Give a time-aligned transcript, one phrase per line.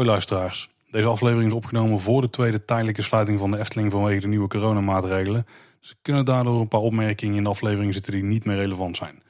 [0.00, 0.68] Hoi luisteraars.
[0.90, 4.48] Deze aflevering is opgenomen voor de tweede tijdelijke sluiting van de Efteling vanwege de nieuwe
[4.48, 5.46] coronamaatregelen.
[5.80, 8.96] Dus er kunnen daardoor een paar opmerkingen in de aflevering zitten die niet meer relevant
[8.96, 9.22] zijn.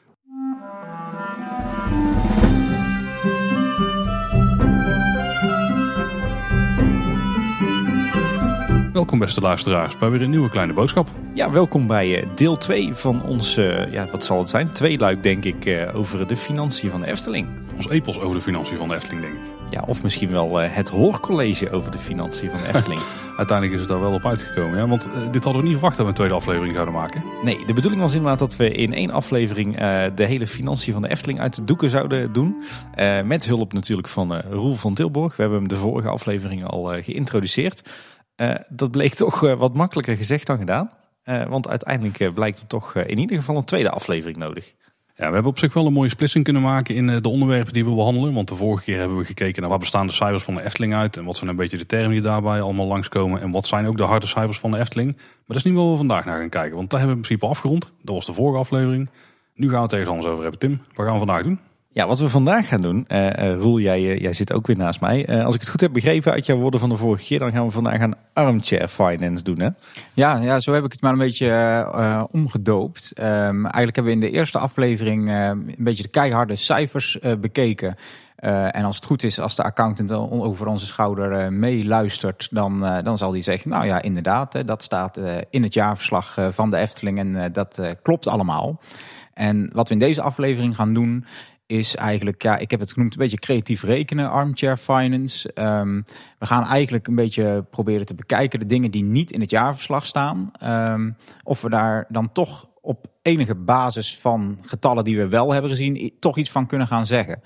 [9.01, 11.09] Welkom beste luisteraars bij weer een nieuwe kleine boodschap.
[11.35, 14.71] Ja, welkom bij eh, deel 2 van ons, eh, ja, wat zal het zijn?
[14.71, 17.49] Twee luik denk ik eh, over de financiën van de Efteling.
[17.77, 19.41] Ons epos over de financiën van de Efteling denk ik.
[19.71, 23.01] Ja, of misschien wel het hoorcollege over de financiën van de Efteling.
[23.37, 24.87] Uiteindelijk is het daar wel op uitgekomen, ja?
[24.87, 27.23] want dit hadden we niet verwacht dat we een tweede aflevering zouden maken.
[27.43, 29.77] Nee, de bedoeling was inderdaad dat we in één aflevering
[30.15, 32.63] de hele financiën van de Efteling uit de doeken zouden doen.
[33.25, 35.37] met hulp natuurlijk van Roel van Tilburg.
[35.37, 37.83] We hebben hem de vorige aflevering al geïntroduceerd.
[38.41, 40.91] Uh, dat bleek toch uh, wat makkelijker gezegd dan gedaan.
[41.25, 44.75] Uh, want uiteindelijk blijkt er toch in ieder geval een tweede aflevering nodig.
[45.17, 47.85] Ja, we hebben op zich wel een mooie splitsing kunnen maken in de onderwerpen die
[47.85, 48.35] we behandelen.
[48.35, 50.95] Want de vorige keer hebben we gekeken naar waar bestaan de cijfers van de Efteling
[50.95, 51.17] uit.
[51.17, 53.41] En wat zijn een beetje de termen die daarbij allemaal langskomen.
[53.41, 55.13] En wat zijn ook de harde cijfers van de Efteling.
[55.17, 56.77] Maar dat is niet wat we vandaag naar gaan kijken.
[56.77, 57.93] Want daar hebben we in principe afgerond.
[58.03, 59.09] Dat was de vorige aflevering.
[59.55, 60.61] Nu gaan we het ergens anders over hebben.
[60.61, 61.59] Tim, wat gaan we vandaag doen?
[62.01, 65.45] Ja, wat we vandaag gaan doen, uh, Roel, jij, jij zit ook weer naast mij.
[65.45, 67.65] Als ik het goed heb begrepen uit jouw woorden van de vorige keer, dan gaan
[67.65, 69.69] we vandaag aan armchair finance doen, hè?
[70.13, 73.13] Ja, ja zo heb ik het maar een beetje omgedoopt.
[73.19, 77.95] Um, eigenlijk hebben we in de eerste aflevering een beetje de keiharde cijfers bekeken.
[78.37, 83.33] en als het goed is, als de accountant over onze schouder meeluistert, dan, dan zal
[83.33, 85.21] hij zeggen: Nou ja, inderdaad, dat staat
[85.51, 88.81] in het jaarverslag van de Efteling en dat klopt allemaal.
[89.41, 91.25] En wat we in deze aflevering gaan doen,
[91.71, 95.51] is eigenlijk, ja, ik heb het genoemd een beetje creatief rekenen, armchair finance.
[95.55, 96.05] Um,
[96.39, 100.07] we gaan eigenlijk een beetje proberen te bekijken de dingen die niet in het jaarverslag
[100.07, 100.51] staan.
[100.65, 105.71] Um, of we daar dan toch op enige basis van getallen die we wel hebben
[105.71, 107.41] gezien, toch iets van kunnen gaan zeggen.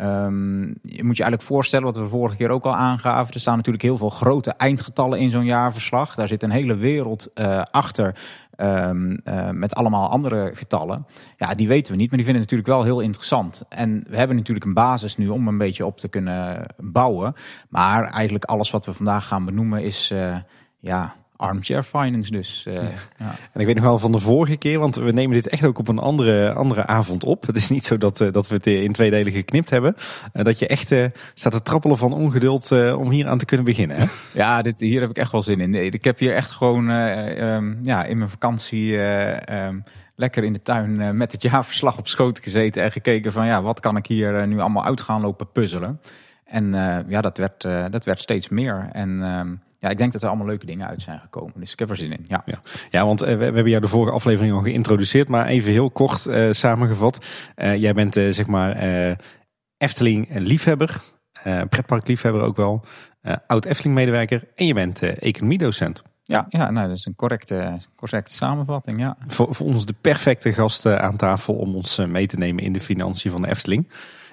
[0.00, 3.34] Um, je moet je eigenlijk voorstellen, wat we vorige keer ook al aangaven.
[3.34, 6.14] Er staan natuurlijk heel veel grote eindgetallen in zo'n jaarverslag.
[6.14, 8.14] Daar zit een hele wereld uh, achter
[8.56, 11.06] Um, uh, met allemaal andere getallen.
[11.36, 13.64] Ja, die weten we niet, maar die vinden natuurlijk wel heel interessant.
[13.68, 17.34] En we hebben natuurlijk een basis nu om een beetje op te kunnen bouwen.
[17.68, 20.36] Maar eigenlijk alles wat we vandaag gaan benoemen is uh,
[20.78, 22.64] ja, armchair finance dus.
[22.68, 23.34] Uh, ja.
[23.52, 25.78] En ik weet nog wel van de vorige keer, want we nemen dit echt ook
[25.78, 27.46] op een andere, andere avond op.
[27.46, 29.96] Het is niet zo dat, uh, dat we het in twee delen geknipt hebben.
[30.32, 30.94] Uh, dat je echt
[31.34, 33.96] staat te trappelen van ongeduld om hier aan te kunnen beginnen.
[33.96, 34.06] Hè?
[34.42, 35.74] ja, dit, hier heb ik echt wel zin in.
[35.74, 39.84] Ik heb hier echt gewoon um, ja, in mijn vakantie um,
[40.16, 42.82] lekker in de tuin met het jaarverslag op schoot gezeten.
[42.82, 46.00] En gekeken van ja, wat kan ik hier nu allemaal uit gaan lopen puzzelen.
[46.44, 46.70] En
[47.08, 47.60] ja, dat werd,
[47.90, 48.88] dat werd steeds meer.
[48.92, 51.52] En um, ja, ik denk dat er allemaal leuke dingen uit zijn gekomen.
[51.56, 52.24] Dus ik heb er zin in.
[52.28, 52.60] Ja, ja.
[52.90, 55.28] ja want uh, we, we, hebben jou de vorige aflevering al geïntroduceerd.
[55.28, 57.26] Maar even heel kort uh, samengevat.
[57.56, 58.76] Uh, jij bent zeg maar
[59.78, 61.00] Efteling-liefhebber.
[61.42, 62.84] pretpark-liefhebber ook wel.
[63.46, 64.48] Oud-Efteling-medewerker.
[64.54, 66.02] En je bent economiedocent.
[66.24, 69.00] Ja, ja nou, dat is een correcte, correcte samenvatting.
[69.00, 69.16] Ja.
[69.26, 72.80] Voor, voor ons de perfecte gast aan tafel om ons mee te nemen in de
[72.80, 73.88] financiën van de Efteling.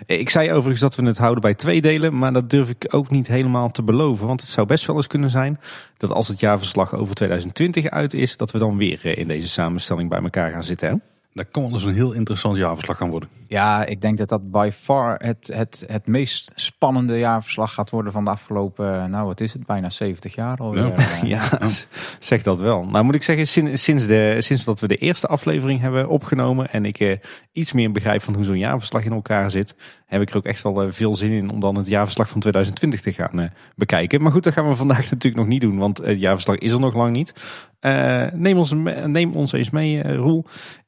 [0.06, 3.09] Ik zei overigens dat we het houden bij twee delen, maar dat durf ik ook
[3.09, 4.28] niet helemaal te beloven.
[4.28, 5.59] Want het zou best wel eens kunnen zijn
[5.97, 10.09] dat als het jaarverslag over 2020 uit is, dat we dan weer in deze samenstelling
[10.09, 10.90] bij elkaar gaan zitten.
[10.90, 11.12] Hè?
[11.34, 13.30] Dat kan wel eens een heel interessant jaarverslag gaan worden.
[13.48, 18.12] Ja, ik denk dat dat by far het, het, het meest spannende jaarverslag gaat worden
[18.12, 20.76] van de afgelopen, nou wat is het, bijna 70 jaar al.
[20.76, 21.50] Ja, ja,
[22.20, 22.86] zeg dat wel.
[22.86, 26.72] Nou moet ik zeggen, sinds, sinds, de, sinds dat we de eerste aflevering hebben opgenomen
[26.72, 27.18] en ik eh,
[27.52, 30.62] iets meer begrijp van hoe zo'n jaarverslag in elkaar zit, heb ik er ook echt
[30.62, 34.22] wel eh, veel zin in om dan het jaarverslag van 2020 te gaan eh, bekijken.
[34.22, 36.80] Maar goed, dat gaan we vandaag natuurlijk nog niet doen, want het jaarverslag is er
[36.80, 37.34] nog lang niet.
[37.82, 38.74] Uh, neem, ons,
[39.06, 40.46] neem ons eens mee, Roel,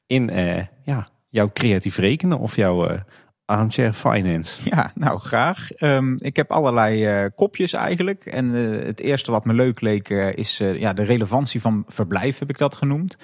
[0.07, 2.99] in uh, ja, jouw creatief rekenen of jouw uh,
[3.45, 4.55] armchair finance.
[4.69, 5.69] Ja, nou graag.
[5.79, 8.25] Um, ik heb allerlei uh, kopjes eigenlijk.
[8.25, 12.57] En het eerste wat me leuk leek is ja, de relevantie van verblijf, heb ik
[12.57, 13.17] dat genoemd.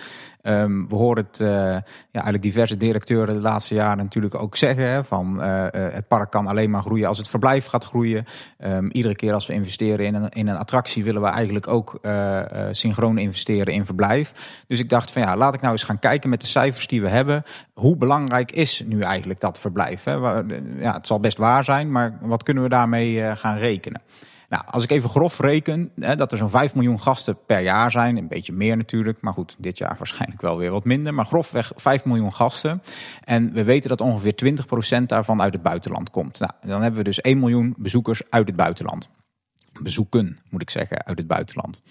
[0.44, 4.90] Um, we horen het uh, ja, eigenlijk diverse directeuren de laatste jaren natuurlijk ook zeggen.
[4.90, 8.26] Hè, van uh, het park kan alleen maar groeien als het verblijf gaat groeien.
[8.66, 12.00] Um, iedere keer als we investeren in een, in een attractie willen we eigenlijk ook
[12.72, 14.64] synchroon investeren in verblijf.
[14.68, 17.02] Dus ik dacht van ja, laat ik nou eens gaan kijken met de cijfers die
[17.02, 17.44] we hebben.
[17.74, 20.04] Hoe belangrijk is nu eigenlijk dat verblijf?
[20.04, 20.14] Hè?
[20.14, 24.02] Ja, het zal best waar zijn, maar wat kunnen we daarmee gaan rekenen?
[24.52, 27.92] Nou, als ik even grof reken, hè, dat er zo'n 5 miljoen gasten per jaar
[27.92, 28.18] zijn.
[28.18, 31.14] Een beetje meer natuurlijk, maar goed, dit jaar waarschijnlijk wel weer wat minder.
[31.14, 32.82] Maar grofweg 5 miljoen gasten.
[33.24, 34.34] En we weten dat ongeveer
[35.02, 36.40] 20% daarvan uit het buitenland komt.
[36.40, 39.10] Nou, dan hebben we dus 1 miljoen bezoekers uit het buitenland.
[39.82, 41.82] bezoeken, moet ik zeggen, uit het buitenland.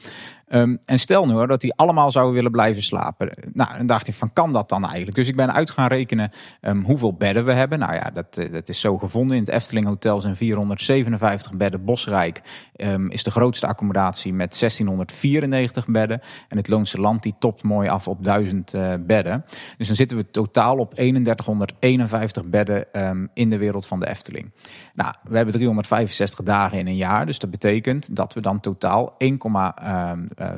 [0.53, 3.33] Um, en stel nu hoor, dat die allemaal zouden willen blijven slapen.
[3.53, 5.17] Nou, dan dacht ik van, kan dat dan eigenlijk?
[5.17, 6.31] Dus ik ben uit gaan rekenen
[6.61, 7.79] um, hoeveel bedden we hebben.
[7.79, 9.37] Nou ja, dat, dat is zo gevonden.
[9.37, 11.85] In het Efteling Hotel zijn 457 bedden.
[11.85, 12.43] Bosrijk
[12.77, 16.21] um, is de grootste accommodatie met 1694 bedden.
[16.49, 19.45] En het Loonse Land die topt mooi af op 1000 uh, bedden.
[19.77, 22.87] Dus dan zitten we totaal op 3151 bedden
[23.35, 24.53] in de wereld van de Efteling.
[24.95, 27.27] Nou, we hebben 365 dagen in een jaar.
[27.27, 29.39] Dus dat betekent dat we dan totaal 1,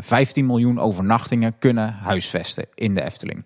[0.00, 3.44] 15 miljoen overnachtingen kunnen huisvesten in de Efteling.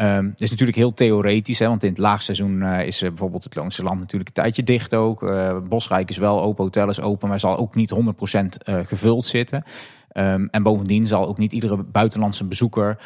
[0.00, 3.54] Um, is natuurlijk heel theoretisch, hè, want in het laagseizoen uh, is uh, bijvoorbeeld het
[3.54, 5.32] Loonse Land natuurlijk een tijdje dicht ook.
[5.68, 7.98] Bosrijk is wel open, hotel is open, maar zal ook niet 100%
[8.64, 9.62] gevuld zitten.
[10.12, 12.98] Um, en bovendien zal ook niet iedere buitenlandse bezoeker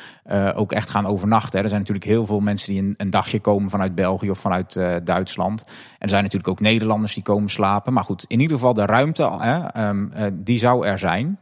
[0.54, 1.58] ook echt gaan overnachten.
[1.58, 1.62] Hè.
[1.62, 5.62] Er zijn natuurlijk heel veel mensen die een, dagje komen vanuit België of vanuit Duitsland.
[5.66, 7.92] En er zijn natuurlijk ook Nederlanders die komen slapen.
[7.92, 11.38] Maar goed, in ieder geval de ruimte, hè, um, die zou er zijn.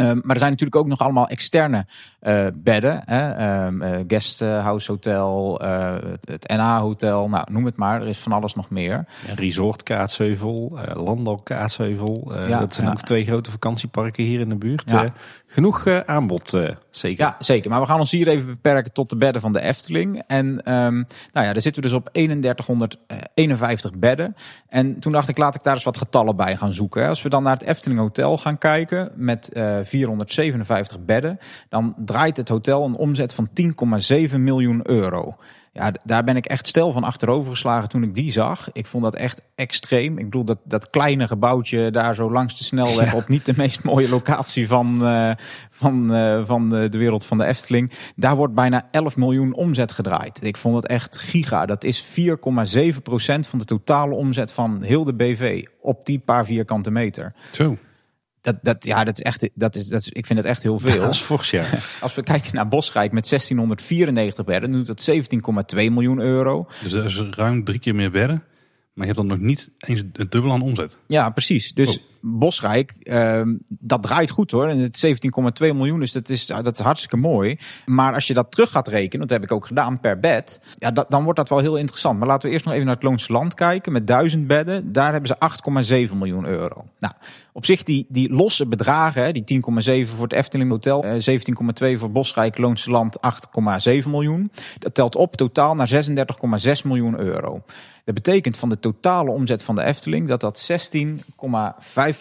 [0.00, 1.86] Um, maar er zijn natuurlijk ook nog allemaal externe
[2.22, 3.02] uh, bedden.
[3.04, 3.66] Hè?
[3.66, 5.94] Um, uh, guesthouse hotel, uh,
[6.24, 8.00] het NA hotel, nou noem het maar.
[8.00, 9.06] Er is van alles nog meer.
[9.26, 12.32] Ja, Resort Kaatsheuvel, Landal Kaatsheuvel.
[12.48, 12.92] Ja, dat zijn ja.
[12.92, 14.90] ook twee grote vakantieparken hier in de buurt.
[14.90, 15.08] Ja.
[15.46, 16.56] genoeg aanbod,
[16.90, 17.24] zeker.
[17.24, 17.70] Ja, zeker.
[17.70, 20.22] Maar we gaan ons hier even beperken tot de bedden van de Efteling.
[20.26, 24.36] En um, nou ja, daar zitten we dus op 3151 bedden.
[24.68, 27.08] En toen dacht ik, laat ik daar eens wat getallen bij gaan zoeken.
[27.08, 29.50] Als we dan naar het Efteling Hotel gaan kijken met
[29.86, 31.38] 457 bedden,
[31.68, 33.48] dan draait het hotel een omzet van
[34.30, 35.36] 10,7 miljoen euro.
[35.76, 38.68] Ja, daar ben ik echt stel van achterover geslagen toen ik die zag.
[38.72, 40.18] Ik vond dat echt extreem.
[40.18, 43.14] Ik bedoel, dat, dat kleine gebouwtje daar zo langs de snelweg...
[43.14, 45.30] op niet de meest mooie locatie van, uh,
[45.70, 47.92] van, uh, van de, de, wereld van de Efteling.
[48.14, 50.44] Daar wordt bijna 11 miljoen omzet gedraaid.
[50.44, 51.66] Ik vond het echt giga.
[51.66, 52.14] Dat is 4,7%
[53.48, 55.64] van de totale omzet van heel de BV...
[55.80, 57.34] op die paar vierkante meter.
[57.52, 57.76] Zo.
[58.46, 60.78] Dat, dat, ja, dat is echt, dat is, dat is, ik vind het echt heel
[60.78, 61.00] veel.
[61.00, 61.64] Dat is ja.
[62.00, 65.10] Als we kijken naar Bosrijk met 1694 bedden, doet dat
[65.74, 66.68] 17,2 miljoen euro.
[66.82, 68.42] Dus dat is ruim drie keer meer bedden.
[68.92, 70.98] Maar je hebt dan nog niet eens het dubbel aan omzet.
[71.06, 71.74] Ja, precies.
[71.74, 72.02] Dus oh.
[72.28, 74.66] Bosrijk, uh, dat draait goed hoor.
[74.66, 77.58] En het 17,2 miljoen, dus dat is, dat is hartstikke mooi.
[77.84, 80.60] Maar als je dat terug gaat rekenen, dat heb ik ook gedaan per bed.
[80.76, 82.18] Ja, dan wordt dat wel heel interessant.
[82.18, 83.92] Maar laten we eerst nog even naar het Loonse Land kijken.
[83.92, 85.36] Met duizend bedden, daar hebben
[85.84, 86.84] ze 8,7 miljoen euro.
[86.98, 87.14] Nou,
[87.52, 89.62] op zich die, die losse bedragen, die
[90.06, 91.12] 10,7 voor het Efteling Hotel, 17,2
[91.94, 93.16] voor Bosrijk, Loonse Land
[93.88, 94.50] 8,7 miljoen.
[94.78, 95.90] Dat telt op totaal naar
[96.68, 97.62] 36,6 miljoen euro.
[98.04, 101.04] Dat betekent van de totale omzet van de Efteling dat dat 16,5
[101.44, 102.15] procent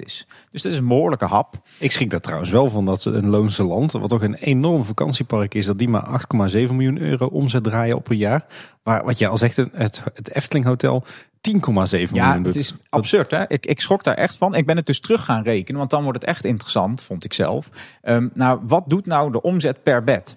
[0.00, 0.26] is.
[0.50, 1.54] Dus dat is een behoorlijke hap.
[1.78, 5.54] Ik schrik daar trouwens wel van dat een Loonse Land, wat toch een enorm vakantiepark
[5.54, 6.20] is, dat die maar
[6.50, 8.44] 8,7 miljoen euro omzet draaien op een jaar.
[8.82, 11.10] Maar wat je al zegt, het, het Efteling Hotel 10,7
[11.50, 12.08] miljoen.
[12.12, 13.30] Ja, het is absurd.
[13.30, 13.48] Hè?
[13.48, 14.54] Ik, ik schrok daar echt van.
[14.54, 17.32] Ik ben het dus terug gaan rekenen, want dan wordt het echt interessant, vond ik
[17.32, 17.68] zelf.
[18.02, 20.36] Um, nou, wat doet nou de omzet per bed?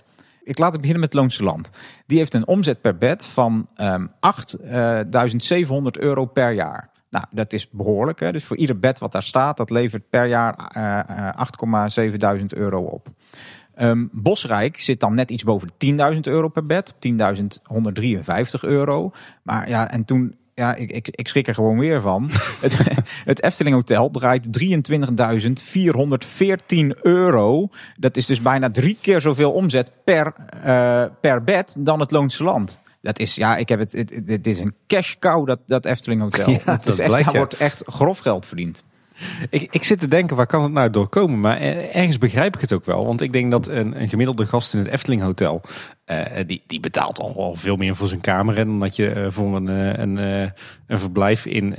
[0.50, 1.70] ik laat het beginnen met Loonse Land.
[2.06, 6.90] Die heeft een omzet per bed van um, ehm, 8.700 euro per jaar.
[7.10, 8.20] Nou, dat is behoorlijk.
[8.20, 8.32] Hè?
[8.32, 13.08] Dus voor ieder bed wat daar staat, dat levert per jaar uh, 8,7.000 euro op.
[13.82, 17.00] Um, Bosrijk zit dan net iets boven de 10.000 euro per bed, 10.153
[18.60, 19.12] euro.
[19.44, 22.30] Maar ja, en toen ja, ik, ik, ik schrik er gewoon weer van.
[22.62, 22.78] het,
[23.26, 24.64] het Efteling Hotel draait 23.414
[27.02, 27.70] euro.
[28.00, 30.34] Dat is dus bijna drie keer zoveel omzet per,
[30.66, 32.80] uh, per bed dan het Loonse Land.
[33.02, 36.22] Dat is, ja, ik heb het, het, het is een cash cow, dat, dat Efteling
[36.22, 36.50] Hotel.
[36.50, 38.84] Ja, het is echt, blijkt, daar wordt echt grof geld verdiend.
[39.50, 41.40] Ik, ik zit te denken, waar kan het nou doorkomen?
[41.40, 43.06] Maar ergens begrijp ik het ook wel.
[43.06, 45.62] Want ik denk dat een, een gemiddelde gast in het Efteling Hotel...
[46.12, 48.56] Uh, die, die betaalt al veel meer voor zijn kamer...
[48.56, 49.68] dan dat je uh, voor een,
[50.02, 50.18] een,
[50.88, 51.76] een verblijf in,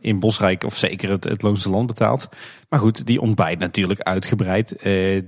[0.00, 0.64] in Bosrijk...
[0.64, 2.28] of zeker het, het Loonse Land betaalt.
[2.68, 4.76] Maar goed, die ontbijt natuurlijk uitgebreid.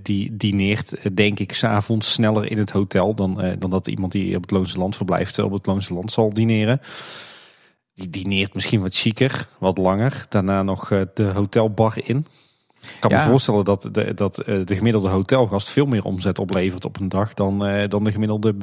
[0.02, 3.14] die dineert, denk ik, s'avonds sneller in het hotel...
[3.14, 5.38] Dan, dan dat iemand die op het Loonse Land verblijft...
[5.38, 6.81] op het Loonse Land zal dineren.
[8.00, 10.26] Die dineert misschien wat chiquer, wat langer.
[10.28, 12.26] Daarna nog eh, de hotelbar in.
[12.80, 16.85] Ik kan me voorstellen dat, de, dat eh, de gemiddelde hotelgast veel meer omzet oplevert
[16.85, 18.54] op een dag dan, uh, dan de gemiddelde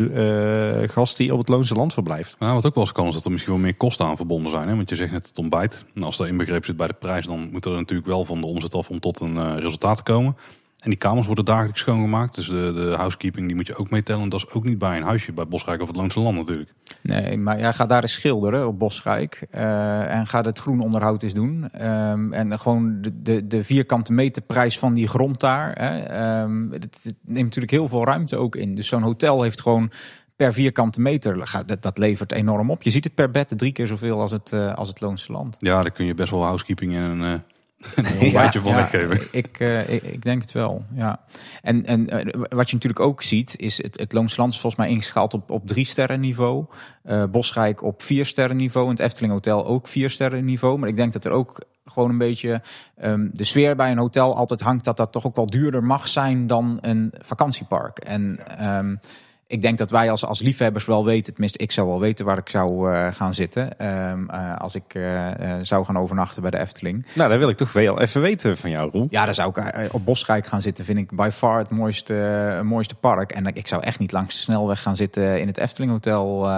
[0.81, 2.35] uh, gast die op het Loonse Land verblijft.
[2.39, 4.51] Nou, wat ook wel eens kan is dat er misschien wel meer kosten aan verbonden
[4.51, 4.67] zijn.
[4.67, 4.75] Hè?
[4.75, 5.85] Want je zegt net het ontbijt.
[5.95, 8.45] En als dat inbegrepen zit bij de prijs, dan moet er natuurlijk wel van de
[8.45, 10.35] omzet af om tot een resultaat te komen.
[10.77, 12.35] En die kamers worden dagelijks schoongemaakt.
[12.35, 14.29] Dus de, de housekeeping die moet je ook meetellen.
[14.29, 16.73] Dat is ook niet bij een huisje bij Bosrijk of het Loonse Land natuurlijk.
[17.01, 19.47] Nee, maar jij gaat daar eens schilderen op Bosrijk.
[19.51, 21.85] Uh, en gaat het groen onderhoud eens doen.
[21.85, 25.71] Um, en gewoon de, de, de, vierkante meterprijs van die grond daar.
[25.73, 28.75] Hè, um, het, het, neemt natuurlijk heel veel ruimte ook in.
[28.75, 29.91] Dus zo'n hotel heeft gewoon
[30.35, 32.81] per vierkante meter, dat, dat levert enorm op.
[32.81, 35.55] Je ziet het per bed drie keer zoveel als het, uh, als het Loonse Land.
[35.59, 37.21] Ja, daar kun je best wel housekeeping en...
[37.21, 37.33] Uh
[37.95, 39.27] Een ontbijtje van weggeven.
[39.31, 41.19] Ik, uh, ik, ik, denk het wel, ja.
[41.61, 44.81] En, en uh, wat je natuurlijk ook ziet, is het, het Loonse Land is volgens
[44.81, 46.65] mij ingeschaald op, op drie sterren niveau.
[47.05, 48.85] Uh, Bosrijk op vier sterren niveau.
[48.85, 50.77] En het Efteling Hotel ook vier sterren niveau.
[50.77, 52.61] Maar ik denk dat er ook gewoon een beetje
[53.01, 56.07] um, de sfeer bij een hotel altijd hangt dat dat toch ook wel duurder mag
[56.07, 57.97] zijn dan een vakantiepark.
[57.97, 58.99] En um,
[59.47, 62.37] ik denk dat wij als, als liefhebbers wel weten, tenminste ik zou wel weten waar
[62.37, 65.27] ik zou uh, gaan zitten um, uh, als ik uh,
[65.61, 67.05] zou gaan overnachten bij de Efteling.
[67.13, 69.07] Nou, dat wil ik toch wel even weten van jou, Roel.
[69.09, 72.95] Ja, daar zou ik op Bosrijk gaan zitten, vind ik by far het mooiste, mooiste
[72.95, 73.31] park.
[73.31, 76.49] En ik zou echt niet langs de snelweg gaan zitten in het Efteling Hotel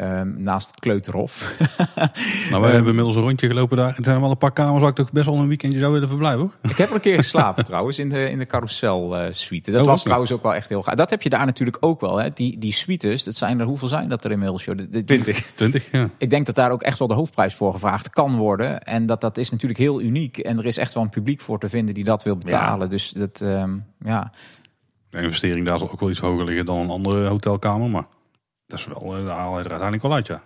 [0.00, 1.56] Um, naast het Kleuterhof.
[2.50, 3.96] nou, wij hebben inmiddels een rondje gelopen daar.
[3.96, 6.08] Er zijn wel een paar kamers waar ik toch best wel een weekendje zou willen
[6.08, 6.40] verblijven.
[6.40, 6.70] Hoor.
[6.70, 9.70] Ik heb er een keer geslapen trouwens in de, in de carousel uh, suite.
[9.70, 10.94] Dat oh, was trouwens ook wel echt heel gaaf.
[10.94, 12.16] Dat heb je daar natuurlijk ook wel.
[12.16, 12.30] Hè.
[12.30, 14.64] Die, die suites, dat zijn er, hoeveel zijn dat er inmiddels?
[14.64, 14.76] Joh?
[14.90, 15.52] De, 20.
[15.54, 16.10] 20 ja.
[16.18, 18.82] Ik denk dat daar ook echt wel de hoofdprijs voor gevraagd kan worden.
[18.82, 20.38] En dat dat is natuurlijk heel uniek.
[20.38, 22.86] En er is echt wel een publiek voor te vinden die dat wil betalen.
[22.86, 22.90] Ja.
[22.90, 24.32] Dus dat, um, ja.
[25.10, 27.90] De investering daar zal ook wel iets hoger liggen dan een andere hotelkamer.
[27.90, 28.04] Maar
[28.66, 30.42] dat is wel, je er uiteindelijk wel uit, ja.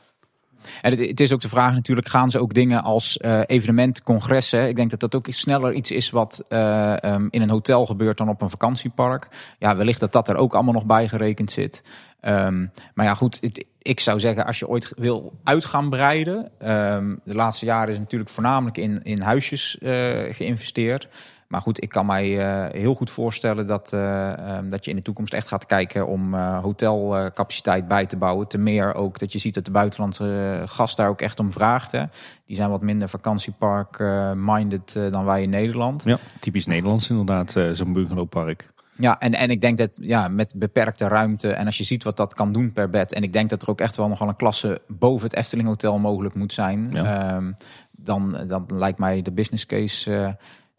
[0.82, 4.68] En het, is ook de vraag natuurlijk, gaan ze ook dingen als uh, evenementen, congressen?
[4.68, 8.18] Ik denk dat dat ook sneller iets is wat uh, um, in een hotel gebeurt
[8.18, 9.28] dan op een vakantiepark.
[9.58, 11.82] Ja, wellicht dat dat er ook allemaal nog bij gerekend zit.
[12.20, 16.50] Um, maar ja, goed, ik zou zeggen, als je ooit wil uit gaan breiden.
[16.70, 21.08] Um, de laatste jaren is natuurlijk voornamelijk in, in huisjes uh, geïnvesteerd.
[21.48, 24.96] Maar goed, ik kan mij uh, heel goed voorstellen dat, uh, um, dat je in
[24.96, 28.48] de toekomst echt gaat kijken om uh, hotelcapaciteit bij te bouwen.
[28.48, 31.92] Ten meer ook dat je ziet dat de buitenlandse gast daar ook echt om vraagt.
[31.92, 32.04] Hè.
[32.46, 36.04] Die zijn wat minder vakantiepark-minded dan wij in Nederland.
[36.04, 38.70] Ja, typisch Nederlands inderdaad, zo'n bungalowpark.
[38.96, 42.16] Ja, en, en ik denk dat ja, met beperkte ruimte en als je ziet wat
[42.16, 43.12] dat kan doen per bed.
[43.12, 45.98] En ik denk dat er ook echt wel nogal een klasse boven het Efteling Hotel
[45.98, 46.88] mogelijk moet zijn.
[46.92, 47.34] Ja.
[47.36, 47.54] Um,
[47.90, 50.28] dan, dan lijkt mij de business case uh,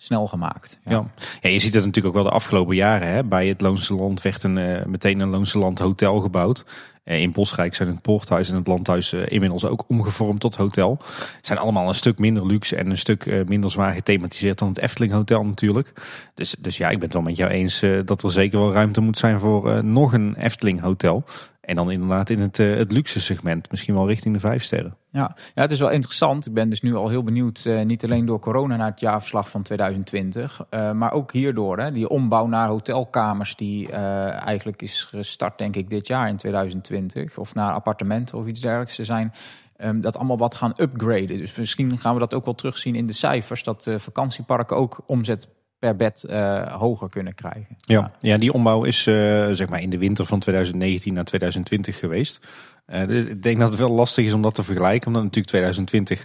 [0.02, 0.80] snel gemaakt.
[0.86, 1.06] Ja.
[1.42, 1.50] ja.
[1.50, 3.08] Je ziet het natuurlijk ook wel de afgelopen jaren.
[3.08, 3.24] Hè.
[3.24, 6.66] Bij het Loonse Land werd een, uh, meteen een Loonse Land hotel gebouwd.
[7.06, 11.00] Uh, in Bosrijk zijn het Poorthuis en het Landhuis uh, inmiddels ook omgevormd tot hotel.
[11.42, 15.12] Zijn allemaal een stuk minder luxe en een stuk minder zwaar gethematiseerd dan het Efteling
[15.14, 15.94] Hotel natuurlijk.
[16.34, 19.02] Dus, dus ja, ik ben het wel met jou eens dat er zeker wel ruimte
[19.02, 21.26] moet zijn voor nog een Efteling Hotel.
[21.70, 24.94] En dan inderdaad in het, uh, het luxe segment, misschien wel richting de vijf sterren.
[25.12, 26.46] Ja, ja, het is wel interessant.
[26.46, 29.50] Ik ben dus nu al heel benieuwd, uh, niet alleen door corona naar het jaarverslag
[29.50, 31.80] van 2020, uh, maar ook hierdoor.
[31.80, 37.38] Hè, die ombouw naar hotelkamers die eigenlijk is gestart, denk ik, dit jaar in 2020.
[37.38, 38.96] Of naar appartementen of iets dergelijks.
[38.96, 39.34] Ze zijn
[39.78, 41.38] um, dat allemaal wat gaan upgraden.
[41.38, 45.48] Dus misschien gaan we dat ook wel terugzien in de cijfers, dat vakantieparken ook omzet
[45.80, 47.78] per bed uh, hoger kunnen krijgen.
[47.78, 52.00] Ja, ja die ombouw is uh, zeg maar in de winter van 2019 naar 2020
[52.00, 52.40] geweest.
[52.88, 56.24] Uh, ik denk dat het wel lastig is om dat te vergelijken, omdat natuurlijk 2020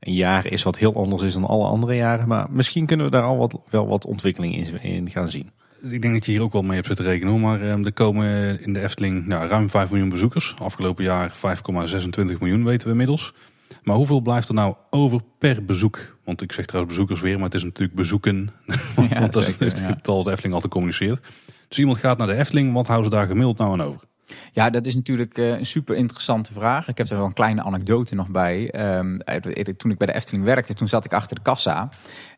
[0.00, 2.28] een jaar is wat heel anders is dan alle andere jaren.
[2.28, 5.50] Maar misschien kunnen we daar al wat, wel wat ontwikkeling in, in gaan zien.
[5.82, 7.40] Ik denk dat je hier ook wel mee hebt zitten rekenen.
[7.40, 10.54] Maar er komen in de Efteling nou, ruim 5 miljoen bezoekers.
[10.62, 11.40] Afgelopen jaar 5,26
[12.38, 13.34] miljoen weten we inmiddels.
[13.82, 16.11] Maar hoeveel blijft er nou over per bezoek?
[16.24, 18.50] Want ik zeg trouwens bezoekers weer, maar het is natuurlijk bezoeken.
[18.96, 21.26] want ja, dat zeker, is het getal de Efteling altijd communiceert.
[21.68, 24.00] Dus iemand gaat naar de Efteling, wat houden ze daar gemiddeld nou aan over?
[24.52, 26.88] Ja, dat is natuurlijk uh, een super interessante vraag.
[26.88, 28.74] Ik heb er wel een kleine anekdote nog bij.
[28.96, 29.16] Um,
[29.76, 31.90] toen ik bij de Efteling werkte, toen zat ik achter de kassa.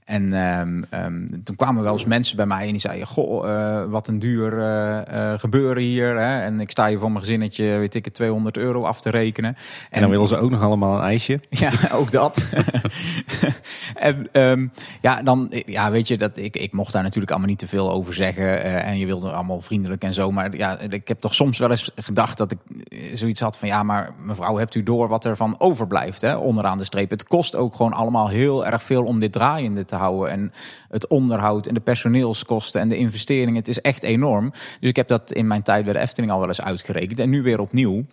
[0.04, 3.84] En um, um, toen kwamen wel eens mensen bij mij en die zeiden: Goh, uh,
[3.84, 6.16] wat een duur uh, uh, gebeuren hier.
[6.16, 6.40] Hè?
[6.40, 9.54] En ik sta hier voor mijn gezinnetje, weet ik, 200 euro af te rekenen.
[9.54, 9.56] En,
[9.90, 11.40] en dan willen ze ook nog allemaal een ijsje.
[11.64, 12.44] Ja, ook dat.
[13.94, 17.58] en um, ja, dan, ja, weet je, dat, ik, ik mocht daar natuurlijk allemaal niet
[17.58, 18.62] te veel over zeggen.
[18.82, 20.30] en je wilde allemaal vriendelijk en zo.
[20.30, 22.58] Maar ja, ik heb toch soms wel eens gedacht dat ik
[23.14, 26.78] zoiets had van: ja, maar mevrouw, hebt u door wat er van overblijft hè, onderaan
[26.78, 27.10] de streep?
[27.10, 29.93] Het kost ook gewoon allemaal heel erg veel om dit draaiende te
[30.28, 30.52] En
[30.88, 33.54] het onderhoud en de personeelskosten en de investeringen.
[33.54, 34.50] Het is echt enorm.
[34.50, 37.18] Dus ik heb dat in mijn tijd bij de Efteling al wel eens uitgerekend.
[37.18, 38.04] En nu weer opnieuw.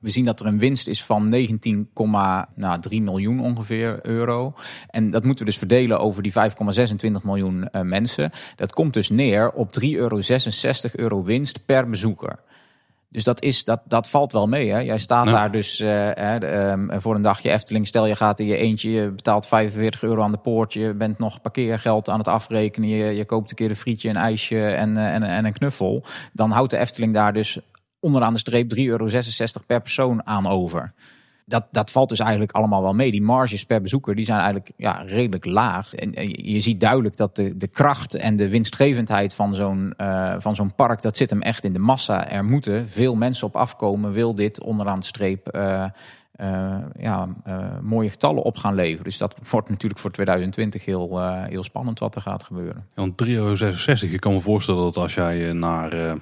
[0.00, 4.54] We zien dat er een winst is van 19,3 miljoen ongeveer euro.
[4.90, 8.30] En dat moeten we dus verdelen over die 5,26 miljoen uh, mensen.
[8.56, 10.22] Dat komt dus neer op 3,66 euro,
[10.92, 12.38] euro winst per bezoeker.
[13.08, 14.70] Dus dat, is, dat, dat valt wel mee.
[14.70, 14.78] Hè?
[14.78, 17.86] Jij staat daar dus uh, uh, voor een dagje Efteling.
[17.86, 20.72] Stel je gaat in je eentje, je betaalt 45 euro aan de poort.
[20.72, 22.88] Je bent nog parkeergeld aan het afrekenen.
[22.88, 26.04] Je, je koopt een keer een frietje, een ijsje en, uh, en, en een knuffel.
[26.32, 27.58] Dan houdt de Efteling daar dus
[28.00, 29.08] onderaan de streep 3,66 euro
[29.66, 30.94] per persoon aan over
[31.46, 33.10] dat, dat valt dus eigenlijk allemaal wel mee.
[33.10, 35.94] Die marges per bezoeker die zijn eigenlijk ja, redelijk laag.
[35.94, 36.12] En,
[36.52, 40.74] je ziet duidelijk dat de, de kracht en de winstgevendheid van zo'n uh, van zo'n
[40.74, 42.28] park, dat zit hem echt in de massa.
[42.30, 45.84] Er moeten veel mensen op afkomen, wil dit onderaan de streep uh,
[46.36, 49.04] eh, ja, eh, mooie getallen op gaan leveren.
[49.04, 52.86] Dus dat wordt natuurlijk voor 2020 heel, eh, heel spannend wat er gaat gebeuren.
[52.94, 54.14] Ja, want 3,66 euro.
[54.14, 56.16] Ik kan me voorstellen dat als jij eh, naar eh, eh,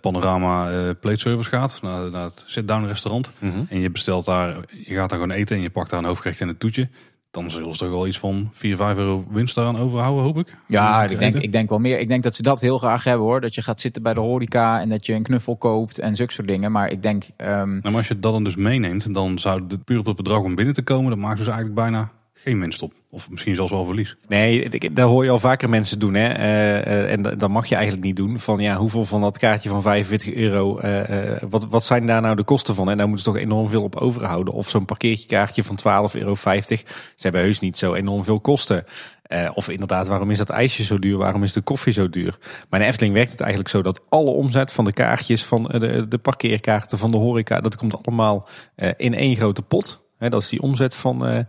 [0.00, 3.30] Panorama eh, Plate Service gaat, naar, naar het sit-down restaurant,
[3.68, 6.40] en je bestelt daar, je gaat daar gewoon eten en je pakt daar een hoofdgerecht
[6.40, 6.88] en een toetje,
[7.34, 10.56] dan zullen ze toch wel iets van 4, 5 euro winst daaraan overhouden, hoop ik.
[10.66, 11.98] Ja, ik denk, ik denk wel meer.
[11.98, 13.40] Ik denk dat ze dat heel graag hebben hoor.
[13.40, 16.32] Dat je gaat zitten bij de horeca en dat je een knuffel koopt en zulke
[16.32, 16.72] soort dingen.
[16.72, 19.84] Maar ik denk, ehm, Nou, maar als je dat dan dus meeneemt, dan zou het
[19.84, 22.10] puur op het bedrag om binnen te komen, dat maakt dus eigenlijk bijna
[22.44, 22.92] geen winst op.
[23.10, 24.16] Of misschien zelfs wel verlies.
[24.28, 26.14] Nee, daar hoor je al vaker mensen doen.
[26.14, 26.28] Hè?
[26.28, 28.38] Eh, eh, en dat mag je eigenlijk niet doen.
[28.38, 32.36] Van ja, hoeveel van dat kaartje van 45 euro, eh, wat, wat zijn daar nou
[32.36, 32.90] de kosten van?
[32.90, 34.54] En daar moeten ze toch enorm veel op overhouden.
[34.54, 36.34] Of zo'n parkeertje van 12,50 euro.
[36.34, 36.82] Ze
[37.16, 38.84] hebben heus niet zo enorm veel kosten.
[39.54, 41.16] Of inderdaad, waarom is dat ijsje zo duur?
[41.16, 42.38] Waarom is de koffie zo duur?
[42.68, 46.08] Maar in Efteling werkt het eigenlijk zo dat alle omzet van de kaartjes, van de,
[46.08, 48.48] de parkeerkaarten, van de horeca, dat komt allemaal
[48.96, 50.03] in één grote pot.
[50.30, 51.46] Dat is die omzet van eh, eh,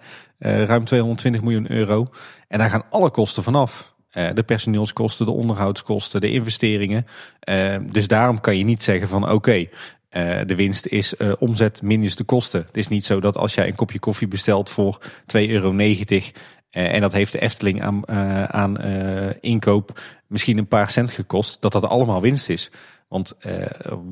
[0.65, 2.07] ruim 220 miljoen euro.
[2.47, 3.93] En daar gaan alle kosten vanaf.
[4.09, 7.05] Eh, de personeelskosten, de onderhoudskosten, de investeringen.
[7.91, 9.67] Dus daarom kan je niet zeggen van oké,
[10.45, 12.63] de winst is omzet minus de kosten.
[12.67, 15.77] Het is niet zo dat als jij een kopje koffie bestelt voor 2,90 euro...
[16.69, 18.07] en dat heeft de Efteling aan,
[18.53, 18.81] aan
[19.41, 22.71] inkoop misschien een paar cent gekost, dat dat allemaal winst is.
[23.15, 23.65] Want eh,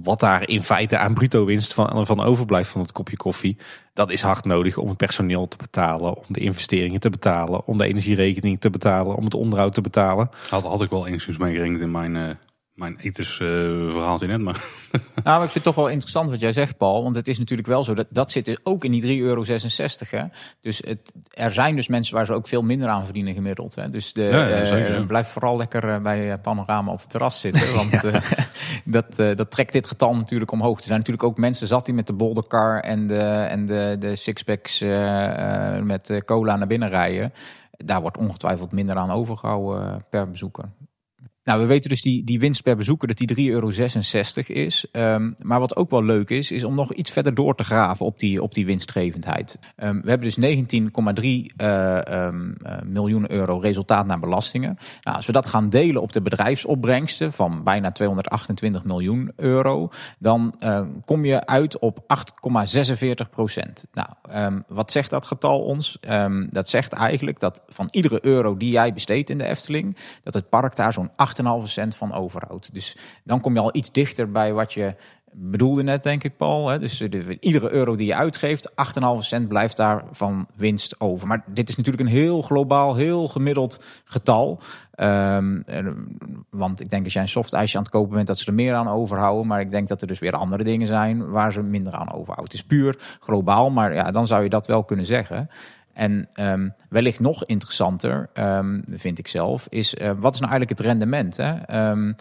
[0.03, 3.57] wat daar in feite aan bruto winst van, van overblijft van het kopje koffie,
[3.93, 7.77] dat is hard nodig om het personeel te betalen, om de investeringen te betalen, om
[7.77, 10.29] de energierekening te betalen, om het onderhoud te betalen.
[10.50, 12.29] Had, had ik wel enigszins meegerekend in mijn, eh
[12.74, 14.63] mijn etensverhaaltje net, maar
[15.24, 17.03] Nou, maar ik vind het toch wel interessant wat jij zegt, Paul.
[17.03, 19.44] Want het is natuurlijk wel zo, dat, dat zit er ook in die 3,66 euro.
[20.10, 20.24] Hè?
[20.62, 23.75] Dus het, er zijn dus mensen waar ze ook veel minder aan verdienen gemiddeld.
[23.75, 23.89] Hè?
[23.89, 25.06] Dus de, Ja, ja, eh, zeker, ja.
[25.06, 27.75] blijf vooral lekker eh, bij eh, Panorama op het terras zitten.
[27.75, 28.22] Want eh,
[28.86, 30.77] dat, eh, dat trekt dit getal natuurlijk omhoog.
[30.80, 34.15] Er zijn natuurlijk ook mensen zat die met de boldercar en de, en de, de
[34.15, 37.34] sixpacks eh, eh, met eh, cola naar binnen rijden.
[37.77, 40.63] Daar wordt ongetwijfeld minder aan overgehouden eh, per bezoeker.
[41.43, 43.69] Nou, we weten dus die, die winst per bezoeker dat die 3,66 euro
[44.47, 44.85] is.
[44.91, 48.05] Ehm, maar wat ook wel leuk is, is om nog iets verder door te graven
[48.05, 49.57] op die, op die winstgevendheid.
[49.75, 54.77] Ehm, we hebben dus 19,3 eh, ehm, eh, miljoen euro resultaat naar belastingen.
[55.01, 59.89] Nou, als we dat gaan delen op de bedrijfsopbrengsten van bijna 228 miljoen euro,
[60.20, 63.87] dan eh, kom je uit op 8,46 procent.
[63.94, 65.98] Nou, ehm, wat zegt dat getal ons?
[66.01, 70.33] Ehm, dat zegt eigenlijk dat van iedere euro die jij besteedt in de Efteling, dat
[70.33, 71.11] het park daar zo'n
[71.61, 72.74] 8,5 cent van overhoudt.
[72.74, 74.96] Dus dan kom je al iets dichter bij wat je
[75.35, 76.67] bedoelde net, denk ik, Paul.
[76.67, 76.79] Hè?
[76.79, 81.27] Dus de- iedere euro die je uitgeeft, 8,5 cent blijft daar van winst over.
[81.27, 84.59] Maar dit is natuurlijk een heel globaal, heel gemiddeld getal.
[84.91, 85.61] Ehm,
[86.50, 88.74] want ik denk als jij een softijsje aan het kopen bent, dat ze er meer
[88.74, 89.48] aan overhouden.
[89.48, 92.43] Maar ik denk dat er dus weer andere dingen zijn waar ze minder aan overhouden.
[92.43, 95.50] Het is puur globaal, maar ja, dan zou je dat wel kunnen zeggen.
[95.94, 100.70] En ehm, wellicht nog interessanter, ehm, vind ik zelf, is eh, wat is nou eigenlijk
[100.70, 101.38] het rendement?
[101.38, 101.56] Hè?
[101.56, 102.14] Ehm,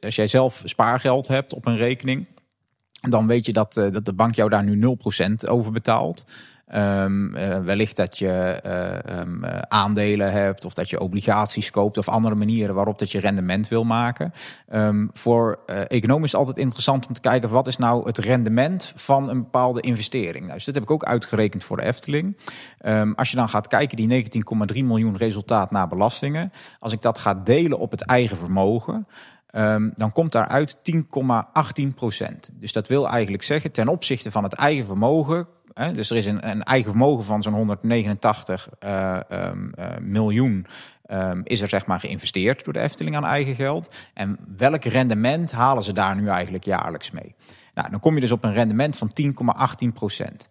[0.00, 2.26] als jij zelf spaargeld hebt op een rekening,
[3.00, 6.24] dan weet je dat, eh, dat de bank jou daar nu 0% over betaalt.
[6.66, 7.06] Eh,
[7.64, 12.98] wellicht dat je eh, aandelen hebt of dat je obligaties koopt of andere manieren waarop
[12.98, 14.32] dat je rendement wil maken.
[14.68, 18.18] Ehm, voor eh economen is het altijd interessant om te kijken wat is nou het
[18.18, 20.40] rendement van een bepaalde investering.
[20.40, 22.36] Nou, dus dat heb ik ook uitgerekend voor de Efteling.
[23.14, 26.52] Als je dan gaat kijken, die 19,3 miljoen resultaat na belastingen.
[26.80, 29.06] Als ik dat ga delen op het eigen vermogen.
[29.46, 32.50] Ehm, dan komt daaruit 10,18 procent.
[32.54, 35.48] Dus dat wil eigenlijk zeggen, ten opzichte van het eigen vermogen.
[35.78, 40.66] Hè, dus er is een, een eigen vermogen van zo'n 189 eh, ehm, eh, miljoen.
[41.06, 43.94] ehm, is er zeg maar geïnvesteerd door de Efteling aan eigen geld.
[44.14, 47.34] En welk rendement halen ze daar nu eigenlijk jaarlijks mee?
[47.74, 50.46] Nou, dan kom je dus op een rendement van 10,18 procent.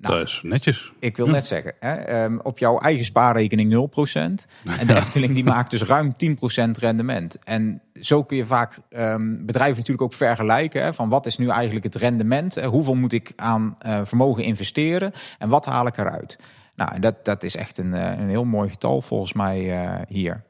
[0.00, 0.92] Nou, dat is netjes.
[0.98, 4.46] Ik wil net zeggen, hè, ehm, op jouw eigen spaarrekening 0%.
[4.78, 7.38] En de Efteling die maakt dus ruim 10% rendement.
[7.44, 10.82] En zo kun je vaak ehm, bedrijven natuurlijk ook vergelijken.
[10.82, 12.54] Hè, van wat is nu eigenlijk het rendement?
[12.54, 15.12] Hè, hoeveel moet ik aan eh, vermogen investeren?
[15.38, 16.38] En wat haal ik eruit?
[16.74, 20.00] Nou, en dat, dat is echt een, eh, een heel mooi getal volgens mij eh,
[20.08, 20.42] hier.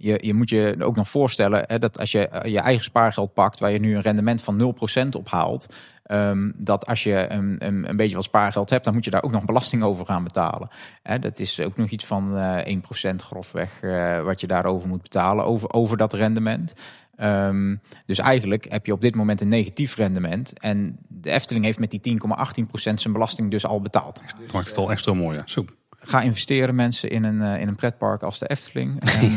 [0.00, 3.34] Je, je moet je ook nog voorstellen hè, dat als je eh, je eigen spaargeld
[3.34, 5.66] pakt, waar je nu een rendement van 0% op haalt,
[6.02, 9.30] ehm, dat als je een, een, beetje wat spaargeld hebt, dan moet je daar ook
[9.30, 10.68] nog belasting over gaan betalen.
[11.02, 12.76] Hè, dat is ook nog iets van eh
[13.12, 16.74] 1% grofweg eh, wat je daarover moet betalen, over, over dat rendement.
[17.16, 20.58] Ehm, dus eigenlijk heb je op dit moment een negatief rendement.
[20.58, 24.22] En de Efteling heeft met die 10,18% zijn belasting dus al betaald.
[24.38, 25.36] Dat maakt het al extra mooi.
[25.36, 25.42] Ja.
[25.46, 25.64] Zo.
[26.08, 29.00] Ga investeren mensen in een, in een pretpark als de Efteling.
[29.20, 29.32] En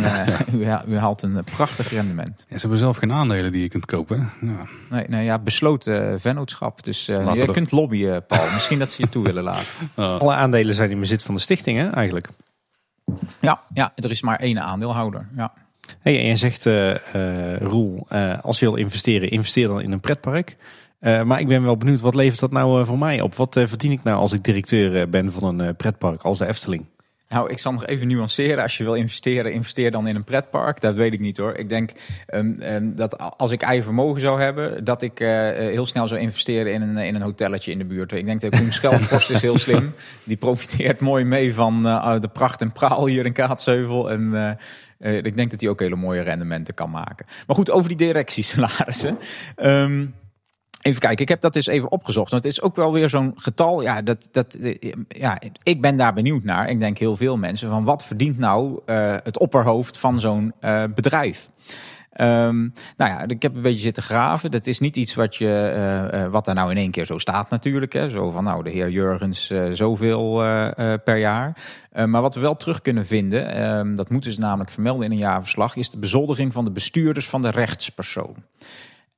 [0.60, 2.46] u, u, haalt een prachtig rendement.
[2.48, 4.30] Ja, ze hebben zelf geen aandelen die je kunt kopen.
[4.42, 4.66] Ja.
[4.90, 6.84] Nee, nee, ja, besloten vennootschap.
[6.84, 8.52] Dus je kunt lobbyen, Paul.
[8.54, 9.68] Misschien dat ze je toe willen laten.
[10.20, 12.30] Alle aandelen zijn in bezit van de stichting, hè, eigenlijk.
[13.40, 15.28] Ja, ja, er is maar één aandeelhouder.
[15.36, 15.54] Ja.
[16.00, 19.92] Hey, en je zegt, uh, uh, Roel, uh, als je wil investeren, investeer dan in
[19.92, 20.58] een pretpark.
[21.02, 23.36] Maar ik ben wel benieuwd, wat levert dat nou voor mij op?
[23.36, 26.86] Wat verdien ik nou als ik directeur ben van een pretpark als de Efteling?
[27.32, 28.64] Nou, ik zal nog even nuanceren.
[28.64, 30.82] Als je wil investeren, investeer dan in een pretpark.
[30.82, 31.56] Dat weet ik niet hoor.
[31.56, 31.92] Ik denk
[32.34, 36.74] um, dat als ik eigen vermogen zou hebben, dat ik uh, heel snel zou investeren
[36.74, 38.12] in een, in een hotelletje in de buurt.
[38.12, 39.94] Ik denk dat Koen Schelfvorst is heel slim.
[40.24, 44.12] Die profiteert mooi mee van uh, de pracht en praal hier in Kaatsheuvel.
[44.12, 44.58] En
[45.00, 47.26] uh, ik denk dat hij ook hele mooie rendementen kan maken.
[47.48, 49.18] Maar goed, over die directiesalarissen.
[49.56, 50.14] Um,
[50.82, 52.32] Even kijken, ik heb dat eens even opgezocht.
[52.32, 53.82] Want het is ook wel weer zo'n getal.
[53.82, 54.58] Ja, dat, dat,
[55.08, 56.70] ja, ik ben daar benieuwd naar.
[56.70, 60.84] Ik denk heel veel mensen van wat verdient nou uh, het opperhoofd van zo'n uh,
[60.96, 61.50] bedrijf?
[62.22, 64.52] Um, nou ja, ik heb een beetje zitten graven.
[64.52, 65.74] Dat is niet iets wat, je,
[66.14, 67.94] uh, wat er nou in één keer zo staat natuurlijk.
[67.94, 68.10] Hè.
[68.10, 70.36] Zo van nou, de heer Jurgens zoveel
[71.04, 71.58] per jaar.
[72.06, 75.18] maar wat we wel terug kunnen vinden, um, dat moeten ze namelijk vermelden in een
[75.18, 78.36] jaarverslag, is de bezoldiging van de bestuurders van de rechtspersoon.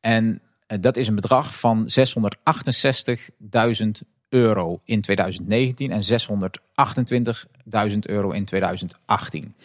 [0.01, 0.41] En
[0.79, 3.87] dat is een bedrag van 668.000
[4.29, 6.01] euro in 2019 en
[7.91, 9.55] 628.000 euro in 2018.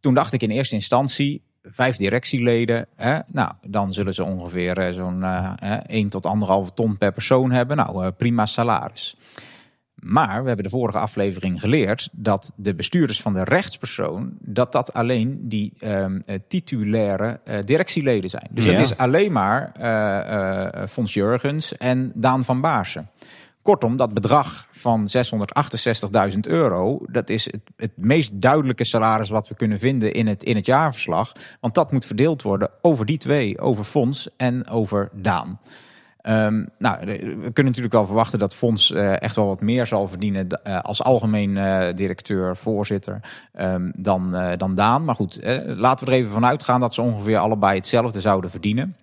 [0.00, 4.92] Toen dacht ik in eerste instantie, vijf directieleden, hè, nou, dan zullen ze ongeveer eh,
[4.92, 5.52] zo'n uh,
[5.86, 6.28] 1 tot
[6.68, 7.76] 1,5 ton per persoon hebben.
[7.76, 9.16] Nou, prima salaris.
[10.04, 14.92] Maar we hebben de vorige aflevering geleerd dat de bestuurders van de rechtspersoon, dat dat
[14.92, 18.48] alleen die um, titulaire uh, directieleden zijn.
[18.50, 18.70] Dus ja.
[18.70, 23.10] dat is alleen maar uh, uh, Fons Jurgens en Daan van Baarsen.
[23.62, 25.08] Kortom, dat bedrag van
[26.32, 30.42] 668.000 euro, dat is het, het, meest duidelijke salaris wat we kunnen vinden in het,
[30.42, 31.32] in het jaarverslag.
[31.60, 35.60] Want dat moet verdeeld worden over die twee, over Fons en over Daan.
[36.28, 40.08] Um, nou, we kunnen natuurlijk wel verwachten dat Fonds uh, echt wel wat meer zal
[40.08, 43.20] verdienen uh, als algemeen uh, directeur, voorzitter,
[43.60, 45.04] um, dan, dan Daan.
[45.04, 48.96] Maar goed, laten we er even vanuit gaan dat ze ongeveer allebei hetzelfde zouden verdienen.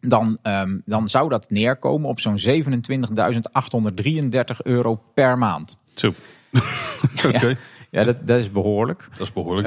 [0.00, 2.44] Dan, um, dan zou dat neerkomen op zo'n 27.833
[4.62, 5.76] euro per maand.
[5.94, 6.08] Zo.
[7.26, 7.46] Oké.
[7.46, 7.56] Ja,
[7.90, 9.08] ja, dat, dat is behoorlijk.
[9.10, 9.66] Dat is behoorlijk.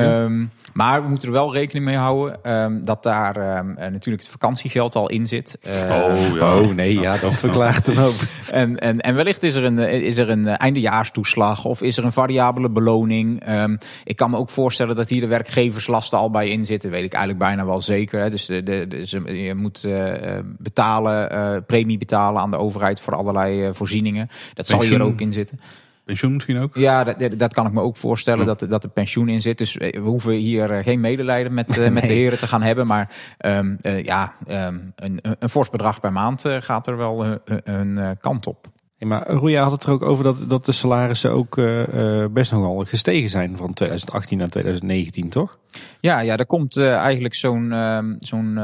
[0.76, 4.96] Maar we moeten er wel rekening mee houden um, dat daar um, natuurlijk het vakantiegeld
[4.96, 5.58] al in zit.
[5.68, 6.60] Uh, oh, ja.
[6.60, 8.16] oh nee, ja, dat verklaart dan ook.
[8.50, 12.12] en, en, en wellicht is er een, is er een eindejaarstoeslag of is er een
[12.12, 13.50] variabele beloning.
[13.50, 16.92] Um, ik kan me ook voorstellen dat hier de werkgeverslasten al bij in zitten.
[16.92, 18.20] Weet ik eigenlijk bijna wel zeker.
[18.20, 18.30] Hè.
[18.30, 20.14] Dus de, de, de, je moet uh,
[20.58, 24.30] betalen, uh, premie betalen aan de overheid voor allerlei uh, voorzieningen.
[24.54, 25.60] Dat zal hier ook in zitten.
[26.06, 26.76] Pensioen misschien ook?
[26.76, 29.58] Ja, dat, dat kan ik me ook voorstellen dat, dat er pensioen in zit.
[29.58, 31.89] Dus we hoeven hier eh, geen medelijden met, nee.
[31.89, 32.88] met de heren te gaan hebben.
[32.88, 33.15] Maar
[33.46, 37.98] um, uh, ja, um, een, een fors bedrag per maand uh, gaat er wel een
[37.98, 38.68] uh, kant op.
[38.98, 42.52] Hey, maar Roeja had het er ook over dat, dat de salarissen ook uh, best
[42.52, 45.58] nogal gestegen zijn van 2018 naar 2019, toch?
[46.00, 48.60] Ja, ja er komt eigenlijk zo'n uh, zo'n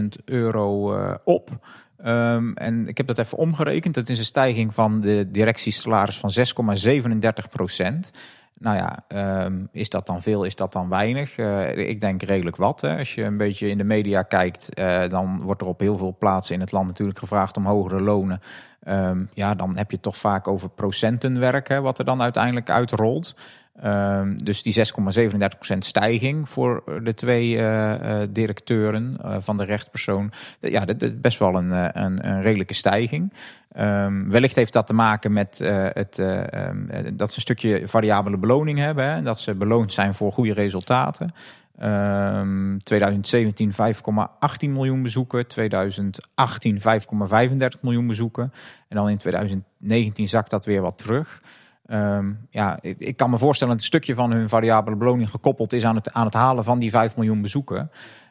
[0.00, 1.50] 40.000 euro op.
[2.04, 3.94] Um, en ik heb dat even omgerekend.
[3.94, 8.10] Dat is een stijging van de directiesalaris van 6,37 procent.
[8.60, 9.04] Nou ja,
[9.44, 11.38] um, is dat dan veel, is dat dan weinig?
[11.38, 12.80] Uh, ik denk redelijk wat.
[12.80, 12.98] Hè.
[12.98, 16.16] Als je een beetje in de media kijkt, uh, dan wordt er op heel veel
[16.18, 18.40] plaatsen in het land natuurlijk gevraagd om hogere lonen.
[18.88, 23.34] Um, ja, dan heb je toch vaak over procentenwerk, hè, wat er dan uiteindelijk uitrolt.
[23.84, 24.74] Um, dus die
[25.72, 30.32] 6,37% stijging voor de twee uh, uh, directeuren van de rechtspersoon.
[30.58, 31.70] Ja, dat is best wel een,
[32.02, 33.32] een, een redelijke stijging.
[33.78, 35.58] Um, wellicht heeft dat te maken met
[35.92, 39.04] het, um, dat ze een stukje variabele beloning hebben.
[39.04, 41.34] Hè, dat ze beloond zijn voor goede resultaten.
[42.78, 48.52] 2017 5,18 miljoen bezoeken, 2018 5,35 miljoen bezoeken.
[48.88, 51.42] En dan in 2019 zakt dat weer wat terug.
[51.92, 55.72] Um, ja, ik, ik, kan me voorstellen dat een stukje van hun variabele beloning gekoppeld
[55.72, 57.90] is aan het, aan het halen van die 5 miljoen bezoeken.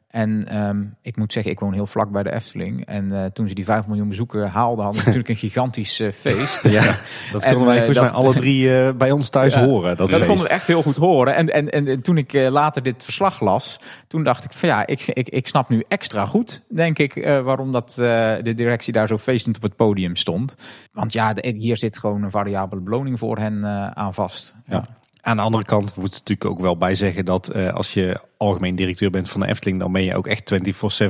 [0.10, 2.86] En um, ik moet zeggen, ik woon heel vlak bij de Efteling.
[2.86, 6.12] En uh, toen ze die 5 miljoen bezoeken haalden, hadden ze natuurlijk een gigantisch uh,
[6.12, 6.64] feest.
[6.64, 6.84] Ja,
[7.32, 9.98] dat konden wij uh, volgens mij alle drie bij ons thuis horen.
[9.98, 11.36] Dat, dat konden we echt heel goed horen.
[11.36, 14.88] En, en, en, en toen ik later dit verslag las, toen dacht ik van ja,
[14.88, 19.18] ik, ik, ik snap nu extra goed, denk ik, waarom dat de directie daar zo
[19.18, 20.56] feestend op het podium stond.
[20.92, 24.56] Want ja, de, hier zit gewoon een variabele beloning voor hen aan vast.
[24.66, 24.98] ja.
[25.30, 28.22] Aan de andere kant moet je natuurlijk ook wel bij zeggen dat uh, als je
[28.38, 30.54] algemeen directeur bent van de Efteling, dan ben je ook echt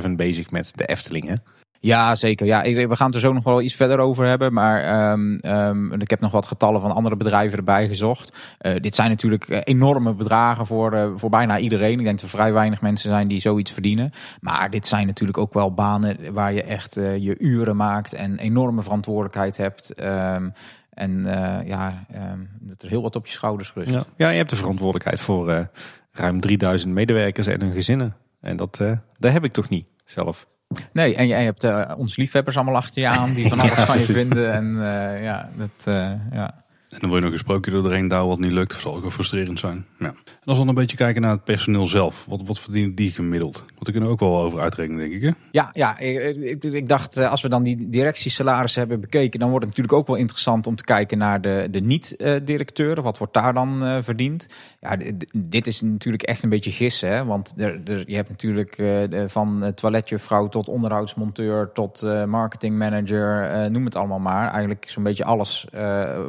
[0.04, 1.26] 24-7 bezig met de Efteling.
[1.26, 1.34] Hè?
[1.82, 2.46] Ja, zeker.
[2.46, 4.52] Ja, we gaan het er zo nog wel iets verder over hebben.
[4.52, 8.56] Maar ehm, ehm, ik heb nog wat getallen van andere bedrijven erbij gezocht.
[8.58, 11.98] Eh, dit zijn natuurlijk eh, enorme bedragen voor, eh, voor bijna iedereen.
[11.98, 14.12] Ik denk dat er vrij weinig mensen zijn die zoiets verdienen.
[14.40, 18.38] Maar dit zijn natuurlijk ook wel banen waar je echt eh, je uren maakt en
[18.38, 19.92] enorme verantwoordelijkheid hebt.
[19.92, 20.48] Ehm,
[20.90, 23.92] en eh, ja, ehm, dat er heel wat op je schouders rust.
[23.92, 24.04] Ja.
[24.16, 25.64] ja, je hebt de verantwoordelijkheid voor eh,
[26.12, 28.16] ruim 3000 medewerkers en hun gezinnen.
[28.40, 30.46] En dat, eh dat heb ik toch niet zelf.
[30.92, 33.84] Nee, en je hebt eh ons liefhebbers allemaal achter je aan die van alles Ja,
[33.84, 34.52] van je vinden.
[34.52, 36.64] En eh, ja, dat, eh, ja.
[36.88, 38.70] En dan word je nog gesproken door er een douw wat niet lukt.
[38.70, 39.86] Dat zal ook wel frustrerend zijn.
[39.98, 40.12] Ja.
[40.50, 42.26] Als we dan een beetje kijken naar het personeel zelf.
[42.28, 43.56] Wat, wat verdienen die gemiddeld?
[43.58, 45.22] Want daar kunnen we ook wel over uitrekenen, denk ik.
[45.22, 45.30] Hè?
[45.50, 49.64] Ja, ja ik, ik, dacht, eh, als we dan die directiesalarissen hebben bekeken, dan wordt
[49.64, 53.02] het natuurlijk ook wel interessant om te kijken naar de, de niet-directeuren.
[53.02, 54.46] Wat wordt daar dan eh, verdiend?
[54.80, 54.96] Ja,
[55.36, 57.24] dit is natuurlijk echt een beetje gissen, hè?
[57.24, 63.84] want er, er, je hebt natuurlijk eh, van toiletjuffrouw tot onderhoudsmonteur tot eh, marketingmanager, noem
[63.84, 64.50] het allemaal maar.
[64.50, 65.66] Eigenlijk zo'n beetje alles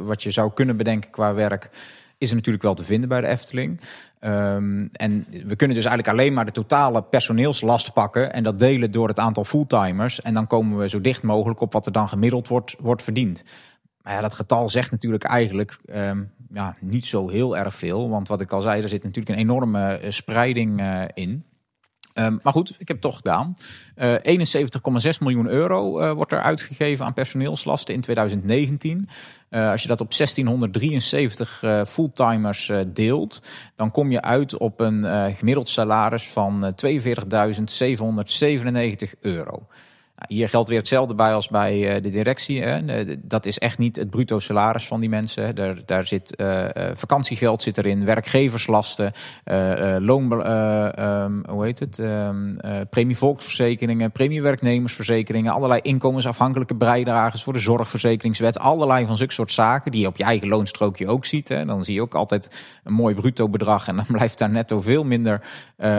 [0.04, 1.70] wat je zou kunnen bedenken qua werk
[2.22, 3.80] is natuurlijk wel te vinden bij de Efteling.
[4.18, 8.90] Ehm, en we kunnen dus eigenlijk alleen maar de totale personeelslast pakken en dat delen
[8.90, 10.20] door het aantal fulltimers.
[10.20, 13.44] En dan komen we zo dicht mogelijk op wat er dan gemiddeld wordt, wordt verdiend.
[14.02, 18.10] Maar ja, dat getal zegt natuurlijk eigenlijk ehm, ja, niet zo heel erg veel.
[18.10, 21.44] Want wat ik al zei, er zit natuurlijk een enorme eh, spreiding eh, in.
[22.14, 23.56] Ehm, maar goed, ik heb het toch gedaan.
[23.94, 29.08] Eh 71,6 miljoen euro eh, wordt er uitgegeven aan personeelslasten in 2019.
[29.48, 33.42] Eh, als je dat op 1673 eh, fulltimers eh, deelt,
[33.76, 39.66] dan kom je uit op een eh, gemiddeld salaris van eh 42.797 euro.
[40.28, 42.64] Hier geldt weer hetzelfde bij als bij eh, de directie.
[43.18, 45.54] Dat is echt niet het bruto salaris van die mensen.
[45.54, 49.12] Daar, daar zit eh, eh, vakantiegeld zit erin, werkgeverslasten,
[49.98, 51.98] loon, eh, ehm, hoe heet het?
[51.98, 59.52] Ehm, eh, premie volksverzekeringen, premiewerknemersverzekeringen, allerlei inkomensafhankelijke bijdragers voor de zorgverzekeringswet, allerlei van zulke soort
[59.52, 61.48] zaken die je op je eigen loonstrookje ook ziet.
[61.48, 61.64] Hè.
[61.64, 62.50] Dan zie je ook altijd
[62.84, 65.40] een mooi bruto bedrag en dan blijft daar netto veel minder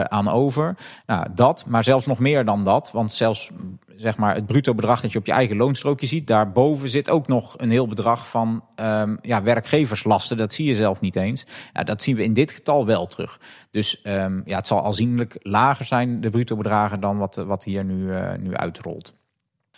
[0.08, 0.76] aan over.
[1.06, 3.50] Nou, dat, maar zelfs nog meer dan dat, want zelfs
[3.96, 7.26] zeg maar het bruto bedrag dat je op je eigen loonstrookje ziet, daarboven zit ook
[7.26, 10.36] nog een heel bedrag van ehm, ja, werkgeverslasten.
[10.36, 11.46] Dat zie je zelf niet eens.
[11.72, 13.40] Ja, dat zien we in dit getal wel terug.
[13.70, 17.84] Dus ehm, ja, het zal aanzienlijk lager zijn, de bruto bedragen, dan wat, wat hier
[17.84, 19.14] nu, eh, nu uitrolt.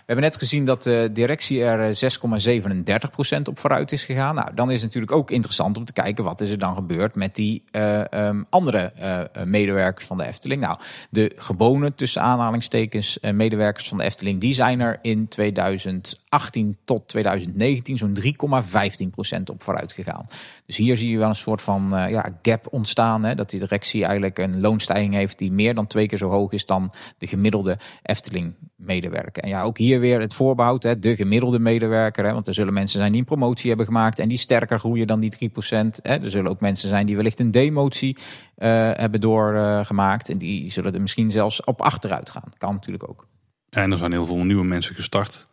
[0.06, 2.10] We hebben net gezien dat de directie er eh,
[3.36, 4.34] 6,37% op vooruit is gegaan.
[4.34, 7.14] Nou, dan is het natuurlijk ook interessant om te kijken wat is er dan gebeurd
[7.14, 10.60] met die eh, ehm, andere eh, eh, medewerkers van de Efteling.
[10.60, 10.78] Nou,
[11.10, 15.28] de gewone tussen aanhalingstekens eh, medewerkers van de Efteling, die zijn er in
[16.36, 18.16] 2018 tot 2019 zo'n
[19.38, 20.26] 3,15% op vooruit gegaan.
[20.66, 23.24] Dus hier zie je wel een soort van eh, ja, gap ontstaan.
[23.24, 26.52] Hè, dat die directie eigenlijk een loonstijging heeft die meer dan twee keer zo hoog
[26.52, 29.42] is dan de gemiddelde Efteling-medewerker.
[29.42, 32.24] En ja, ook hier weer het voorbehoud, hè, de gemiddelde medewerker.
[32.24, 35.06] Hè, want er zullen mensen zijn die een promotie hebben gemaakt en die sterker groeien
[35.06, 36.02] dan die 3%.
[36.02, 36.14] Hè.
[36.14, 38.16] Er zullen ook mensen zijn die wellicht een demotie
[38.56, 40.28] eh, hebben doorgemaakt.
[40.28, 42.50] en die zullen er misschien zelfs op achteruit gaan.
[42.58, 43.26] Kan natuurlijk ook.
[43.70, 45.46] En er zijn heel veel nieuwe mensen gestart.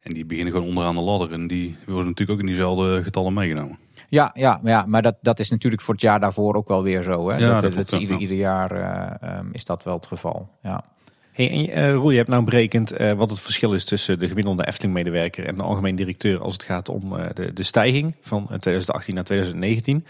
[0.00, 1.32] En die beginnen gewoon onderaan de ladder.
[1.32, 3.78] En die worden natuurlijk ook in diezelfde getallen meegenomen.
[4.08, 7.02] Ja, ja, ja maar dat, dat is natuurlijk voor het jaar daarvoor ook wel weer
[7.02, 7.30] zo.
[7.30, 7.36] Hè?
[7.36, 10.48] Ja, dat, ieder, ieder jaar eh, ehm, is dat wel het geval.
[10.62, 10.84] Ja.
[11.32, 14.28] Hey, en, eh, Roel, je hebt nou berekend eh, wat het verschil is tussen de
[14.28, 18.42] gemiddelde Efteling-medewerker en de algemeen directeur als het gaat om eh, de, de stijging van
[18.42, 20.06] eh, 2018 naar 2019.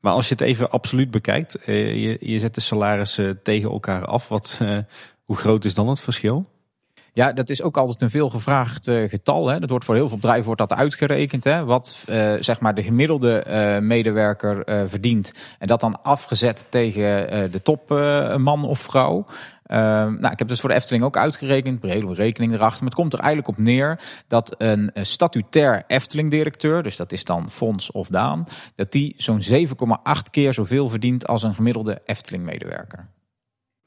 [0.00, 4.28] Maar als je het even absoluut bekijkt, je, je zet de salarissen tegen elkaar af.
[4.28, 4.78] Wat, eh,
[5.24, 6.50] hoe groot is dan het verschil?
[7.14, 9.48] Ja, dat is ook altijd een veel gevraagd eh, getal.
[9.48, 9.58] Hè.
[9.60, 11.44] Dat wordt voor heel veel bedrijven wordt dat uitgerekend.
[11.44, 11.64] Hè.
[11.64, 15.32] Wat eh, zeg maar de gemiddelde eh, medewerker eh, verdient.
[15.58, 19.26] En dat dan afgezet tegen eh, de topman of vrouw.
[19.62, 21.84] Eh, nou, ik heb dus voor de Efteling ook uitgerekend.
[21.84, 22.78] Een hele rekening erachter.
[22.78, 27.50] Maar het komt er eigenlijk op neer dat een statutair Efteling-directeur, dus dat is dan
[27.50, 29.64] Fons of Daan, dat die zo'n 7,8
[30.30, 33.08] keer zoveel verdient als een gemiddelde Efteling-medewerker.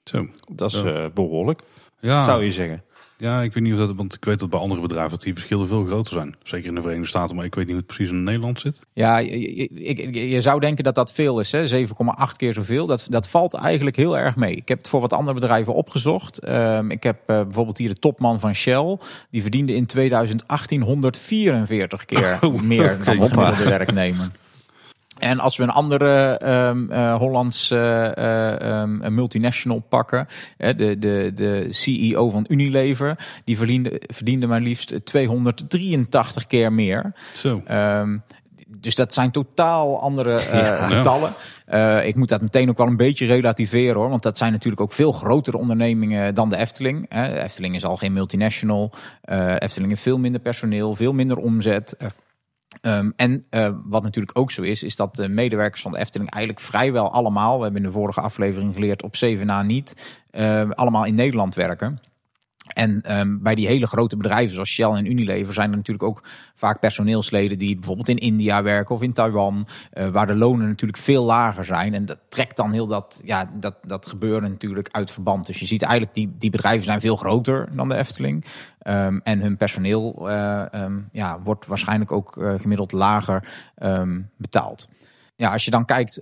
[0.03, 0.27] Zo.
[0.51, 1.61] Dat is eh, behoorlijk,
[1.99, 2.83] Ja, zou je zeggen.
[3.17, 5.33] Ja, ik weet niet of dat, want ik weet dat bij andere bedrijven dat die
[5.33, 6.35] verschillen veel groter zijn.
[6.43, 8.79] Zeker in de Verenigde Staten, maar ik weet niet hoe het precies in Nederland zit.
[8.93, 9.69] Ja, je, je-
[10.13, 11.67] je- je zou denken dat dat veel is, hè?
[11.67, 12.85] 7,8 keer zoveel.
[12.85, 14.55] Dat, dat valt eigenlijk heel erg mee.
[14.55, 16.39] Ik heb het voor wat andere bedrijven opgezocht.
[16.39, 18.97] Ehm, ik heb eh, bijvoorbeeld hier de topman van Shell.
[19.29, 24.29] Die verdiende in 2018 144 keer Oh, meer dan de gemiddelde werknemer.
[25.15, 30.99] En als we een andere ehm eh, Hollands eh, eh, ehm, multinational pakken, hè, de,
[30.99, 37.13] de, de CEO van Unilever, die verdiende, verdiende maar liefst 283 keer meer.
[37.35, 37.61] Zo.
[37.65, 38.17] Ehm,
[38.79, 40.87] dus dat zijn totaal andere eh, Ja.
[40.87, 41.33] getallen.
[42.07, 44.09] Ik moet dat meteen ook wel een beetje relativeren hoor.
[44.09, 47.05] Want dat zijn natuurlijk ook veel grotere ondernemingen dan de Efteling.
[47.09, 47.33] Hè.
[47.33, 48.91] De Efteling is al geen multinational.
[49.21, 51.97] Eh Efteling heeft veel minder personeel, veel minder omzet.
[52.85, 55.99] Eh, Ehm, en eh, wat natuurlijk ook zo is, is dat de medewerkers van de
[55.99, 60.19] Efteling eigenlijk vrijwel allemaal, we hebben in de vorige aflevering geleerd, op 7 na niet,
[60.29, 61.99] eh, allemaal in Nederland werken.
[62.73, 66.23] En ehm, bij die hele grote bedrijven zoals Shell en Unilever zijn er natuurlijk ook
[66.55, 71.01] vaak personeelsleden die bijvoorbeeld in India werken of in Taiwan, eh, waar de lonen natuurlijk
[71.01, 71.93] veel lager zijn.
[71.93, 75.45] En dat trekt dan heel dat, ja, dat, dat gebeuren natuurlijk uit verband.
[75.45, 78.45] Dus je ziet eigenlijk die, die bedrijven zijn veel groter dan de Efteling.
[78.79, 83.47] Ehm, en hun personeel eh, ehm, ja, wordt waarschijnlijk ook eh, gemiddeld lager
[84.37, 84.89] betaald.
[85.35, 86.21] Ja, als je dan kijkt,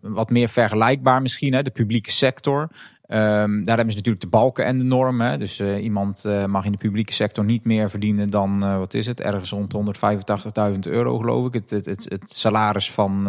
[0.00, 2.68] wat meer vergelijkbaar misschien, hè, de publieke sector.
[3.08, 5.38] Ehm, daar hebben ze natuurlijk de balken en de normen.
[5.38, 8.94] Dus eh, iemand eh, mag in de publieke sector niet meer verdienen dan, eh, wat
[8.94, 11.54] is het, ergens rond de 185.000 euro geloof ik.
[11.54, 13.24] Het, het, het, het salaris van,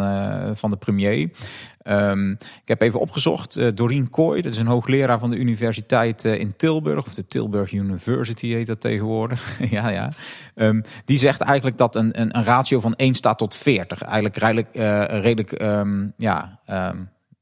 [0.54, 1.30] van de premier.
[1.82, 6.56] Ehm, ik heb even opgezocht, Doreen Kooi, dat is een hoogleraar van de universiteit in
[6.56, 9.60] Tilburg, of de Tilburg University heet dat tegenwoordig.
[9.70, 10.10] ja, ja.
[10.54, 14.36] Ehm, die zegt eigenlijk dat een, een, een ratio van 1 staat tot 40 eigenlijk
[14.36, 14.68] redelijk,
[15.22, 15.60] redelijk
[16.16, 16.58] ja,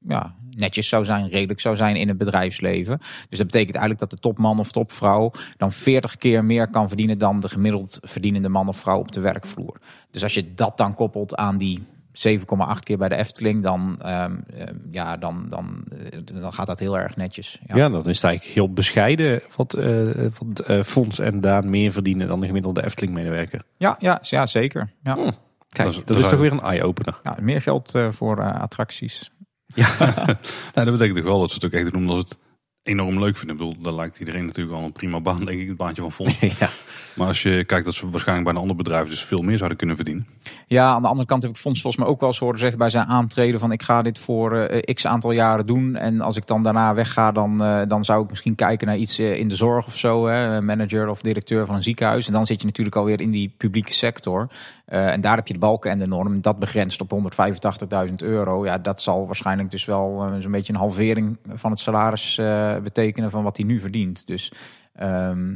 [0.07, 2.99] ja, netjes zou zijn, redelijk zou zijn in het bedrijfsleven.
[3.29, 7.19] Dus dat betekent eigenlijk dat de topman of topvrouw dan 40 keer meer kan verdienen
[7.19, 9.77] dan de gemiddeld verdienende man of vrouw op de werkvloer.
[10.11, 14.37] Dus als je dat dan koppelt aan die 7,8 keer bij de Efteling, dan, ehm,
[14.57, 17.61] ehm, ja, dan, dan, eh, dan gaat dat heel erg netjes.
[17.67, 17.77] Ja.
[17.77, 20.07] Ja, dan is het eigenlijk heel bescheiden wat, eh
[20.39, 23.63] wat eh, Fonds en Daan meer verdienen dan de gemiddelde Efteling-medewerker.
[23.77, 24.91] Ja, ja, ja, zeker.
[25.03, 25.15] Ja.
[25.15, 25.33] Kijk,
[25.95, 27.21] Dat dat is- dat toch weer een eye-opener.
[27.23, 28.63] Ja, meer geld eh, voor eh,
[30.75, 32.39] Nou, dat betekent toch wel dat ze het ook echt doen omdat ze het
[32.83, 33.57] enorm leuk vinden.
[33.57, 36.13] Ik bedoel, daar lijkt iedereen natuurlijk wel een prima baan, denk ik, het baantje van
[36.13, 36.39] Fons.
[36.59, 36.71] ja.
[37.15, 39.79] Maar als je kijkt dat ze waarschijnlijk bij een ander bedrijf dus veel meer zouden
[39.79, 40.27] kunnen verdienen.
[40.67, 42.79] Ja, aan de andere kant heb ik Fons volgens mij ook wel eens horen zeggen
[42.79, 45.97] bij zijn aantreden van ik ga dit voor eh, x aantal jaren doen.
[45.97, 49.19] En als ik dan daarna wegga, dan, eh, dan zou ik misschien kijken naar iets
[49.19, 50.27] eh, in de zorg of zo.
[50.27, 52.27] Hè, manager of directeur van een ziekenhuis.
[52.27, 54.49] En dan zit je natuurlijk alweer in die publieke sector.
[54.87, 56.41] En daar heb je de balken en de norm.
[56.41, 57.11] Dat begrenst op
[58.09, 58.65] 185.000 euro.
[58.65, 62.41] Ja, dat zal waarschijnlijk dus wel zo'n beetje een halvering van het salaris
[62.83, 64.27] betekenen van wat hij nu verdient.
[64.27, 64.53] Dus
[64.95, 65.55] ehm,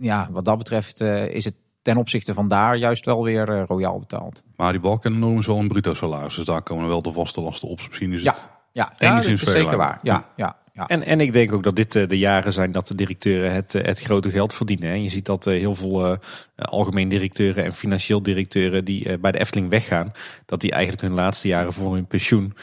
[0.00, 3.62] ja, wat dat betreft eh, is het ten opzichte van daar juist wel weer eh,
[3.66, 4.42] royaal betaald.
[4.56, 6.34] Maar die balk en de norm is wel een bruto salaris.
[6.34, 7.80] Dus daar komen wel de vaste lasten op.
[7.88, 9.98] Misschien is Ja, het ja, ja dat is zeker waar.
[10.02, 10.86] Ja, ja, ja.
[10.86, 13.72] En, en ik denk ook dat dit eh, de jaren zijn dat de directeuren het,
[13.72, 14.88] het grote geld verdienen.
[14.88, 14.94] hè.
[14.94, 16.16] Je ziet dat heel veel eh,
[16.56, 20.12] algemeen directeuren en financieel directeuren die eh, bij de Efteling weggaan,
[20.46, 22.54] dat die eigenlijk hun laatste jaren voor hun pensioen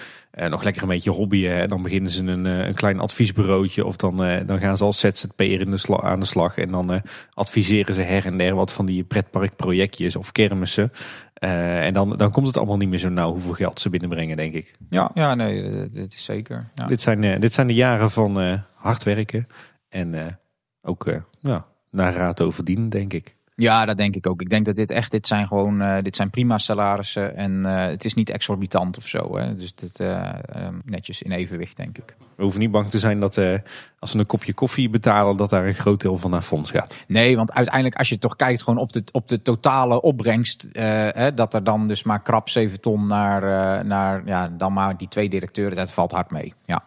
[0.46, 1.58] nog lekker een beetje hobbyen.
[1.58, 1.68] Hè.
[1.68, 5.00] Dan beginnen ze een, eh, een klein adviesbureautje of dan, eh, dan gaan ze als
[5.00, 6.58] ZZP'er in de aan de slag.
[6.58, 7.02] En dan eh,
[7.34, 10.92] adviseren ze her en der wat van die pretparkprojectjes of kermissen.
[11.34, 14.38] Eh, en dan, dan komt het allemaal niet meer zo nauw hoeveel geld ze binnenbrengen,
[14.38, 14.76] denk ik.
[14.90, 16.70] ja, ja nee, eh, dit is zeker.
[16.74, 16.86] Ja.
[16.86, 19.48] Dit, zijn, eh, dit zijn de jaren van eh, hard werken
[19.90, 20.26] en eh,
[20.82, 23.36] ook eh, ja, naar raad over dienen, denk ik.
[23.60, 24.42] Ja, dat denk ik ook.
[24.42, 27.86] Ik denk dat dit echt, dit zijn gewoon, eh, dit zijn prima salarissen en eh,
[27.86, 29.38] het is niet exorbitant of zo.
[29.38, 29.56] Hè.
[29.56, 32.16] Dus dit, eh, eh, netjes in evenwicht, denk ik.
[32.36, 33.38] We hoeven niet bang te zijn dat
[34.00, 36.96] als we een kopje koffie betalen, dat daar een groot deel van naar fonds gaat.
[37.08, 41.34] Nee, want uiteindelijk als je toch kijkt gewoon op de, op de totale opbrengst, hè,
[41.34, 45.30] dat er dan dus maar krap 7 ton naar, naar ja, dan maar die twee
[45.30, 46.54] directeuren, dat valt hard mee.
[46.66, 46.84] Ja.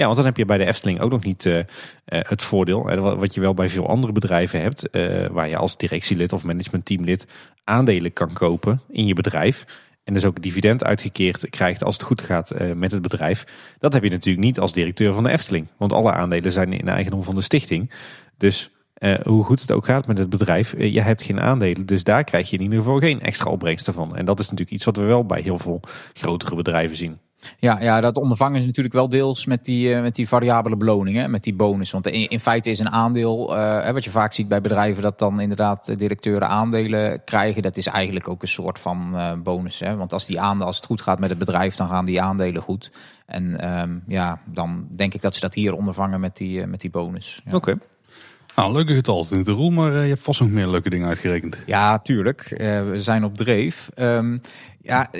[0.00, 1.64] Ja, want dan heb je bij de Efteling ook nog niet eh, eh,
[2.04, 4.88] het voordeel, eh, wat je wel bij veel andere bedrijven hebt,
[5.32, 7.26] waar je als directielid of managementteamlid
[7.64, 9.64] aandelen kan kopen in je bedrijf.
[10.04, 13.44] En dus ook dividend uitgekeerd krijgt als het goed gaat met het bedrijf.
[13.78, 15.66] Dat heb je natuurlijk niet als directeur van de Efteling.
[15.76, 17.92] Want alle aandelen zijn in eigendom van de stichting.
[18.36, 18.70] Dus
[19.22, 21.86] hoe goed het ook gaat met het bedrijf, je hebt geen aandelen.
[21.86, 24.16] Dus daar krijg je in ieder geval geen extra opbrengsten van.
[24.16, 25.80] En dat is natuurlijk iets wat we wel bij heel veel
[26.12, 27.18] grotere bedrijven zien.
[27.58, 31.16] Ja, ja, dat ondervangen is natuurlijk wel deels met die, eh, met die variabele beloning,
[31.16, 31.90] hè, met die bonus.
[31.90, 35.18] Want in, in feite is een aandeel, eh, wat je vaak ziet bij bedrijven, dat
[35.18, 37.62] dan inderdaad de directeuren aandelen krijgen.
[37.62, 39.78] Dat is eigenlijk ook een soort van eh, bonus.
[39.78, 39.96] Hè.
[39.96, 42.62] Want als, die aandelen, als het goed gaat met het bedrijf, dan gaan die aandelen
[42.62, 42.90] goed.
[43.26, 46.90] En ehm, ja, dan denk ik dat ze dat hier ondervangen met die, met die
[46.90, 47.40] bonus.
[47.44, 47.54] Ja.
[47.54, 47.78] Oké.
[48.56, 51.58] Nou, leuke getal toe, Roel, maar je hebt vast nog meer leuke dingen uitgerekend.
[51.66, 52.54] Ja, tuurlijk.
[52.58, 53.90] We zijn op dreef.
[53.94, 54.38] Ehm,
[54.82, 55.10] ja,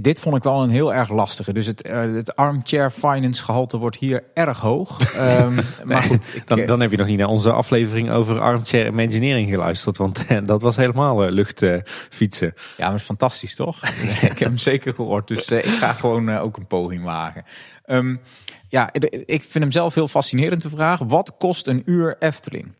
[0.00, 1.52] dit vond ik wel een heel erg lastige.
[1.52, 5.00] Dus het, eh, het armchair finance gehalte wordt hier erg hoog.
[5.14, 8.40] Ehm, maar goed, ik, Dan, eh, dan heb je nog niet naar onze aflevering over
[8.40, 9.96] armchair engineering geluisterd.
[9.96, 12.54] Want eh, dat was helemaal eh, luchtfietsen.
[12.56, 13.82] ja, maar het is fantastisch toch?
[14.30, 15.28] ik heb hem zeker gehoord.
[15.28, 17.44] Dus ik ga gewoon ook een poging wagen.
[17.84, 18.16] Ehm,
[18.68, 18.92] ja,
[19.24, 21.08] ik vind hem zelf heel fascinerend te vragen.
[21.08, 22.72] Wat kost een uur Efteling?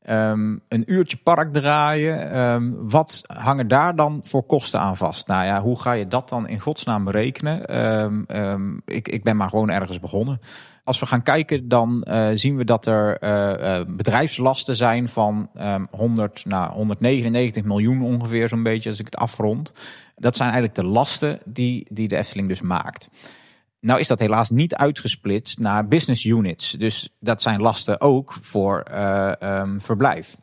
[0.00, 2.30] Ehm, een uurtje park draaien.
[2.30, 5.26] Ehm, wat hangen daar dan voor kosten aan vast?
[5.26, 7.66] Nou ja, hoe ga je dat dan in godsnaam berekenen?
[7.66, 10.40] Ehm, ik, ik ben maar gewoon ergens begonnen.
[10.84, 15.50] Als we gaan kijken, dan eh, zien we dat er eh, eh, bedrijfslasten zijn van
[15.54, 19.72] ehm 100, nou, 199 miljoen ongeveer, zo'n beetje als ik het afrond.
[20.16, 23.08] Dat zijn eigenlijk de lasten die, die de Efteling dus maakt.
[23.80, 26.70] Nou is dat helaas niet uitgesplitst naar business units.
[26.70, 30.36] Dus dat zijn lasten ook voor eh, ehm, verblijf.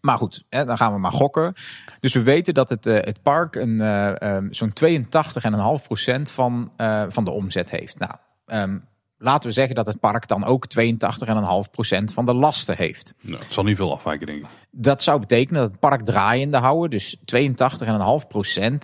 [0.00, 1.54] Maar goed, hè, dan gaan we maar gokken.
[2.00, 6.72] Dus we weten dat het, eh, het park een, eh, ehm, zo'n 82,5% van,
[7.08, 7.98] van de omzet heeft.
[7.98, 8.12] Nou,
[8.46, 8.78] ehm,
[9.18, 13.14] laten we zeggen dat het park dan ook 82,5% van de lasten heeft.
[13.20, 14.48] Nou, het zal niet veel afwijken, denk ik.
[14.70, 17.32] Dat zou betekenen dat het park draaiende houden, dus 82,5%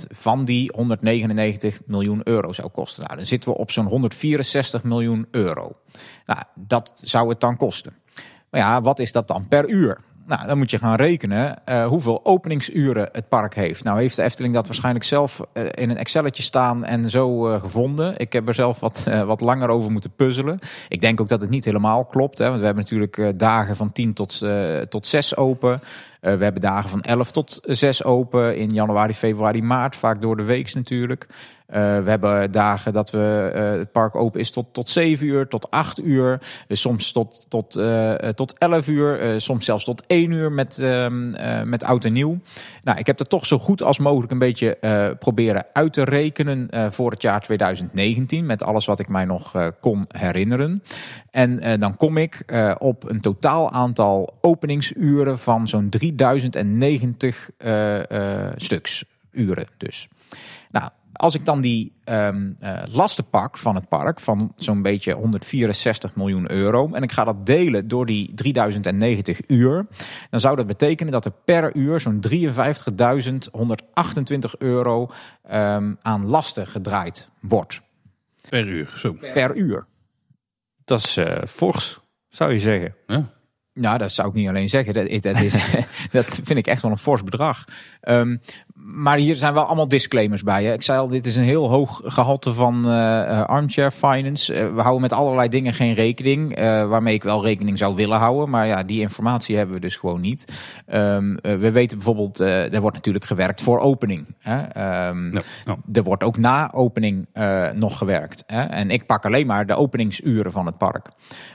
[0.08, 3.04] van die 199 miljoen euro zou kosten.
[3.04, 5.76] Nou, dan zitten we op zo'n 164 miljoen euro.
[6.26, 7.96] Nou, dat zou het dan kosten.
[8.50, 10.00] Maar ja, wat is dat dan per uur?
[10.26, 13.84] Nou, dan moet je gaan rekenen eh, hoeveel openingsuren het park heeft.
[13.84, 17.60] Nou heeft de Efteling dat waarschijnlijk zelf eh, in een Excelletje staan en zo eh,
[17.60, 18.18] gevonden.
[18.18, 20.58] Ik heb er zelf wat, wat langer over moeten puzzelen.
[20.88, 22.38] Ik denk ook dat het niet helemaal klopt.
[22.38, 24.42] Hè, want we hebben natuurlijk dagen van 10 tot,
[24.88, 25.80] tot 6 open.
[26.20, 29.96] We hebben dagen van 11 tot 6 open in januari, februari, maart.
[29.96, 31.26] Vaak door de weeks natuurlijk.
[31.74, 35.48] Eh, we hebben dagen dat we, eh, het park open is tot, tot 7 uur,
[35.48, 36.40] tot 8 uur.
[36.68, 37.80] Eh, soms tot, tot,
[38.34, 39.40] tot 11 uur.
[39.40, 42.38] soms zelfs tot 1 uur met, ehm, eh, met oud en nieuw.
[42.84, 46.68] Nou, ik heb dat toch zo goed als mogelijk een beetje proberen uit te rekenen
[46.92, 48.46] voor het jaar 2019.
[48.46, 50.82] Met alles wat ik mij nog kon herinneren.
[51.30, 52.44] En dan kom ik
[52.78, 59.04] op een totaal aantal openingsuren van zo'n 3090 eh, eh, stuks.
[59.30, 60.08] Uren dus.
[60.70, 60.90] Nou,
[61.24, 66.14] als ik dan die ehm, eh, lasten pak van het park van zo'n beetje 164
[66.14, 69.86] miljoen euro en ik ga dat delen door die 3090 uur,
[70.30, 75.10] dan zou dat betekenen dat er per uur zo'n 53.128 euro
[75.42, 77.80] ehm, aan lasten gedraaid wordt.
[78.48, 79.12] Per uur, zo.
[79.12, 79.86] Per uur.
[80.84, 82.94] Dat is eh, fors, zou je zeggen.
[83.06, 83.32] Ja.
[83.74, 84.94] Nou, dat zou ik niet alleen zeggen.
[84.94, 85.54] Dat, dat, is,
[86.12, 87.64] dat vind ik echt wel een fors bedrag.
[88.00, 88.36] Ehm,
[88.74, 90.64] maar hier zijn wel allemaal disclaimers bij.
[90.64, 90.72] Hè.
[90.72, 94.54] Ik zei al, dit is een heel hoog gehalte van eh, eh, armchair finance.
[94.54, 96.58] Eh, we houden met allerlei dingen geen rekening.
[96.88, 98.50] waarmee ik wel rekening zou willen houden.
[98.50, 100.44] Maar ja, die informatie hebben we dus gewoon niet.
[100.86, 104.34] Ehm, eh, we weten bijvoorbeeld, er wordt natuurlijk gewerkt voor opening.
[104.38, 104.62] Hè.
[104.62, 105.36] Ehm,
[105.92, 107.26] er wordt ook na opening
[107.74, 108.44] nog gewerkt.
[108.46, 108.62] Hè?
[108.62, 111.10] En ik pak alleen maar de openingsuren van het park.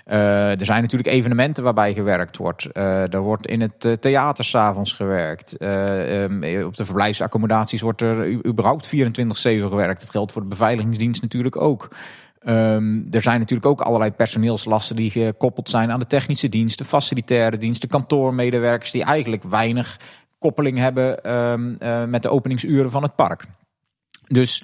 [0.05, 2.67] Er zijn natuurlijk evenementen waarbij gewerkt wordt.
[3.11, 5.57] Er wordt in het theater s'avonds gewerkt.
[5.57, 8.91] Eh, ehm, op de verblijfsaccommodaties wordt er überhaupt 24-7
[9.41, 10.01] gewerkt.
[10.01, 11.95] Dat geldt voor de beveiligingsdienst natuurlijk ook.
[12.39, 16.85] Ehm, er zijn natuurlijk ook allerlei personeelslasten die gekoppeld zijn aan de technische dienst, de
[16.85, 19.97] facilitaire dienst, de kantoormedewerkers die eigenlijk weinig
[20.39, 23.45] koppeling hebben ehm, eh, met de openingsuren van het park.
[24.27, 24.63] Dus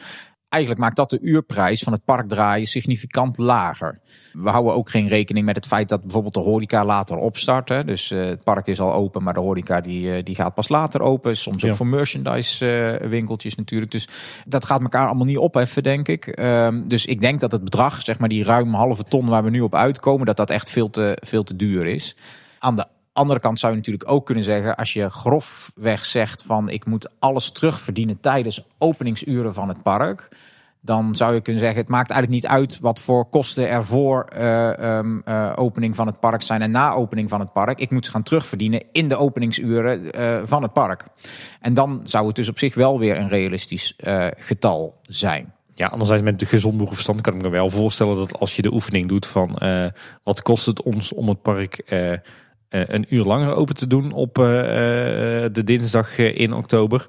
[0.50, 4.00] eigenlijk maakt dat de uurprijs van het park draaien significant lager.
[4.34, 7.70] We houden ook geen rekening met het feit dat bijvoorbeeld de horeca later opstart.
[7.70, 7.84] Hè.
[7.84, 10.70] Dus eh, het park is al open, maar de horeca die, eh, die gaat pas
[10.70, 11.38] later open.
[11.38, 13.92] Soms ook voor merchandise eh, winkeltjes natuurlijk.
[13.92, 14.08] Dus
[14.46, 16.28] dat gaat elkaar allemaal niet opheffen, denk ik.
[16.28, 19.50] Ehm, dus ik denk dat het bedrag, zeg maar die ruim halve ton waar we
[19.50, 22.16] nu op uitkomen, dat dat echt veel te, veel te duur is.
[22.60, 22.86] Aan de
[23.16, 27.10] andere kant zou je natuurlijk ook kunnen zeggen, als je grofweg zegt van ik moet
[27.20, 30.30] alles terugverdienen tijdens openingsuren van het park.
[30.82, 34.24] Dan zou je kunnen zeggen, het maakt eigenlijk niet uit wat voor kosten er voor
[34.24, 37.80] eh, ehm, eh, opening van het park zijn en na opening van het park.
[37.80, 41.06] Ik moet ze gaan terugverdienen in de openingsuren eh, van het park.
[41.62, 43.96] En dan zou het dus op zich wel weer een realistisch
[44.38, 45.54] getal zijn.
[45.74, 48.74] Ja, anderzijds met de gezond boerenverstand kan ik me wel voorstellen dat als je de
[48.74, 49.62] oefening doet van
[50.24, 51.84] wat kost het ons om het park
[52.88, 57.08] een uur langer open te doen op eh, eh, de dinsdag eh, in oktober.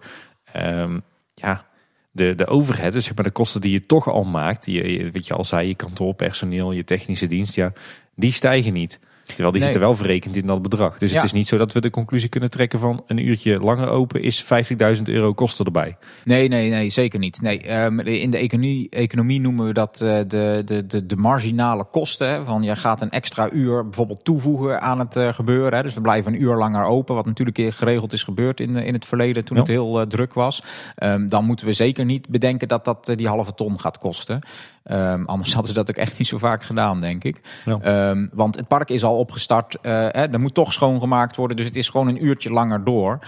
[0.53, 1.01] Ehm,
[1.35, 1.67] ja,
[2.11, 5.27] de, de overhead, dus maar de kosten die je toch al maakt, je, je, weet
[5.27, 7.73] je al zei, je kantoorpersoneel, je technische dienst, ja,
[8.15, 9.01] die stijgen niet.
[9.27, 9.71] Terwijl die Nee.
[9.71, 10.99] zitten wel verrekend in dat bedrag.
[10.99, 11.17] Dus Ja.
[11.17, 14.23] het is niet zo dat we de conclusie kunnen trekken van een uurtje langer open
[14.23, 15.97] is 50.000 euro kosten erbij.
[16.25, 17.41] Nee, nee, nee, zeker niet.
[17.41, 21.85] Nee, ehm, in de economie, economie noemen we dat eh, de, de, de, de marginale
[21.91, 22.29] kosten.
[22.29, 25.75] Hè, van je gaat een extra uur bijvoorbeeld toevoegen aan het eh, gebeuren.
[25.77, 25.83] Hè.
[25.83, 28.95] Dus we blijven een uur langer open, wat natuurlijk geregeld is gebeurd in, eh, in
[28.95, 29.63] het verleden toen Ja.
[29.63, 30.63] het heel druk was.
[30.95, 34.39] Ehm, dan moeten we zeker niet bedenken dat dat die halve ton gaat kosten.
[34.83, 37.41] Ehm, anders hadden ze dat ook echt niet zo vaak gedaan, denk ik.
[37.65, 38.15] Ja.
[38.33, 39.79] Want het park is al opgestart.
[39.83, 41.57] Uh, hè, moet toch schoongemaakt worden.
[41.57, 43.19] Dus het is gewoon een uurtje langer door.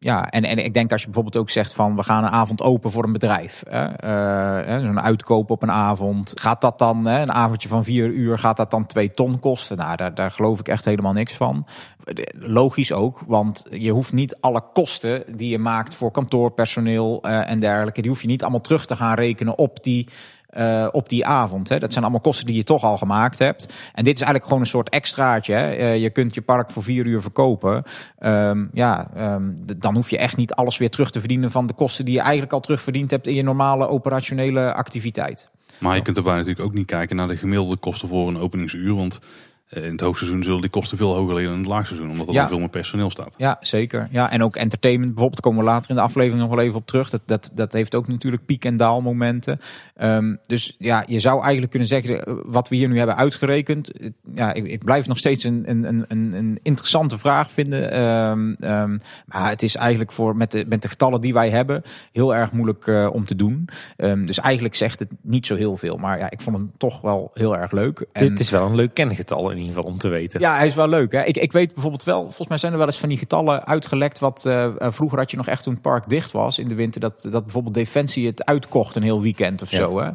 [0.00, 2.62] Ja, en, en ik denk als je bijvoorbeeld ook zegt van we gaan een avond
[2.62, 3.62] open voor een bedrijf.
[3.72, 6.32] Uh, Zo'n uitkoop op een avond.
[6.40, 9.76] Gaat dat dan, hè, een avondje van vier uur, gaat dat dan twee ton kosten?
[9.76, 11.66] Nou, daar, daar geloof ik echt helemaal niks van.
[12.38, 17.60] Logisch ook, want je hoeft niet alle kosten die je maakt voor kantoorpersoneel uh, en
[17.60, 20.08] dergelijke, die hoef je niet allemaal terug te gaan rekenen op die
[20.58, 21.68] uh, op die avond.
[21.68, 21.78] Hè.
[21.78, 23.74] Dat zijn allemaal kosten die je toch al gemaakt hebt.
[23.94, 25.54] En dit is eigenlijk gewoon een soort extraatje.
[25.54, 25.76] Hè.
[25.76, 27.82] Uh, je kunt je park voor vier uur verkopen.
[28.20, 31.74] Um, ja, um, dan hoef je echt niet alles weer terug te verdienen van de
[31.74, 35.48] kosten die je eigenlijk al terugverdiend hebt in je normale operationele activiteit.
[35.78, 38.94] Maar je kunt erbij natuurlijk ook niet kijken naar de gemiddelde kosten voor een openingsuur.
[38.94, 39.20] Want eh,
[39.68, 42.10] in het hoogseizoen zullen die kosten veel hoger liggen dan in het laagseizoen.
[42.10, 42.48] Omdat er ja.
[42.48, 43.34] veel meer personeel staat.
[43.36, 44.08] Ja, zeker.
[44.10, 45.40] Ja, en ook entertainment bijvoorbeeld.
[45.40, 47.10] komen we later in de aflevering nog wel even op terug.
[47.10, 49.60] Dat, dat, dat heeft ook natuurlijk piek- en daalmomenten.
[50.02, 52.26] Um, dus ja, je zou eigenlijk kunnen zeggen...
[52.26, 53.90] Eh, wat we hier nu hebben uitgerekend...
[54.34, 58.00] Ja, ik, ik blijf nog steeds een, een, een, een interessante vraag vinden.
[58.00, 61.82] Um, um, maar het is eigenlijk voor met de, met de getallen die wij hebben...
[62.12, 63.68] heel erg moeilijk uh, om te doen.
[63.96, 65.96] dus eigenlijk zegt het niet zo heel veel.
[65.96, 68.06] Maar ja, ik vond hem toch wel heel erg leuk.
[68.12, 68.30] En...
[68.30, 70.40] Het is wel een leuk kengetal in ieder geval om te weten.
[70.40, 71.12] Ja, hij is wel leuk.
[71.12, 71.22] Hè?
[71.22, 74.18] Ik, ik weet bijvoorbeeld wel, volgens mij zijn er wel eens van die getallen uitgelekt.
[74.18, 77.00] Wat uh, vroeger had je nog echt toen het park dicht was in de winter,
[77.00, 79.76] dat, dat bijvoorbeeld Defensie het uitkocht een heel weekend of ja.
[79.76, 79.98] zo.
[79.98, 80.10] Hè?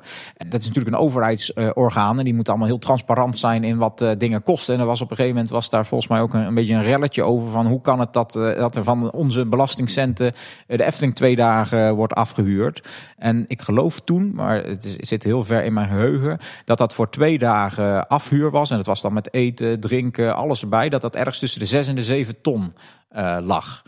[0.47, 4.11] Dat is natuurlijk een overheidsorgaan en die moet allemaal heel transparant zijn in wat uh,
[4.17, 4.73] dingen kosten.
[4.73, 6.73] En er was op een gegeven moment was daar volgens mij ook een, een beetje
[6.73, 10.33] een relletje over van hoe kan het dat, dat er van onze belastingcenten
[10.67, 12.87] de Efteling twee dagen wordt afgehuurd.
[13.17, 16.77] En ik geloof toen, maar het, is, het zit heel ver in mijn geheugen, dat
[16.77, 18.69] dat voor twee dagen afhuur was.
[18.69, 20.89] En dat was dan met eten, drinken, alles erbij.
[20.89, 22.73] Dat dat ergens tussen de 6 en de 7 ton
[23.15, 23.83] uh, lag.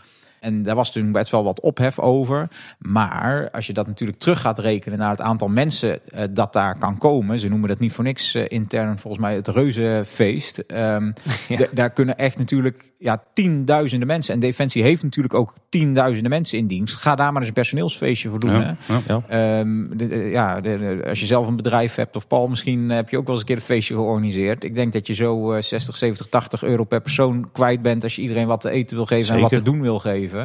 [0.46, 2.48] En daar was toen best wel wat ophef over.
[2.78, 6.78] Maar als je dat natuurlijk terug gaat rekenen naar het aantal mensen uh, dat daar
[6.78, 7.38] kan komen.
[7.38, 10.64] Ze noemen dat niet voor niks uh, intern volgens mij het reuzenfeest.
[10.66, 11.12] Um,
[11.48, 11.66] ja.
[11.72, 14.34] Daar kunnen echt natuurlijk ja, tienduizenden mensen.
[14.34, 16.96] En Defensie heeft natuurlijk ook tienduizenden mensen in dienst.
[16.96, 18.50] Ga daar maar eens een personeelsfeestje voor doen.
[18.60, 18.76] Ja,
[19.06, 19.58] ja.
[19.60, 23.08] Um, de, ja de, de, als je zelf een bedrijf hebt of Paul, misschien heb
[23.08, 24.64] je ook wel eens een keer een feestje georganiseerd.
[24.64, 28.16] Ik denk dat je zo uh, 60, 70, 80 euro per persoon kwijt bent als
[28.16, 29.42] je iedereen wat te eten wil geven Zeker.
[29.42, 30.35] en wat te doen wil geven.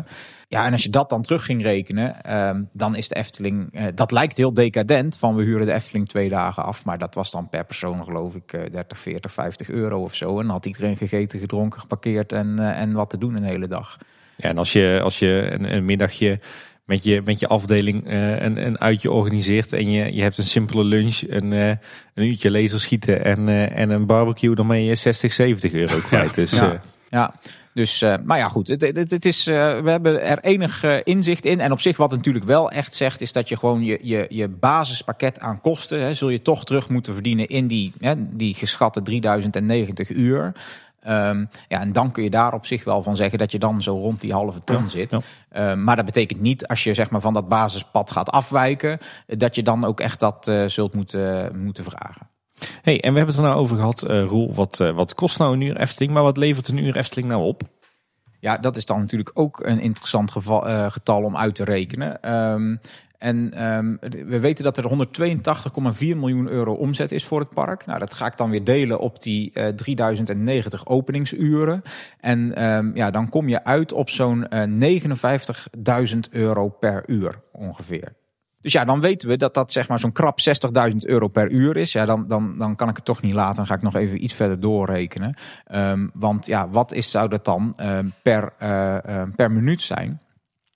[0.48, 3.70] Ja, en als je dat dan terug ging rekenen, um, dan is de Efteling.
[3.72, 6.86] Uh, dat lijkt heel decadent van we huren de Efteling twee dagen af.
[6.86, 10.30] Maar dat was dan per persoon, geloof ik, uh, 30, 40, 50 euro of zo.
[10.30, 13.68] En dan had iedereen gegeten, gedronken, geparkeerd en, uh, en wat te doen een hele
[13.68, 13.98] dag.
[14.36, 16.40] Ja, en als je, als je een, een middagje
[16.92, 20.44] met je, met je afdeling uh, een, een uitje organiseert en je, je hebt een
[20.44, 21.68] simpele lunch, een, uh,
[22.14, 26.00] een uurtje laser schieten en, uh, en een barbecue, dan ben je 60, 70 euro
[26.08, 26.30] kwijt.
[26.30, 26.82] Ja, dus, ja.
[27.10, 27.34] ja.
[27.74, 28.68] Dus, uh, maar ja, goed.
[28.68, 31.60] Het, het, het is, uh, we hebben er enig uh, inzicht in.
[31.60, 34.26] En op zich, wat het natuurlijk wel echt zegt, is dat je gewoon je, je,
[34.30, 38.54] je basispakket aan kosten, hè, zul je toch terug moeten verdienen in die, hè, die
[38.54, 40.54] geschatte 3090 uur.
[41.08, 43.82] Um, ja, en dan kun je daar op zich wel van zeggen dat je dan
[43.82, 45.12] zo rond die halve ton zit.
[45.12, 45.74] Ja.
[45.74, 48.98] Uh, maar dat betekent niet als je zeg maar van dat basispad gaat afwijken,
[49.28, 52.31] dat je dan ook echt dat uh, zult moeten, moeten vragen.
[52.82, 55.38] Hey, en we hebben het er nou over gehad, uh, Roel, wat, uh, wat kost
[55.38, 57.62] nou een uur Efteling, maar wat levert een uur Efteling nou op?
[58.40, 62.34] Ja, dat is dan natuurlijk ook een interessant geval, uh, getal om uit te rekenen.
[62.34, 62.80] Um,
[63.22, 63.98] en um,
[64.28, 65.08] we weten dat er
[65.94, 67.86] 182,4 miljoen euro omzet is voor het park.
[67.86, 71.82] Nou, dat ga ik dan weer delen op die uh, 3090 openingsuren.
[72.20, 75.00] En um, ja, dan kom je uit op zo'n uh,
[76.14, 78.14] 59.000 euro per uur ongeveer.
[78.62, 80.40] Dus ja, dan weten we dat dat zeg maar zo'n krap
[80.92, 81.92] 60.000 euro per uur is.
[81.92, 83.56] Ja, dan, dan, dan kan ik het toch niet laten.
[83.56, 85.36] Dan ga ik nog even iets verder doorrekenen.
[85.74, 90.22] Um, want ja, wat is, zou dat dan um, per, uh, uh, per minuut zijn?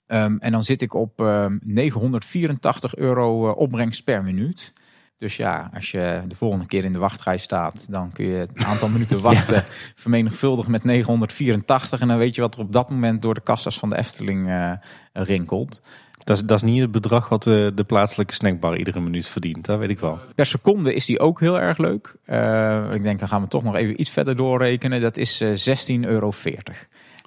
[0.06, 1.18] Um, en dan zit ik op
[1.60, 4.72] 984 euro uh, opbrengst per minuut.
[5.18, 8.64] Dus ja, als je de volgende keer in de wachtrij staat, dan kun je het
[8.64, 9.64] aantal minuten wachten ja.
[9.94, 12.00] vermenigvuldigen met 984.
[12.00, 14.48] En dan weet je wat er op dat moment door de kassa's van de Efteling
[14.48, 14.72] uh,
[15.12, 15.82] rinkelt.
[16.26, 19.64] Dat is, dat is niet het bedrag wat de, de plaatselijke snackbar iedere minuut verdient,
[19.64, 20.20] dat weet ik wel.
[20.34, 22.16] Per seconde is die ook heel erg leuk.
[22.26, 25.00] Uh, ik denk, dan gaan we toch nog even iets verder doorrekenen.
[25.00, 26.32] Dat is uh, 16,40 euro.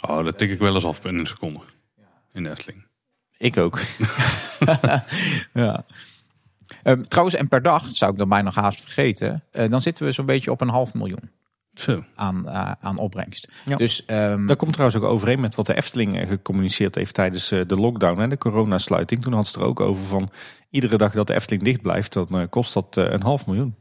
[0.02, 1.60] Oh, dat tik ik wel eens af in een seconde.
[2.34, 2.86] In de Efteling.
[3.38, 3.80] Ik ook.
[5.54, 5.86] ja.
[6.84, 10.06] Um, trouwens, en per dag, zou ik dan bijna nog haast vergeten, uh, dan zitten
[10.06, 11.30] we zo'n beetje op een half miljoen.
[11.80, 12.04] Zo.
[12.16, 13.52] Aan, uh, aan opbrengst.
[13.66, 13.76] Ja.
[13.76, 17.62] Dus, um, dat komt trouwens ook overeen met wat de Efteling gecommuniceerd heeft tijdens uh,
[17.68, 19.22] de lockdown en de coronasluiting.
[19.22, 20.30] Toen had ze er ook over van
[20.70, 23.76] iedere dag dat de Efteling dicht blijft, dan kost dat een half miljoen.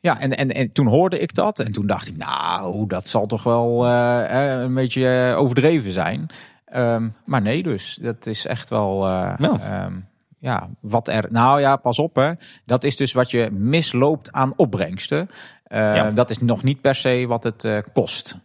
[0.00, 3.26] Ja, en, en, en toen hoorde ik dat en toen dacht ik, nou, dat zal
[3.26, 6.26] toch wel een beetje overdreven zijn.
[6.74, 8.98] Um, maar nee, dus dat is echt wel.
[9.38, 9.60] Nou.
[9.84, 10.06] Um,
[10.38, 11.26] ja, wat er.
[11.30, 12.32] Nou ja, pas op hè.
[12.64, 15.28] Dat is dus wat je misloopt aan opbrengsten.
[15.68, 16.10] Uh, ja.
[16.10, 18.36] Dat is nog niet per se wat het uh, kost.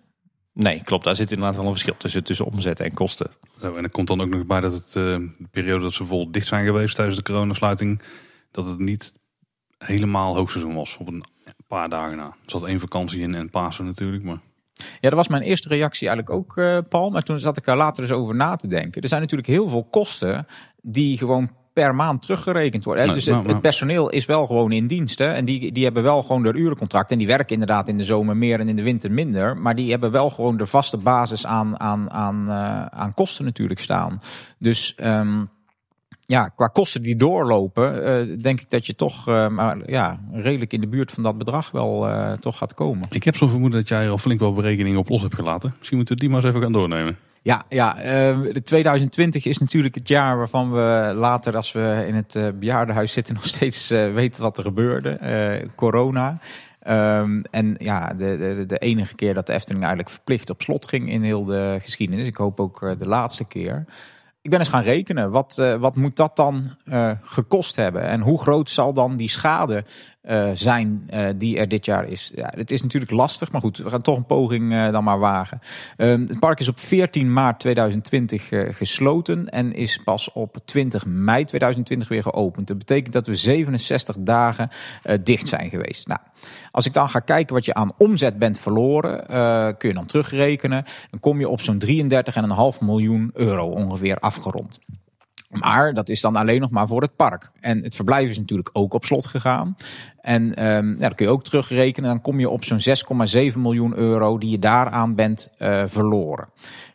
[0.53, 1.03] Nee, klopt.
[1.03, 3.31] Daar zit inderdaad wel een verschil tussen, tussen omzet en kosten.
[3.61, 6.33] En er komt dan ook nog bij dat het, eh, de periode dat ze bijvoorbeeld
[6.33, 8.01] dicht zijn geweest tijdens de coronasluiting,
[8.51, 9.13] dat het niet
[9.77, 11.23] helemaal hoogseizoen was op een
[11.67, 12.25] paar dagen na.
[12.25, 14.39] Er zat één vakantie in en Pasen natuurlijk, maar...
[14.73, 17.09] Ja, dat was mijn eerste reactie eigenlijk ook, eh, Paul.
[17.09, 19.01] Maar toen zat ik daar later eens over na te denken.
[19.01, 20.47] Er zijn natuurlijk heel veel kosten
[20.81, 23.05] die gewoon per maand teruggerekend worden.
[23.05, 23.55] Nee, dus het, nou, nou.
[23.55, 25.19] het personeel is wel gewoon in dienst.
[25.19, 25.31] Hè?
[25.31, 27.11] En die, die hebben wel gewoon de urencontract.
[27.11, 29.57] En die werken inderdaad in de zomer meer en in de winter minder.
[29.57, 33.79] Maar die hebben wel gewoon de vaste basis aan, aan, aan, eh, aan kosten natuurlijk
[33.79, 34.17] staan.
[34.59, 35.43] Dus ehm,
[36.19, 40.73] ja, qua kosten die doorlopen, eh, denk ik dat je toch eh, maar, ja, redelijk
[40.73, 42.09] in de buurt van dat bedrag wel
[42.39, 43.07] toch gaat komen.
[43.09, 45.73] Ik heb zo'n vermoeden dat jij al flink wel berekeningen op los hebt gelaten.
[45.77, 47.30] Misschien moeten we die maar eens even gaan doornemen.
[47.43, 52.15] Ja, ja eh, de 2020 is natuurlijk het jaar waarvan we later, als we in
[52.15, 55.09] het eh, bejaardenhuis zitten, nog steeds eh, weten wat er gebeurde.
[55.09, 56.39] Eh, corona.
[56.79, 60.87] Ehm, en ja, de, de, de enige keer dat de Efteling eigenlijk verplicht op slot
[60.87, 62.27] ging in heel de geschiedenis.
[62.27, 63.85] Ik hoop ook de laatste keer.
[64.41, 65.31] Ik ben eens gaan rekenen.
[65.31, 66.75] Wat, wat moet dat dan
[67.23, 68.01] gekost hebben?
[68.01, 69.83] En hoe groot zal dan die schade
[70.21, 72.31] eh, zijn eh, die er dit jaar is?
[72.35, 75.19] Ja, het is natuurlijk lastig, maar goed, we gaan toch een poging eh, dan maar
[75.19, 75.59] wagen.
[75.97, 81.05] Ehm, het park is op 14 maart 2020 eh, gesloten en is pas op 20
[81.05, 82.67] mei 2020 weer geopend.
[82.67, 84.69] Dat betekent dat we 67 dagen
[85.23, 86.07] dicht zijn geweest.
[86.07, 86.19] Nou,
[86.71, 89.25] als ik dan ga kijken wat je aan omzet bent verloren,
[89.77, 90.83] kun je dan terugrekenen.
[91.09, 94.79] Dan kom je op zo'n 33,5 miljoen euro ongeveer afgerond.
[95.51, 97.51] Maar dat is dan alleen nog maar voor het park.
[97.59, 99.77] En het verblijf is natuurlijk ook op slot gegaan.
[100.21, 102.09] En ehm, ja, dat kun je ook terugrekenen.
[102.09, 102.79] Dan kom je op zo'n
[103.53, 106.49] 6,7 miljoen euro die je daaraan bent eh, verloren.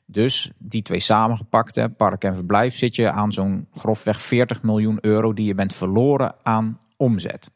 [0.07, 4.99] Dus die twee samengepakt, hè, park en verblijf, zit je aan zo'n grofweg 40 miljoen
[5.01, 7.51] euro die je bent verloren aan omzet.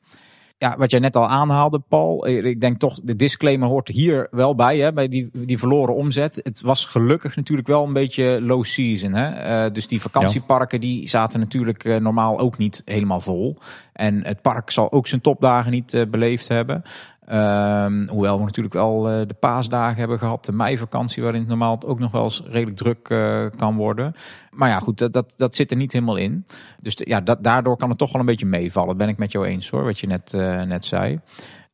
[0.63, 2.27] Ja, wat jij net al aanhaalde, Paul.
[2.27, 5.95] eh, Ik denk toch, de disclaimer hoort hier wel bij, hè, bij die, die verloren
[5.95, 6.41] omzet.
[6.43, 9.13] Het was gelukkig natuurlijk wel een beetje low season.
[9.13, 9.29] Hè?
[9.31, 13.59] Eh, dus die vakantieparken die zaten natuurlijk eh, normaal ook niet helemaal vol.
[13.93, 16.83] En het park zal ook zijn topdagen niet beleefd hebben.
[17.31, 21.83] Ehm, hoewel we natuurlijk wel eh, de paasdagen hebben gehad, de meivakantie, waarin het normaal
[21.87, 24.14] ook nog wel eens redelijk druk eh, kan worden.
[24.51, 26.45] Maar ja, goed, dat, dat, dat zit er niet helemaal in.
[26.81, 28.97] Dus ja, daardoor kan het toch wel een beetje meevallen.
[28.97, 31.18] Ben ik met jou eens hoor, wat je net, eh, net zei.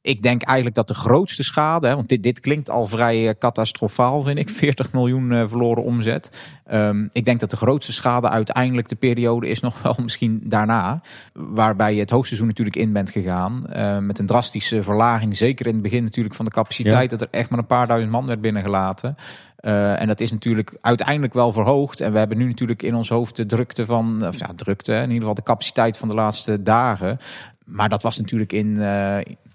[0.07, 3.35] Ik denk eigenlijk dat de grootste schade, hè, want dit, dit klinkt al vrij eh,
[3.39, 6.57] catastrofaal, vind ik, 40 miljoen eh, verloren omzet.
[6.67, 11.01] Ehm, ik denk dat de grootste schade uiteindelijk de periode is nog wel misschien daarna,
[11.33, 13.67] waarbij je het hoogseizoen natuurlijk in bent gegaan.
[13.67, 17.29] eh, met een drastische verlaging, zeker in het begin natuurlijk van de capaciteit, dat er
[17.31, 19.17] echt maar een paar duizend man werd binnengelaten.
[19.57, 22.01] Eh, en dat is natuurlijk uiteindelijk wel verhoogd.
[22.01, 25.01] En we hebben nu natuurlijk in ons hoofd de drukte van, of ja, drukte, in
[25.01, 27.19] ieder geval de capaciteit van de laatste dagen.
[27.65, 28.77] Maar dat was natuurlijk in,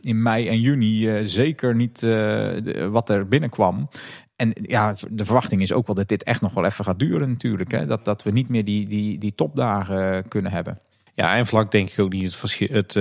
[0.01, 3.89] in mei en juni eh, zeker niet eh, wat er binnenkwam.
[4.35, 7.29] En ja, de verwachting is ook wel dat dit echt nog wel even gaat duren
[7.29, 7.71] natuurlijk.
[7.71, 7.85] Hè?
[7.85, 10.79] Dat, dat we niet meer die, die, die topdagen eh, kunnen hebben.
[11.13, 12.91] Ja, en vlak denk ik ook niet het, het,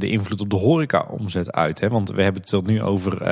[0.00, 1.80] de invloed op de horeca-omzet uit.
[1.80, 1.88] Hè?
[1.88, 3.22] Want we hebben het er nu over,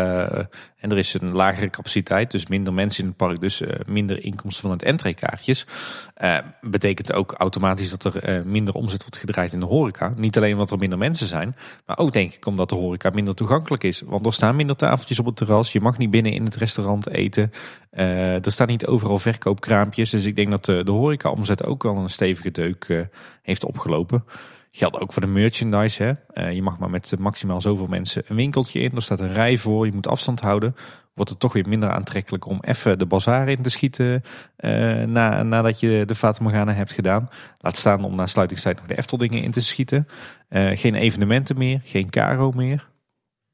[0.80, 4.24] en er is een lagere capaciteit, dus minder mensen in het park, dus eh, minder
[4.24, 5.66] inkomsten van het entreekaartjes.
[6.14, 10.12] Eh betekent ook automatisch dat er eh, minder omzet wordt gedraaid in de horeca.
[10.16, 11.56] Niet alleen omdat er minder mensen zijn,
[11.86, 14.02] maar ook denk ik omdat de horeca minder toegankelijk is.
[14.06, 17.08] Want er staan minder tafeltjes op het terras, je mag niet binnen in het restaurant
[17.08, 17.50] eten.
[17.90, 22.10] Er staan niet overal verkoopkraampjes, dus ik denk dat de, de horeca-omzet ook wel een
[22.10, 23.08] stevige deuk
[23.42, 24.24] heeft opgelopen.
[24.70, 26.02] Geldt ook voor de merchandise.
[26.02, 26.12] Hè?
[26.32, 28.92] Eh, je mag maar met maximaal zoveel mensen een winkeltje in.
[28.94, 30.76] Er staat een rij voor, je moet afstand houden.
[31.14, 34.22] Wordt het toch weer minder aantrekkelijk om even de bazaar in te schieten
[34.56, 37.28] eh, na, nadat je de Fata hebt gedaan.
[37.56, 40.08] Laat staan om na sluitingstijd nog de Efteldingen in te schieten.
[40.48, 42.89] Eh, geen evenementen meer, geen caro meer.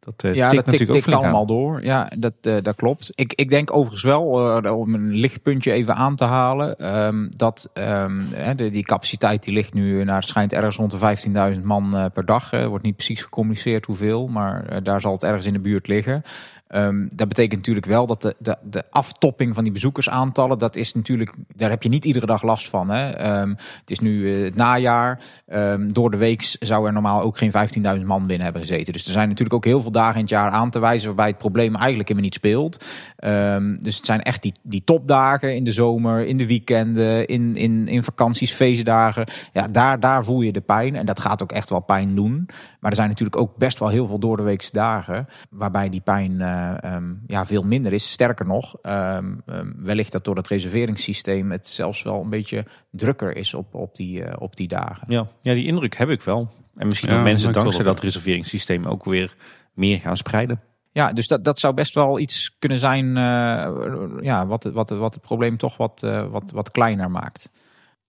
[0.06, 1.22] Dat eh ja, tikt dat tikt, aan.
[1.22, 1.84] allemaal door.
[1.84, 3.10] Ja, dat, eh, dat klopt.
[3.14, 7.70] Ik, ik denk overigens wel, eh, om een lichtpuntje even aan te halen, ehm, dat
[7.72, 8.20] ehm,
[8.56, 12.24] de, die capaciteit die ligt nu naar het schijnt ergens rond de 15.000 man per
[12.24, 12.50] dag.
[12.50, 16.22] Wordt niet precies gecommuniceerd hoeveel, maar daar zal het ergens in de buurt liggen.
[16.68, 20.94] Ehm, dat betekent natuurlijk wel dat de, de, de aftopping van die bezoekersaantallen, dat is
[20.94, 22.90] natuurlijk, daar heb je niet iedere dag last van.
[22.90, 23.10] Hè?
[23.10, 23.48] Ehm,
[23.80, 25.20] het is nu eh, het najaar.
[25.46, 27.50] Ehm, door de week zou er normaal ook geen
[27.98, 28.92] 15.000 man binnen hebben gezeten.
[28.92, 31.26] Dus er zijn natuurlijk ook heel veel dagen in het jaar aan te wijzen waarbij
[31.26, 32.84] het probleem eigenlijk helemaal niet speelt.
[33.80, 37.88] Dus het zijn echt die, die topdagen in de zomer, in de weekenden, in, in,
[37.88, 39.26] in vakanties, feestdagen.
[39.52, 40.96] Ja, daar, daar voel je de pijn.
[40.96, 42.48] En dat gaat ook echt wel pijn doen.
[42.80, 46.55] Maar er zijn natuurlijk ook best wel heel veel doordeweekse dagen waarbij die pijn eh,
[46.56, 48.10] ehm, ja, veel minder is.
[48.10, 53.36] Sterker nog, ehm, ehm, wellicht dat door het reserveringssysteem het zelfs wel een beetje drukker
[53.36, 55.04] is op, op, die, eh, op die dagen.
[55.08, 56.50] Ja, ja, die indruk heb ik wel.
[56.76, 59.36] En misschien Ja, dat mensen dankzij dat reserveringssysteem ook weer
[59.74, 60.60] meer gaan spreiden.
[60.92, 63.72] Ja, dus dat, dat zou best wel iets kunnen zijn uh,
[64.20, 67.50] ja, wat, wat, wat het probleem toch wat, uh, wat, wat kleiner maakt.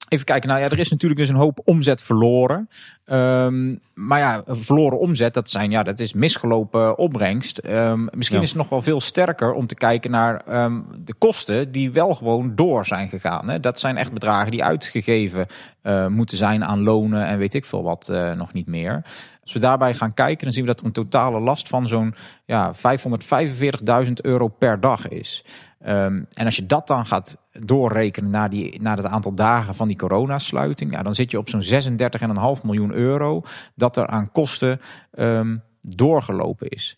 [0.07, 2.69] Even kijken, nou ja, er is natuurlijk dus een hoop omzet verloren.
[3.05, 7.65] Um, maar ja, verloren omzet, dat, zijn, ja, dat is misgelopen opbrengst.
[7.65, 8.43] Um, misschien ja.
[8.43, 12.15] is het nog wel veel sterker om te kijken naar um, de kosten die wel
[12.15, 13.49] gewoon door zijn gegaan.
[13.49, 13.59] Hè.
[13.59, 15.45] Dat zijn echt bedragen die uitgegeven
[15.83, 19.01] uh, moeten zijn aan lonen en weet ik veel wat uh, nog niet meer.
[19.41, 22.15] Als we daarbij gaan kijken, dan zien we dat er een totale last van zo'n
[22.45, 22.73] ja,
[24.05, 25.45] 545.000 euro per dag is.
[25.85, 29.87] Um, en als je dat dan gaat doorrekenen naar, die, naar het aantal dagen van
[29.87, 31.63] die coronasluiting, ja, dan zit je op zo'n
[32.57, 33.41] 36,5 miljoen euro
[33.75, 34.81] dat er aan kosten
[35.13, 36.97] um, doorgelopen is.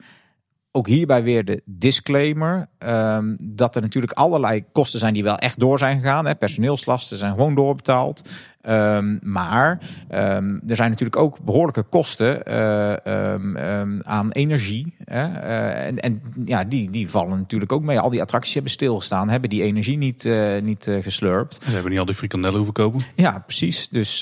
[0.72, 5.60] Ook hierbij weer de disclaimer um, dat er natuurlijk allerlei kosten zijn die wel echt
[5.60, 6.26] door zijn gegaan.
[6.26, 6.36] Hè.
[6.36, 8.30] Personeelslasten zijn gewoon doorbetaald.
[8.70, 9.80] Um, maar
[10.12, 14.94] um, er zijn natuurlijk ook behoorlijke kosten uh, aan energie.
[15.04, 15.28] Hè.
[15.28, 18.00] Uh, en en ja, die, die vallen natuurlijk ook mee.
[18.00, 21.60] Al die attracties hebben stilgestaan, hebben die energie niet, uh, niet geslurpt.
[21.64, 23.02] Ze hebben niet al die frikandellen hoeven kopen.
[23.16, 23.90] Ja, precies.
[23.90, 24.22] Dus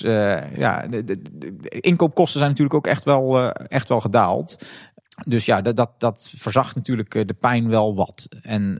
[0.55, 4.65] ja, de, de, de, inkoopkosten zijn natuurlijk ook echt wel, echt wel gedaald.
[5.25, 8.27] Dus ja, dat, dat, dat verzacht natuurlijk de pijn wel wat.
[8.41, 8.77] En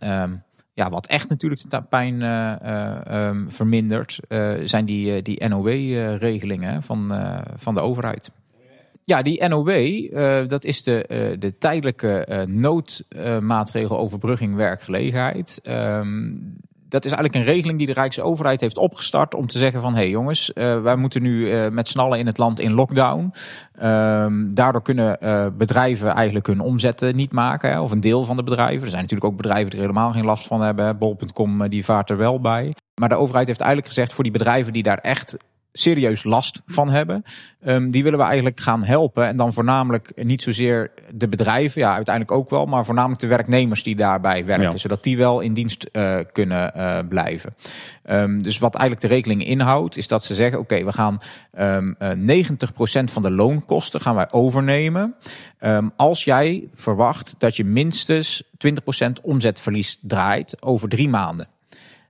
[0.78, 6.84] ja, wat echt natuurlijk de pijn uh, uh, um, vermindert, uh, zijn die, die NOW-regelingen
[6.84, 7.14] van,
[7.56, 8.32] van de overheid.
[9.04, 15.62] Ja, die NOW, dat is de, de tijdelijke noodmaatregel overbrugging werkgelegenheid.
[15.64, 16.56] Um,
[16.90, 20.00] dat is eigenlijk een regeling die de Rijksoverheid heeft opgestart om te zeggen van hé
[20.00, 23.34] hey jongens, uh, wij moeten nu uh, met z'n allen in het land in lockdown.
[23.84, 28.36] Um, daardoor kunnen uh, bedrijven eigenlijk hun omzetten niet maken, hè, of een deel van
[28.36, 28.84] de bedrijven.
[28.84, 30.98] Er zijn natuurlijk ook bedrijven die er helemaal geen last van hebben.
[30.98, 32.74] Bol.com die vaart er wel bij.
[33.00, 35.38] Maar de overheid heeft eigenlijk gezegd voor die bedrijven die daar echt
[35.72, 37.24] serieus last van hebben.
[37.66, 39.28] Um, die willen we eigenlijk gaan helpen.
[39.28, 43.84] En dan voornamelijk niet zozeer de bedrijven, ja, uiteindelijk ook wel, maar voornamelijk de werknemers
[43.84, 44.72] die daarbij werken.
[44.72, 44.78] Ja.
[44.78, 47.56] Zodat die wel in dienst uh, kunnen uh, blijven.
[48.10, 51.20] Um, dus wat eigenlijk de regeling inhoudt, is dat ze zeggen: oké, okay, we gaan
[51.60, 51.96] um,
[52.30, 52.54] uh, 90%
[53.04, 55.16] van de loonkosten gaan wij overnemen.
[55.96, 61.48] Als jij verwacht dat je minstens 20% omzetverlies draait over drie maanden.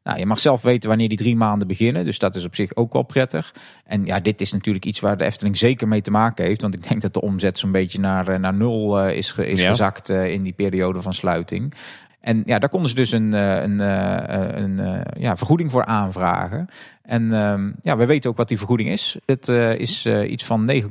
[0.08, 2.06] Nou, je mag zelf weten wanneer die drie maanden beginnen.
[2.06, 3.54] Dus dat is op zich ook wel prettig.
[3.86, 6.62] En ja, dit is natuurlijk iets waar de Efteling zeker mee te maken heeft.
[6.62, 9.62] Want ik denk dat de omzet zo'n beetje naar, naar nul uh, is, ge, is
[9.62, 9.70] ja.
[9.70, 11.74] gezakt uh, in die periode van sluiting.
[12.20, 16.68] En ja, daar konden ze dus een, een, een, een ja, vergoeding voor aanvragen.
[17.02, 19.18] En um, ja, we weten ook wat die vergoeding is.
[19.26, 19.48] Het
[19.78, 20.82] is iets van 9,9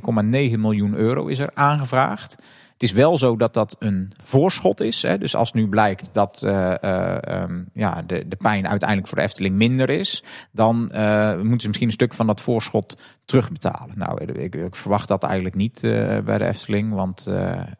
[0.59, 2.35] miljoen euro is er aangevraagd.
[2.77, 5.01] Het is wel zo dat dat een voorschot is.
[5.01, 5.17] Hè?
[5.17, 9.23] Dus als nu blijkt dat uh, uh, um, ja, de, de pijn uiteindelijk voor de
[9.23, 13.97] Efteling minder is, dan uh, moeten ze misschien een stuk van dat voorschot terugbetalen.
[13.97, 15.79] Nou, ik, ik verwacht dat eigenlijk niet
[16.25, 16.93] bij de Efteling.
[16.93, 17.27] Want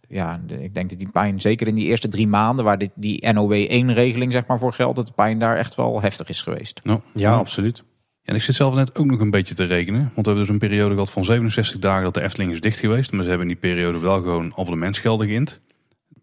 [0.08, 3.32] ja, ik denk dat die pijn, zeker in die eerste drie maanden, waar dit, die
[3.32, 6.80] NOW 1-regeling zeg maar voor geldt, dat de pijn daar echt wel heftig is geweest.
[6.84, 7.84] No, ja, ja, absoluut.
[8.28, 10.00] En ik zit zelf net ook nog een beetje te rekenen.
[10.00, 12.80] Want we hebben dus een periode gehad van 67 dagen dat de Efteling is dicht
[12.80, 13.12] geweest.
[13.12, 15.60] Maar ze hebben in die periode wel gewoon abonnementsgelden geïnd.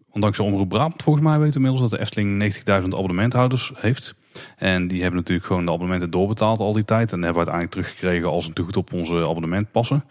[0.09, 4.15] Ondanks de Omroep Brabant volgens mij weten inmiddels dat de Efteling 90.000 abonnementhouders heeft.
[4.57, 7.11] En die hebben natuurlijk gewoon de abonnementen doorbetaald al die tijd.
[7.11, 10.03] En hebben we uiteindelijk teruggekregen als een toegoed op onze abonnementpassen.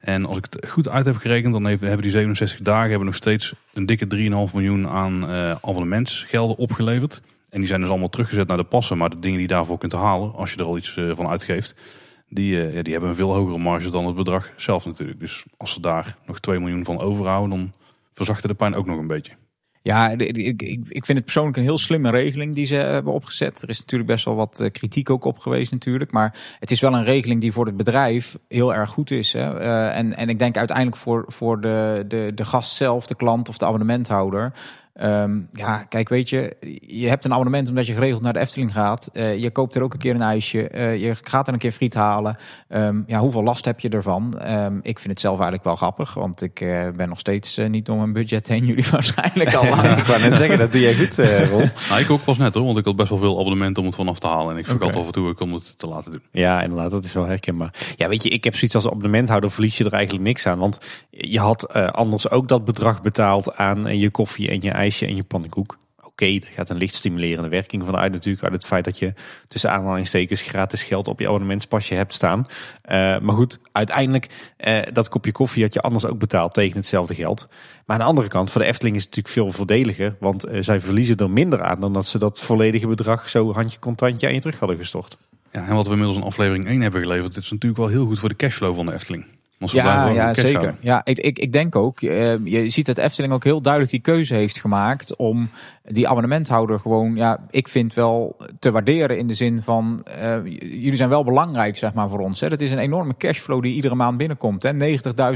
[0.00, 3.16] En als ik het goed uit heb gerekend, dan hebben die 67 dagen hebben nog
[3.16, 4.06] steeds een dikke
[4.48, 7.20] 3,5 miljoen aan uh, abonnementsgelden opgeleverd.
[7.52, 8.98] En die zijn dus allemaal teruggezet naar de passen.
[8.98, 11.28] Maar de dingen die je daarvoor kunt halen, als je er al iets uh, van
[11.28, 11.74] uitgeeft,
[12.28, 15.20] die, uh, ja, die hebben een veel hogere marge dan het bedrag zelf natuurlijk.
[15.20, 17.72] Dus als ze daar nog 2 miljoen van overhouden, dan
[18.12, 19.32] verzachten de pijn ook nog een beetje.
[19.82, 23.62] Ja, ik, ik, vind het persoonlijk een heel slimme regeling die ze hebben opgezet.
[23.62, 26.12] Er is natuurlijk best wel wat kritiek ook op geweest natuurlijk.
[26.12, 29.32] Maar het is wel een regeling die voor het bedrijf heel erg goed is.
[29.32, 29.58] Hè?
[29.90, 33.58] En, en ik denk uiteindelijk voor, voor de, de, de gast zelf, de klant of
[33.58, 34.52] de abonnementhouder...
[35.00, 38.72] Um, ja, kijk, weet je, je hebt een abonnement omdat je geregeld naar de Efteling
[38.72, 39.10] gaat.
[39.12, 40.70] Uh, je koopt er ook een keer een ijsje.
[40.74, 42.36] Uh, je gaat er een keer friet halen.
[42.68, 44.40] Um, ja, hoeveel last heb je ervan?
[44.48, 47.88] Um, ik vind het zelf eigenlijk wel grappig, want ik uh, ben nog steeds niet
[47.88, 48.64] om mijn budget heen.
[48.72, 49.98] Jullie waarschijnlijk al lang.
[49.98, 51.16] ik wou net zeggen, dat doe jij goed,
[51.50, 51.70] Ron.
[51.88, 53.96] nou, ik ook pas net hoor, want ik had best wel veel abonnementen om het
[53.96, 54.52] vanaf te halen.
[54.52, 55.00] En ik vergat okay.
[55.00, 56.22] af en toe om het te laten doen.
[56.30, 57.74] Ja, inderdaad, dat is wel herkenbaar.
[57.96, 60.58] Ja, weet je, ik heb zoiets als abonnementhouder verlies je er eigenlijk niks aan.
[60.58, 60.78] Want
[61.10, 65.24] je had anders ook dat bedrag betaald aan je koffie en je ijsje en je
[65.24, 65.78] pannenkoek.
[65.96, 68.44] Oké, okay, er gaat een licht stimulerende werking vanuit natuurlijk.
[68.44, 69.14] Uit het feit dat je
[69.48, 72.46] tussen aanhalingstekens gratis geld op je abonnementspasje hebt staan.
[72.84, 77.14] Uh, maar goed, uiteindelijk uh, dat kopje koffie had je anders ook betaald tegen hetzelfde
[77.14, 77.48] geld.
[77.86, 80.16] Maar aan de andere kant, voor de Efteling is het natuurlijk veel voordeliger.
[80.20, 83.78] Want uh, zij verliezen er minder aan dan dat ze dat volledige bedrag zo handje
[83.78, 85.16] contantje aan je terug hadden gestort.
[85.52, 88.06] Ja, en wat we inmiddels in aflevering 1 hebben geleverd, dit is natuurlijk wel heel
[88.06, 89.24] goed voor de cashflow van de Efteling.
[89.70, 90.52] Ja, ja zeker.
[90.60, 90.76] houden.
[90.80, 92.00] Ja, ik, ik, ik denk ook.
[92.00, 95.48] eh, je ziet dat Efteling ook heel duidelijk die keuze heeft gemaakt om
[95.84, 100.58] die abonnementhouder gewoon, ja, ik vind wel te waarderen in de zin van, eh, j-
[100.60, 102.40] jullie zijn wel belangrijk, zeg maar, voor ons.
[102.40, 102.48] Hè.
[102.48, 104.62] Dat is een enorme cashflow die iedere maand binnenkomt.
[104.62, 104.72] hè.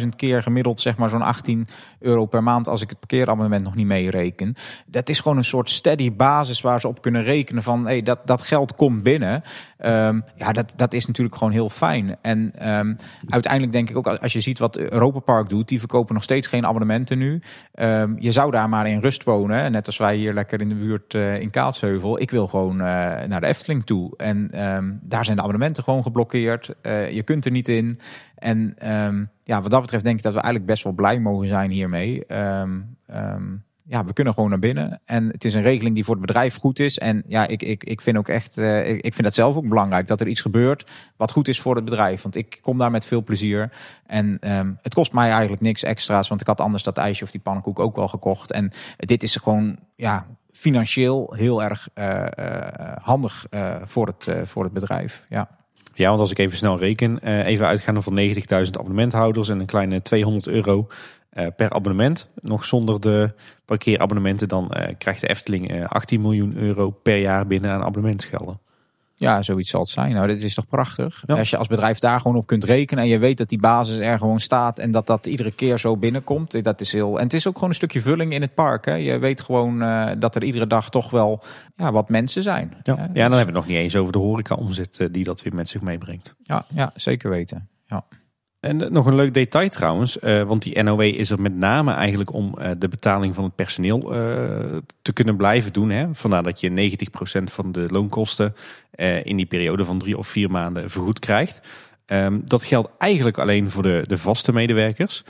[0.01, 1.67] 90.000 keer gemiddeld, zeg maar, zo'n 18
[2.07, 4.55] euro per maand als ik het parkeerabonnement nog niet meereken.
[4.87, 8.27] Dat is gewoon een soort steady basis waar ze op kunnen rekenen van, hey, dat,
[8.27, 9.43] dat geld komt binnen.
[9.79, 12.17] Ehm, ja, dat, dat is natuurlijk gewoon heel fijn.
[12.23, 12.95] En ehm,
[13.29, 16.47] uiteindelijk denk ik ook, als je ziet wat Europa Park doet, die verkopen nog steeds
[16.47, 17.41] geen abonnementen nu.
[17.73, 20.75] Ehm, je zou daar maar in rust wonen, net als wij hier lekker in de
[20.75, 22.21] buurt eh, in Kaatsheuvel.
[22.21, 22.87] Ik wil gewoon eh,
[23.27, 24.17] naar de Efteling toe.
[24.17, 24.51] En
[25.03, 26.75] daar zijn de abonnementen gewoon geblokkeerd.
[26.83, 28.01] Eh, je kunt er niet in.
[28.35, 28.77] En
[29.47, 32.27] ja, wat dat betreft denk ik dat we eigenlijk best wel blij mogen zijn hiermee.
[32.27, 35.01] Ehm, ehm, ja, we kunnen gewoon naar binnen.
[35.05, 36.99] En het is een regeling die voor het bedrijf goed is.
[36.99, 40.07] En ja, ik, ik, ik vind ook echt, eh, ik, vind dat zelf ook belangrijk
[40.07, 42.23] dat er iets gebeurt wat goed is voor het bedrijf.
[42.23, 43.73] Want ik kom daar met veel plezier.
[44.07, 47.31] En ehm, het kost mij eigenlijk niks extra's, want ik had anders dat ijsje of
[47.31, 48.53] die pannenkoek ook wel gekocht.
[48.53, 53.47] En dit is gewoon, ja, financieel heel erg eh, eh, handig
[53.85, 55.27] voor, het, voor het bedrijf.
[55.29, 55.49] Ja.
[55.97, 59.67] Ja, want als ik even snel reken, eh, even uitgaande van 90.000 abonnementhouders en een
[59.67, 60.89] kleine 200 euro
[61.37, 63.33] eh, per abonnement, nog zonder de
[63.65, 68.61] parkeerabonnementen, dan eh, krijgt de Efteling eh, 18 miljoen euro per jaar binnen aan abonnementsgelden.
[69.19, 70.13] Ja, zoiets zal het zijn.
[70.15, 71.23] Nou, dit is toch prachtig.
[71.27, 71.39] Ja.
[71.39, 73.97] Als je als bedrijf daar gewoon op kunt rekenen en je weet dat die basis
[73.99, 76.55] er gewoon staat en dat dat iedere keer zo binnenkomt.
[76.55, 77.17] eh, Dat is heel.
[77.19, 78.85] En het is ook gewoon een stukje vulling in het park.
[78.85, 78.95] Hè.
[78.95, 81.43] Je weet gewoon eh, dat er iedere dag toch wel
[81.77, 82.73] ja, wat mensen zijn.
[82.83, 83.03] Ja, Hè.
[83.03, 85.43] ja Dus- dan hebben we het nog niet eens over de horeca-omzet eh, die dat
[85.43, 86.35] weer met zich meebrengt.
[86.43, 87.69] ja, ja, zeker weten.
[87.87, 88.05] Ja.
[88.61, 91.93] En eh, nog een leuk detail trouwens, eh, want die NOW is er met name
[91.93, 94.01] eigenlijk om eh, de betaling van het personeel
[95.03, 95.91] te kunnen blijven doen.
[95.91, 96.15] Hè.
[96.15, 98.55] Vandaar dat je 90% van de loonkosten
[99.23, 101.61] in die periode van drie of vier maanden vergoed krijgt.
[102.07, 105.25] Ehm, dat geldt eigenlijk alleen voor de, de vaste medewerkers.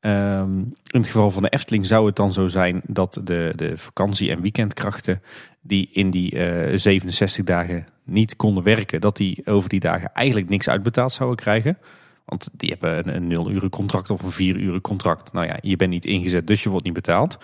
[0.00, 3.76] Ehm, in het geval van de Efteling zou het dan zo zijn dat de, de
[3.76, 5.22] vakantie- en weekendkrachten
[5.60, 10.48] die in die eh, 67 dagen niet konden werken, dat die over die dagen eigenlijk
[10.48, 11.78] niks uitbetaald zouden krijgen.
[12.32, 15.32] Want die hebben een, een 0 uren contract of een 4 uren contract.
[15.32, 17.38] Nou ja, je bent niet ingezet, dus je wordt niet betaald.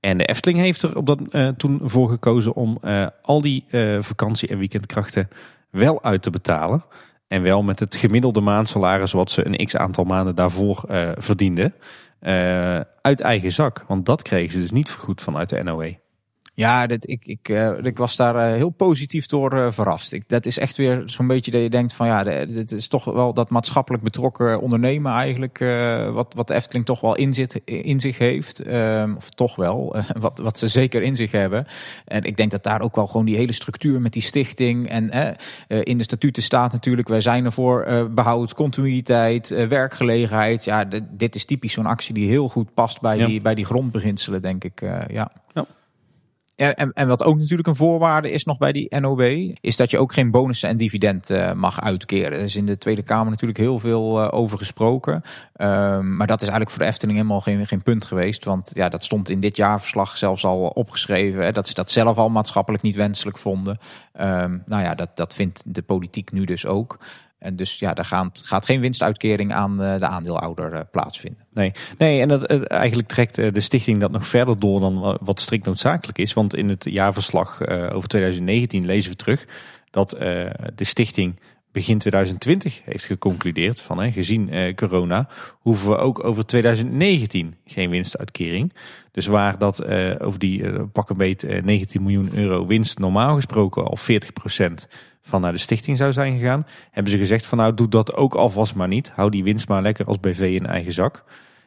[0.00, 3.64] En de Efteling heeft er op dat, eh, toen voor gekozen om eh, al die
[3.70, 5.28] eh, vakantie- en weekendkrachten
[5.70, 6.84] wel uit te betalen.
[7.28, 10.84] En wel met het gemiddelde maandsalaris wat ze een x aantal maanden daarvoor
[11.18, 11.74] verdienden.
[13.00, 13.84] uit eigen zak.
[13.88, 15.98] Want dat kregen ze dus niet vergoed vanuit de NOE.
[16.56, 20.12] Ja, dit, ik, ik, eh, ik was daar eh, heel positief door eh, verrast.
[20.12, 23.04] Ik, dat is echt weer zo'n beetje dat je denkt van ja, dit is toch
[23.04, 25.58] wel dat maatschappelijk betrokken ondernemen eigenlijk.
[26.12, 28.60] wat, wat de Efteling toch wel in, zit, in zich heeft.
[28.62, 31.66] Ehm, of toch wel, wat, wat ze zeker in zich hebben.
[32.04, 34.88] En ik denk dat daar ook wel gewoon die hele structuur met die stichting.
[34.88, 35.30] En eh,
[35.82, 40.64] in de statuten staat natuurlijk, wij zijn ervoor eh, behoud, continuïteit, werkgelegenheid.
[40.64, 43.26] Ja, dit- is typisch zo'n actie die heel goed past bij, Ja.
[43.26, 44.80] die, bij die grondbeginselen, denk ik.
[45.08, 45.30] ja.
[45.54, 45.66] Ja.
[46.56, 49.98] En, en wat ook natuurlijk een voorwaarde is nog bij die NOW, is dat je
[49.98, 52.32] ook geen bonussen en dividend eh, mag uitkeren.
[52.32, 55.22] Er is in de Tweede Kamer natuurlijk heel veel eh, over gesproken.
[55.52, 58.44] Ehm, maar dat is eigenlijk voor de Efteling helemaal geen, geen punt geweest.
[58.44, 61.44] Want ja, dat stond in dit jaarverslag zelfs al opgeschreven.
[61.44, 63.78] Hè, dat ze dat zelf al maatschappelijk niet wenselijk vonden.
[64.12, 66.98] Ehm, nou ja, dat, dat vindt de politiek nu dus ook.
[67.38, 71.46] En dus ja, daar gaat, gaat geen winstuitkering aan eh, de aandeelhouder eh, plaatsvinden.
[71.52, 75.18] Nee, nee en dat, eh, eigenlijk trekt de stichting dat nog verder door dan wa-
[75.20, 76.32] wat strikt noodzakelijk is.
[76.32, 79.46] Want in het jaarverslag over 2019 lezen we terug
[79.90, 81.40] dat de stichting
[81.72, 88.72] begin 2020 heeft geconcludeerd van gezien corona hoeven we ook over 2019 geen winstuitkering.
[89.16, 89.84] Dus waar dat
[90.20, 94.86] over die pak een beet eh, 19 miljoen euro winst normaal gesproken al 40%
[95.26, 98.34] van naar de stichting zou zijn gegaan, hebben ze gezegd van nou doe dat ook
[98.34, 99.10] alvast maar niet.
[99.14, 101.24] Hou die winst maar lekker als BV in eigen zak.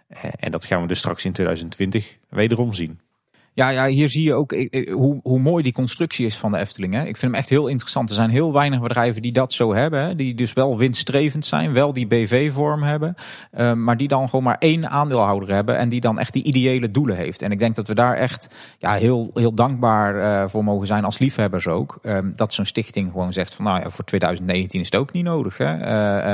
[0.08, 3.00] Eh, En dat gaan we dus straks in 2020 wederom zien.
[3.60, 4.52] Ja, ja, hier zie je ook
[4.92, 6.94] hoe, hoe mooi die constructie is van de Efteling.
[6.94, 7.00] Hè.
[7.00, 8.10] Ik vind hem echt heel interessant.
[8.10, 10.18] Er zijn heel weinig bedrijven die dat zo hebben.
[10.18, 13.16] Die dus wel winststrevend zijn, wel die BV-vorm hebben.
[13.52, 15.78] eh, maar die dan gewoon maar één aandeelhouder hebben.
[15.78, 17.42] En die dan echt die ideële doelen heeft.
[17.42, 21.06] En ik denk dat we daar echt ja, heel, heel dankbaar eh, voor mogen zijn
[21.06, 22.00] als liefhebbers ook.
[22.02, 25.24] Eh, dat zo'n stichting gewoon zegt van nou ja, voor 2019 is het ook niet
[25.26, 25.58] nodig.
[25.58, 25.88] Hè.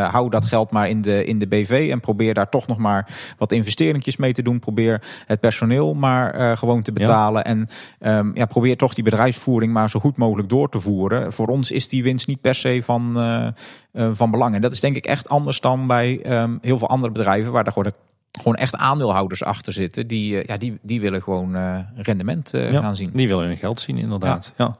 [0.05, 1.87] Hou dat geld maar in de, in de BV.
[1.91, 4.59] En probeer daar toch nog maar wat investeringjes mee te doen.
[4.59, 7.14] Probeer het personeel maar gewoon te betalen.
[7.23, 7.67] En
[7.99, 11.33] ehm, ja, probeer toch die bedrijfsvoering maar zo goed mogelijk door te voeren.
[11.33, 13.47] Voor ons is die winst niet per se van, eh,
[13.91, 14.55] eh, van belang.
[14.55, 17.65] En dat is denk ik echt anders dan bij ehm, heel veel andere bedrijven waar
[17.65, 17.91] er gewoon,
[18.31, 20.07] gewoon echt aandeelhouders achter zitten.
[20.07, 23.09] Die, eh, ja, die, die willen gewoon eh, rendement Ja, gaan zien.
[23.13, 24.53] Die willen hun geld zien inderdaad.
[24.57, 24.65] Ja.
[24.65, 24.75] Ja,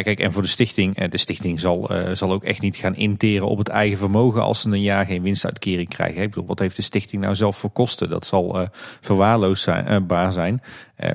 [0.00, 2.94] kijk, en voor de stichting, eh, de stichting zal, uh, zal ook echt niet gaan
[2.94, 6.22] interen op het eigen vermogen als ze een jaar geen winstuitkering krijgen.
[6.22, 8.10] Ik bedoel, wat heeft de stichting nou zelf voor kosten?
[8.10, 8.66] Dat zal uh,
[9.00, 10.62] verwaarloosbaar zijn.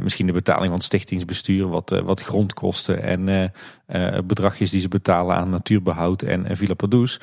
[0.01, 3.51] Misschien de betaling van het stichtingsbestuur, wat, wat grondkosten en
[4.25, 7.19] bedragjes die ze betalen aan natuurbehoud en, Villa Padus.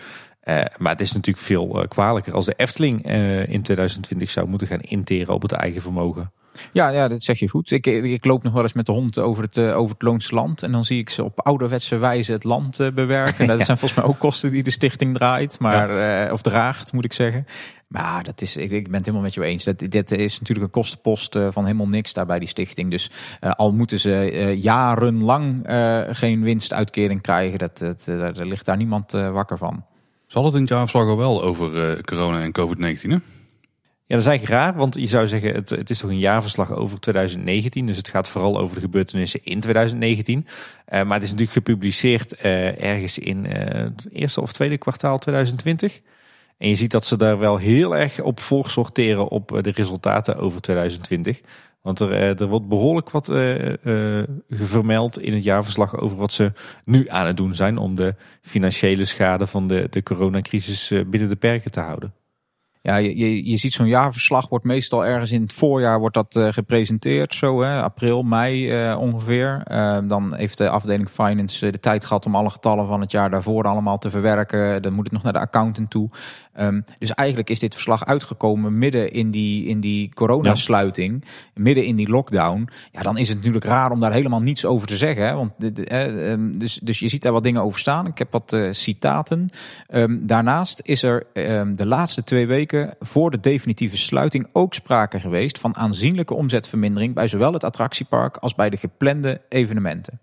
[0.77, 3.07] maar het is natuurlijk veel kwalijker als de Efteling
[3.49, 6.33] in 2020 zou moeten gaan interen op het eigen vermogen.
[6.73, 7.71] Ja, ja, dat zeg je goed.
[7.71, 10.35] Ik, ik loop nog wel eens met de hond over het, eh, over het Loonse
[10.35, 10.63] land.
[10.63, 13.47] En dan zie ik ze op ouderwetse wijze het land uh, bewerken.
[13.57, 15.59] Dat zijn volgens mij ook kosten die de stichting draait.
[15.61, 16.27] Maar, ja.
[16.27, 17.47] uh, of draagt, moet ik zeggen.
[17.89, 19.65] Maar dat is, ik, ik ben het helemaal met je eens.
[19.65, 22.91] Dat, dit is natuurlijk een kostenpost van helemaal niks daar bij die stichting.
[22.91, 25.67] Dus al moeten ze jarenlang
[26.11, 29.85] geen winstuitkering krijgen, dat, dat, daar ligt daar niemand wakker van.
[30.27, 33.25] Zal het in het jaarverslag al wel over corona en COVID-19?
[34.07, 36.73] Ja, dat is eigenlijk raar, want je zou zeggen, het, het is toch een jaarverslag
[36.73, 37.87] over 2019.
[37.87, 40.39] Dus het gaat vooral over de gebeurtenissen in 2019.
[40.39, 46.01] Uh, maar het is natuurlijk gepubliceerd uh, ergens in het eerste of tweede kwartaal 2020.
[46.59, 50.61] En je ziet dat ze daar wel heel erg op voorsorteren op de resultaten over
[50.61, 51.41] 2020.
[51.81, 53.27] Want er, er wordt behoorlijk wat
[54.49, 56.53] vermeld in het jaarverslag over wat ze
[56.85, 61.37] nu aan het doen zijn om de financiële schade van de, de coronacrisis binnen de
[61.37, 62.15] perken te houden.
[62.87, 66.53] Ja, je, je ziet zo'n jaarverslag wordt meestal ergens in het voorjaar wordt dat uh,
[66.53, 67.35] gepresenteerd.
[67.35, 69.63] Zo hè, april, mei uh, ongeveer.
[69.71, 73.31] Uh, dan heeft de afdeling finance de tijd gehad om alle getallen van het jaar
[73.31, 74.83] daarvoor allemaal te verwerken.
[74.83, 76.11] Dan moet het nog naar de accountant toe.
[76.61, 81.25] Um, dus eigenlijk is dit verslag uitgekomen midden in die, in die coronasluiting.
[81.55, 82.69] Midden in die lockdown.
[82.93, 85.27] Ja, dan is het natuurlijk raar om daar helemaal niets over te zeggen.
[85.27, 85.35] Hè?
[85.35, 85.53] Want,
[85.93, 88.07] um, dus, dus je ziet daar wat dingen over staan.
[88.07, 89.51] Ik heb wat citaten.
[89.95, 91.27] Um, daarnaast is er
[91.77, 97.29] de laatste twee weken voor de definitieve sluiting ook sprake geweest van aanzienlijke omzetvermindering bij
[97.29, 100.21] zowel het attractiepark als bij de geplande evenementen.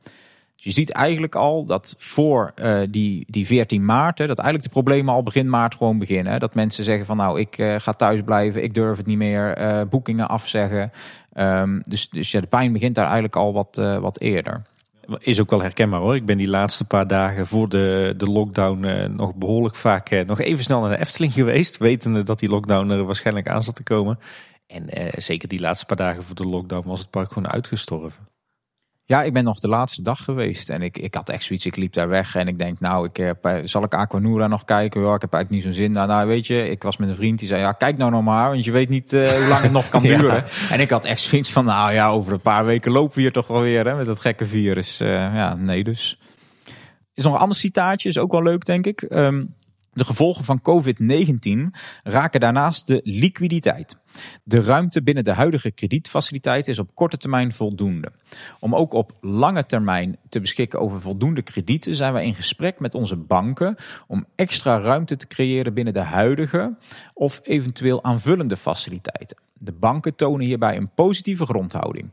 [0.64, 4.80] Je ziet eigenlijk al dat voor uh, die, die 14 maart, hè, dat eigenlijk de
[4.80, 6.34] problemen al begin maart gewoon beginnen.
[6.34, 6.40] Hè.
[6.40, 9.60] Dat mensen zeggen van nou, ik uh, ga thuis blijven, ik durf het niet meer,
[9.60, 10.92] uh, boekingen afzeggen.
[11.34, 14.62] Um, dus dus ja, de pijn begint daar eigenlijk al wat, wat eerder
[15.18, 16.16] is ook wel herkenbaar hoor.
[16.16, 20.64] Ik ben die laatste paar dagen voor de, de lockdown nog behoorlijk vaak nog even
[20.64, 21.78] snel naar de Efteling geweest.
[21.78, 24.20] Wetende dat die lockdown er waarschijnlijk aan zat te komen.
[24.68, 28.31] En zeker die laatste paar dagen voor de lockdown was het park gewoon uitgestorven.
[29.12, 31.66] Ja, ik ben nog de laatste dag geweest en ik, ik had echt zoiets.
[31.66, 34.66] Ik liep daar weg en ik denk, nou, ik heb, eh, zal ik Aquanura nog
[34.66, 35.02] kijken?
[35.02, 35.92] Ja, ik heb eigenlijk niet zo'n zin.
[35.92, 38.24] Nou, nou, weet je, ik was met een vriend die zei, ja, kijk nou nog
[38.24, 40.44] maar, want je weet niet uh, hoe lang het nog kan duren.
[40.70, 43.32] En ik had echt zoiets van, nou ja, over een paar weken lopen we hier
[43.32, 45.02] toch wel weer hè, met dat gekke virus.
[45.02, 46.20] Uh, ja, nee dus.
[47.14, 49.06] Is nog een ander citaatje, is ook wel leuk, denk ik.
[49.10, 49.56] Um,
[49.94, 53.98] de gevolgen van COVID-19 raken daarnaast de liquiditeit.
[54.44, 58.12] De ruimte binnen de huidige kredietfaciliteit is op korte termijn voldoende.
[58.60, 62.96] Om ook op lange termijn te beschikken over voldoende kredieten zijn we in gesprek met
[62.96, 63.76] onze banken
[64.08, 66.78] om extra ruimte te creëren binnen de huidige
[67.14, 69.38] of eventueel aanvullende faciliteiten.
[69.54, 72.12] De banken tonen hierbij een positieve grondhouding.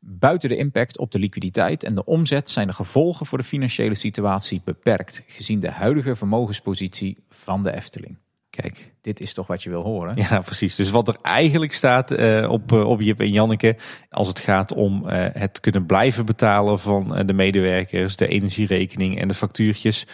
[0.00, 3.94] Buiten de impact op de liquiditeit en de omzet zijn de gevolgen voor de financiële
[3.94, 8.18] situatie beperkt, gezien de huidige vermogenspositie van de Efteling.
[8.50, 8.92] Kijk.
[9.00, 10.16] Dit is toch wat je wil horen?
[10.16, 10.74] Ja, precies.
[10.74, 13.76] Dus wat er eigenlijk staat uh, op, uh, op Jip en Janneke,
[14.08, 19.28] als het gaat om uh, het kunnen blijven betalen van de medewerkers, de energierekening en
[19.28, 20.06] de factuurtjes,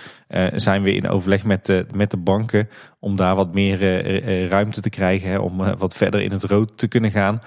[0.55, 2.69] zijn we in overleg met, met de banken
[2.99, 6.89] om daar wat meer ruimte te krijgen, hè, om wat verder in het rood te
[6.89, 7.41] kunnen gaan.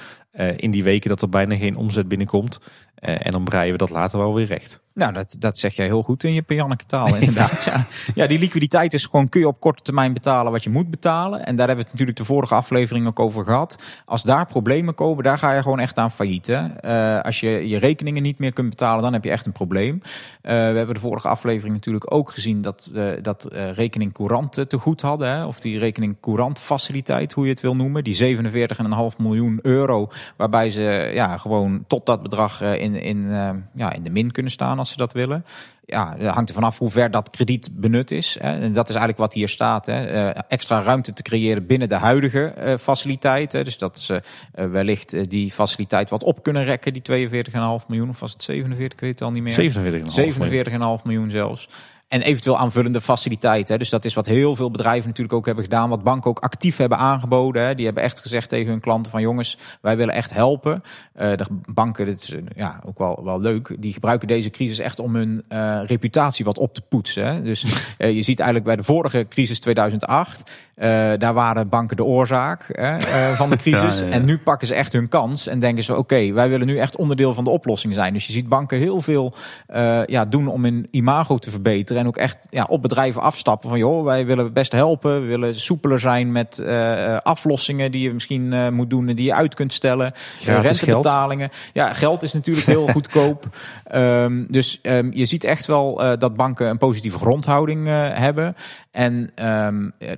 [0.56, 2.60] In die weken dat er bijna geen omzet binnenkomt.
[3.00, 4.80] En dan breien we dat later wel weer recht.
[5.00, 7.64] Nou, dat, dat zeg jij heel goed in je Janneke taal inderdaad.
[7.72, 7.86] ja.
[8.16, 11.46] ja, die liquiditeit is gewoon, kun je op korte termijn betalen wat je moet betalen.
[11.46, 13.84] En daar hebben we het natuurlijk de vorige aflevering ook over gehad.
[14.06, 16.48] Als daar problemen komen, daar ga je gewoon echt aan failliet.
[16.48, 16.66] Hè?
[16.86, 20.02] Uh, als je je rekeningen niet meer kunt betalen, dan heb je echt een probleem.
[20.02, 20.02] Uh,
[20.42, 25.02] we hebben de vorige aflevering natuurlijk ook gezien dat, uh, dat rekening courant te goed
[25.02, 25.30] hadden.
[25.30, 25.46] Hè?
[25.46, 28.04] Of die rekening courant faciliteit, hoe je het wil noemen.
[28.04, 33.28] Die 47,5 miljoen euro, waarbij ze ja, gewoon tot dat bedrag in, in,
[33.76, 35.46] ja, in de min kunnen staan als ze dat willen.
[35.90, 38.38] Ja, dat hangt er vanaf hoe ver dat krediet benut is.
[38.40, 38.60] Hè.
[38.62, 39.86] En dat is eigenlijk wat hier staat.
[39.86, 40.14] Hè.
[40.14, 43.64] Uh, extra ruimte te creëren binnen de huidige uh, faciliteiten.
[43.64, 44.22] Dus dat ze
[44.56, 47.42] uh, wellicht die faciliteit wat op kunnen rekken, die 42,5
[47.88, 48.10] miljoen.
[48.10, 49.54] Of was het 47, ik weet het al niet meer.
[49.54, 51.00] 47,5 miljoen.
[51.04, 51.70] miljoen zelfs.
[52.10, 53.80] En eventueel aanvullende faciliteiten.
[53.80, 55.90] Dus dat is wat heel veel bedrijven natuurlijk ook hebben gedaan.
[55.90, 57.64] Wat banken ook actief hebben aangeboden.
[57.64, 57.76] Hè.
[57.76, 60.84] Die hebben echt gezegd tegen hun klanten van jongens, wij willen echt helpen.
[61.16, 63.76] Uh, de banken, dit is ja, ook wel, wel leuk.
[63.80, 67.44] Die gebruiken deze crisis echt om hun uh, reputatie wat op te poetsen.
[67.44, 67.62] Dus
[67.98, 70.52] je ziet eigenlijk bij de vorige crisis 2008.
[70.80, 74.00] Eh, daar waren banken de oorzaak hè, eh, van de crisis.
[74.00, 74.14] Ja, ja, ja.
[74.14, 76.96] En nu pakken ze echt hun kans en denken ze: oké, wij willen nu echt
[76.96, 78.14] onderdeel van de oplossing zijn.
[78.14, 79.34] Dus je ziet banken heel veel
[79.68, 82.02] eh, ja, doen om hun imago te verbeteren.
[82.02, 85.22] En ook echt ja, op bedrijven afstappen van: joh, wij willen best helpen.
[85.22, 89.26] We willen soepeler zijn met eh, aflossingen die je misschien eh, moet doen en die
[89.26, 90.12] je uit kunt stellen.
[90.46, 91.50] Rentebetalingen.
[91.74, 93.48] Ja, geld is natuurlijk heel goedkoop.
[93.84, 98.56] Ehm, dus ehm, je ziet echt wel eh, dat banken een positieve grondhouding eh, hebben.
[98.92, 100.12] En ehm, eh,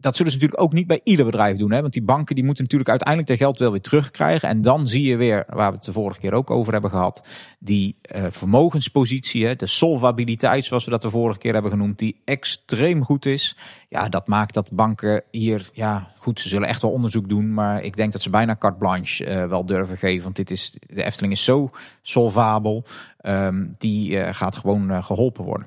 [0.00, 1.72] dat zullen ze natuurlijk ook niet bij ieder bedrijf doen.
[1.72, 1.80] Hè?
[1.80, 4.48] Want die banken die moeten natuurlijk uiteindelijk de geld wel weer terugkrijgen.
[4.48, 7.26] En dan zie je weer, waar we het de vorige keer ook over hebben gehad,
[7.58, 12.20] die eh, vermogenspositie, hè, de solvabiliteit, zoals we dat de vorige keer hebben genoemd, die
[12.24, 13.56] extreem goed is.
[13.88, 17.54] Ja, dat maakt dat banken hier, ja, goed, ze zullen echt wel onderzoek doen.
[17.54, 20.22] Maar ik denk dat ze bijna carte blanche eh, wel durven geven.
[20.22, 21.70] Want dit is, de Efteling is zo
[22.02, 22.84] solvabel.
[23.18, 25.66] Ehm, die eh, gaat gewoon eh, geholpen worden.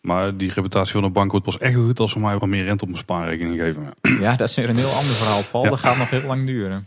[0.00, 2.64] Maar die reputatie van de bank wordt pas echt goed als ze mij wat meer
[2.64, 3.82] rente op mijn spaarrekening geven.
[4.20, 5.64] Ja, dat is weer een heel ander verhaal, Paul.
[5.64, 6.86] Dat gaat nog heel lang duren.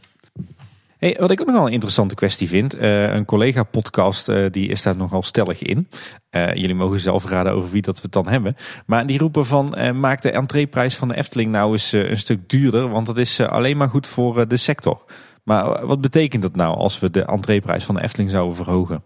[0.97, 2.73] Hey, wat ik ook nog wel een interessante kwestie vind.
[2.73, 5.87] eh, een collega-podcast eh, die is daar nogal stellig in.
[6.29, 8.55] Eh, jullie mogen zelf raden over wie dat we het dan hebben.
[8.85, 12.17] Maar die roepen van eh, maak de entreeprijs van de Efteling nou eens eh, een
[12.17, 12.89] stuk duurder.
[12.89, 15.05] Want dat is eh, alleen maar goed voor eh, de sector.
[15.43, 19.03] Maar wat betekent dat nou als we de entreeprijs van de Efteling zouden verhogen?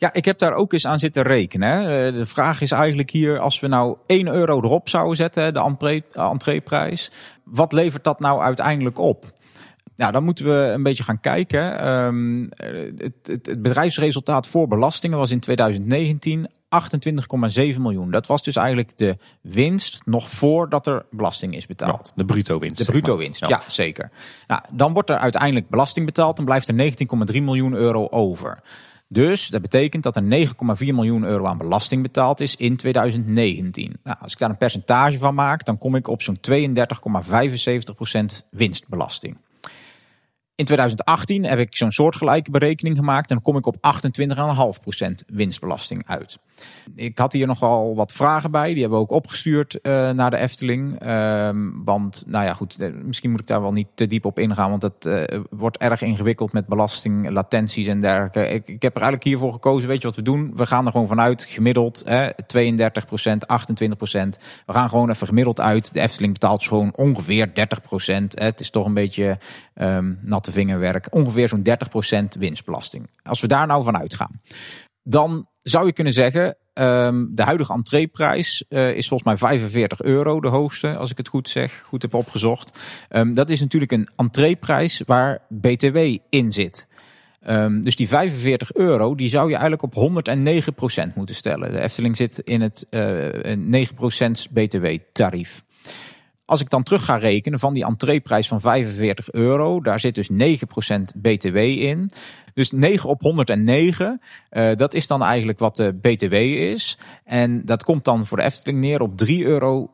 [0.00, 1.68] Ja, ik heb daar ook eens aan zitten rekenen.
[1.68, 2.06] Hè.
[2.06, 5.60] Eh, De vraag is eigenlijk hier, als we nou 1 euro erop zouden zetten, de
[5.60, 7.10] entree- entreeprijs,
[7.44, 9.32] wat levert dat nou uiteindelijk op?
[9.96, 11.78] Nou, dan moeten we een beetje gaan kijken.
[11.78, 12.46] Ehm,
[12.96, 18.10] het, het, het bedrijfsresultaat voor belastingen was in 2019 28,7 miljoen.
[18.10, 22.12] Dat was dus eigenlijk de winst nog voordat er belasting is betaald.
[22.14, 22.76] De bruto winst.
[22.76, 23.62] De bruto winst, ja.
[23.68, 24.10] zeker.
[24.46, 26.92] Nou, dan wordt er uiteindelijk belasting betaald en blijft er
[27.32, 28.62] 19,3 miljoen euro over.
[29.12, 33.96] Dus dat betekent dat er 9,4 miljoen euro aan belasting betaald is in 2019.
[34.02, 36.54] Nou, als ik daar een percentage van maak, dan kom ik op zo'n 32,75%
[38.50, 39.36] winstbelasting.
[40.54, 46.02] In 2018 heb ik zo'n soortgelijke berekening gemaakt en dan kom ik op 28,5% winstbelasting
[46.06, 46.38] uit.
[46.94, 50.36] Ik had hier nogal wat vragen bij, die hebben we ook opgestuurd eh, naar de
[50.36, 51.00] Efteling.
[51.00, 54.38] Ehm, want, nou ja, goed, eh, misschien moet ik daar wel niet te diep op
[54.38, 58.48] ingaan, want het eh, wordt erg ingewikkeld met belasting, latenties en dergelijke.
[58.48, 60.52] Ik, ik heb er eigenlijk hiervoor gekozen, weet je wat we doen?
[60.54, 64.38] We gaan er gewoon vanuit, gemiddeld hè, 32%, 28%.
[64.66, 65.94] We gaan gewoon even gemiddeld uit.
[65.94, 67.52] De Efteling betaalt gewoon ongeveer 30%.
[68.28, 68.44] Hè.
[68.44, 69.38] Het is toch een beetje
[69.74, 71.06] ehm, natte vingerwerk.
[71.10, 71.66] Ongeveer zo'n
[72.34, 73.10] 30% winstbelasting.
[73.22, 74.40] Als we daar nou van uitgaan
[75.02, 80.40] dan zou je kunnen zeggen, ehm, de huidige entreeprijs eh, is volgens mij 45 euro,
[80.40, 82.78] de hoogste, als ik het goed zeg, goed heb opgezocht.
[83.08, 86.86] Ehm, dat is natuurlijk een entreeprijs waar BTW in zit.
[87.40, 91.70] Ehm, dus die 45 euro, die zou je eigenlijk op 109% moeten stellen.
[91.70, 95.64] De Efteling zit in het eh 9% BTW-tarief.
[96.50, 100.30] Als ik dan terug ga rekenen van die entreeprijs van 45 euro, daar zit dus
[100.30, 100.34] 9%
[101.16, 102.10] BTW in.
[102.54, 106.98] Dus 9 op 109, eh, dat is dan eigenlijk wat de BTW is.
[107.24, 109.88] En dat komt dan voor de Efteling neer op 3,72 euro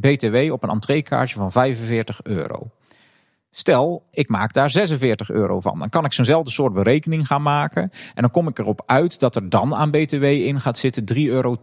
[0.00, 2.70] BTW op een entreekaartje van 45 euro.
[3.50, 5.78] Stel, ik maak daar 46 euro van.
[5.78, 7.82] Dan kan ik zo'nzelfde soort berekening gaan maken.
[8.14, 11.20] En dan kom ik erop uit dat er dan aan BTW in gaat zitten 3,80
[11.22, 11.56] euro.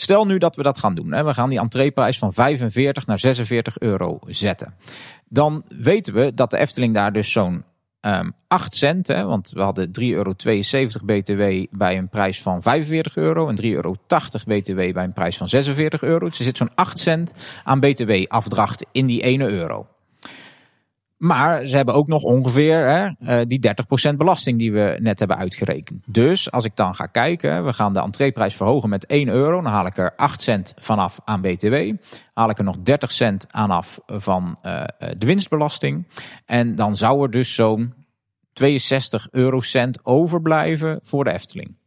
[0.00, 1.12] Stel nu dat we dat gaan doen.
[1.12, 1.24] Hè.
[1.24, 4.74] We gaan die entreeprijs van 45 naar 46 euro zetten.
[5.28, 7.64] Dan weten we dat de Efteling daar dus zo'n
[8.00, 10.34] ehm 8 cent, hè, want we hadden 3,72 euro
[11.04, 13.96] BTW bij een prijs van 45 euro en 3,80 euro
[14.46, 16.28] BTW bij een prijs van 46 euro.
[16.28, 17.34] Dus er zit zo'n 8 cent
[17.64, 19.86] aan BTW-afdracht in die 1 euro.
[21.20, 25.36] Maar ze hebben ook nog ongeveer hè, eh, die 30% belasting die we net hebben
[25.36, 26.04] uitgerekend.
[26.06, 29.62] Dus als ik dan ga kijken, we gaan de entreeprijs verhogen met 1 euro.
[29.62, 31.92] Dan haal ik er 8 cent vanaf aan BTW.
[32.34, 34.82] Haal ik er nog 30 cent aan af van eh,
[35.18, 36.06] de winstbelasting.
[36.46, 37.94] En dan zou er dus zo'n
[38.52, 41.79] 62 eurocent overblijven voor de Efteling.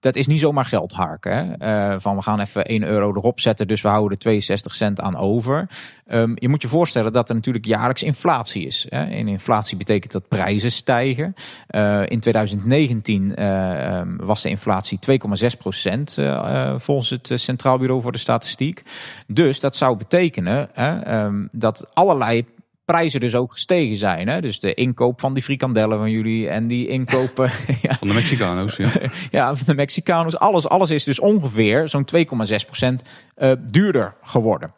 [0.00, 1.32] Dat is niet zomaar geld harken.
[1.32, 1.52] Hè?
[1.52, 5.00] Eh, van we gaan even 1 euro erop zetten, dus we houden er 62 cent
[5.00, 5.68] aan over.
[6.06, 8.86] Ehm, je moet je voorstellen dat er natuurlijk jaarlijks inflatie is.
[8.88, 9.04] Hè?
[9.04, 11.34] En inflatie betekent dat prijzen stijgen.
[11.66, 16.18] Eh, in 2019 eh, ehm, was de inflatie 2,6 procent
[16.76, 18.82] volgens het Centraal Bureau voor de Statistiek.
[19.26, 22.46] Dus dat zou betekenen ehm, dat allerlei
[22.92, 24.28] prijzen dus ook gestegen zijn.
[24.28, 24.40] Hè?
[24.40, 27.50] Dus de inkoop van die frikandellen van jullie en die inkopen
[27.82, 28.90] ja, Van de Mexicano's, ja.
[29.30, 30.38] ja, van de Mexicanos.
[30.38, 32.94] Alles, alles is dus ongeveer zo'n 2,6%
[33.34, 34.74] eh duurder geworden.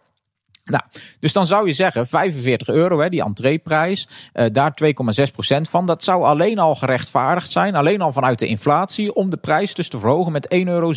[0.64, 0.82] Nou,
[1.20, 5.86] dus dan zou je zeggen 45 euro, hè, die entreeprijs, eh, daar 2,6% van.
[5.86, 9.89] Dat zou alleen al gerechtvaardigd zijn, alleen al vanuit de inflatie, om de prijs dus
[9.89, 10.93] te verhogen met 1,17 euro.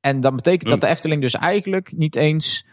[0.00, 2.64] En dat betekent dat de Efteling dus eigenlijk niet eens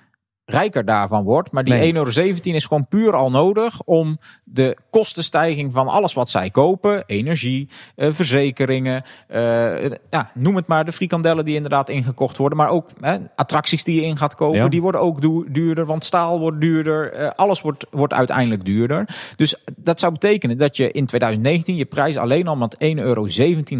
[0.45, 1.51] rijker daarvan wordt.
[1.51, 1.93] Maar die Nee.
[1.93, 7.03] 1,17 euro is gewoon puur al nodig om de kostenstijging van alles wat zij kopen,
[7.05, 12.69] energie, eh, verzekeringen, eh, ja, noem het maar, de frikandellen die inderdaad ingekocht worden, maar
[12.69, 12.89] ook
[13.35, 14.67] attracties die je in gaat kopen, Ja.
[14.67, 19.07] die worden ook du- duurder, want staal wordt duurder, eh, alles wordt, wordt uiteindelijk duurder.
[19.35, 23.27] Dus dat zou betekenen dat je in 2019 je prijs alleen al met 1,17 euro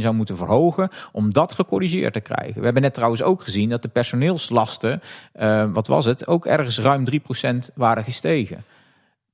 [0.02, 2.58] zou moeten verhogen om dat gecorrigeerd te krijgen.
[2.60, 5.02] We hebben net trouwens ook gezien dat de personeelslasten,
[5.34, 8.64] eh, wat was het, ook ergens ruim 3% waren gestegen.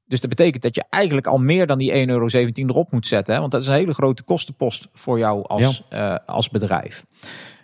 [0.05, 3.33] Dus dat betekent dat je eigenlijk al meer dan die 1,17 euro erop moet zetten.
[3.33, 3.39] Hè?
[3.39, 7.05] Want dat is een hele grote kostenpost voor jou als, eh, als bedrijf.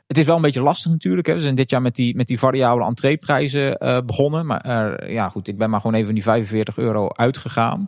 [0.07, 1.27] Het is wel een beetje lastig natuurlijk.
[1.27, 1.33] Hè.
[1.33, 4.45] We zijn dit jaar met die, met die variabele entreeprijzen eh begonnen.
[4.45, 7.87] Maar eh, ja, goed, ik ben maar gewoon even van die 45 euro uitgegaan.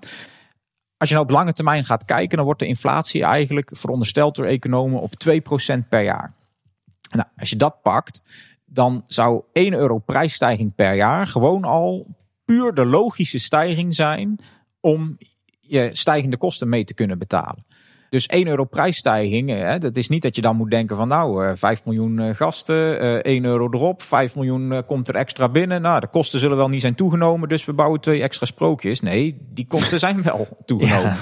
[0.97, 4.45] Als je nou op lange termijn gaat kijken, dan wordt de inflatie eigenlijk verondersteld door
[4.45, 6.33] economen op 2% per jaar.
[7.11, 8.21] Nou, als je dat pakt,
[8.69, 12.07] dan zou 1 euro prijsstijging per jaar gewoon al
[12.45, 14.39] puur de logische stijging zijn
[14.79, 15.17] om
[15.59, 17.65] je stijgende kosten mee te kunnen betalen.
[18.09, 21.45] Dus 1 euro prijsstijging, hè, dat is niet dat je dan moet denken van nou,
[21.45, 25.49] eh, 5 miljoen eh, gasten, eh 1 euro erop, 5 miljoen eh, komt er extra
[25.49, 25.81] binnen.
[25.81, 29.01] Nou, de kosten zullen wel niet zijn toegenomen, dus we bouwen twee extra sprookjes.
[29.01, 31.15] Nee, die kosten zijn wel toegenomen.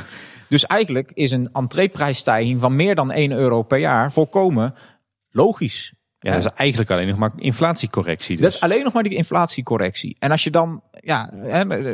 [0.49, 4.74] Dus eigenlijk is een entreeprijsstijging van meer dan 1 euro per jaar volkomen
[5.32, 5.94] logisch.
[6.19, 8.35] Ja, dat is eigenlijk alleen nog maar inflatiecorrectie.
[8.35, 8.45] Dus.
[8.45, 10.15] Dat is alleen nog maar die inflatiecorrectie.
[10.19, 11.30] En als je dan ja,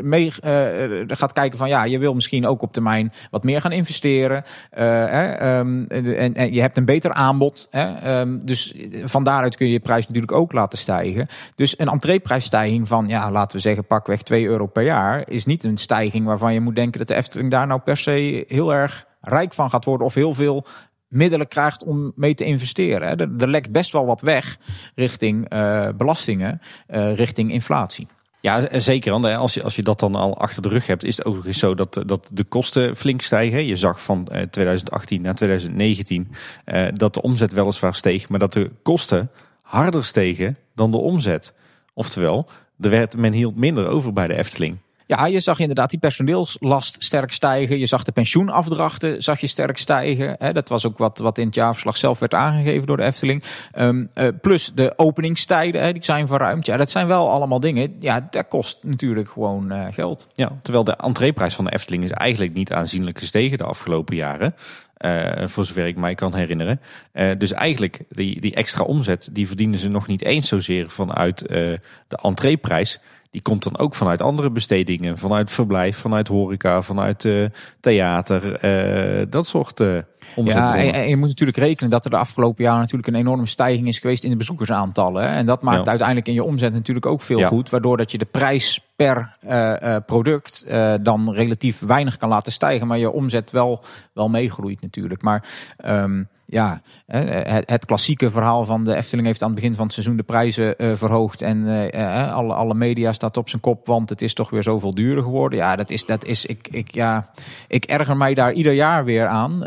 [0.01, 3.71] mee eh, gaat kijken van ja, je wil misschien ook op termijn wat meer gaan
[3.71, 4.43] investeren.
[4.69, 7.67] eh, ehm, en, en je hebt een beter aanbod.
[7.69, 11.27] Hè, ehm, dus van daaruit kun je je prijs natuurlijk ook laten stijgen.
[11.55, 15.63] Dus een entreeprijsstijging van ja, laten we zeggen pakweg 2 euro per jaar is niet
[15.63, 19.05] een stijging waarvan je moet denken dat de Efteling daar nou per se heel erg
[19.21, 20.65] rijk van gaat worden of heel veel
[21.13, 23.07] middelen krijgt om mee te investeren.
[23.07, 23.15] hè.
[23.41, 24.57] Er, lekt best wel wat weg
[24.95, 28.07] richting eh, belastingen, eh, richting inflatie.
[28.41, 29.11] Ja, z- zeker.
[29.37, 31.75] Als je, als je dat dan al achter de rug hebt, is het ook zo
[31.75, 33.65] dat, dat de kosten flink stijgen.
[33.65, 36.31] Je zag van eh, 2018 naar 2019
[36.65, 39.29] eh, dat de omzet weliswaar steeg, maar dat de kosten
[39.61, 41.53] harder stegen dan de omzet.
[41.93, 42.47] Oftewel,
[42.79, 44.77] er werd, men hield minder over bij de Efteling.
[45.07, 47.79] Ja, je zag inderdaad die personeelslast sterk stijgen.
[47.79, 50.53] Je zag de pensioenafdrachten zag je sterk stijgen.
[50.53, 53.43] Dat was ook wat, wat in het jaarverslag zelf werd aangegeven door de Efteling.
[53.71, 56.65] Ehm, eh, plus de openingstijden, die zijn verruimd.
[56.65, 57.95] Ja, dat zijn wel allemaal dingen.
[57.99, 60.27] Ja, dat kost natuurlijk gewoon eh, geld.
[60.33, 64.55] Ja, terwijl de entreeprijs van de Efteling is eigenlijk niet aanzienlijk gestegen de afgelopen jaren.
[64.93, 66.81] Eh, voor zover ik mij kan herinneren.
[67.37, 71.79] Dus eigenlijk, die, die extra omzet, die verdienen ze nog niet eens zozeer vanuit de
[72.21, 72.99] entreeprijs.
[73.33, 75.17] Die komt dan ook vanuit andere bestedingen.
[75.17, 77.45] Vanuit verblijf, vanuit horeca, vanuit eh,
[77.79, 78.55] theater.
[78.55, 79.97] eh, dat soort eh
[80.35, 83.45] Ja, en, en je moet natuurlijk rekenen dat er de afgelopen jaren natuurlijk een enorme
[83.45, 85.23] stijging is geweest in de bezoekersaantallen.
[85.23, 85.35] hè.
[85.35, 85.89] En dat maakt Ja.
[85.89, 87.47] uiteindelijk in je omzet natuurlijk ook veel Ja.
[87.47, 87.69] goed.
[87.69, 89.37] Waardoor dat je de prijs per
[90.05, 90.65] product
[91.01, 92.87] dan relatief weinig kan laten stijgen.
[92.87, 93.83] Maar je omzet wel,
[94.13, 95.21] wel meegroeit natuurlijk.
[95.21, 95.43] Maar
[95.77, 96.23] ehm,
[96.53, 96.81] ja,
[97.65, 100.77] het, klassieke verhaal van de Efteling heeft aan het begin van het seizoen de prijzen
[100.77, 101.41] eh, verhoogd.
[101.41, 104.63] En eh, eh, alle, alle media staat op zijn kop, want het is toch weer
[104.63, 105.59] zoveel duurder geworden.
[105.59, 107.29] Ja, dat is, dat is ik, ik, ja,
[107.67, 109.59] ik erger mij daar ieder jaar weer aan.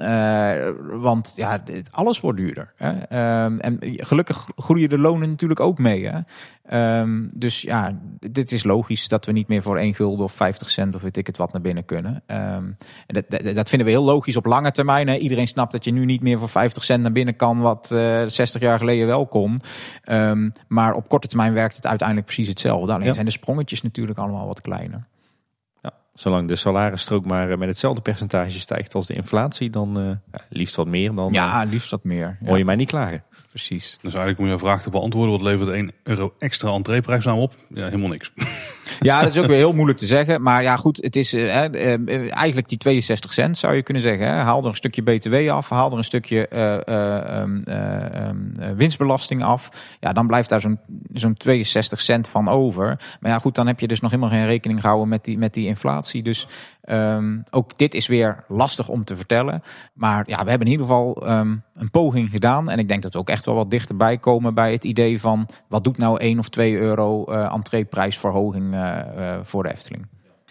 [1.01, 2.73] want ja, alles wordt duurder.
[2.77, 2.91] Hè?
[2.91, 6.09] Ehm, en gelukkig groeien de lonen natuurlijk ook mee.
[6.09, 6.19] Hè?
[6.63, 10.71] Ehm, dus ja, dit is logisch dat we niet meer voor 1 gulden of 50
[10.71, 12.23] cent of weet ik het wat naar binnen kunnen.
[12.27, 12.77] En
[13.07, 15.09] dat, dat, dat vinden we heel logisch op lange termijn.
[15.09, 15.17] Hè?
[15.17, 18.23] Iedereen snapt dat je nu niet meer voor 50 cent naar binnen kan, wat eh
[18.27, 19.59] 60 jaar geleden wel kon.
[20.05, 22.93] Ehm, maar op korte termijn werkt het uiteindelijk precies hetzelfde.
[22.93, 23.13] Alleen Ja.
[23.13, 25.07] zijn de sprongetjes natuurlijk allemaal wat kleiner.
[25.83, 30.37] Ja, zolang de salarisstrook maar eh, met hetzelfde percentage stijgt als de inflatie, dan eh,
[30.49, 31.15] liefst wat meer.
[31.15, 32.37] Dan Ja, liefst wat meer.
[32.41, 33.23] Ja, hoor je mij niet klagen.
[33.57, 33.99] Precies.
[34.03, 37.55] Dus eigenlijk om je vraag te beantwoorden, wat levert 1 euro extra entreeprijs nou op?
[37.69, 38.33] Ja, helemaal niks.
[39.01, 40.43] Ja, dat is ook weer heel moeilijk te zeggen.
[40.43, 44.27] Maar ja, goed, het is eh, eh, eigenlijk die 62 cent zou je kunnen zeggen.
[44.27, 44.33] Hè.
[44.33, 48.37] Haal er een stukje BTW af, haal er een stukje eh, eh, ehm, eh, ehm,
[48.61, 49.69] eh, winstbelasting af.
[50.01, 50.79] Ja, dan blijft daar zo'n
[51.13, 52.87] zo'n 62 cent van over.
[53.21, 55.55] Maar ja, goed, dan heb je dus nog helemaal geen rekening gehouden met die, met
[55.55, 56.23] die inflatie.
[56.23, 56.47] Dus
[56.87, 59.63] ehm, ook dit is weer lastig om te vertellen.
[59.93, 62.71] Maar ja, we hebben in ieder geval ehm, een poging gedaan.
[62.71, 65.49] En ik denk dat we ook echt wel wat dichterbij komen bij het idee van...
[65.69, 70.07] wat doet nou 1 of 2 euro eh entreeprijsverhoging eh, eh, voor de Efteling?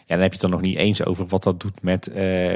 [0.07, 2.11] Ja, dan heb je het dan nog niet eens over wat dat doet met,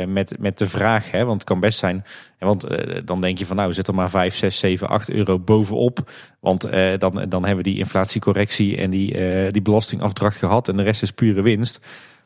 [0.07, 1.11] met, met de vraag.
[1.11, 1.25] Hè?
[1.25, 2.03] Want het kan best zijn,
[2.39, 2.67] want
[3.05, 6.11] dan denk je van nou zet er maar 5, 6, 7, 8 euro bovenop.
[6.39, 6.61] Want
[6.97, 11.11] dan, dan hebben we die inflatiecorrectie en die, die belastingafdracht gehad en de rest is
[11.11, 11.79] pure winst.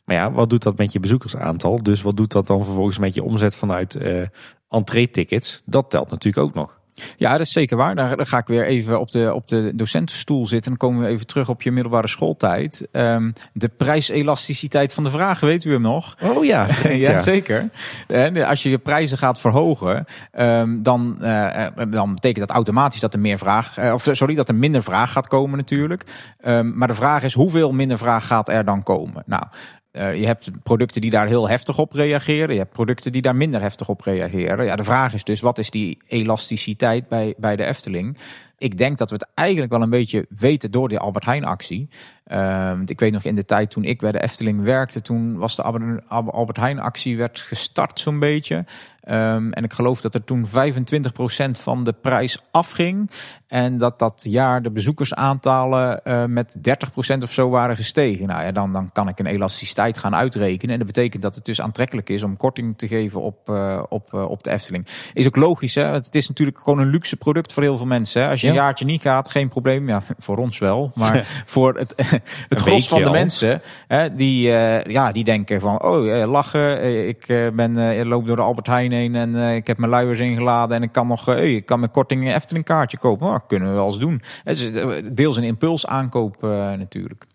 [0.06, 1.84] Maar ja, wat doet dat met je bezoekersaantal?
[1.84, 4.22] Dus wat doet dat dan vervolgens met je omzet vanuit eh
[4.70, 5.62] entree-tickets?
[5.66, 6.82] Dat telt natuurlijk ook nog.
[7.18, 7.96] Ja, dat is zeker waar.
[7.96, 10.78] Dan, dan ga ik weer even op de, op de docentenstoel zitten.
[10.78, 12.88] Dan komen we even terug op je middelbare schooltijd.
[12.92, 16.16] Ehm, de prijselasticiteit van de vraag, weet u hem nog?
[16.22, 17.70] Oh ja, ja, zeker.
[18.08, 23.14] En als je je prijzen gaat verhogen, ehm, dan, eh, dan betekent dat automatisch dat
[23.14, 26.04] er meer vraag, eh, of sorry, dat er minder vraag gaat komen natuurlijk.
[26.40, 29.24] Ehm, maar de vraag is, hoeveel minder vraag gaat er dan komen?
[29.26, 29.44] Nou,
[29.98, 32.54] uh, je hebt producten die daar heel heftig op reageren.
[32.54, 34.66] Je hebt producten die daar minder heftig op reageren.
[34.66, 38.18] Ja, de vraag is dus, wat is die elasticiteit bij, bij de Efteling?
[38.58, 41.90] Ik denk dat we het eigenlijk wel een beetje weten door die Albert Heijn actie.
[42.28, 45.56] Uh, ik weet nog in de tijd toen ik bij de Efteling werkte, toen was
[45.56, 45.64] de
[46.08, 48.66] Albert Heijn actie werd gestart zo'n beetje.
[49.10, 50.50] Um, en ik geloof dat er toen 25%
[51.52, 53.12] van de prijs afging.
[53.48, 56.58] En dat dat jaar de bezoekersaantallen uh, met
[57.18, 58.28] 30% of zo waren gestegen.
[58.28, 60.74] Nou ja, dan, dan kan ik een elasticiteit gaan uitrekenen.
[60.74, 64.14] En dat betekent dat het dus aantrekkelijk is om korting te geven op, uh, op,
[64.14, 64.88] uh, op de Efteling.
[65.14, 65.86] Is ook logisch, hè?
[65.86, 68.22] Het is natuurlijk gewoon een luxe product voor heel veel mensen.
[68.22, 68.36] Hè?
[68.44, 69.88] Je een jaartje niet gaat, geen probleem.
[69.88, 70.92] Ja, voor ons wel.
[70.96, 71.94] Maar voor het,
[72.50, 74.42] het gros van de mensen, hè, die,
[74.88, 77.08] ja, die denken van, oh, lachen.
[77.08, 80.84] Ik ben, loop door de Albert Heijn en uh, ik heb mijn luiers ingeladen en
[80.84, 83.28] ik kan nog, uh, ik kan met korting een Efteling kaartje kopen.
[83.28, 84.22] Nou, kunnen we wel eens doen.
[84.44, 86.42] Het is eh, deels een impuls aankoop
[86.78, 87.26] natuurlijk.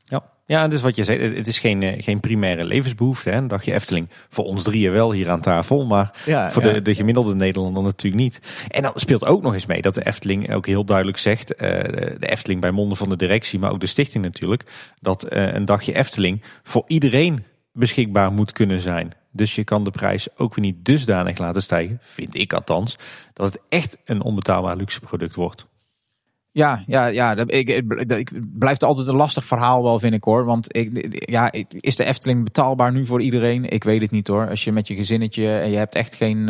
[0.49, 0.71] Ja.
[0.71, 1.37] Is wat je zei.
[1.37, 3.31] Het is geen, geen primaire levensbehoefte.
[3.31, 3.37] Hè?
[3.37, 4.09] Een dagje Efteling.
[4.29, 5.87] Voor ons drieën wel hier aan tafel.
[5.87, 8.41] Maar ja, voor De, de gemiddelde Nederlander natuurlijk niet.
[8.69, 11.49] En dan speelt ook nog eens mee dat de Efteling ook heel duidelijk zegt.
[11.49, 13.59] de Efteling bij monden van de directie.
[13.59, 14.93] Maar ook de stichting natuurlijk.
[15.01, 19.13] Dat een dagje Efteling voor iedereen beschikbaar moet kunnen zijn.
[19.33, 22.97] Dus je kan de prijs ook weer niet dusdanig laten stijgen, vind ik althans,
[23.33, 25.67] dat het echt een onbetaalbaar luxe product wordt.
[26.53, 27.37] Ja, ja, ja.
[27.37, 30.45] Ik, ik, blijft altijd een lastig verhaal wel, vind ik hoor.
[30.45, 33.65] Want ik, ja, is de Efteling betaalbaar nu voor iedereen?
[33.65, 34.49] Ik weet het niet hoor.
[34.49, 36.47] Als je met je gezinnetje en je hebt echt geen, uh,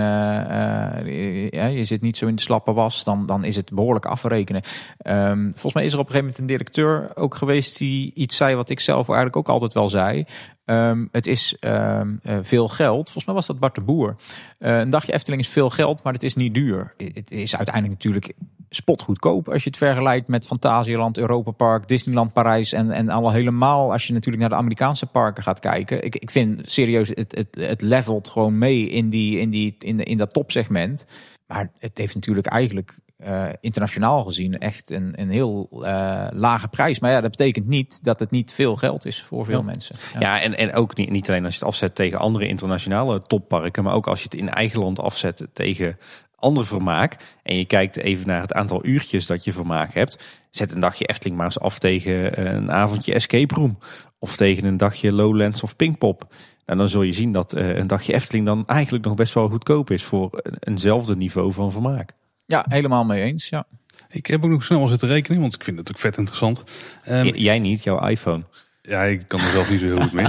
[1.05, 4.07] uh, ja, je zit niet zo in de slappe was, dan, dan is het behoorlijk
[4.07, 4.62] afrekenen.
[5.07, 8.37] Um, volgens mij is er op een gegeven moment een directeur ook geweest die iets
[8.37, 10.25] zei wat ik zelf eigenlijk ook altijd wel zei.
[10.70, 13.05] Um, het is um, uh, veel geld.
[13.05, 14.16] Volgens mij was dat Bart de Boer.
[14.59, 16.95] Uh, een dagje Efteling is veel geld, maar het is niet duur.
[16.97, 18.35] Het is uiteindelijk natuurlijk
[18.70, 23.93] spotgoedkoop als je het vergelijkt met Fantasieland, Europa Park, Disneyland Parijs en, en al helemaal
[23.93, 26.05] als je natuurlijk naar de Amerikaanse parken gaat kijken.
[26.05, 30.01] Ik, ik vind serieus, het, het, het levelt gewoon mee in, die, in, die, in,
[30.01, 31.07] in dat topsegment.
[31.47, 36.99] Maar het heeft natuurlijk eigenlijk uh, internationaal gezien echt een, een heel uh, lage prijs.
[36.99, 39.97] Maar ja, dat betekent niet dat het niet veel geld is voor veel mensen.
[40.12, 43.23] Ja, ja en, en ook niet, niet alleen als je het afzet tegen andere internationale
[43.23, 45.99] topparken, maar ook als je het in eigen land afzet tegen
[46.35, 47.36] ander vermaak.
[47.43, 50.43] En je kijkt even naar het aantal uurtjes dat je vermaak hebt.
[50.51, 53.78] Zet een dagje Efteling maar eens af tegen eh, een avondje escape room.
[54.19, 56.23] Of tegen een dagje Lowlands of Pinkpop.
[56.23, 56.28] En
[56.77, 59.90] nou, dan zul je zien dat een dagje Efteling dan eigenlijk nog best wel goedkoop
[59.90, 62.16] is voor eenzelfde niveau van vermaak.
[62.51, 63.49] Ja, helemaal mee eens.
[63.49, 63.66] Ja.
[64.09, 66.65] Ik heb ook nog snel zitten rekenen, want ik vind het ook vet interessant.
[67.09, 68.45] Um, jij niet, jouw iPhone.
[68.83, 70.27] Ja, ik kan er zelf niet zo heel goed mee.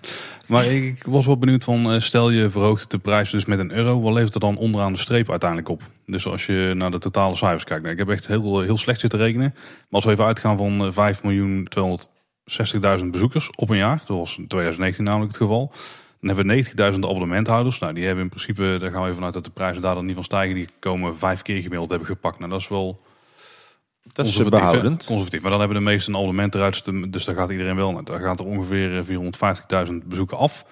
[0.46, 3.72] maar ik was wel benieuwd van, eh, stel je verhoogt de prijs dus met een
[3.72, 5.82] euro, wat levert er dan onderaan de streep uiteindelijk op?
[6.06, 7.82] Dus als je naar de totale cijfers kijkt.
[7.82, 9.54] Nou, ik heb echt heel, heel slecht zitten rekenen.
[9.54, 11.68] Maar als we even uitgaan van 5 miljoen
[13.00, 15.72] 260.000 bezoekers op een jaar, dat was in 2019 namelijk het geval.
[16.20, 16.64] Dan hebben we
[16.94, 17.78] 90.000 abonnementhouders.
[17.78, 20.06] Nou, die hebben in principe, daar gaan we even uit dat de prijzen daar dan
[20.06, 20.54] niet van stijgen.
[20.54, 22.38] Die komen vijf keer gemiddeld hebben gepakt.
[22.38, 23.00] Nou, dat is wel
[24.12, 25.04] dat is behoudend.
[25.04, 25.40] Conservatief.
[25.42, 27.12] Maar dan hebben de meeste een abonnement eruit.
[27.12, 28.04] Dus daar gaat iedereen wel naar.
[28.04, 29.04] Daar gaat er ongeveer
[29.86, 30.64] 450.000 bezoeken af.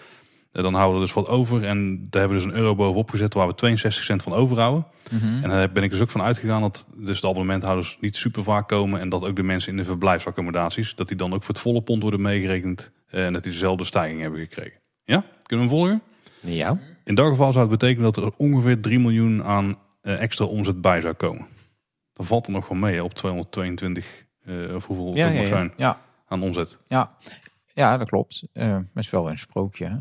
[0.53, 1.65] Dan houden we dus wat over.
[1.65, 4.87] En daar hebben we dus een euro bovenop gezet waar we 62 cent van overhouden.
[5.11, 8.43] Mm En daar ben ik dus ook van uitgegaan dat dus de abonnementhouders niet super
[8.43, 9.01] vaak komen.
[9.01, 11.83] En dat ook de mensen in de verblijfsaccommodaties, dat die dan ook voor het volle
[11.83, 12.91] pond worden meegerekend.
[13.07, 14.81] En dat die dezelfde stijging hebben gekregen.
[15.05, 15.25] Ja?
[15.47, 16.03] Kunnen we volgen?
[16.41, 16.79] Ja.
[17.05, 20.81] In dat geval zou het betekenen dat er ongeveer 3 miljoen aan uh, extra omzet
[20.81, 21.47] bij zou komen.
[22.13, 25.73] Dan valt er nog wel mee op 222, uh, of hoeveel ja, het ja, zijn
[25.77, 26.01] ja.
[26.27, 26.77] aan omzet.
[26.87, 27.11] Ja,
[27.75, 28.47] ja dat klopt.
[28.53, 29.85] Uh, is wel een sprookje.
[29.85, 29.97] Hè?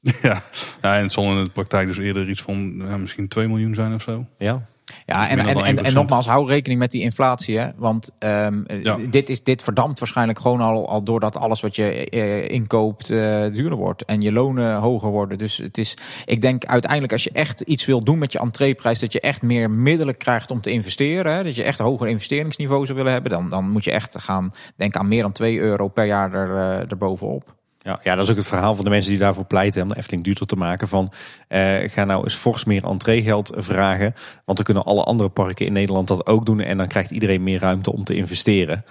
[0.28, 0.42] ja.
[0.82, 3.94] ja, en het zal in de praktijk dus eerder iets van misschien 2 miljoen zijn
[3.94, 4.26] of zo.
[4.38, 4.66] Ja.
[5.06, 7.58] Ja, en, en, en, en, nogmaals, hou rekening met die inflatie.
[7.58, 7.68] Hè?
[7.76, 8.96] Want um, ja.
[9.10, 13.18] dit, is, dit verdampt waarschijnlijk gewoon al, al doordat alles wat je uh, inkoopt uh,
[13.52, 14.04] duurder wordt.
[14.04, 15.38] En je lonen hoger worden.
[15.38, 18.98] Dus het is, ik denk uiteindelijk als je echt iets wil doen met je entreeprijs,
[18.98, 21.34] dat je echt meer middelen krijgt om te investeren.
[21.34, 21.42] Hè?
[21.44, 23.30] Dat je echt een hoger investeringsniveau zou willen hebben.
[23.30, 26.48] Dan, dan moet je echt gaan denken aan meer dan 2 euro per jaar er,
[26.48, 27.54] uh, erbovenop.
[27.86, 29.96] Ja, ja, dat is ook het verhaal van de mensen die daarvoor pleiten om de
[29.96, 30.88] Efteling duurder te maken.
[30.88, 31.12] Van
[31.48, 34.14] eh, ga nou eens fors meer entreegeld vragen.
[34.44, 36.60] Want dan kunnen alle andere parken in Nederland dat ook doen.
[36.60, 38.84] En dan krijgt iedereen meer ruimte om te investeren.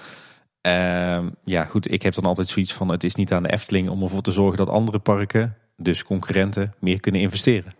[0.67, 3.89] Uh, ja, goed, ik heb dan altijd zoiets van: het is niet aan de Efteling
[3.89, 7.71] om ervoor te zorgen dat andere parken, dus concurrenten, meer kunnen investeren.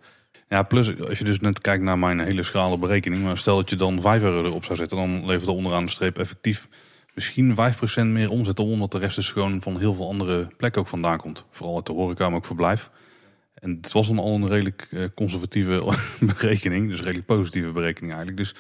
[0.50, 3.24] Ja, plus als je dus net kijkt naar mijn hele schrale berekening.
[3.24, 4.98] Maar stel dat je dan 5 euro erop zou zetten.
[4.98, 6.68] Dan levert er onderaan de streep effectief
[7.16, 7.56] misschien
[8.00, 8.68] 5% meer omzet op.
[8.68, 11.46] Omdat de rest dus gewoon van heel veel andere plekken ook vandaan komt.
[11.50, 12.90] Vooral uit de horeca, maar ook verblijf.
[13.54, 15.94] En het was dan al een redelijk eh, conservatieve
[16.40, 16.90] berekening.
[16.90, 18.38] Dus redelijk positieve berekening eigenlijk.
[18.38, 18.56] Dus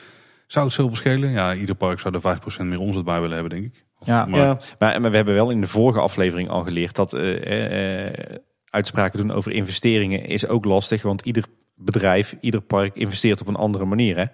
[0.47, 1.29] zou het zoveel schelen?
[1.29, 3.83] Ja, ieder park zou er 5% meer omzet bij willen hebben, denk ik.
[3.99, 7.13] Ja, maar, Ja, maar, maar we hebben wel in de vorige aflevering al geleerd dat
[7.13, 8.37] eh, eh,
[8.69, 11.01] uitspraken doen over investeringen is ook lastig.
[11.01, 11.45] Want ieder
[11.75, 14.17] bedrijf, ieder park investeert op een andere manier.
[14.17, 14.25] Hè?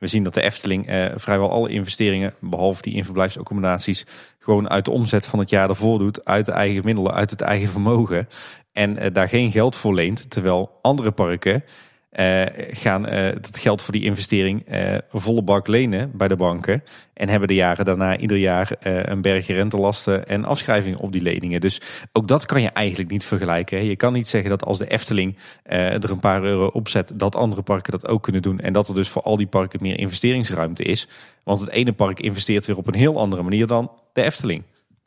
[0.00, 4.06] We zien dat de Efteling eh, vrijwel alle investeringen, behalve die in verblijfsaccommodaties,
[4.38, 6.24] gewoon uit de omzet van het jaar ervoor doet.
[6.24, 8.28] Uit de eigen middelen, uit het eigen vermogen.
[8.72, 10.30] En eh, daar geen geld voor leent.
[10.30, 11.64] Terwijl andere parken
[12.10, 16.82] eh, gaan eh, dat geld voor die investering eh, volle bak lenen bij de banken.
[17.14, 21.60] En hebben de jaren daarna ieder jaar een berg rentelasten en afschrijvingen op die leningen.
[21.60, 21.80] Dus
[22.12, 23.78] ook dat kan je eigenlijk niet vergelijken.
[23.78, 23.84] Hè.
[23.84, 27.62] Je kan niet zeggen dat als de Efteling er een paar euro opzet, dat andere
[27.62, 28.60] parken dat ook kunnen doen.
[28.60, 31.08] En dat er dus voor al die parken meer investeringsruimte is.
[31.44, 34.62] Want het ene park investeert weer op een heel andere manier dan de Efteling.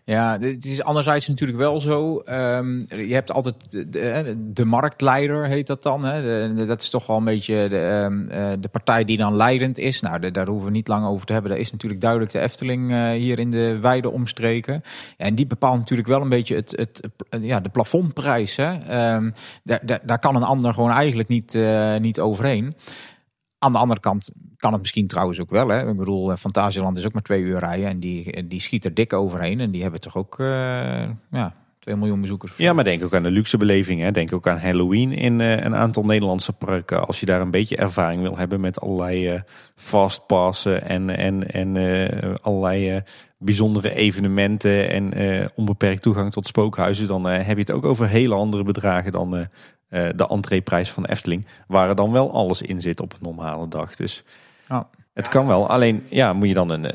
[0.05, 2.19] Ja, het is anderzijds natuurlijk wel zo.
[2.19, 6.05] ehm, je hebt altijd de, de, de marktleider, heet dat dan.
[6.05, 6.65] Hè?
[6.65, 10.01] Dat is toch wel een beetje de, ehm, eh, partij die dan leidend is.
[10.01, 11.51] Nou, daar hoeven we niet lang over te hebben.
[11.51, 14.81] Daar is natuurlijk duidelijk de Efteling eh, hier in de wijde omstreken.
[15.17, 17.09] En die bepaalt natuurlijk wel een beetje het, het,
[17.41, 18.55] ja, de plafondprijs.
[18.55, 18.73] Hè?
[18.73, 19.31] Ehm,
[19.63, 22.75] daar, daar, daar kan een ander gewoon eigenlijk niet, eh, niet overheen.
[23.57, 24.31] Aan de andere kant
[24.63, 25.67] kan het misschien trouwens ook wel.
[25.67, 25.89] Hè?
[25.89, 27.87] Ik bedoel, eh, Fantasieland is ook maar twee uur rijden.
[27.87, 29.59] En die, die schiet er dik overheen.
[29.59, 30.45] En die hebben toch ook eh,
[31.31, 32.57] ja, 2 miljoen bezoekers.
[32.57, 34.13] Ja, maar denk ook aan de luxe belevingen.
[34.13, 37.07] Denk ook aan Halloween in eh, een aantal Nederlandse parken.
[37.07, 39.41] Als je daar een beetje ervaring wil hebben met allerlei eh,
[39.75, 43.01] fastpassen en, en, en eh, allerlei eh,
[43.37, 48.07] bijzondere evenementen en eh, onbeperkt toegang tot spookhuizen, dan eh, heb je het ook over
[48.07, 49.41] hele andere bedragen dan eh,
[49.93, 53.67] eh, de entreeprijs van Efteling, waar er dan wel alles in zit op een normale
[53.67, 53.95] dag.
[53.95, 54.23] Dus
[54.67, 54.89] Ja.
[55.13, 55.69] het kan wel.
[55.69, 56.87] Alleen ja, moet je dan een,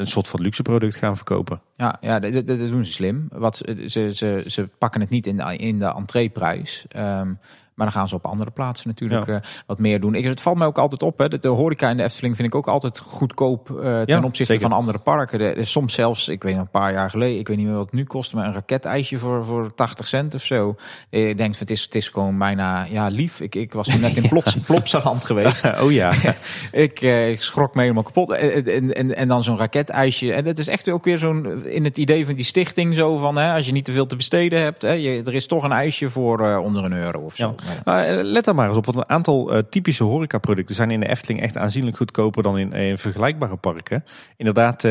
[0.00, 1.60] een, soort van luxe product gaan verkopen.
[1.74, 3.28] Ja, ja dat, doen ze slim.
[3.32, 6.84] Wat, ze, ze, ze, pakken het niet in de, in de entreeprijs.
[6.88, 7.32] Ehm,
[7.74, 9.34] maar dan gaan ze op andere plaatsen natuurlijk Ja.
[9.34, 10.14] eh, wat meer doen.
[10.14, 11.18] Ik, het valt mij ook altijd op.
[11.18, 14.16] Hè, dat de horeca in de Efteling vind ik ook altijd goedkoop eh, ten Ja,
[14.22, 14.68] opzichte zeker.
[14.68, 15.38] van andere parken.
[15.38, 17.74] De, de- soms zelfs, ik weet nog een paar jaar geleden, ik weet niet meer
[17.74, 20.76] wat het nu kost, maar een raketijsje voor, voor 80 cent of zo.
[21.10, 23.40] Eh, Ik denk, van, het is, het is gewoon bijna ja, lief.
[23.40, 25.70] Ik, ik was toen net in Plots, Plopsaland geweest.
[25.82, 26.12] oh ja.
[26.72, 28.30] Ik, ik schrok me helemaal kapot.
[28.30, 30.32] En, en, en, en dan zo'n raketijsje.
[30.32, 33.38] En dat is echt ook weer zo'n in het idee van die stichting zo van
[33.38, 35.72] hè, als je niet te veel te besteden hebt, hè, je, er is toch een
[35.72, 37.54] ijsje voor onder een euro of zo.
[37.56, 37.61] Ja.
[37.84, 41.00] Maar eh, let daar maar eens op, want een aantal eh, typische horecaproducten zijn in
[41.00, 44.04] de Efteling echt aanzienlijk goedkoper dan in, eh, vergelijkbare parken.
[44.36, 44.82] Inderdaad,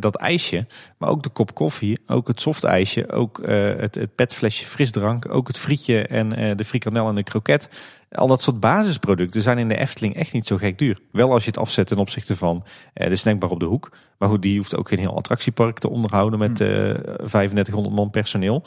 [0.00, 0.66] dat ijsje,
[0.98, 5.46] maar ook de kop koffie, ook het softijsje, ook eh, het, het petflesje frisdrank, ook
[5.46, 7.68] het frietje en de frikandel en de kroket.
[8.10, 10.98] Al dat soort basisproducten zijn in de Efteling echt niet zo gek duur.
[11.12, 13.90] Wel als je het afzet ten opzichte van de snackbar op de hoek.
[14.18, 18.64] Maar goed, die hoeft ook geen heel attractiepark te onderhouden met eh 3500 man personeel.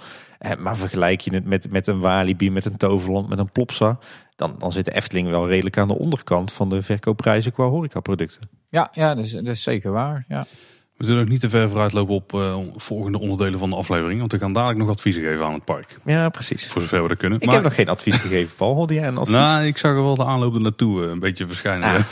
[0.57, 3.98] Maar vergelijk je het met, met een Walibi, met een Toverland, met een Plopsa.
[4.36, 8.49] Dan, dan zit de Efteling wel redelijk aan de onderkant van de verkoopprijzen qua horecaproducten.
[8.70, 10.26] ja, ja dat, is, dat is zeker waar.
[10.28, 10.45] Ja.
[11.00, 14.20] We zullen ook niet te ver vooruitlopen op eh, volgende onderdelen van de aflevering.
[14.20, 15.98] Want we gaan dadelijk nog adviezen geven aan het park.
[16.06, 16.68] Ja, precies.
[16.68, 17.40] Voor zover we dat kunnen.
[17.40, 18.76] Ik Maar- heb nog geen advies gegeven, Paul.
[18.76, 19.36] Hoorde jij een advies?
[19.36, 22.06] Nou, ik zag er wel de aanloop er naartoe eh, een beetje verschijnen.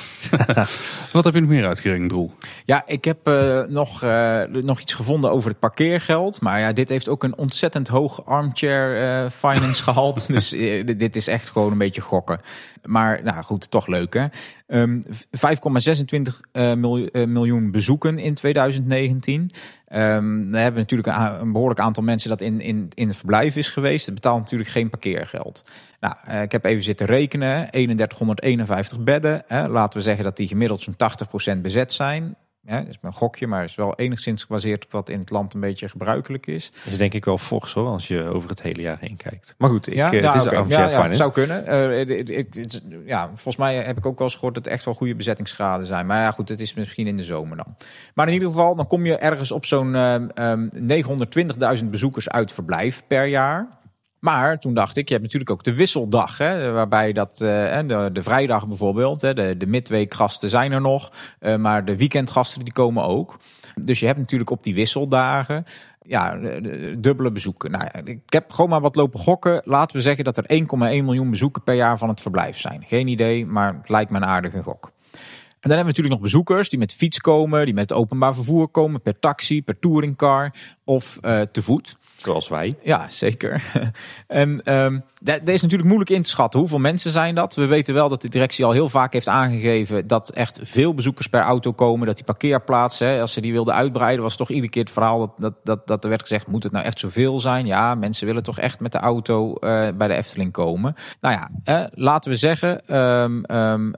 [1.14, 2.32] Wat heb je nog meer uitgerekend, Roel?
[2.66, 6.42] Ja, ik heb eh, nog, eh, nog iets gevonden over het parkeergeld.
[6.42, 10.28] Maar ja, dit heeft ook een ontzettend hoog armchair eh, finance gehaald.
[10.38, 10.50] Dus
[10.98, 12.40] dit is echt gewoon een beetje gokken.
[12.88, 14.26] Maar nou goed, toch leuk hè.
[14.68, 15.02] Ehm,
[15.32, 19.52] 5,26 eh, miljoen, eh, miljoen bezoeken in 2019.
[19.88, 23.70] Ehm we hebben natuurlijk een behoorlijk aantal mensen dat in, in, in het verblijf is
[23.70, 24.06] geweest.
[24.06, 25.64] Het betaalt natuurlijk geen parkeergeld.
[26.00, 27.70] Nou, eh, ik heb even zitten rekenen.
[27.72, 29.44] 3151 bedden.
[29.48, 29.68] Hè.
[29.68, 32.36] Laten we zeggen dat die gemiddeld zo'n 80% bezet zijn.
[32.68, 35.54] Hè, dat is mijn gokje, maar is wel enigszins gebaseerd op wat in het land
[35.54, 36.72] een beetje blijkbaar is.
[36.72, 39.56] Dat is denk ik wel fors hoor, als je over het hele jaar heen kijkt.
[39.58, 40.56] Maar goed, ik, ja, eh, nou, het is oké.
[40.58, 41.18] armchair ja, ja, finance.
[41.18, 41.66] zou kunnen.
[41.66, 44.66] Eh, het- het- het- het- ja, volgens mij heb ik ook wel eens gehoord dat
[44.66, 46.06] het echt wel goede bezettingsgraden zijn.
[46.06, 47.76] Maar ja, goed, het is misschien in de zomer dan.
[48.14, 52.52] Maar in ieder geval, dan kom je ergens op zo'n ehm, ehm, 920.000 bezoekers uit
[52.52, 53.68] verblijf per jaar.
[54.20, 58.10] Maar toen dacht ik, je hebt natuurlijk ook de wisseldag, hè, waarbij dat eh, de,
[58.14, 62.74] de vrijdag bijvoorbeeld, hè, de, de midweekgasten zijn er nog, eh, maar de weekendgasten die
[62.74, 63.40] komen ook.
[63.76, 65.66] Dus je hebt natuurlijk op die wisseldagen
[66.02, 66.38] ja,
[66.98, 67.72] dubbele bezoeken.
[67.72, 69.62] Nou, ik heb gewoon maar wat lopen gokken.
[69.66, 72.84] Laten we zeggen dat er 1,1 miljoen bezoeken per jaar van het verblijf zijn.
[72.86, 74.92] Geen idee, maar het lijkt me een aardige gok.
[75.60, 78.68] En dan hebben we natuurlijk nog bezoekers die met fiets komen, die met openbaar vervoer
[78.68, 80.54] komen, per taxi, per touringcar
[80.84, 81.98] of eh, te voet.
[82.18, 82.76] Zoals wij.
[82.84, 83.64] Ja, zeker.
[84.28, 86.60] en um, dat is natuurlijk moeilijk in te schatten.
[86.60, 87.56] Hoeveel mensen zijn dat?
[87.56, 91.28] We weten wel dat de directie al heel vaak heeft aangegeven dat echt veel bezoekers
[91.28, 92.08] per auto komen.
[92.08, 95.32] Dat die parkeerplaatsen, als ze die wilden uitbreiden, was toch iedere keer het verhaal dat,
[95.38, 97.66] dat, dat, dat er werd gezegd: moet het nou echt zoveel zijn?
[97.66, 100.96] Ja, mensen willen toch echt met de auto uh, bij de Efteling komen.
[101.22, 103.44] Nou ja, eh, laten we zeggen um,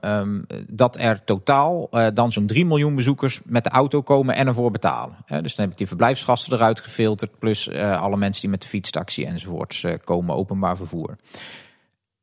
[0.00, 4.46] um, dat er totaal uh, dan zo'n 3 miljoen bezoekers met de auto komen en
[4.46, 5.16] ervoor betalen.
[5.26, 8.68] dus dan heb ik die verblijfsgasten eruit gefilterd, plus uh, alle mensen die met de
[8.68, 11.16] fietstaxi enzovoorts uh, komen, openbaar vervoer.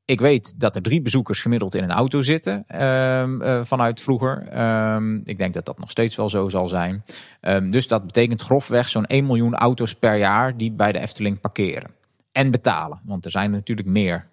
[0.05, 4.59] Ik weet dat er drie bezoekers gemiddeld in een auto zitten uh, vanuit vroeger.
[4.93, 7.03] Um, ik denk dat dat nog steeds wel zo zal zijn.
[7.41, 11.41] Um, dus dat betekent grofweg zo'n 1 miljoen auto's per jaar die bij de Efteling
[11.41, 11.91] parkeren.
[12.31, 14.27] En betalen, want er zijn natuurlijk meer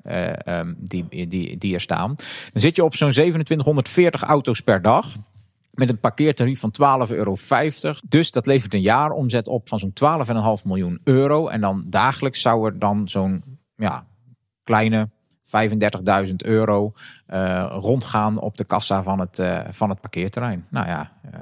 [0.48, 2.14] um, die, die, die er staan.
[2.52, 5.16] Dan zit je op zo'n 2740 auto's per dag.
[5.74, 6.74] Met een parkeertarief van
[7.08, 7.36] 12,50 euro.
[8.08, 9.92] Dus dat levert een jaaromzet op van zo'n
[10.58, 11.48] 12,5 miljoen euro.
[11.48, 13.44] En dan dagelijks zou er dan zo'n
[13.76, 14.06] ja,
[14.62, 15.08] kleine
[16.26, 16.92] 35.000 euro
[17.28, 20.66] uh, rondgaan op de kassa van het, uh, van het parkeerterrein.
[20.70, 21.40] Nou ja, uh,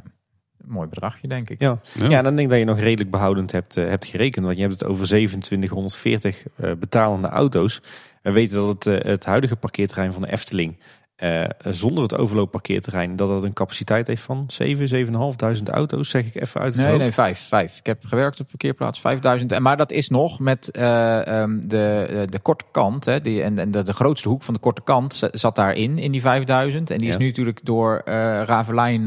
[0.64, 1.60] mooi bedragje denk ik.
[1.60, 1.80] Ja.
[1.94, 2.08] ja.
[2.08, 2.22] Ja.
[2.22, 4.44] dan denk ik dat je nog redelijk behoudend hebt, hebt gerekend.
[4.44, 6.42] Want je hebt het over 2740
[6.78, 7.82] betalende auto's.
[8.22, 10.78] We weten dat het, het huidige parkeerterrein van de Efteling
[11.22, 16.34] uh, zonder het overloopparkeerterrein, dat het een capaciteit heeft van 7, 7.500 auto's, zeg ik
[16.34, 17.02] even uit het Nee, hoofd.
[17.02, 17.78] nee, 5, 5.
[17.78, 19.58] Ik heb gewerkt op parkeerplaats 5000.
[19.58, 23.70] Maar dat is nog met uh, um, de, de korte kant, hè, die, en, en
[23.70, 26.90] de, de grootste hoek van de korte kant zat daarin, in die 5000.
[26.90, 27.12] En die ja.
[27.12, 29.06] is nu natuurlijk door uh, Ravelijn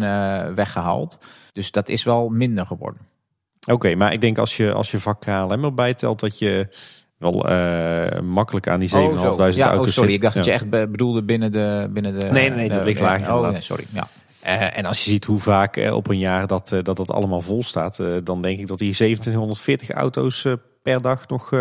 [0.56, 1.20] weggehaald.
[1.54, 3.02] Dus dat is wel minder geworden.
[3.62, 6.68] Oké, okay, maar ik denk als je, als je vak KLM erbij telt, dat je
[7.18, 10.10] wel uh, makkelijk aan die 7.500 oh, ja, auto's oh, sorry, zit.
[10.10, 10.40] ik dacht ja.
[10.40, 11.90] dat je echt bedoelde binnen de...
[11.92, 13.34] Binnen de nee, nee, nee, dat ligt lager.
[13.34, 14.08] Oh, nee, sorry, ja.
[14.46, 17.42] Uh, en als je ziet hoe vaak uh, op een jaar dat, dat dat allemaal
[17.42, 20.48] vol staat, dan denk ik dat die 1740 auto's
[20.82, 21.52] per dag nog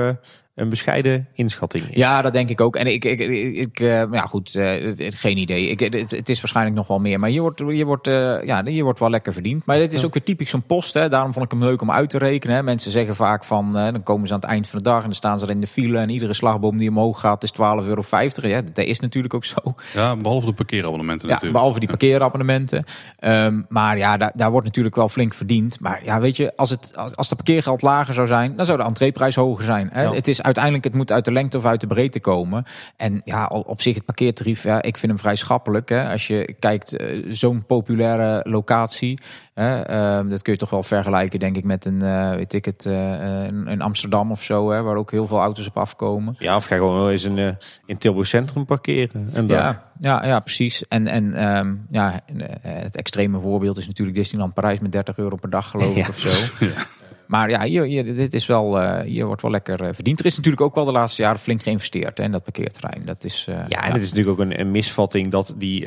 [0.54, 1.96] een bescheiden inschatting is.
[1.96, 2.76] Ja, dat denk ik ook.
[2.76, 5.66] En ik, ik, ik, ik uh, ja goed, uh, geen idee.
[5.66, 7.20] Ik, het, het, is waarschijnlijk nog wel meer.
[7.20, 9.66] Maar hier wordt, hier wordt, uh, ja, hier wordt wel lekker verdiend.
[9.66, 10.94] Maar dit is ook weer typisch zo'n post.
[10.94, 11.08] Hè.
[11.08, 12.56] Daarom vond ik hem leuk om uit te rekenen.
[12.56, 12.62] Hè.
[12.62, 15.12] Mensen zeggen vaak van, dan komen ze aan het eind van de dag en dan
[15.12, 15.98] staan ze er in de file.
[15.98, 18.02] En iedere slagboom die omhoog gaat is 12,50 euro.
[18.40, 19.74] Ja, dat is natuurlijk ook zo.
[19.94, 21.58] Ja, behalve de parkeerabonnementen ja, natuurlijk.
[21.58, 22.84] behalve die parkeerabonnementen.
[23.20, 25.80] Um, maar ja, daar, daar wordt natuurlijk wel flink verdiend.
[25.80, 28.84] Maar ja, weet je, als, het, als de parkeergeld lager zou zijn, dan zou de
[28.84, 29.88] entreeprijs hoger zijn.
[29.92, 30.02] Hè.
[30.02, 30.12] Ja.
[30.12, 32.64] Het is uiteindelijk, het moet uit de lengte of uit de breedte komen.
[32.96, 35.88] En ja, op zich het parkeertarief, ja, ik vind hem vrij schappelijk.
[35.88, 36.10] Hè.
[36.10, 39.18] Als je kijkt, uh, zo'n populaire locatie.
[39.54, 42.64] Hè, uh, dat kun je toch wel vergelijken, denk ik, met een, uh, weet ik
[42.64, 46.34] het, een, een Amsterdam of zo, hè, waar ook heel veel auto's op afkomen.
[46.38, 47.56] Ja, of ga gewoon wel eens een,
[47.86, 49.28] in Tilburg Centrum parkeren.
[49.32, 50.88] En ja, ja, ja, precies.
[50.88, 52.20] En, en um, ja,
[52.62, 56.08] het extreme voorbeeld is natuurlijk Disneyland Parijs met 30 euro per dag, geloof ik, ja.
[56.08, 56.66] of zo.
[57.26, 60.20] Maar ja, hier, hier, dit is wel, uh, hier wordt wel lekker uh, verdiend.
[60.20, 63.04] Er is natuurlijk ook wel de laatste jaren flink geïnvesteerd hè, in dat parkeerterrein.
[63.04, 63.92] Dat is, uh, ja, en ja.
[63.92, 65.86] het is natuurlijk ook een, een misvatting dat die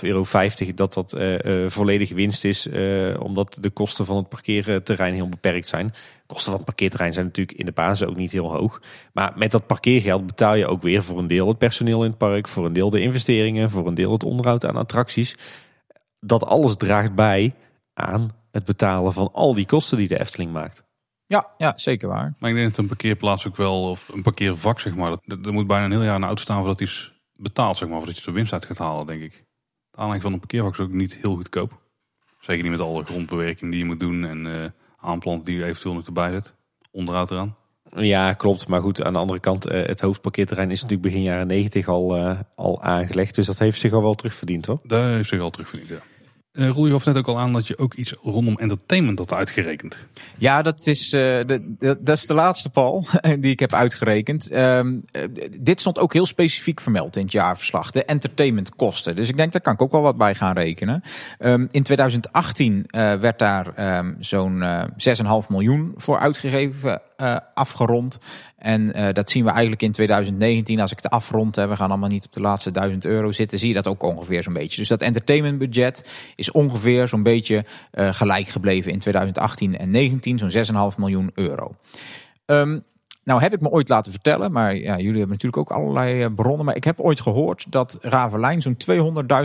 [0.00, 0.24] euro
[0.74, 1.16] dat dat
[1.66, 2.68] volledig winst is.
[3.18, 5.86] omdat de kosten van het parkeerterrein heel beperkt zijn.
[5.86, 8.80] De kosten van het parkeerterrein zijn natuurlijk in de basis ook niet heel hoog.
[9.12, 12.18] Maar met dat parkeergeld betaal je ook weer voor een deel het personeel in het
[12.18, 12.48] park.
[12.48, 13.70] Voor een deel de investeringen.
[13.70, 15.36] Voor een deel het onderhoud aan attracties.
[16.20, 17.54] Dat alles draagt bij
[17.94, 20.84] aan het betalen van al die kosten die de Efteling maakt.
[21.26, 22.34] Ja, ja, zeker waar.
[22.38, 25.66] Maar ik denk dat een parkeerplaats ook wel, of een parkeervak zeg maar, er moet
[25.66, 28.24] bijna een heel jaar een auto staan voordat hij is betaald, zeg maar, voordat je
[28.24, 29.44] de winst uit gaat halen, denk ik.
[29.90, 31.80] De aanleg van een parkeervak is ook niet heel goedkoop.
[32.40, 34.64] Zeker niet met alle grondbewerking die je moet doen en uh,
[34.96, 36.54] aanplanten die je eventueel nog erbij zet.
[36.90, 37.56] Onderhoud eraan.
[37.96, 38.68] Ja, klopt.
[38.68, 42.16] Maar goed, aan de andere kant, uh, het hoofdparkeerterrein is natuurlijk begin jaren 90 al,
[42.16, 43.34] uh, al aangelegd.
[43.34, 44.80] Dus dat heeft zich al wel terugverdiend, hoor.
[44.82, 46.15] Dat heeft zich al terugverdiend, ja.
[46.56, 49.32] Uh, Roel, je gaf net ook al aan dat je ook iets rondom entertainment had
[49.32, 49.96] uitgerekend.
[50.38, 53.06] Ja, dat is, uh, de, dat is de laatste, Paul,
[53.40, 54.52] die ik heb uitgerekend.
[54.52, 55.22] Um, uh,
[55.60, 57.90] dit stond ook heel specifiek vermeld in het jaarverslag.
[57.90, 59.16] De entertainmentkosten.
[59.16, 61.02] Dus ik denk, daar kan ik ook wel wat bij gaan rekenen.
[61.38, 67.02] Um, in 2018 werd daar um, zo'n 6,5 miljoen voor uitgegeven,
[67.54, 68.18] afgerond.
[68.56, 70.80] En uh, dat zien we eigenlijk in 2019.
[70.80, 73.58] Als ik het afrond, hè, we gaan allemaal niet op de laatste duizend euro zitten,
[73.58, 74.80] zie je dat ook ongeveer zo'n beetje.
[74.80, 77.64] Dus dat entertainmentbudget is ongeveer zo'n beetje
[77.94, 81.74] uh, gelijk gebleven in 2018 en 19, zo'n 6,5 miljoen euro.
[82.46, 82.84] Um,
[83.26, 86.64] nou heb ik me ooit laten vertellen, maar ja, jullie hebben natuurlijk ook allerlei bronnen.
[86.64, 88.76] Maar ik heb ooit gehoord dat Ravelijn zo'n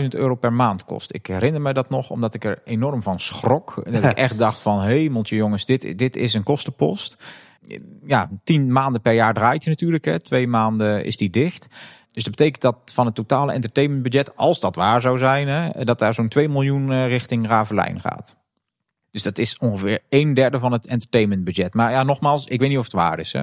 [0.00, 1.14] 200.000 euro per maand kost.
[1.14, 3.82] Ik herinner me dat nog, omdat ik er enorm van schrok.
[3.90, 7.16] Dat ik echt dacht van, hemeltje jongens, dit, dit is een kostenpost
[8.06, 10.04] ja, tien maanden per jaar draait hij natuurlijk.
[10.04, 10.20] Hè.
[10.20, 11.68] Twee maanden is die dicht.
[12.08, 15.98] Dus dat betekent dat van het totale entertainmentbudget, als dat waar zou zijn, hè, dat
[15.98, 18.36] daar zo'n 2 miljoen richting Ravelijn gaat.
[19.10, 21.74] Dus dat is ongeveer een derde van het entertainmentbudget.
[21.74, 23.32] Maar ja, nogmaals, ik weet niet of het waar is.
[23.32, 23.40] Hè.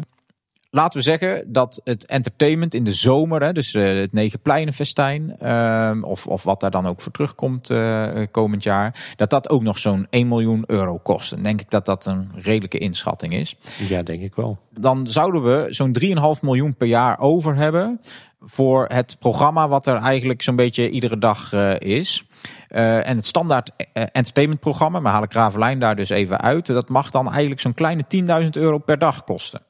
[0.69, 5.97] Laten we zeggen dat het entertainment in de zomer, hè, dus uh, het Negenpleinenfestijn, uh,
[6.01, 9.77] of, of wat daar dan ook voor terugkomt uh, komend jaar, dat dat ook nog
[9.77, 11.31] zo'n 1 miljoen euro kost.
[11.31, 13.55] En denk ik dat dat een redelijke inschatting is.
[13.87, 14.57] Ja, denk ik wel.
[14.79, 15.95] Dan zouden we zo'n
[16.35, 18.01] 3,5 miljoen per jaar over hebben
[18.41, 22.23] voor het programma wat er eigenlijk zo'n beetje iedere dag uh, is.
[22.69, 26.65] Uh, en het standaard entertainmentprogramma, maar haal ik Ravelijn daar dus even uit.
[26.65, 28.03] Dat mag dan eigenlijk zo'n kleine
[28.43, 29.61] 10.000 euro per dag kosten.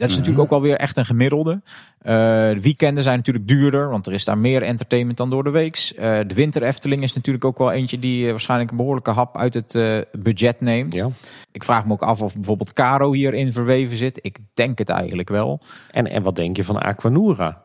[0.00, 1.52] Dat is natuurlijk ook wel weer echt een gemiddelde.
[1.52, 2.12] Uh,
[2.52, 5.94] de weekenden zijn natuurlijk duurder, want er is daar meer entertainment dan door de weeks.
[5.94, 9.36] Uh, de winter Efteling is natuurlijk ook wel eentje die uh, waarschijnlijk een behoorlijke hap
[9.36, 9.72] uit het
[10.18, 10.96] budget neemt.
[10.96, 11.10] Ja.
[11.52, 14.18] Ik vraag me ook af of bijvoorbeeld Caro hierin verweven zit.
[14.22, 15.60] Ik denk het eigenlijk wel.
[15.90, 17.62] En, en wat denk je van Aquanura?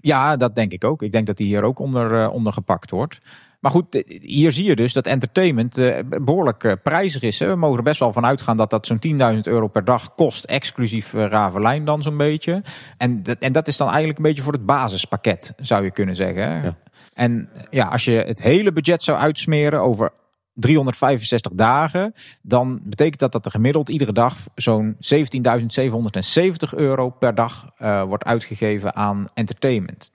[0.00, 1.02] Ja, dat denk ik ook.
[1.02, 3.18] Ik denk dat die hier ook onder, onder gepakt wordt.
[3.60, 7.38] Maar goed, hier zie je dus dat entertainment uh, behoorlijk uh, prijzig is.
[7.38, 9.00] We mogen er best wel van uitgaan dat dat zo'n
[9.34, 12.62] 10.000 euro per dag kost, exclusief Ravelijn dan zo'n beetje.
[12.96, 16.62] En, en dat is dan eigenlijk een beetje voor het basispakket, zou je kunnen zeggen.
[16.62, 16.76] Ja.
[17.14, 20.10] En ja, als je het hele budget zou uitsmeren over
[20.54, 25.00] 365 dagen, dan betekent dat dat er gemiddeld iedere dag zo'n 17.770
[26.70, 30.10] euro per dag uh, wordt uitgegeven aan entertainment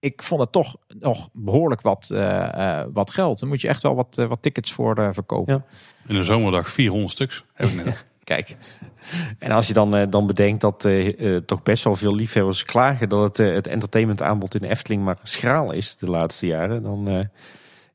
[0.00, 3.40] ik vond het toch nog behoorlijk wat, uh, uh, wat geld.
[3.40, 5.54] Dan moet je echt wel wat, uh, wat tickets voor verkopen.
[5.54, 5.64] Ja.
[6.06, 7.44] In een zomerdag 400 stuks.
[7.52, 8.04] Heb ik net.
[8.24, 8.56] Kijk,
[9.38, 10.88] en als je dan, dan bedenkt dat
[11.46, 15.72] toch best wel veel liefhebbers klagen dat het, het entertainmentaanbod in de Efteling maar schraal
[15.72, 17.28] is de laatste jaren, dan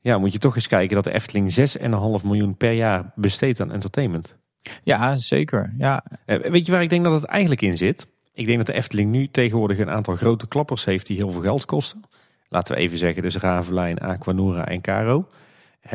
[0.02, 3.72] ja, moet je toch eens kijken dat de Efteling 6,5 miljoen per jaar besteedt aan
[3.72, 4.36] entertainment.
[4.84, 5.73] Ja, zeker.
[5.77, 6.03] Ja.
[6.26, 8.07] weet je waar ik denk dat het eigenlijk in zit?
[8.36, 11.41] Ik denk dat de Efteling nu tegenwoordig een aantal grote klappers heeft die heel veel
[11.41, 12.02] geld kosten.
[12.49, 15.28] Laten we even zeggen, dus Ravelijn, Aquanura en Caro.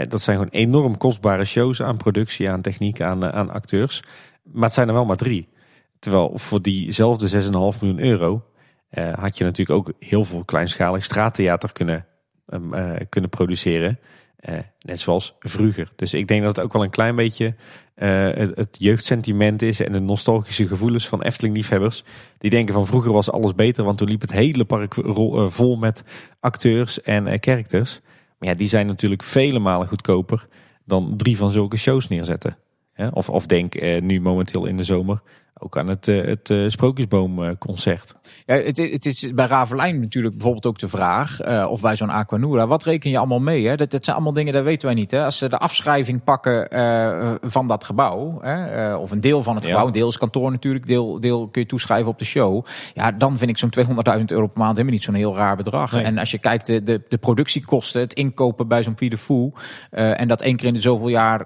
[0.09, 4.03] Dat zijn gewoon enorm kostbare shows aan productie, aan techniek, aan, aan acteurs.
[4.43, 5.49] Maar het zijn er wel maar drie.
[5.99, 8.45] Terwijl voor diezelfde 6,5 miljoen euro
[8.89, 12.07] eh, had je natuurlijk ook heel veel kleinschalig straattheater kunnen,
[12.47, 13.99] uh, kunnen produceren.
[14.49, 15.89] Uh, net zoals vroeger.
[15.97, 17.55] Dus ik denk dat het ook wel een klein beetje
[17.97, 22.05] uh, het, jeugdsentiment is en de nostalgische gevoelens van Efteling-liefhebbers.
[22.39, 24.95] Die denken van vroeger was alles beter, want toen liep het hele park
[25.49, 26.05] vol met
[26.41, 28.01] acteurs en characters.
[28.39, 30.47] Maar ja, die zijn natuurlijk vele malen goedkoper
[30.85, 32.57] dan drie van zulke shows neerzetten.
[33.13, 35.23] Of, of denk nu momenteel in de zomer
[35.61, 38.15] ook aan het, het uh, Sprookjesboomconcert.
[38.47, 42.11] Ja, het, het, is bij Ravelijn natuurlijk bijvoorbeeld ook de vraag, uh, of bij zo'n
[42.11, 43.67] Aquanura, wat reken je allemaal mee?
[43.67, 43.77] Hè?
[43.77, 45.11] Dat, dat zijn allemaal dingen, dat weten wij niet.
[45.11, 45.25] Hè?
[45.25, 48.95] Als ze de afschrijving pakken uh, van dat gebouw, hè?
[48.95, 49.93] of een deel van het gebouw, ja.
[49.93, 52.67] deel is kantoor natuurlijk, deel, deel kun je toeschrijven op de show.
[52.95, 53.73] Ja, dan vind ik zo'n
[54.19, 55.93] 200.000 euro per maand helemaal niet zo'n heel raar bedrag.
[55.93, 56.03] Nee.
[56.03, 59.53] En als je kijkt, de, de, de productiekosten, het inkopen bij zo'n de Fou,
[59.91, 61.41] en dat één keer in de zoveel jaar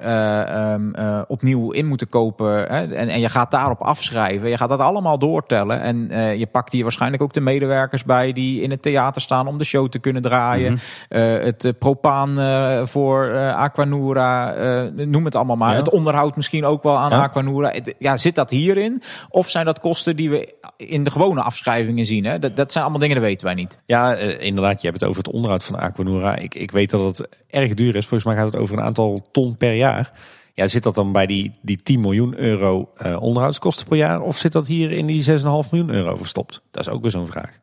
[0.73, 0.95] um,
[1.29, 2.95] opnieuw in moeten kopen, hè?
[2.95, 4.49] En, en je gaat daarop af schrijven.
[4.49, 5.81] Je gaat dat allemaal doortellen.
[5.81, 9.47] En uh, je pakt hier waarschijnlijk ook de medewerkers bij die in het theater staan
[9.47, 10.73] om de show te kunnen draaien.
[10.73, 10.79] Mm
[11.09, 11.21] -hmm.
[11.21, 14.55] uh, het uh, propaan voor Aquanura,
[14.95, 15.73] noem het allemaal maar.
[15.73, 15.79] Ja.
[15.79, 17.23] Het onderhoud misschien ook wel aan ja.
[17.23, 17.73] Aquanura.
[17.99, 19.03] Ja, zit dat hierin?
[19.29, 22.25] Of zijn dat kosten die we in de gewone afschrijvingen zien?
[22.25, 22.39] Hè?
[22.39, 23.79] Dat, dat zijn allemaal dingen, dat weten wij niet.
[23.87, 24.81] Ja, inderdaad.
[24.81, 26.37] Je hebt het over het onderhoud van Aquanura.
[26.37, 28.07] Ik, ik weet dat het erg duur is.
[28.07, 30.13] Volgens mij gaat het over een aantal ton per jaar.
[30.57, 34.21] Ja, zit dat dan bij die, die 10 miljoen euro uh, onderhoudskosten per jaar?
[34.21, 35.35] Of zit dat hier in die 6,5
[35.71, 36.63] miljoen euro verstopt?
[36.71, 37.59] Dat is ook weer zo'n vraag.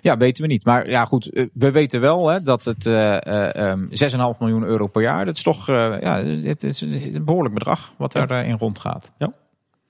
[0.00, 0.64] Ja, weten we niet.
[0.64, 3.16] Maar ja, goed, we weten wel hè, dat het uh,
[3.56, 7.54] um, 6,5 miljoen euro per jaar, dat is toch uh, ja, het is een behoorlijk
[7.54, 8.26] bedrag wat ja.
[8.26, 9.12] daarin rondgaat.
[9.18, 9.32] Ja.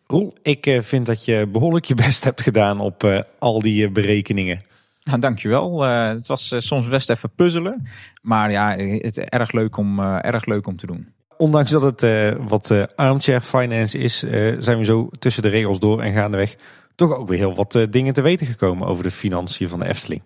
[0.07, 4.63] Roel, ik vind dat je behoorlijk je best hebt gedaan op al die berekeningen.
[5.03, 5.83] Nou, dankjewel.
[5.83, 7.87] Het was soms best even puzzelen.
[8.23, 12.33] Maar ja, het erg leuk om, erg leuk om te doen ondanks dat het uh,
[12.49, 16.57] wat uh, armchair finance is, uh, zijn we zo tussen de regels door en gaandeweg
[16.95, 20.23] toch ook weer heel wat dingen te weten gekomen over de financiën van de Efteling.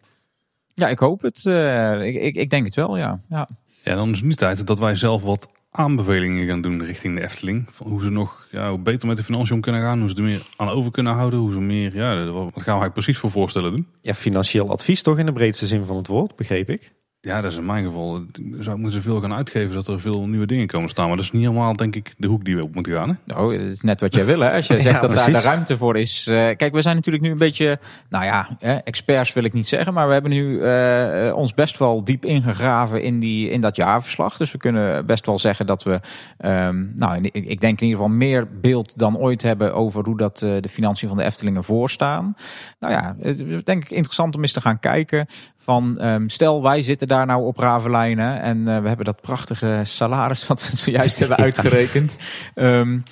[0.74, 1.44] Ja, ik hoop het.
[2.02, 3.20] Ik, ik, ik, denk het wel, ja.
[3.28, 3.48] ja.
[3.82, 7.22] Ja, dan is het nu tijd dat wij zelf wat aanbevelingen gaan doen richting de
[7.22, 7.66] Efteling.
[7.70, 10.16] Van hoe ze nog ja, hoe beter met de financiën om kunnen gaan, hoe ze
[10.16, 13.18] er meer aan over kunnen houden, hoe ze meer, ja, wat gaan we eigenlijk precies
[13.18, 13.86] voor voorstellen doen?
[14.00, 16.92] Ja, financieel advies toch in de breedste zin van het woord, begreep ik.
[17.24, 18.24] Ja, dat is in mijn geval.
[18.60, 21.06] Zou moeten ze veel gaan uitgeven zodat er veel nieuwe dingen komen staan.
[21.06, 23.08] Maar dat is niet helemaal, denk ik, de hoek die we op moeten gaan.
[23.08, 23.14] Hè?
[23.24, 24.40] Nou, dat is net wat jij wil.
[24.40, 24.52] Hè?
[24.52, 25.32] Als je zegt ja, dat precies.
[25.32, 26.28] daar de ruimte voor is.
[26.28, 27.78] Uh, kijk, we zijn natuurlijk nu een beetje,
[28.08, 29.94] nou ja, hè, experts wil ik niet zeggen.
[29.94, 34.36] Maar we hebben nu uh, ons best wel diep ingegraven in, die, in dat jaarverslag.
[34.36, 36.00] Dus we kunnen best wel zeggen dat we,
[36.44, 40.42] um, nou, ik denk in ieder geval meer beeld dan ooit hebben over hoe dat
[40.42, 42.36] uh, de financiën van de Eftelingen voorstaan.
[42.78, 45.26] Nou ja, het denk ik interessant om eens te gaan kijken
[45.64, 48.40] van, um, stel wij zitten daar nou op Ravelijnen.
[48.40, 52.16] En we hebben dat prachtige salaris wat we zojuist hebben uitgerekend.
[52.54, 53.02] Um,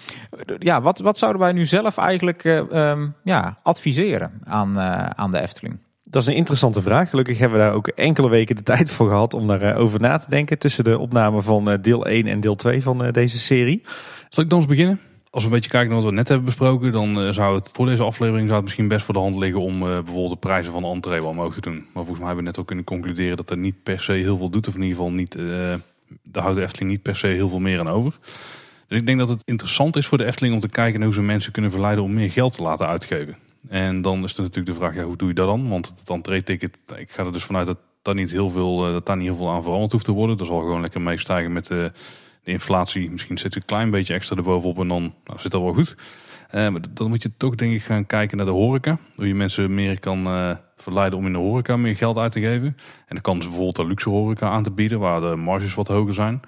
[0.59, 4.79] ja, wat, wat zouden wij nu zelf eigenlijk um, ja, adviseren aan,
[5.17, 5.79] aan de Efteling?
[6.05, 7.11] Dat is een interessante vraag.
[7.11, 10.17] Gelukkig hebben we daar ook enkele weken de tijd voor gehad om daarover over na
[10.17, 10.59] te denken.
[10.59, 13.83] Tussen de opname van deel 1 en deel 2 van deze serie.
[14.29, 15.01] Zal ik dan eens beginnen?
[15.33, 17.87] Als we een beetje kijken naar wat we net hebben besproken, dan zou het voor
[17.87, 20.83] deze aflevering zou het misschien best voor de hand liggen om bijvoorbeeld de prijzen van
[20.83, 21.75] de entree wel omhoog te doen.
[21.75, 24.37] Maar volgens mij hebben we net ook kunnen concluderen dat er niet per se heel
[24.37, 24.69] veel doet.
[24.69, 27.81] Of in ieder geval niet, de houdt de Efteling niet per se heel veel meer
[27.81, 28.13] aan over.
[28.89, 31.17] Dus ik denk dat het interessant is voor de Efteling om te kijken naar hoe
[31.17, 33.37] ze mensen kunnen verleiden om meer geld te laten uitgeven.
[33.69, 35.69] En dan is er natuurlijk de vraag, ja, hoe doe je dat dan?
[35.69, 39.17] Want het entree-ticket, ik ga er dus vanuit dat daar niet heel veel, dat daar
[39.17, 40.37] niet heel veel aan veranderd hoeft te worden.
[40.37, 41.93] Dat zal gewoon lekker meestijgen met de,
[42.45, 43.11] de inflatie.
[43.11, 45.97] Misschien zit een klein beetje extra erbovenop en dan nou, zit dat wel goed.
[46.53, 48.99] Maar dan moet je toch denk ik gaan kijken naar de horeca.
[49.15, 52.41] Hoe je mensen meer kan uh, verleiden om in de horeca meer geld uit te
[52.41, 52.67] geven.
[52.67, 55.89] En dan kan dus bijvoorbeeld de luxe horeca aan te bieden, waar de marges wat
[55.89, 56.41] hoger zijn.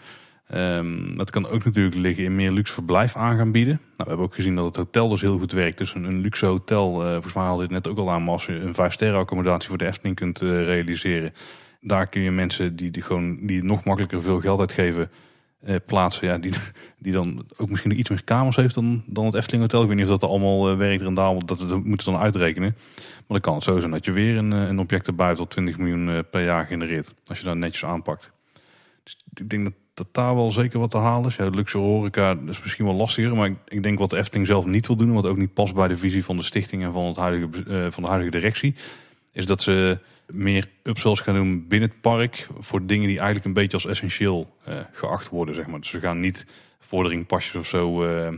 [0.54, 3.74] Um, dat kan ook natuurlijk liggen in meer luxe verblijf aan gaan bieden.
[3.74, 5.78] Nou, we hebben ook gezien dat het hotel dus heel goed werkt.
[5.78, 8.32] Dus een, een luxe hotel, uh, volgens mij haalde dit net ook al aan, maar
[8.32, 11.32] als je een 5 sterren accommodatie voor de Efteling kunt realiseren.
[11.80, 15.10] Daar kun je mensen die, die, gewoon, die nog makkelijker veel geld uitgeven
[15.66, 16.26] uh, plaatsen.
[16.26, 16.52] Ja, die,
[16.98, 19.82] die dan ook misschien nog iets meer kamers heeft dan, dan het Efteling Hotel.
[19.82, 22.76] Ik weet niet of dat allemaal werkt rendabel, dat, dat moeten dan uitrekenen.
[22.96, 25.78] Maar dan kan het zo zijn dat je weer een, een object erbij tot 20
[25.78, 27.14] miljoen per jaar genereert.
[27.24, 28.30] Als je dat netjes aanpakt.
[29.02, 31.36] Dus ik denk dat dat daar wel zeker wat te halen is.
[31.36, 33.36] Ja, luxe horeca is misschien wel lastiger.
[33.36, 35.12] Maar ik, ik, denk wat de Efteling zelf niet wil doen.
[35.12, 37.90] Wat ook niet past bij de visie van de stichting en van, het huidige, uh,
[37.90, 38.74] van de huidige directie.
[39.32, 42.48] Is dat ze meer upsells gaan doen binnen het park.
[42.58, 45.54] Voor dingen die eigenlijk een beetje als essentieel uh, geacht worden.
[45.54, 45.80] Zeg maar.
[45.80, 46.46] Dus ze gaan niet
[46.78, 48.28] vorderingpasjes of zo uh,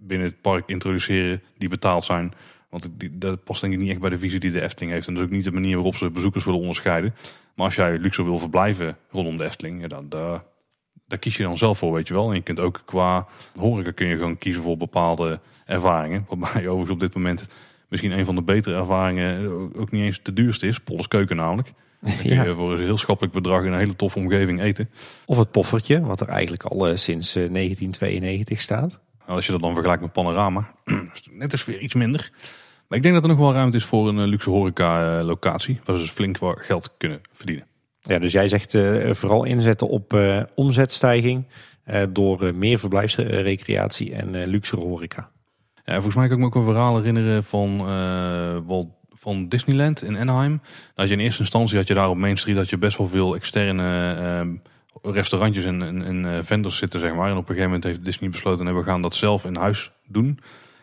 [0.00, 2.32] binnen het park introduceren die betaald zijn.
[2.70, 5.08] Want dat past denk ik niet echt bij de visie die de Efteling heeft.
[5.08, 7.14] En dat is ook niet de manier waarop ze bezoekers willen onderscheiden.
[7.54, 10.44] Maar als jij luxe wil verblijven rondom de Efteling, ja, dan, daar,
[11.06, 12.28] daar kies je dan zelf voor, weet je wel.
[12.28, 16.26] En je kunt ook qua horeca kun je gewoon kiezen voor bepaalde ervaringen.
[16.28, 17.48] Waarbij je overigens op dit moment
[17.94, 20.80] misschien een van de betere ervaringen ook niet eens de duurste is.
[20.80, 21.72] Polles Keuken namelijk.
[22.00, 24.90] Dan kun je voor een heel schappelijk bedrag in een hele toffe omgeving eten.
[25.26, 29.00] Of het poffertje, wat er eigenlijk al uh, sinds 1992 staat.
[29.18, 30.74] Nou, als je dat dan vergelijkt met Panorama,
[31.30, 32.30] net is weer iets minder.
[32.88, 35.24] Maar ik denk dat er nog wel ruimte is voor een eh, luxe horeca eh,
[35.24, 35.80] locatie.
[35.84, 37.66] Waar ze dus flink wat geld kunnen verdienen.
[38.00, 41.46] Ja, dus jij zegt uh, vooral inzetten op uh, omzetstijging
[41.86, 45.30] uh, door meer verblijfsrecreatie en luxe horeca.
[45.84, 47.78] Ja, volgens mij kan ik me ook een verhaal herinneren van,
[49.24, 50.60] van Disneyland in Anaheim.
[50.94, 53.08] Als je in eerste instantie had je daar op Main Street dat je best wel
[53.08, 54.54] veel externe ehm,
[55.14, 57.30] restaurantjes en, en, en vendors zitten, zeg maar.
[57.30, 59.90] En op een gegeven moment heeft Disney besloten, en we gaan dat zelf in huis
[60.08, 60.38] doen.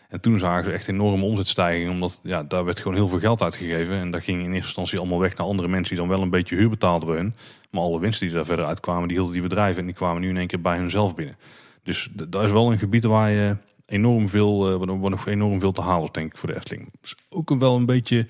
[0.09, 3.41] En toen zagen ze echt enorme omzetstijging, omdat ja, daar werd gewoon heel veel geld
[3.41, 3.95] uitgegeven.
[3.95, 6.29] En dat ging in eerste instantie allemaal weg naar andere mensen die dan wel een
[6.29, 7.35] beetje huur betaalden hun.
[7.69, 10.29] Maar alle winsten die daar verder uitkwamen, die hielden die bedrijven en die kwamen nu
[10.29, 11.35] in één keer bij hunzelf binnen.
[11.83, 13.57] Dus dat is wel een gebied waar je
[13.91, 16.89] enorm veel, uh, waar nog enorm veel te halen denk ik, voor de Efteling.
[17.01, 18.27] Dus ook wel een beetje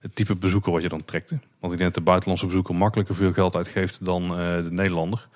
[0.00, 1.30] het type bezoeker wat je dan trekt.
[1.30, 5.28] Want ik denk dat de buitenlandse bezoeker makkelijker veel geld uitgeeft dan uh, de Nederlander.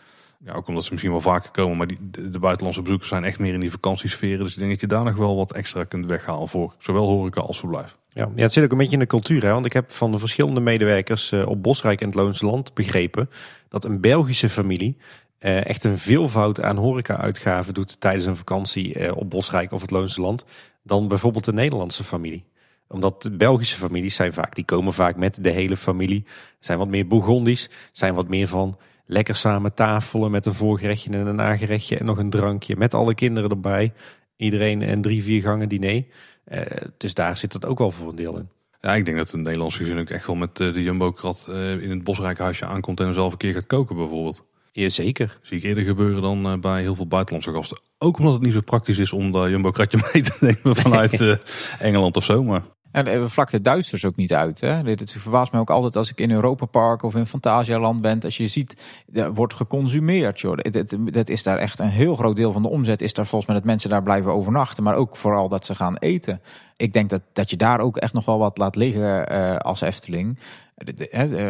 [0.45, 3.39] Ja, ook omdat ze misschien wel vaker komen, maar die, de, buitenlandse bezoekers zijn echt
[3.39, 4.39] meer in die vakantiesferen.
[4.39, 7.41] Dus ik denk dat je daar nog wel wat extra kunt weghalen voor zowel horeca
[7.41, 7.97] als verblijf.
[8.09, 9.43] Ja, ja het zit ook een beetje in de cultuur.
[9.43, 9.53] Hè?
[9.53, 13.31] Want ik heb van de verschillende medewerkers uh, op Bosrijk en het Loonse Land begrepen
[13.69, 14.97] dat een Belgische familie
[15.45, 19.91] uh, echt een veelvoud aan horeca-uitgaven doet tijdens een vakantie uh, op Bosrijk of het
[19.91, 20.45] Loonse Land
[20.83, 22.45] dan bijvoorbeeld de Nederlandse familie
[22.89, 26.25] omdat de Belgische families zijn vaak, die komen vaak met de hele familie,
[26.61, 31.27] zijn wat meer Bourgondisch, zijn wat meer van lekker samen tafelen met een voorgerechtje en
[31.27, 33.93] een nagerechtje en nog een drankje met alle kinderen erbij.
[34.37, 36.05] Iedereen een drie, vier gangen diner.
[36.49, 36.61] Uh,
[36.97, 38.49] dus daar zit het ook wel voor een deel in.
[38.81, 42.05] Ja, ik denk dat een Nederlandse gezin ook echt wel met de Jumbo-krat in het
[42.05, 44.45] Bosrijkhuisje aankomt en zelf een keer gaat koken bijvoorbeeld.
[44.81, 45.39] Jazeker.
[45.43, 47.81] Zie ik eerder gebeuren dan bij heel veel buitenlandse gasten.
[47.99, 51.39] Ook omdat het niet zo praktisch is om de Jumbo-kratje mee te nemen vanuit
[51.79, 52.43] Engeland of zo.
[52.43, 52.63] Maar
[52.95, 54.61] en we vlakken de Duitsers ook niet uit.
[54.61, 54.83] Hè?
[54.83, 58.21] Dit verbaast me ook altijd als ik in Europa Park of in Fantasialand ben.
[58.21, 60.41] Als je ziet, er wordt geconsumeerd.
[60.41, 60.57] Joh.
[61.05, 63.01] Dat is daar echt een heel groot deel van de omzet.
[63.01, 64.85] Is daar volgens mij dat mensen daar blijven overnachten.
[64.85, 66.41] Maar ook vooral dat ze gaan eten.
[66.77, 69.81] Ik denk dat, dat je daar ook echt nog wel wat laat liggen uh, als
[69.81, 70.39] Efteling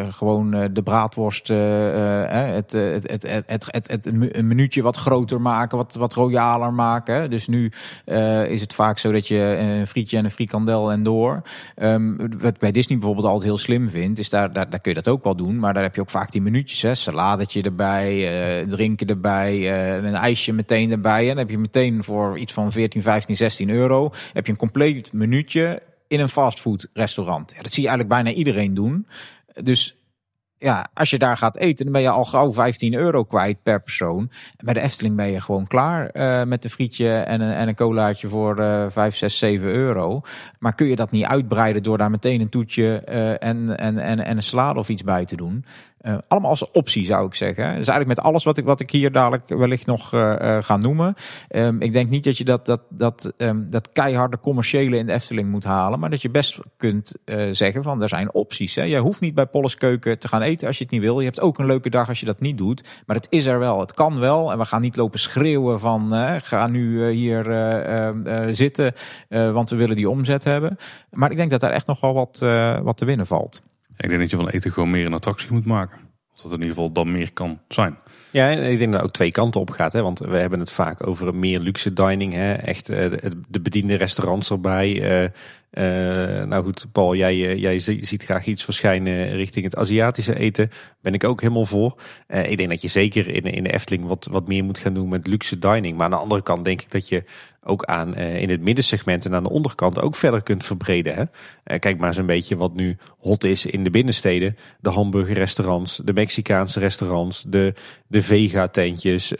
[0.09, 2.63] gewoon eh, de braadworst, eh, eh,
[3.45, 7.29] het, het, een minuutje wat groter maken, wat, wat royaler maken.
[7.29, 7.71] Dus nu
[8.47, 11.41] is het vaak zo dat je een frietje en een frikandel en door.
[11.75, 15.01] Um, wat bij Disney bijvoorbeeld altijd heel slim vindt, is daar, daar, daar kun je
[15.01, 15.59] dat ook wel doen.
[15.59, 16.81] Maar daar heb je ook vaak die minuutjes.
[16.81, 16.95] Hè?
[16.95, 21.21] Saladetje erbij, drinken erbij, een ijsje meteen erbij.
[21.21, 24.11] En dan heb je meteen voor iets van 14, 15, 16 euro.
[24.33, 27.51] Heb je een compleet minuutje in een fastfood restaurant.
[27.55, 29.07] Ja, dat zie je eigenlijk bijna iedereen doen.
[29.63, 29.95] Dus
[30.57, 33.81] ja, als je daar gaat eten, dan ben je al gauw 15 euro kwijt per
[33.81, 34.29] persoon.
[34.63, 37.75] Bij de Efteling ben je gewoon klaar uh, met een frietje en een, en een
[37.75, 40.21] colaatje voor uh, 5, 6, 7 euro.
[40.59, 44.19] Maar kun je dat niet uitbreiden door daar meteen een toetje uh, en, en, en,
[44.19, 45.65] en een salade of iets bij te doen?
[46.07, 47.65] Uh, allemaal als optie zou ik zeggen.
[47.65, 51.15] Dus eigenlijk met alles wat ik, wat ik hier dadelijk wellicht nog uh, ga noemen.
[51.49, 55.13] Um, ik denk niet dat je dat, dat, dat, um, dat keiharde commerciële in de
[55.13, 55.99] Efteling moet halen.
[55.99, 57.15] Maar dat je best kunt
[57.51, 58.75] zeggen van er zijn opties.
[58.75, 58.83] Hè.
[58.83, 61.19] Je hoeft niet bij Polles Keuken te gaan eten als je het niet wil.
[61.19, 62.83] Je hebt ook een leuke dag als je dat niet doet.
[63.05, 63.79] Maar het is er wel.
[63.79, 64.51] Het kan wel.
[64.51, 66.11] En we gaan niet lopen schreeuwen van
[66.41, 67.43] ga nu hier
[68.51, 68.93] zitten.
[69.29, 70.77] want we willen die omzet hebben.
[71.11, 72.39] Maar ik denk dat daar echt nog wel wat,
[72.83, 73.61] wat te winnen valt.
[73.97, 76.05] Ik denk dat je van eten gewoon meer een attractie moet maken.
[76.35, 77.97] Of dat in ieder geval dan meer kan zijn.
[78.31, 79.93] Ja, ik denk dat ook twee kanten op gaat.
[79.93, 80.01] Hè?
[80.01, 82.33] Want we hebben het vaak over meer luxe dining.
[82.33, 82.53] Hè?
[82.53, 82.97] Echt uh,
[83.47, 84.89] de bediende restaurants erbij.
[84.91, 90.69] Uh, uh, nou goed, Paul, jij, jij ziet graag iets verschijnen richting het Aziatische eten.
[91.01, 91.95] Ben ik ook helemaal voor.
[92.27, 95.09] ik denk dat je zeker in, in de Efteling wat, wat meer moet gaan doen
[95.09, 95.97] met luxe dining.
[95.97, 97.23] Maar aan de andere kant denk ik dat je
[97.63, 101.15] ook aan in het middensegment en aan de onderkant ook verder kunt verbreden.
[101.63, 101.79] Hè?
[101.79, 104.57] Kijk maar eens een beetje wat nu hot is in de binnensteden.
[104.79, 107.73] De hamburgerrestaurants, de Mexicaanse restaurants, de,
[108.07, 109.39] de vega-tentjes, uh,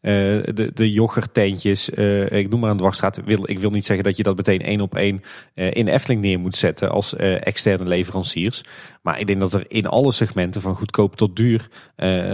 [0.00, 1.88] de, de yoghurt-tentjes.
[2.28, 3.20] ik noem maar een dwarsstraat.
[3.24, 5.22] Wil, ik wil niet zeggen dat je dat meteen één op één
[5.54, 8.62] in Efteling neer moet zetten als externe leveranciers.
[9.02, 11.68] Maar ik denk dat er in alle segmenten van goedkoop tot duur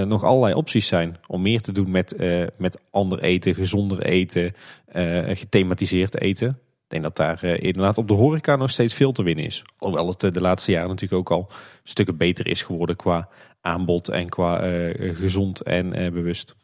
[0.06, 2.16] nog allerlei opties zijn om meer te doen met,
[2.58, 4.54] met ander eten, gezonder eten,
[4.96, 6.58] uh, gethematiseerd eten.
[6.86, 9.62] Ik denk dat daar uh, inderdaad op de horeca nog steeds veel te winnen is.
[9.76, 11.50] Hoewel het uh, de laatste jaren natuurlijk ook al
[11.82, 13.28] stukken beter is geworden qua
[13.60, 14.58] aanbod en qua
[14.98, 16.56] gezond en bewust.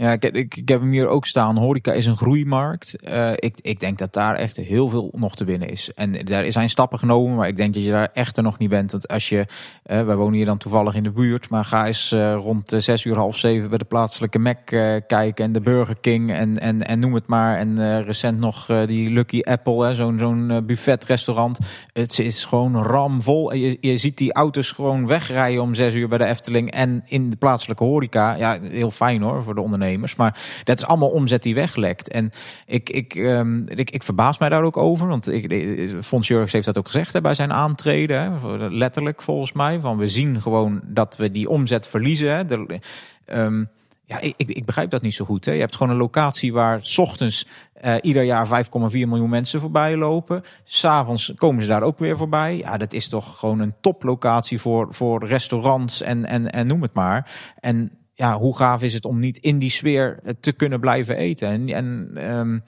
[0.00, 1.58] Ja, ik, ik, heb hem hier ook staan.
[1.58, 2.96] Horeca is een groeimarkt.
[3.08, 5.90] Uh, ik, ik denk dat daar echt heel veel nog te winnen is.
[5.94, 8.68] En daar zijn stappen genomen, maar ik denk dat je daar echt er nog niet
[8.68, 8.92] bent.
[8.92, 12.12] Want als je, uh, wij wonen hier dan toevallig in de buurt, maar ga eens
[12.12, 14.66] uh, rond zes uur, half zeven bij de plaatselijke Mac
[15.06, 17.58] kijken en de Burger King en, en, en noem het maar.
[17.58, 21.58] En recent nog die Lucky Apple, zo'n zo'n buffetrestaurant.
[21.92, 23.54] Het is gewoon ramvol.
[23.54, 27.30] Je, je ziet die auto's gewoon wegrijden om zes uur bij de Efteling en in
[27.30, 28.34] de plaatselijke horeca.
[28.34, 29.60] Ja, heel fijn hoor voor de
[29.98, 32.08] Maar dat is allemaal omzet die weglekt.
[32.08, 32.30] En
[32.66, 35.06] ik, ik, um, ik, ik verbaas mij daar ook over.
[35.06, 38.20] Want ik, Fons Jurgens heeft dat ook gezegd hè, bij zijn aantreden.
[38.20, 39.80] Hè, letterlijk volgens mij.
[39.80, 42.36] Van we zien gewoon dat we die omzet verliezen.
[42.36, 42.44] Hè.
[42.44, 42.80] De,
[43.26, 43.70] um,
[44.10, 45.44] ja, ik, ik, begrijp dat niet zo goed.
[45.44, 45.52] Hè.
[45.52, 47.46] Je hebt gewoon een locatie waar s ochtends
[47.84, 50.42] uh, ieder jaar 5,4 miljoen mensen voorbij lopen.
[50.64, 52.56] S'avonds komen ze daar ook weer voorbij.
[52.56, 56.94] Ja, dat is toch gewoon een toplocatie voor, voor restaurants en, en, en noem het
[56.94, 57.30] maar.
[57.60, 57.90] En
[58.20, 61.48] ja, hoe gaaf is het om niet in die sfeer eh, te kunnen blijven eten?
[61.48, 62.64] En, en um,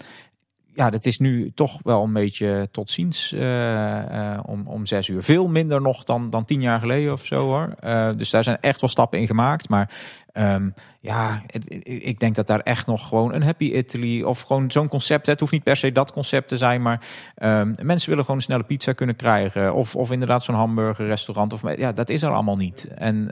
[0.74, 5.08] ja, dat is nu toch wel een beetje tot ziens uh, uh, om, om zes
[5.08, 5.22] uur.
[5.22, 7.74] Veel minder nog dan, dan tien jaar geleden of zo hoor.
[8.16, 9.68] Dus daar zijn echt wel stappen in gemaakt.
[9.68, 9.90] Maar
[10.32, 11.42] um, ja,
[11.84, 15.26] ik denk dat daar echt nog gewoon een Happy Italy of gewoon zo'n concept.
[15.26, 17.00] Het hoeft niet per se dat concept te zijn, maar
[17.42, 19.74] um, mensen willen gewoon een snelle pizza kunnen krijgen.
[19.74, 21.52] Of, of inderdaad zo'n hamburgerrestaurant.
[21.52, 22.88] Of, ja, dat is er allemaal niet.
[22.94, 23.28] En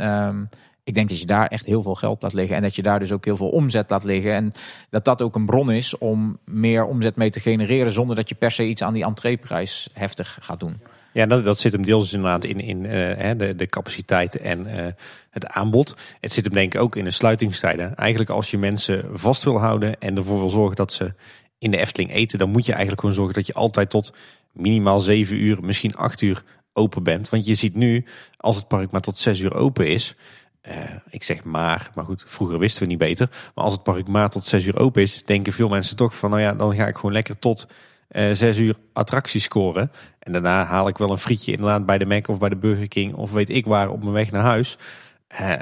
[0.85, 2.57] ik denk dat je daar echt heel veel geld laat liggen.
[2.57, 4.33] En dat je daar dus ook heel veel omzet laat liggen.
[4.33, 4.53] En
[4.91, 7.93] dat dat ook een bron is om meer omzet mee te genereren.
[7.93, 10.81] Zonder dat je per se iets aan die entreeprijs heftig gaat doen.
[11.13, 14.87] Ja, dat, dat zit hem deels inderdaad in, in uh, de, de capaciteit en uh,
[15.31, 15.97] het aanbod.
[16.21, 17.95] Het zit hem denk ik ook in de sluitingstijden.
[17.95, 21.13] Eigenlijk als je mensen vast wil houden en ervoor wil zorgen dat ze
[21.59, 24.15] in de Efteling eten, dan moet je eigenlijk gewoon zorgen dat je altijd tot
[24.53, 26.43] minimaal 7 uur, misschien 8 uur
[26.73, 27.29] open bent.
[27.29, 28.05] Want je ziet nu,
[28.37, 30.15] als het park maar tot 6 uur open is,
[30.69, 30.75] uh,
[31.11, 33.29] ik zeg maar, maar goed, vroeger wisten we niet beter.
[33.55, 36.31] Maar als het park maar tot 6 uur open is, denken veel mensen toch van,
[36.31, 37.69] nou ja, dan ga ik gewoon lekker tot
[38.11, 39.93] uh, eh, 6 uur attracties scoren.
[40.19, 42.89] En daarna haal ik wel een frietje inderdaad bij de Mac of bij de Burger
[42.89, 44.79] King of weet ik waar op mijn weg naar huis.
[45.41, 45.53] Uh,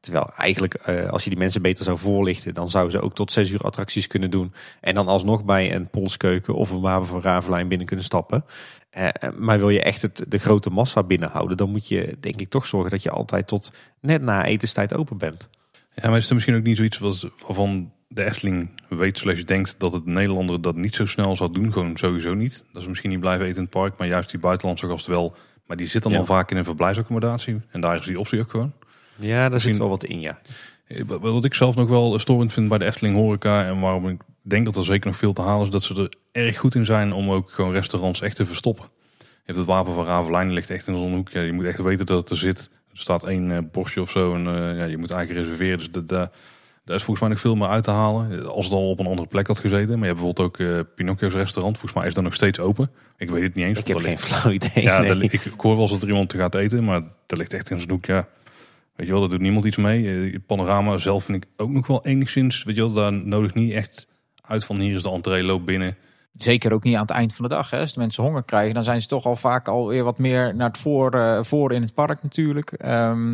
[0.00, 3.32] terwijl eigenlijk, uh, als je die mensen beter zou voorlichten, dan zouden ze ook tot
[3.32, 4.52] 6 uur attracties kunnen doen.
[4.80, 8.44] En dan alsnog bij een Polskeuken of een Wapen van Ravelijn binnen kunnen stappen.
[8.98, 12.48] Uh, maar wil je echt het, de grote massa binnenhouden, dan moet je denk ik
[12.48, 15.48] toch zorgen dat je altijd tot net na etenstijd open bent.
[15.94, 19.92] Ja, maar is er misschien ook niet zoiets waarvan de Efteling weet, slash denkt dat
[19.92, 21.72] het Nederlander dat niet zo snel zal doen?
[21.72, 22.64] Gewoon sowieso niet.
[22.72, 25.36] Dat ze misschien niet blijven eten in het park, maar juist die buitenlandse gasten wel.
[25.66, 26.26] Maar die zitten dan ja.
[26.26, 28.72] vaak in een verblijfsaccommodatie en daar is die optie ook gewoon.
[29.18, 30.38] Ja, daar misschien, zit wel wat in, ja.
[31.06, 34.64] Wat ik zelf nog wel storend vind bij de Efteling Horeca en waarom ik denk
[34.64, 37.12] dat er zeker nog veel te halen is, dat ze er erg goed in zijn
[37.12, 38.84] om ook gewoon restaurants echt te verstoppen.
[39.18, 41.30] Je hebt het wapen van Ravelijn, ligt echt in zo'n hoek.
[41.30, 42.70] Ja, je moet echt weten dat het er zit.
[42.92, 45.78] Er staat één uh, borstje of zo en uh, ja, je moet eigenlijk reserveren.
[45.78, 46.30] Dus dat,
[46.88, 48.46] daar is volgens mij nog veel meer uit te halen.
[48.46, 49.98] Als het al op een andere plek had gezeten.
[49.98, 51.78] Maar je hebt bijvoorbeeld ook uh, Pinocchio's restaurant.
[51.78, 52.90] Volgens mij is dat nog steeds open.
[53.16, 53.78] Ik weet het niet eens.
[53.78, 54.84] Ik heb geen flauw idee.
[54.84, 55.18] Ja, nee.
[55.18, 57.78] ik, ik, hoor wel eens dat er iemand gaat eten, maar dat ligt echt in
[57.78, 58.04] zijn hoek.
[58.04, 58.28] Ja,
[58.98, 60.26] Weet je wel, daar doet niemand iets mee.
[60.26, 63.54] Eh, Het panorama zelf vind ik ook nog wel enigszins, weet je wel, daar nodig
[63.54, 64.06] niet echt
[64.40, 65.96] uit van hier is de entree, loop binnen.
[66.32, 67.70] Zeker ook niet aan het eind van de dag.
[67.70, 67.78] Hè.
[67.78, 70.68] Als de mensen honger krijgen, dan zijn ze toch al vaak alweer wat meer naar
[70.68, 72.72] het voor, eh, voor in het park natuurlijk.
[72.72, 73.32] Ehm,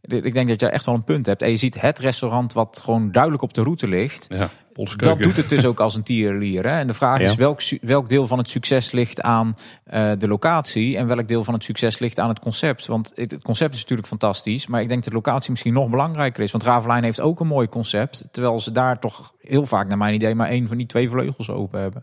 [0.00, 1.42] ik denk dat je echt wel een punt hebt.
[1.42, 4.26] En je ziet het restaurant wat gewoon duidelijk op de route ligt.
[4.28, 4.50] Ja,
[4.96, 6.62] Dat doet het dus ook als een tierenlier.
[6.64, 6.78] Hè?
[6.78, 7.24] En de vraag Ja.
[7.24, 11.44] is welk, welk deel van het succes ligt aan eh, de locatie en welk deel
[11.44, 12.86] van het succes ligt aan het concept.
[12.86, 15.88] Want het, het concept is natuurlijk fantastisch, maar ik denk dat de locatie misschien nog
[15.90, 16.50] belangrijker is.
[16.50, 20.14] Want Ravelijn heeft ook een mooi concept, terwijl ze daar toch heel vaak naar mijn
[20.14, 22.02] idee maar één van die twee vleugels open hebben.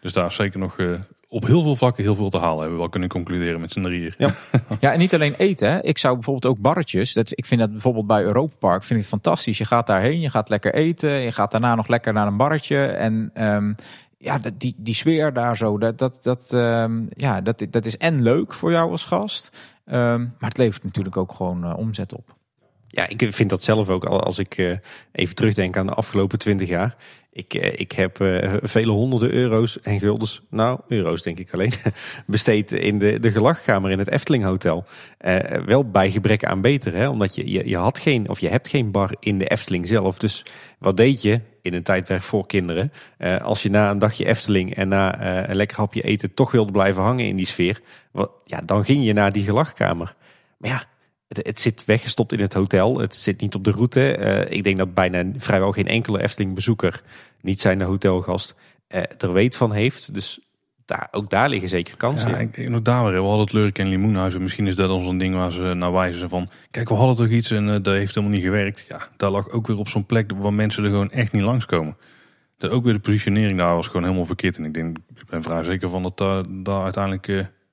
[0.00, 0.86] Dus daar is zeker nog eh,
[1.32, 2.56] op heel veel vlakken heel veel te halen.
[2.56, 4.14] Hebben we wel kunnen concluderen met z'n drieën.
[4.18, 4.34] Ja.
[4.80, 5.72] Ja, en niet alleen eten.
[5.72, 5.82] Hè.
[5.82, 7.12] Ik zou bijvoorbeeld ook barretjes.
[7.12, 9.58] Dat, ik vind dat bijvoorbeeld bij Europa Park vind ik het fantastisch.
[9.58, 11.10] Je gaat daarheen, je gaat lekker eten.
[11.10, 12.86] Je gaat daarna nog lekker naar een barretje.
[12.86, 13.72] En ehm,
[14.18, 17.96] ja, dat, die, die sfeer daar zo, dat, dat, dat, ehm, ja, dat, dat is
[17.96, 19.50] en leuk voor jou als gast.
[19.84, 22.38] ehm, maar het levert natuurlijk ook gewoon eh, omzet op.
[22.92, 24.76] Ja, ik vind dat zelf ook al als ik eh,
[25.12, 26.96] even terugdenk aan de afgelopen twintig jaar.
[27.32, 31.72] Ik, eh, ik heb eh, vele honderden euro's en guldens, nou euro's denk ik alleen,
[32.26, 34.84] besteed in de, de gelachkamer in het Efteling Hotel.
[35.18, 37.08] Eh, wel bij gebrek aan beter, hè?
[37.08, 40.18] omdat je, je, je had geen, of je hebt geen bar in de Efteling zelf.
[40.18, 40.44] Dus
[40.78, 42.92] wat deed je in een tijdperk voor kinderen?
[43.42, 47.02] Als je na een dagje Efteling en na een lekker hapje eten toch wilde blijven
[47.02, 47.80] hangen in die sfeer,
[48.10, 50.14] wat, ja, dan ging je naar die gelachkamer.
[50.58, 50.84] Maar ja,
[51.36, 52.98] het, het zit weggestopt in het hotel.
[52.98, 54.16] Het zit niet op de route.
[54.16, 57.02] Eh, ik denk dat bijna vrijwel geen enkele Efteling-bezoeker,
[57.40, 58.54] niet zijn de hotelgast,
[58.86, 60.14] eh, er weet van heeft.
[60.14, 60.40] Dus
[60.84, 62.30] daar, ook daar liggen zeker kansen.
[62.30, 62.50] Ja, in.
[62.52, 63.12] weer.
[63.12, 64.42] We hadden het Lurk en Limoenhuizen.
[64.42, 66.50] Misschien is dat dan zo'n ding waar ze naar wijzen van...
[66.70, 68.84] Kijk, we hadden toch iets en eh, dat heeft helemaal niet gewerkt.
[68.88, 71.96] Ja, daar lag ook weer op zo'n plek waar mensen er gewoon echt niet langskomen.
[72.58, 74.56] Dat ook weer de positionering daar was gewoon helemaal verkeerd.
[74.56, 77.26] En ik denk, ik ben vrij zeker van dat daar, uiteindelijk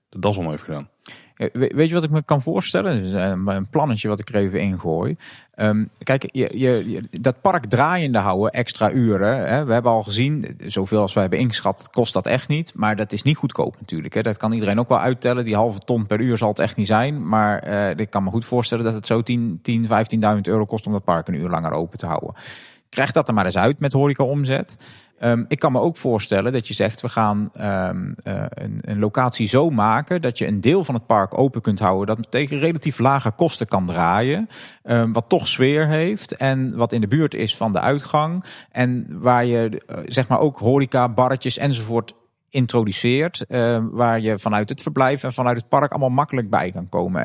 [0.10, 0.90] de das om heeft gedaan.
[1.36, 3.14] Eh, we- Weet je wat ik me kan voorstellen?
[3.48, 5.16] Eh, een plannetje wat ik er even ingooi.
[5.54, 9.48] Ehm, kijk, je, je- dat park draaiende houden, extra uren.
[9.48, 12.72] Hè, we hebben al gezien, zoveel als we hebben ingeschat, kost dat echt niet.
[12.76, 14.14] Maar dat is niet goedkoop natuurlijk.
[14.14, 14.22] Hè.
[14.22, 15.46] Dat kan iedereen ook wel uittellen.
[15.46, 17.28] Die halve ton per uur zal het echt niet zijn.
[17.28, 20.86] Maar eh, ik kan me goed voorstellen dat het zo 10, 10 15.000 euro kost
[20.86, 22.34] om dat park een uur langer open te houden.
[22.90, 24.78] Krijg dat er maar eens uit met horeca omzet.
[25.20, 29.00] Ehm, ik kan me ook voorstellen dat je zegt, we gaan ehm, eh, een, een
[29.00, 32.16] locatie zo maken dat je een deel van het park open kunt houden.
[32.16, 34.50] Dat tegen relatief lage kosten kan draaien.
[34.84, 38.44] ehm, wat toch sfeer heeft en wat in de buurt is van de uitgang.
[38.72, 42.14] En waar je eh, zeg maar ook horeca, barretjes enzovoort
[42.50, 43.46] introduceert.
[43.92, 47.22] waar je vanuit het verblijf en vanuit het park allemaal makkelijk bij kan komen.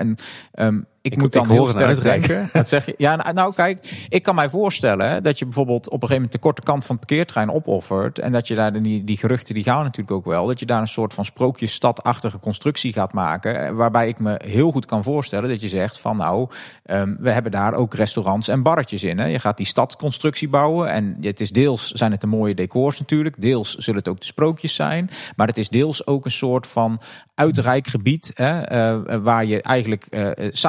[0.52, 2.48] En ik, Ik- moet dan ik heel sterk denken.
[2.52, 2.94] Wat zeg je?
[2.96, 6.14] Ja, nou, nou kijk, ik kan mij voorstellen hè, dat je bijvoorbeeld op een gegeven
[6.14, 8.18] moment de korte kant van het parkeerterrein opoffert.
[8.18, 10.46] En dat je daar de, die, die geruchten, die gaan natuurlijk ook wel.
[10.46, 13.60] Dat je daar een soort van sprookjesstadachtige constructie gaat maken.
[13.66, 16.48] eh, Waarbij ik me heel goed kan voorstellen dat je zegt van nou,
[16.84, 19.18] ehm, we hebben daar ook restaurants en barretjes in.
[19.18, 19.26] Hè.
[19.26, 20.90] Je gaat die stadconstructie bouwen.
[20.90, 23.40] En het is deels zijn het de mooie decors natuurlijk.
[23.40, 25.10] Deels zullen het ook de sprookjes zijn.
[25.36, 27.00] Maar het is deels ook een soort van
[27.34, 28.30] uitrijk gebied.
[28.34, 30.64] Hè, eh, waar je eigenlijk eh, eh, s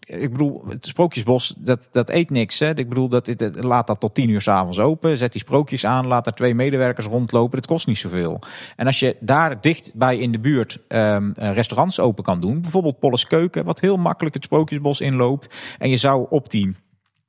[0.00, 2.58] Ik bedoel, het sprookjesbos, dat, dat eet niks.
[2.58, 2.76] Hè.
[2.76, 5.16] Ik bedoel, dat, dat, laat dat tot tien uur s'avonds open.
[5.16, 6.06] Zet die sprookjes aan.
[6.06, 7.58] Laat daar twee medewerkers rondlopen.
[7.58, 8.40] Het kost niet zoveel.
[8.76, 12.60] En als je daar dichtbij in de buurt ehm, eh, restaurants open kan doen.
[12.60, 15.54] Bijvoorbeeld Polles Keuken, wat heel makkelijk het sprookjesbos inloopt.
[15.78, 16.76] En je zou op die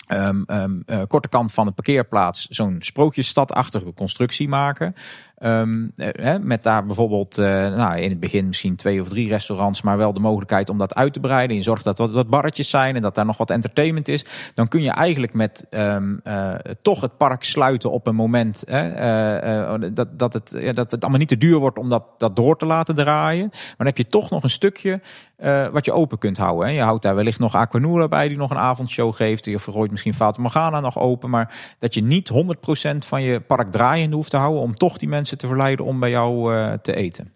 [0.07, 4.95] ehm, ehm, eh, korte kant van de parkeerplaats zo'n sprookjesstadachtige constructie maken.
[5.41, 9.81] Ehm, eh, met daar bijvoorbeeld eh, nou, in het begin misschien twee of drie restaurants,
[9.81, 11.55] maar wel de mogelijkheid om dat uit te breiden.
[11.55, 14.25] Je zorgt dat er wat, wat barretjes zijn en dat daar nog wat entertainment is.
[14.53, 19.73] Dan kun je eigenlijk met ehm, eh, toch het park sluiten op een moment eh,
[19.73, 22.35] eh, dat, dat, het, ja, dat het allemaal niet te duur wordt om dat, dat
[22.35, 23.47] door te laten draaien.
[23.51, 25.01] Maar dan heb je toch nog een stukje
[25.71, 26.67] wat je open kunt houden.
[26.67, 26.73] Hè.
[26.73, 29.45] Je houdt daar wellicht nog Aquanura bij die nog een avondshow geeft.
[29.45, 31.29] Je gooit misschien Fata Morgana nog open.
[31.29, 35.09] Maar dat je niet 100% van je park draaiende hoeft te houden om toch die
[35.09, 37.33] mensen te verleiden om bij jou eh, te eten.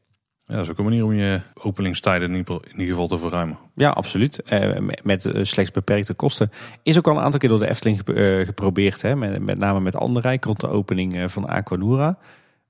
[0.48, 3.18] Ja, dat is ook een manier om je openingstijden in ieder in ieder geval te
[3.18, 3.58] verruimen.
[3.76, 4.42] Ja, absoluut.
[4.42, 6.52] Eh, met- eh, slechts beperkte kosten.
[6.84, 9.02] Is ook al een aantal keer door de Efteling gep- eh, geprobeerd.
[9.02, 9.16] Hè?
[9.16, 12.18] Met, met name met Anderrijk rond de opening eh, van Aquanura.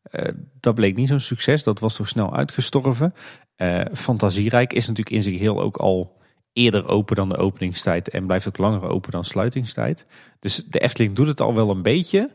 [0.03, 1.63] Eh, dat bleek niet zo'n succes.
[1.63, 3.13] Dat was toch snel uitgestorven.
[3.55, 6.17] Eh, Fantasierijk is natuurlijk in zich heel ook al
[6.53, 8.09] eerder open dan de openingstijd.
[8.09, 10.05] En blijft ook langer open dan sluitingstijd.
[10.39, 12.31] Dus de Efteling doet het al wel een beetje.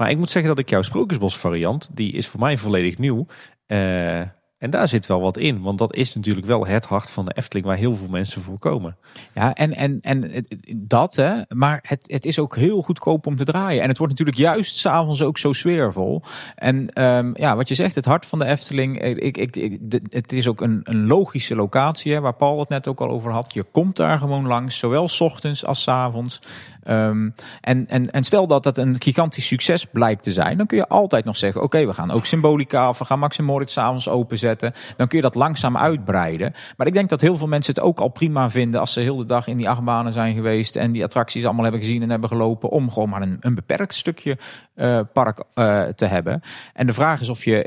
[0.00, 3.26] Maar ik moet zeggen dat ik jouw Sprookjesbos variant, die is voor mij volledig nieuw.
[3.66, 4.22] eh,
[4.60, 7.32] En daar zit wel wat in, want dat is natuurlijk wel het hart van de
[7.34, 8.96] Efteling waar heel veel mensen voor komen.
[9.34, 10.44] Ja, en, en, en
[10.76, 13.82] dat, hè, maar het, het is ook heel goedkoop om te draaien.
[13.82, 16.22] En het wordt natuurlijk juist s'avonds ook zo sfeervol.
[16.54, 19.78] En um, ja, wat je zegt, het hart van de Efteling, ik, ik, ik,
[20.10, 23.32] het is ook een, een logische locatie, hè, waar Paul het net ook al over
[23.32, 23.52] had.
[23.52, 26.40] Je komt daar gewoon langs, zowel s ochtends als s avonds.
[26.88, 30.76] Um, en, en, en stel dat dat een gigantisch succes blijkt te zijn, dan kun
[30.76, 34.08] je altijd nog zeggen: oké, we gaan ook symbolica of we gaan Max Moritz s'avonds
[34.08, 34.49] openzetten.
[34.96, 36.52] Dan kun je dat langzaam uitbreiden.
[36.76, 39.16] Maar ik denk dat heel veel mensen het ook al prima vinden als ze heel
[39.16, 42.28] de dag in die achtbanen zijn geweest en die attracties allemaal hebben gezien en hebben
[42.28, 44.38] gelopen, om gewoon maar een, een beperkt stukje
[44.76, 46.42] uh, park uh, te hebben.
[46.74, 47.58] En de vraag is of je.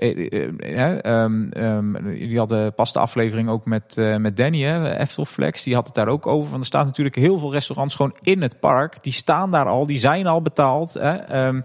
[0.60, 5.74] Uh, um, um, jullie hadden pas de aflevering ook met, met Danny, hè, Eftelflex, die
[5.74, 6.50] had het daar ook over.
[6.50, 9.04] Want er staan natuurlijk heel veel restaurants gewoon in het park.
[9.04, 10.94] Die staan daar al, die zijn al betaald.
[10.94, 11.64] Hè, um,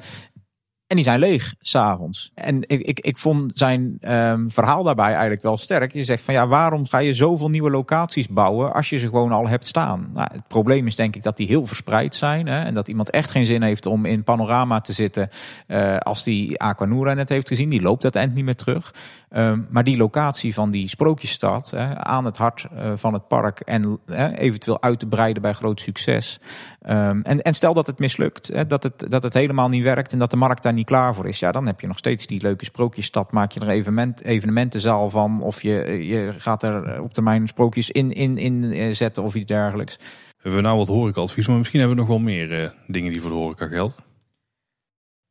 [0.88, 2.30] en die zijn leeg s'avonds.
[2.34, 5.92] En ik, ik, ik vond zijn um, verhaal daarbij eigenlijk wel sterk.
[5.92, 9.32] Je zegt van ja, waarom ga je zoveel nieuwe locaties bouwen als je ze gewoon
[9.32, 10.10] al hebt staan?
[10.14, 12.46] Nou, het probleem is denk ik dat die heel verspreid zijn.
[12.46, 15.28] Hè, en dat iemand echt geen zin heeft om in panorama te zitten
[15.66, 17.68] uh, als die Aquanura net heeft gezien.
[17.68, 18.94] Die loopt dat eind niet meer terug.
[19.30, 23.60] Um, maar die locatie van die sprookjesstad hè, aan het hart uh, van het park
[23.60, 26.40] en hè, eventueel uit te breiden bij groot succes.
[26.88, 30.12] Um, en, en stel dat het mislukt, hè, dat, het, dat het helemaal niet werkt
[30.12, 31.38] en dat de markt daar niet klaar voor is.
[31.38, 33.32] Ja, dan heb je nog steeds die leuke sprookjesstad.
[33.32, 38.12] Maak je er evenement, evenementenzaal van of je, je gaat er op termijn sprookjes in,
[38.12, 39.96] in, in eh, zetten of iets dergelijks.
[39.96, 40.04] We
[40.42, 43.30] hebben nou wat horecaadvies, maar misschien hebben we nog wel meer uh, dingen die voor
[43.30, 44.07] de horeca gelden.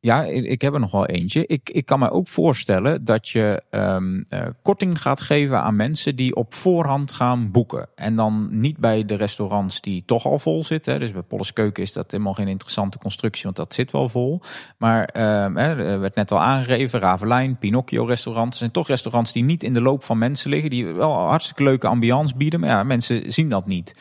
[0.00, 1.46] Ja, ik heb er nog wel eentje.
[1.46, 6.16] Ik, ik kan me ook voorstellen dat je um, uh, korting gaat geven aan mensen
[6.16, 7.88] die op voorhand gaan boeken.
[7.94, 11.00] En dan niet bij de restaurants die toch al vol zitten.
[11.00, 14.40] Dus bij Polles Keuken is dat helemaal geen interessante constructie, want dat zit wel vol.
[14.76, 15.00] Maar
[15.44, 18.58] um, er werd net al aangegeven, Ravelijn, Pinocchio restaurants.
[18.58, 20.70] zijn toch restaurants die niet in de loop van mensen liggen.
[20.70, 23.94] Die wel hartstikke leuke ambiance bieden, maar ja, mensen zien dat niet.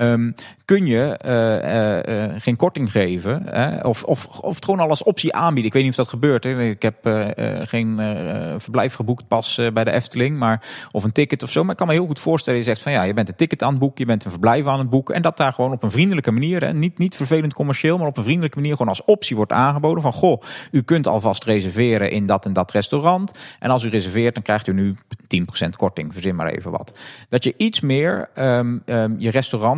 [0.00, 3.42] Um, kun je uh, uh, geen korting geven.
[3.46, 3.80] Hè?
[3.80, 5.64] Of, of, of het gewoon al als optie aanbieden.
[5.64, 6.44] Ik weet niet of dat gebeurt.
[6.44, 6.62] Hè?
[6.62, 6.96] Ik heb
[7.62, 7.96] geen
[8.58, 10.38] verblijf geboekt pas bij de Efteling.
[10.38, 11.62] Maar, of een ticket of zo.
[11.62, 12.58] Maar ik kan me heel goed voorstellen.
[12.58, 14.00] Je zegt van ja, je bent een ticket aan het boeken.
[14.00, 15.14] Je bent een verblijf aan het boeken.
[15.14, 16.64] En dat daar gewoon op een vriendelijke manier.
[16.64, 16.72] Hè?
[16.72, 17.98] Niet, niet vervelend commercieel.
[17.98, 20.02] Maar op een vriendelijke manier gewoon als optie wordt aangeboden.
[20.02, 23.32] Van goh, u kunt alvast reserveren in dat en dat restaurant.
[23.58, 24.96] En als u reserveert, dan krijgt u nu
[25.66, 26.12] 10% korting.
[26.12, 26.98] Verzin maar even wat.
[27.28, 29.30] Dat je iets meer um, um, je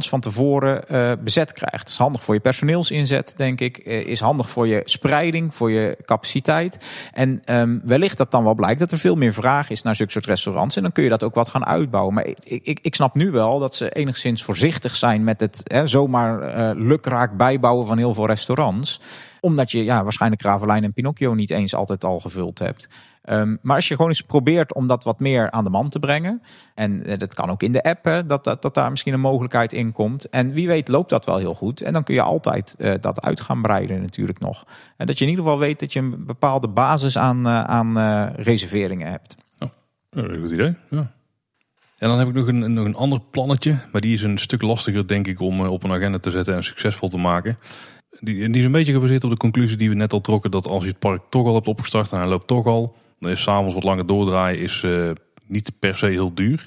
[0.08, 1.88] van tevoren uh, bezet krijgt.
[1.88, 3.86] Is handig voor je personeelsinzet, denk ik.
[3.86, 6.78] Uh, is handig voor je spreiding, voor je capaciteit.
[7.12, 10.12] En um, wellicht dat dan wel blijkt dat er veel meer vraag is naar zulke
[10.12, 10.76] soort restaurants.
[10.76, 12.14] En dan kun je dat ook wat gaan uitbouwen.
[12.14, 15.86] Maar ik, ik, ik snap nu wel dat ze enigszins voorzichtig zijn met het hè,
[15.86, 19.00] zomaar uh, lukraak bijbouwen van heel veel restaurants
[19.44, 22.88] omdat je ja, waarschijnlijk Ravelijn en Pinocchio niet eens altijd al gevuld hebt.
[23.30, 25.98] Um, maar als je gewoon eens probeert om dat wat meer aan de man te
[25.98, 26.42] brengen.
[26.74, 29.72] En uh, dat kan ook in de app, dat, dat, dat daar misschien een mogelijkheid
[29.72, 30.28] in komt.
[30.28, 31.80] En wie weet loopt dat wel heel goed.
[31.80, 34.64] En dan kun je altijd uh, dat uit gaan breiden natuurlijk nog.
[34.96, 38.28] En dat je in ieder geval weet dat je een bepaalde basis aan, uh, aan
[38.36, 39.36] reserveringen hebt.
[39.58, 39.68] Oh,
[40.10, 41.12] een goed idee, ja.
[41.98, 43.76] En dan heb ik nog een, nog een ander plannetje.
[43.92, 46.64] Maar die is een stuk lastiger denk ik om op een agenda te zetten en
[46.64, 47.58] succesvol te maken.
[48.20, 50.50] Die, die is een beetje gebaseerd op de conclusie die we net al trokken.
[50.50, 52.94] Dat als je het park toch al hebt opgestart en hij loopt toch al
[53.24, 55.10] dan is s'avonds wat langer doordraaien is, uh,
[55.46, 56.66] niet per se heel duur.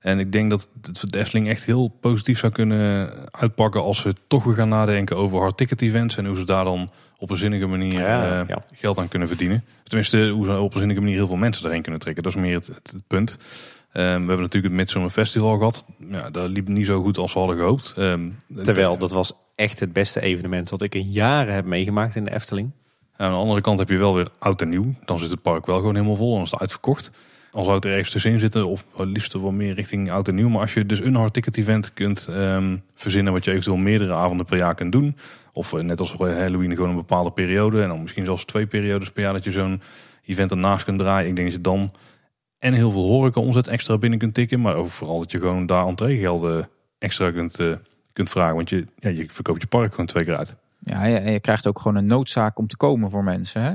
[0.00, 0.68] En ik denk dat
[1.00, 5.38] de Efteling echt heel positief zou kunnen uitpakken als ze toch weer gaan nadenken over
[5.38, 8.64] hard ticket events en hoe ze daar dan op een zinnige manier ja, uh, ja.
[8.74, 9.64] geld aan kunnen verdienen.
[9.82, 12.22] Tenminste, hoe ze op een zinnige manier heel veel mensen erheen kunnen trekken.
[12.22, 13.30] Dat is meer het, het, het punt.
[13.30, 13.38] Um,
[13.92, 15.84] we hebben natuurlijk het Midsummer Festival gehad.
[16.10, 17.94] Ja, dat liep niet zo goed als we hadden gehoopt.
[17.98, 22.24] Um, Terwijl dat was echt het beste evenement wat ik in jaren heb meegemaakt in
[22.24, 22.70] de Efteling
[23.20, 24.94] aan de andere kant heb je wel weer oud en nieuw.
[25.04, 27.10] Dan zit het park wel gewoon helemaal vol en is het uitverkocht.
[27.52, 30.48] Al zou het er ergens tussenin zitten, of liefst wel meer richting oud en nieuw.
[30.48, 34.14] Maar als je dus een hard ticket event kunt um, verzinnen, wat je eventueel meerdere
[34.14, 35.16] avonden per jaar kunt doen.
[35.52, 37.82] Of uh, net als Halloween gewoon een bepaalde periode.
[37.82, 39.82] En dan misschien zelfs twee periodes per jaar dat je zo'n
[40.24, 41.28] event ernaast kunt draaien.
[41.28, 41.92] Ik denk dat je dan
[42.58, 44.60] en heel veel horeca omzet extra binnen kunt tikken.
[44.60, 46.68] Maar ook vooral dat je gewoon daar entreegelden
[46.98, 47.74] extra kunt, uh,
[48.12, 48.54] kunt vragen.
[48.54, 50.56] Want je, ja, je verkoopt je park gewoon twee keer uit.
[50.80, 53.62] Ja, je, je, krijgt ook gewoon een noodzaak om te komen voor mensen.
[53.62, 53.72] Hè?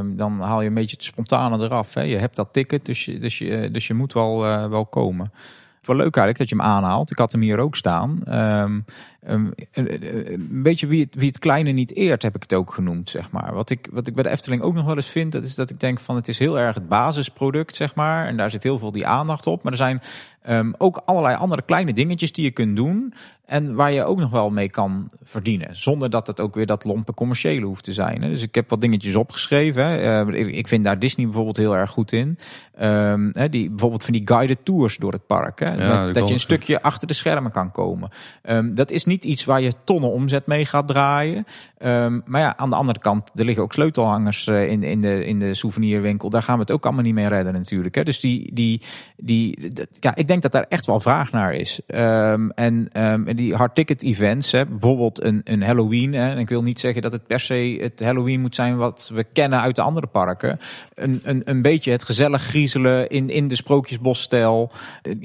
[0.00, 1.94] Uh, dan haal je een beetje het spontane eraf.
[1.94, 2.00] Hè?
[2.02, 5.26] Je hebt dat ticket, dus je, dus je, dus je moet wel, uh, wel komen.
[5.26, 7.10] Het is wel leuk eigenlijk dat je hem aanhaalt.
[7.10, 8.22] Ik had hem hier ook staan.
[8.28, 8.84] Um,
[9.26, 13.10] ehm, een, beetje wie het, wie het kleine niet eert, heb ik het ook genoemd,
[13.10, 13.54] zeg maar.
[13.54, 15.70] Wat ik, wat ik bij de Efteling ook nog wel eens vind, dat is dat
[15.70, 18.26] ik denk van het is heel erg het basisproduct, zeg maar.
[18.26, 19.62] En daar zit heel veel die aandacht op.
[19.62, 20.02] Maar er zijn
[20.48, 23.14] um, ook allerlei andere kleine dingetjes die je kunt doen.
[23.46, 25.76] En waar je ook nog wel mee kan verdienen.
[25.76, 28.20] Zonder dat het ook weer dat lompe commerciële hoeft te zijn.
[28.20, 30.00] Dus ik heb wat dingetjes opgeschreven.
[30.34, 32.38] Uh, ik vind daar Disney bijvoorbeeld heel erg goed in.
[32.82, 35.60] Um, die, bijvoorbeeld van die guided tours door het park.
[35.60, 35.74] Hè?
[35.74, 38.10] Ja, dat je een stukje achter de schermen kan komen.
[38.74, 41.46] Dat is niet iets waar je tonnen omzet mee gaat draaien.
[41.84, 45.24] Um, maar ja, aan de andere kant, er liggen ook sleutelhangers uh, in, in, de,
[45.24, 46.30] in de souvenirwinkel.
[46.30, 47.94] Daar gaan we het ook allemaal niet mee redden natuurlijk.
[47.94, 48.02] Hè?
[48.02, 48.82] Dus die, die,
[49.16, 51.80] die, ja, ik denk dat daar echt wel vraag naar is.
[51.86, 56.12] Um, en um, die hard ticket events, hè, bijvoorbeeld een, een Halloween.
[56.12, 59.10] Hè, en ik wil niet zeggen dat het per se het Halloween moet zijn wat
[59.14, 60.58] we kennen uit de andere parken.
[60.94, 64.70] Een, een, een beetje het gezellig griezelen in, in de sprookjesbosstijl.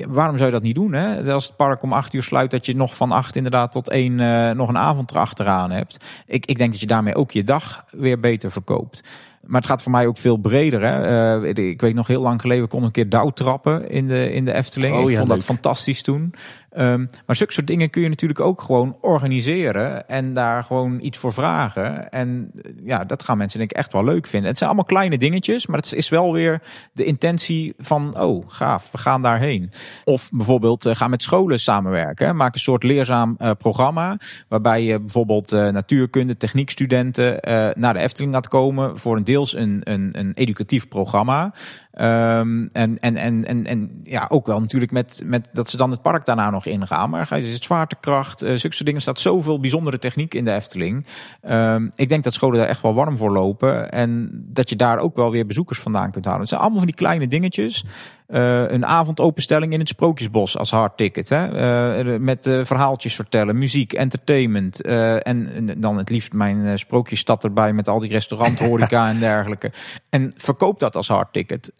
[0.07, 0.93] Waarom zou je dat niet doen?
[0.93, 1.33] Hè?
[1.33, 4.19] Als het park om acht uur sluit, dat je nog van acht inderdaad tot één
[4.19, 5.97] uh, nog een avond erachteraan hebt.
[6.25, 9.03] Ik, ik denk dat je daarmee ook je dag weer beter verkoopt.
[9.41, 10.81] Maar het gaat voor mij ook veel breder.
[10.81, 11.39] Hè?
[11.41, 14.53] Uh, ik weet nog heel lang geleden, kon een keer douwtrappen in de, in de
[14.53, 14.95] Efteling.
[14.95, 16.33] Oh, ik vond dat fantastisch toen.
[16.79, 21.17] Um, maar zulke soort dingen kun je natuurlijk ook gewoon organiseren en daar gewoon iets
[21.17, 22.09] voor vragen.
[22.09, 22.51] En
[22.83, 24.49] ja, dat gaan mensen denk ik echt wel leuk vinden.
[24.49, 26.61] Het zijn allemaal kleine dingetjes, maar het is wel weer
[26.93, 29.71] de intentie van, oh gaaf, we gaan daarheen.
[30.03, 32.35] Of bijvoorbeeld uh, ga met scholen samenwerken.
[32.35, 34.17] Maak een soort leerzaam uh, programma
[34.47, 37.39] waarbij je bijvoorbeeld uh, natuurkunde, techniekstudenten
[37.79, 41.53] naar de Efteling laat komen voor een deels een, een, educatief programma.
[41.93, 45.91] Um, en, en, en, en, en ja, ook wel natuurlijk met, met dat ze dan
[45.91, 47.09] het park daarna nog ingaan.
[47.09, 51.05] Maar je het zwaartekracht, uh, zulke dingen staat zoveel bijzondere techniek in de Efteling.
[51.49, 53.91] Um, ik denk dat scholen daar echt wel warm voor lopen.
[53.91, 56.39] En dat je daar ook wel weer bezoekers vandaan kunt halen.
[56.39, 57.85] Het zijn allemaal van die kleine dingetjes.
[58.27, 61.29] Uh, een avondopenstelling in het Sprookjesbos als hard ticket.
[61.29, 62.03] Hè?
[62.03, 64.81] Uh, met uh, verhaaltjes vertellen, muziek, entertainment.
[64.81, 69.71] En, en, dan het liefst mijn sprookjesstad erbij met al die restaurant, horeca en dergelijke.
[70.09, 71.71] En verkoop dat als hard ticket.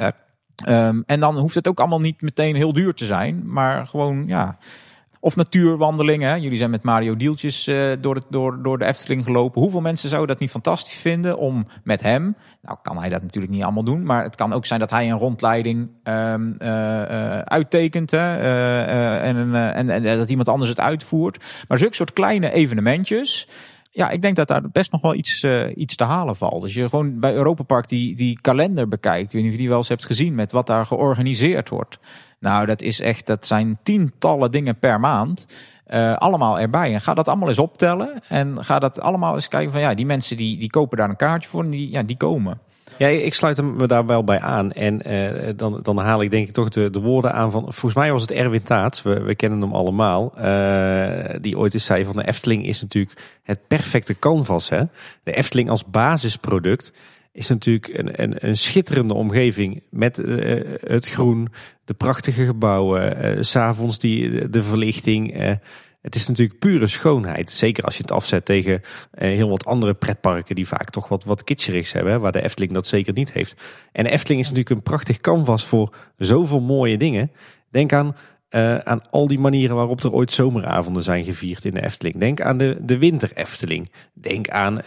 [0.68, 3.42] Um, en dan hoeft het ook allemaal niet meteen heel duur te zijn.
[3.46, 4.58] Maar gewoon, ja...
[5.20, 6.42] Of natuurwandelingen.
[6.42, 9.62] Jullie zijn met Mario Dieltjes uh, door, door, door de Efteling gelopen.
[9.62, 12.36] Hoeveel mensen zouden dat niet fantastisch vinden om met hem...
[12.62, 14.04] Nou kan hij dat natuurlijk niet allemaal doen.
[14.04, 16.56] Maar het kan ook zijn dat hij een rondleiding um,
[17.44, 18.14] uittekent.
[18.14, 21.46] En, en, en dat iemand anders het uitvoert.
[21.68, 23.48] Maar zulke soort kleine evenementjes
[23.98, 26.64] ja, ik denk dat daar best nog wel iets, uh, iets te halen valt.
[26.64, 29.62] Als je gewoon bij Europa Park die, die kalender bekijkt, ik weet niet of je
[29.62, 32.00] die wel eens hebt gezien met wat daar georganiseerd wordt.
[32.40, 35.46] Nou, dat is echt, dat zijn tientallen dingen per maand.
[35.88, 36.94] Uh, allemaal erbij.
[36.94, 38.22] En ga dat allemaal eens optellen.
[38.28, 41.16] En ga dat allemaal eens kijken van ja, die mensen die, die kopen daar een
[41.16, 42.60] kaartje voor en die, ja, die komen.
[42.98, 44.72] Ja, ik sluit me daar wel bij aan.
[44.72, 47.62] En uh, dan, dan haal ik denk ik toch de, de woorden aan van...
[47.62, 50.34] Volgens mij was het Erwin Taats, we, we kennen hem allemaal.
[50.38, 54.70] Uh, die ooit eens zei van de Efteling is natuurlijk het perfecte canvas.
[54.70, 54.84] Hè?
[55.24, 56.94] De Efteling als basisproduct
[57.32, 59.84] is natuurlijk een, een, een schitterende omgeving.
[59.90, 61.48] Met uh, het groen,
[61.86, 65.58] de prachtige gebouwen, s s'avonds die, de verlichting...
[66.08, 67.52] Het is natuurlijk pure schoonheid.
[67.52, 68.82] Zeker als je het afzet tegen
[69.12, 72.22] eh, heel wat andere pretparken die vaak toch wat, wat kitscherigs hebben.
[72.22, 73.62] Waar de Efteling dat zeker niet heeft.
[73.92, 77.32] En de Efteling is natuurlijk een prachtig canvas voor zoveel mooie dingen.
[77.70, 78.16] Denk aan
[78.50, 82.18] uh, aan al die manieren waarop er ooit zomeravonden zijn gevierd in de Efteling.
[82.18, 83.92] Denk aan de, de winter Efteling.
[84.14, 84.86] Denk aan uh,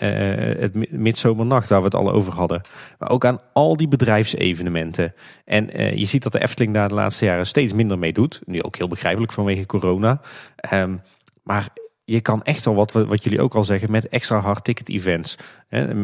[0.61, 2.61] het midzomernacht waar we het al over hadden.
[2.99, 5.15] Maar ook aan al die bedrijfsevenementen.
[5.45, 5.67] En
[5.99, 8.41] je ziet dat de Efteling daar de laatste jaren steeds minder mee doet.
[8.47, 10.21] Nu ook heel begrijpelijk vanwege corona.
[10.73, 11.01] Um,
[11.51, 11.69] maar
[12.05, 15.37] je kan echt wel wat, wat jullie ook al zeggen met extra hard ticket events.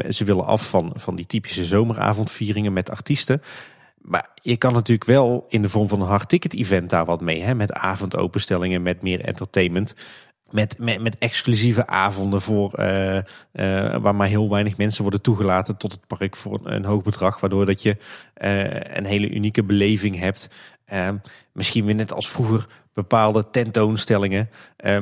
[0.09, 3.43] Ze willen af van, van die typische zomeravondvieringen met artiesten.
[4.01, 7.21] Maar je kan natuurlijk wel in de vorm van een hard ticket event daar wat
[7.21, 7.43] mee.
[7.43, 7.55] Hè?
[7.55, 9.95] Met avondopenstellingen, met meer entertainment.
[10.51, 13.23] Met, met, met exclusieve avonden voor, uh, uh,
[13.97, 17.41] waar maar heel weinig mensen worden toegelaten tot het park voor een, hoog bedrag.
[17.41, 17.97] Waardoor dat je
[18.37, 20.49] uh, een hele unieke beleving hebt.
[21.53, 22.67] misschien weer net als vroeger
[22.97, 24.51] bepaalde tentoonstellingen.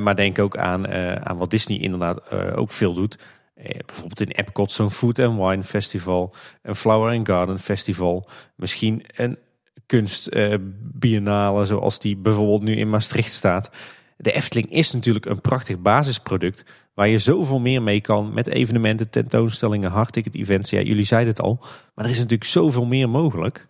[0.01, 0.87] maar denk ook aan,
[1.27, 3.17] aan wat Disney inderdaad ook veel doet.
[3.55, 9.03] Eh, bijvoorbeeld in Epcot zo'n Food and Wine Festival, een Flower and Garden Festival, misschien
[9.15, 9.37] een
[9.85, 13.69] kunstbiennale zoals die bijvoorbeeld nu in Maastricht staat.
[14.17, 19.09] De Efteling is natuurlijk een prachtig basisproduct waar je zoveel meer mee kan met evenementen,
[19.09, 20.69] tentoonstellingen, hardticket events.
[20.69, 21.59] Ja, jullie zeiden het al,
[21.93, 23.67] maar er is natuurlijk zoveel meer mogelijk.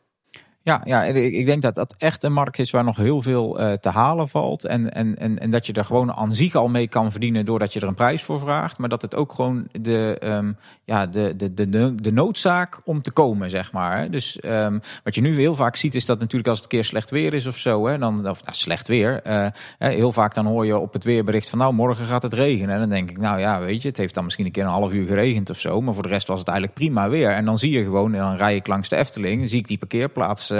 [0.66, 3.72] Ja, ja ik, denk dat dat echt een markt is waar nog heel veel uh,
[3.74, 4.66] te halen valt.
[4.66, 7.74] En, en, en, en dat je er gewoon aan zich al mee kan verdienen doordat
[7.74, 8.78] je er een prijs voor vraagt.
[8.78, 13.12] Maar dat het ook gewoon de, um, ja, de, de, de, de noodzaak om te
[13.12, 14.12] komen, zeg maar.
[14.12, 16.88] Dus um, wat je nu heel vaak ziet is dat natuurlijk als het een keer
[16.88, 17.88] slecht weer is of zo.
[17.88, 19.22] Hè, dan, of nou, slecht weer.
[19.28, 19.48] Uh,
[19.78, 22.74] heel vaak dan hoor je op het weerbericht van nou morgen gaat het regenen.
[22.74, 24.70] En dan denk ik nou ja weet je het heeft dan misschien een keer een
[24.70, 25.82] half uur geregend of zo.
[25.82, 27.30] Maar voor de rest was het eigenlijk prima weer.
[27.30, 29.50] En dan zie je gewoon, en dan rij ik langs de Efteling.
[29.50, 30.54] zie ik die parkeerplaats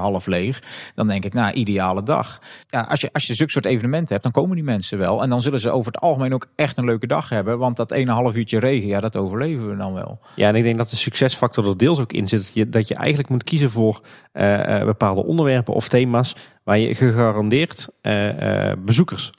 [0.00, 0.62] half leeg.
[0.94, 2.40] Dan denk ik, nou, ideale dag.
[2.68, 5.22] Ja, als je, als je zulke soort evenementen hebt, dan komen die mensen wel.
[5.22, 7.58] En dan zullen ze over het algemeen ook echt een leuke dag hebben.
[7.58, 10.18] Want dat ene half uurtje regen, ja, dat overleven we dan wel.
[10.34, 12.38] Ja, en ik denk dat de succesfactor er deels ook in zit.
[12.38, 14.00] Dat je, dat je eigenlijk moet kiezen voor
[14.32, 19.30] uh, bepaalde onderwerpen of thema's waar je gegarandeerd uh, bezoekers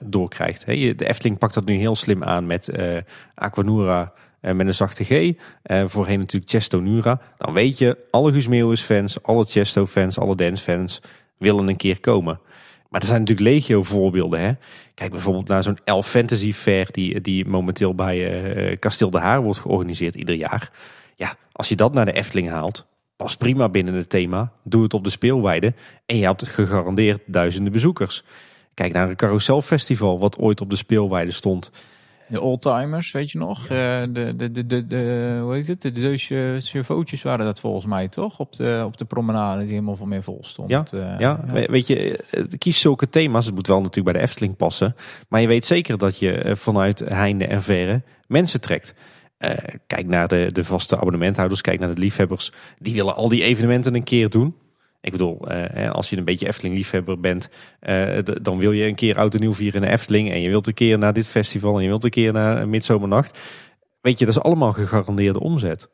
[0.00, 0.66] doorkrijgt.
[0.66, 2.72] de Efteling pakt dat nu heel slim aan met
[3.34, 4.12] Aquanura
[4.42, 5.10] uh, met een zachte G.
[5.10, 5.34] Uh,
[5.86, 7.20] voorheen natuurlijk Chesto Nura.
[7.36, 11.02] Dan weet je, alle Guus Meeuwis fans, alle Chesto fans, alle Dance fans
[11.38, 12.40] willen een keer komen.
[12.88, 14.40] Maar er zijn natuurlijk legio voorbeelden.
[14.40, 14.52] Hè?
[14.94, 19.42] Kijk bijvoorbeeld naar zo'n Elf Fantasy Fair die, die momenteel bij uh, Kasteel de Haar
[19.42, 20.70] wordt georganiseerd ieder jaar.
[21.14, 22.86] Ja, als je dat naar de Efteling haalt,
[23.16, 24.52] pas prima binnen het thema.
[24.64, 25.74] Doe het op de speelweide
[26.06, 28.24] en je hebt gegarandeerd duizenden bezoekers.
[28.74, 31.70] Kijk naar een carouselfestival wat ooit op de speelweide stond.
[32.28, 33.68] De oldtimers, weet je nog?
[33.68, 34.00] Ja.
[34.00, 35.82] Uh, de, de, de, de, de, hoe heet het?
[35.82, 38.38] De waren dat volgens mij toch?
[38.38, 40.70] Op de, op de promenade die helemaal van meer vol stond.
[40.70, 41.40] Ja, uh, ja.
[41.52, 41.66] ja.
[41.66, 42.24] weet je,
[42.58, 43.46] kies zulke thema's.
[43.46, 44.94] Het moet wel natuurlijk bij de Efteling passen.
[45.28, 48.94] Maar je weet zeker dat je vanuit heinde en verre mensen trekt.
[49.38, 49.50] Uh,
[49.86, 52.52] kijk naar de, de vaste abonnementhouders, kijk naar de liefhebbers.
[52.78, 54.54] Die willen al die evenementen een keer doen.
[55.00, 57.48] Ik bedoel, uh, als je een beetje Efteling-liefhebber bent,
[57.80, 60.30] uh, dan wil je een keer oud en nieuw vieren in de Efteling.
[60.30, 63.38] En je wilt een keer naar dit festival en je wilt een keer naar Midzomernacht.
[64.00, 65.90] Weet je, dat is allemaal gegarandeerde omzet.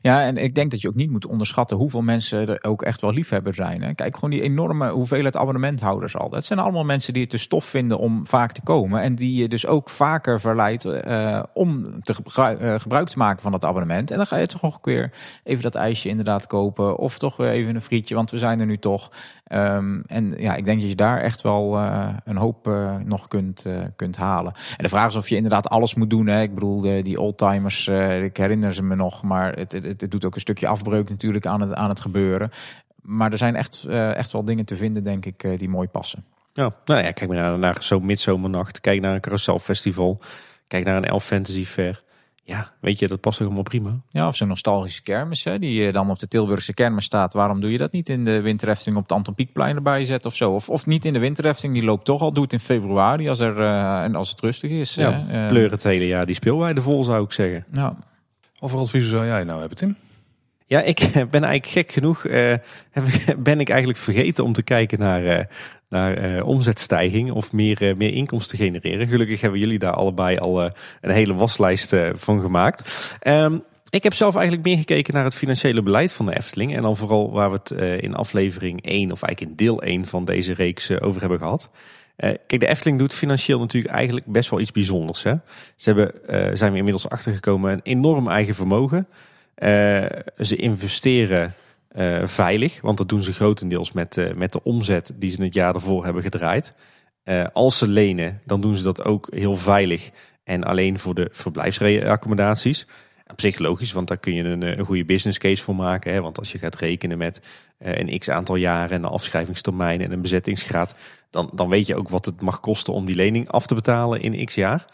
[0.00, 3.00] Ja, en ik denk dat je ook niet moet onderschatten hoeveel mensen er ook echt
[3.00, 3.82] wel liefhebber zijn.
[3.82, 3.94] Hè.
[3.94, 6.30] Kijk, gewoon die enorme hoeveelheid abonnementhouders al.
[6.30, 9.00] Dat zijn allemaal mensen die het te stof vinden om vaak te komen.
[9.00, 13.42] En die je dus ook vaker verleidt uh, om te gebruik, uh, gebruik te maken
[13.42, 14.10] van dat abonnement.
[14.10, 15.12] En dan ga je toch nog weer
[15.44, 16.98] even dat ijsje inderdaad kopen.
[16.98, 19.10] Of toch weer even een frietje, want we zijn er nu toch.
[19.52, 22.70] Um, en ja, ik denk dat je daar echt wel uh, een hoop
[23.04, 23.64] nog kunt,
[23.96, 24.52] kunt halen.
[24.76, 26.26] En de vraag is of je inderdaad alles moet doen.
[26.26, 26.42] Hè.
[26.42, 27.88] Ik bedoel, die oldtimers,
[28.22, 31.46] ik herinner ze me nog, maar het het, het, doet ook een stukje afbreuk natuurlijk
[31.46, 32.50] aan het, aan het gebeuren.
[33.02, 36.24] Maar er zijn echt, echt wel dingen te vinden, denk ik, die mooi passen.
[36.52, 38.80] Ja, nou ja, kijk maar naar, naar zo'n midzomernacht.
[38.80, 40.20] Kijk naar een carouselfestival.
[40.68, 42.02] Kijk naar een Elf Fantasy Fair.
[42.48, 43.96] Ja, weet je, dat past ook allemaal prima.
[44.08, 47.32] Ja, of zo'n nostalgische kermis, hè, die dan op de Tilburgse kermis staat.
[47.32, 50.36] Waarom doe je dat niet in de winterhefting op de Anton Pieckplein erbij zetten of
[50.36, 50.52] zo?
[50.52, 52.32] Of, of niet in de winterhefting, die loopt toch al.
[52.32, 54.94] Doe het in februari als, er, uh, en als het rustig is.
[54.94, 57.64] Ja, pleur het hele jaar die speelweide vol, zou ik zeggen.
[57.72, 57.96] Ja.
[58.60, 59.96] Of wat adviezen zou jij nou hebben, Tim?
[60.66, 60.98] Ja, ik
[61.30, 62.54] ben eigenlijk gek genoeg, uh,
[63.38, 65.44] ben ik eigenlijk vergeten om te kijken naar, uh,
[65.88, 69.06] naar uh, omzetstijging of meer, meer inkomsten genereren.
[69.06, 70.62] Gelukkig hebben jullie daar allebei al
[71.00, 73.16] een hele waslijst van gemaakt.
[73.26, 76.74] Um, ik heb zelf eigenlijk meer gekeken naar het financiële beleid van de Efteling.
[76.74, 80.24] En dan vooral waar we het in aflevering 1 of eigenlijk in deel 1 van
[80.24, 81.70] deze reeks over hebben gehad.
[82.16, 85.22] Kijk, de Efteling doet financieel natuurlijk eigenlijk best wel iets bijzonders.
[85.22, 85.34] Hè?
[85.76, 89.08] Ze hebben, zijn we inmiddels achtergekomen, een enorm eigen vermogen.
[90.38, 91.54] Ze investeren
[92.24, 96.04] veilig, want dat doen ze grotendeels met, met de omzet die ze het jaar ervoor
[96.04, 96.74] hebben gedraaid.
[97.52, 100.10] als ze lenen, dan doen ze dat ook heel veilig
[100.44, 102.86] en alleen voor de verblijfsaccommodaties.
[103.30, 106.12] Op zich logisch, want daar kun je een, een goede business case voor maken.
[106.12, 106.20] Hè?
[106.20, 107.40] Want als je gaat rekenen met
[107.78, 110.94] een x aantal jaren en een afschrijvingstermijn en een bezettingsgraad,
[111.30, 114.20] dan, dan weet je ook wat het mag kosten om die lening af te betalen
[114.20, 114.86] in x jaar.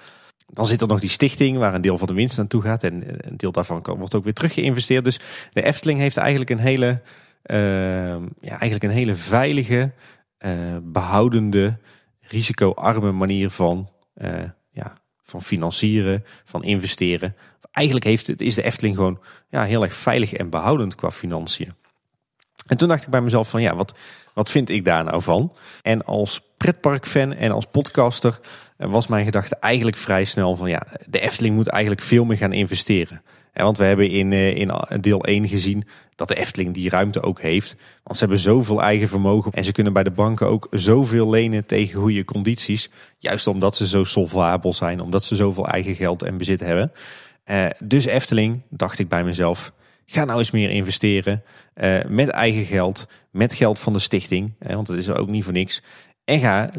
[0.55, 2.85] Dan zit er nog die stichting waar een deel van de winst naartoe gaat.
[2.85, 5.05] En een deel daarvan wordt ook weer teruggeïnvesteerd.
[5.05, 5.21] Dus
[5.53, 7.01] de Efteling heeft eigenlijk een hele,
[7.47, 7.57] uh,
[8.41, 9.93] ja, eigenlijk een hele veilige,
[10.39, 10.53] uh,
[10.83, 11.79] behoudende,
[12.21, 14.93] risicoarme manier van, uh, ja,
[15.23, 17.37] van financieren, van investeren.
[17.71, 21.73] Eigenlijk heeft, is de Efteling gewoon ja, heel erg veilig en behoudend qua financiën.
[22.67, 23.95] En toen dacht ik bij mezelf van ja, wat,
[24.35, 25.57] wat vind ik daar nou van?
[25.83, 30.87] En als pretparkfan en als podcaster eh, was mijn gedachte eigenlijk vrij snel van ja,
[31.07, 33.23] de Efteling moet eigenlijk veel meer gaan investeren.
[33.53, 35.85] Want we hebben in, eh, in deel 1 gezien
[36.17, 37.77] dat de Efteling die ruimte ook heeft.
[38.03, 41.67] Want ze hebben zoveel eigen vermogen en ze kunnen bij de banken ook zoveel lenen
[41.67, 42.91] tegen goede condities.
[43.19, 46.93] Juist omdat ze zo solvabel zijn, omdat ze zoveel eigen geld en bezit hebben.
[47.47, 49.73] Uh, dus Efteling, dacht ik bij mezelf,
[50.07, 51.43] Ga nou eens meer investeren
[51.75, 55.45] uh, met eigen geld, met geld van de stichting, want het is er ook niet
[55.45, 55.83] voor niks.
[56.25, 56.71] En ga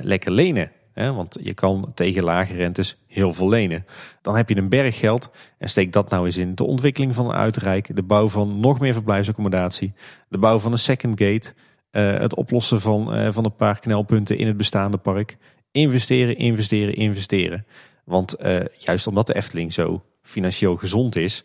[0.00, 0.70] lekker lenen.
[1.08, 3.86] Want je kan tegen lage rentes heel veel lenen.
[4.22, 7.26] Dan heb je een berg geld en steek dat nou eens in de ontwikkeling van
[7.26, 9.92] een uitrijk, de bouw van nog meer verblijfsaccommodatie,
[10.28, 11.52] de bouw van een second gate,
[11.92, 15.36] uh, het oplossen van, uh, van een paar knelpunten in het bestaande park.
[15.70, 17.66] Investeren, investeren, investeren.
[18.04, 21.44] Want uh, juist omdat de Efteling zo financieel gezond is,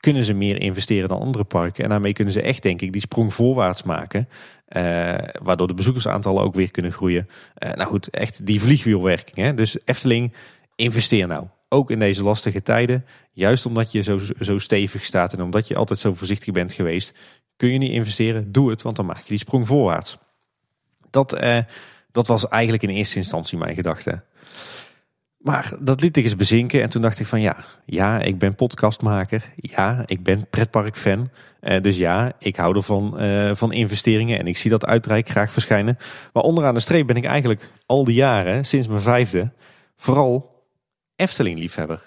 [0.00, 1.84] kunnen ze meer investeren dan andere parken.
[1.84, 4.28] En daarmee kunnen ze echt, denk ik, die sprong voorwaarts maken.
[4.68, 4.82] Uh,
[5.42, 7.28] waardoor de bezoekersaantallen ook weer kunnen groeien.
[7.58, 9.36] Uh, nou goed, echt die vliegwielwerking.
[9.36, 9.54] Hè?
[9.54, 10.34] Dus Efteling,
[10.76, 11.46] investeer nou.
[11.68, 13.04] Ook in deze lastige tijden.
[13.32, 17.14] Juist omdat je zo, zo stevig staat en omdat je altijd zo voorzichtig bent geweest.
[17.56, 20.18] Kun je niet investeren, doe het, want dan maak je die sprong voorwaarts.
[21.10, 21.58] Dat, uh,
[22.12, 24.22] dat was eigenlijk in eerste instantie mijn gedachte.
[25.42, 28.54] Maar dat liet ik eens bezinken en toen dacht ik van ja, ja, ik ben
[28.54, 29.52] podcastmaker.
[29.56, 31.30] Ja, ik ben pretparkfan.
[31.60, 35.52] Uh, dus ja, ik hou ervan uh, van investeringen en ik zie dat uitrijk graag
[35.52, 35.98] verschijnen.
[36.32, 39.52] Maar onderaan de streep ben ik eigenlijk al die jaren, sinds mijn vijfde,
[39.96, 40.64] vooral
[41.16, 42.02] Efteling-liefhebber.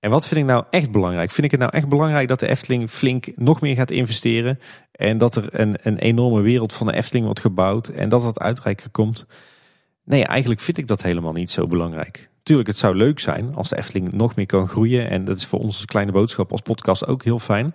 [0.00, 1.30] En wat vind ik nou echt belangrijk?
[1.30, 4.58] Vind ik het nou echt belangrijk dat de Efteling flink nog meer gaat investeren?
[4.92, 8.38] En dat er een, een enorme wereld van de Efteling wordt gebouwd en dat het
[8.38, 9.26] uitrijker komt?
[10.04, 12.30] Nee, eigenlijk vind ik dat helemaal niet zo belangrijk.
[12.50, 15.10] Tuurlijk, het zou leuk zijn als de Efteling nog meer kan groeien.
[15.10, 17.74] En dat is voor ons als kleine boodschap als podcast ook heel fijn.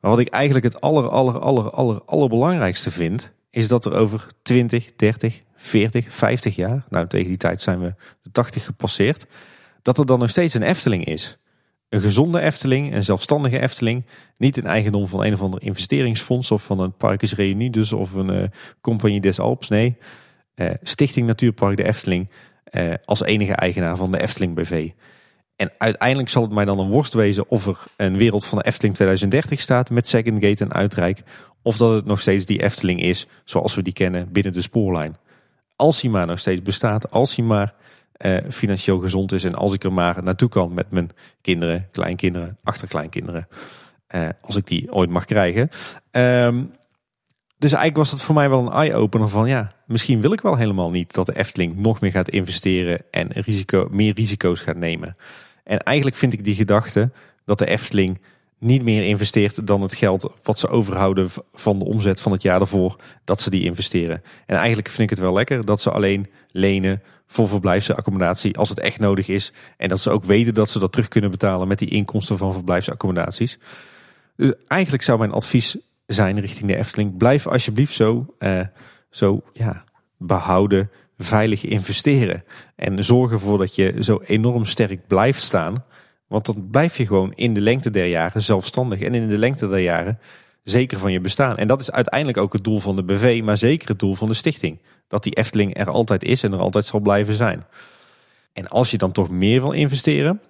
[0.00, 4.26] Maar wat ik eigenlijk het aller, aller, aller, aller, allerbelangrijkste vind, is dat er over
[4.42, 9.26] 20, 30, 40, 50 jaar, nou tegen die tijd zijn we de 80 gepasseerd,
[9.82, 11.38] dat er dan nog steeds een Efteling is.
[11.88, 14.06] Een gezonde Efteling, een zelfstandige Efteling.
[14.36, 18.40] Niet een eigendom van een of ander investeringsfonds of van een Parkes Reunides of een
[18.40, 18.48] uh,
[18.80, 19.68] Compagnie des Alps.
[19.68, 19.96] Nee,
[20.54, 22.28] uh, Stichting Natuurpark de Efteling
[22.76, 24.90] uh, als enige eigenaar van de Efteling BV.
[25.56, 28.64] En uiteindelijk zal het mij dan een worst wezen of er een wereld van de
[28.64, 31.22] Efteling 2030 staat met Second Gate en Uitrijk.
[31.62, 35.16] Of dat het nog steeds die Efteling is zoals we die kennen binnen de spoorlijn.
[35.76, 37.74] Als hij maar nog steeds bestaat, als hij maar
[38.18, 42.58] uh, financieel gezond is en als ik er maar naartoe kan met mijn kinderen, kleinkinderen,
[42.62, 43.48] achterkleinkinderen.
[44.14, 45.68] Uh, als ik die ooit mag krijgen.
[46.10, 46.72] Um,
[47.58, 50.56] dus eigenlijk was het voor mij wel een eye-opener van ja, misschien wil ik wel
[50.56, 55.16] helemaal niet dat de Efteling nog meer gaat investeren en risico, meer risico's gaat nemen.
[55.64, 57.10] En eigenlijk vind ik die gedachte
[57.44, 58.20] dat de Efteling
[58.58, 62.58] niet meer investeert dan het geld wat ze overhouden van de omzet van het jaar
[62.58, 64.22] daarvoor, dat ze die investeren.
[64.46, 68.80] En eigenlijk vind ik het wel lekker dat ze alleen lenen voor verblijfsaccommodatie als het
[68.80, 69.52] echt nodig is.
[69.76, 72.52] En dat ze ook weten dat ze dat terug kunnen betalen met die inkomsten van
[72.52, 73.58] verblijfsaccommodaties.
[74.36, 75.76] Dus eigenlijk zou mijn advies
[76.06, 77.16] zijn richting de Efteling.
[77.16, 78.60] Blijf alsjeblieft zo, uh,
[79.10, 79.84] zo ja,
[80.18, 82.44] behouden, veilig investeren.
[82.76, 85.84] En zorg ervoor dat je zo enorm sterk blijft staan.
[86.26, 89.00] Want dan blijf je gewoon in de lengte der jaren zelfstandig.
[89.00, 90.18] En in de lengte der jaren
[90.62, 91.56] zeker van je bestaan.
[91.56, 94.28] En dat is uiteindelijk ook het doel van de BV, maar zeker het doel van
[94.28, 94.80] de stichting.
[95.08, 97.64] Dat die Efteling er altijd is en er altijd zal blijven zijn.
[98.52, 100.40] En als je dan toch meer wil investeren,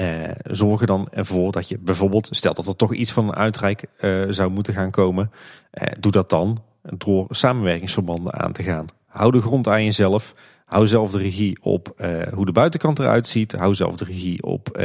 [0.00, 3.34] uh, zorg er dan ervoor dat je bijvoorbeeld, stel dat er toch iets van een
[3.34, 5.30] uitrijk uh, zou moeten gaan komen,
[5.72, 6.62] uh, doe dat dan
[6.96, 8.86] door samenwerkingsverbanden aan te gaan.
[9.06, 10.34] Hou de grond aan jezelf.
[10.64, 11.94] Hou zelf de regie op
[12.34, 13.52] hoe de buitenkant eruit ziet.
[13.52, 14.82] Hou zelf de regie op,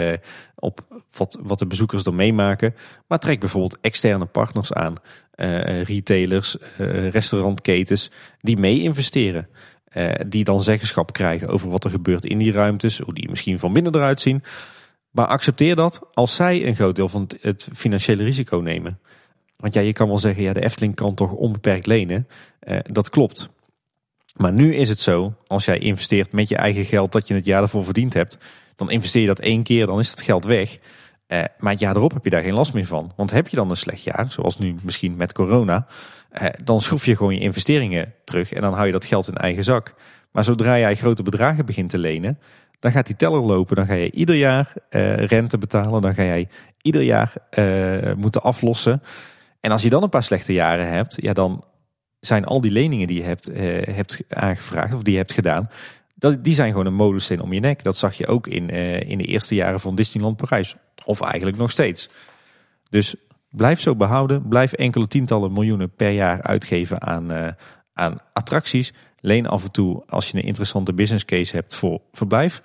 [0.56, 2.76] op wat, wat de bezoekers dan meemaken.
[3.08, 4.96] Maar trek bijvoorbeeld externe partners aan.
[5.84, 6.58] retailers,
[7.10, 8.12] restaurantketens
[8.42, 9.48] die mee investeren.
[10.28, 13.00] die dan zeggenschap krijgen over wat er gebeurt in die ruimtes.
[13.00, 14.44] Hoe die misschien van binnen eruit zien.
[15.18, 19.00] Maar accepteer dat als zij een groot deel van het financiële risico nemen.
[19.56, 22.28] Want ja, je kan wel zeggen, ja, de Efteling kan toch onbeperkt lenen.
[22.68, 23.50] Uh, dat klopt.
[24.36, 27.46] Maar nu is het zo, als jij investeert met je eigen geld dat je het
[27.46, 28.38] jaar ervoor verdiend hebt,
[28.76, 30.78] dan investeer je dat één keer, dan is dat geld weg.
[31.28, 33.12] Uh, maar het jaar erop heb je daar geen last meer van.
[33.16, 35.88] Want heb je dan een slecht jaar, zoals nu misschien met corona,
[36.42, 39.36] uh, dan schroef je gewoon je investeringen terug en dan hou je dat geld in
[39.36, 39.94] eigen zak.
[40.32, 42.40] Maar zodra jij grote bedragen begint te lenen,
[42.80, 43.76] dan gaat die teller lopen.
[43.76, 46.02] Dan ga je ieder jaar uh, rente betalen.
[46.02, 46.48] Dan ga jij
[46.82, 49.02] ieder jaar uh, moeten aflossen.
[49.60, 51.64] En als je dan een paar slechte jaren hebt, ja, dan
[52.20, 53.56] zijn al die leningen die je hebt, uh,
[53.96, 55.70] hebt aangevraagd of die je hebt gedaan,
[56.16, 57.84] dat, die zijn gewoon een molensteen om je nek.
[57.84, 58.70] Dat zag je ook in,
[59.08, 60.76] in de eerste jaren van Disneyland Parijs.
[61.06, 62.10] Of eigenlijk nog steeds.
[62.90, 63.16] Dus
[63.50, 64.48] blijf zo behouden.
[64.48, 67.56] Blijf enkele tientallen miljoenen per jaar uitgeven aan,
[67.94, 68.94] aan attracties.
[69.20, 72.62] Leen af en toe als je een interessante business case hebt voor verblijf.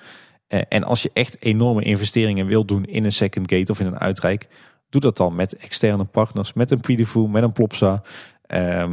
[0.46, 3.86] Eh, en als je echt enorme investeringen wilt doen in een second gate of in
[3.86, 4.48] een uitrijk,
[4.90, 8.02] doe dat dan met externe partners, met een Pidefu, met een Plopsa,
[8.48, 8.88] uh,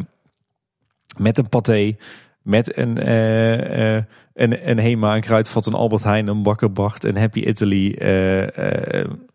[1.18, 1.96] met een Pathé,
[2.42, 4.04] met een, uh, uh,
[4.34, 7.96] een, een Hema, een Kruidvat, een Albert Heijn, een Bakker Bart, een Happy Italy,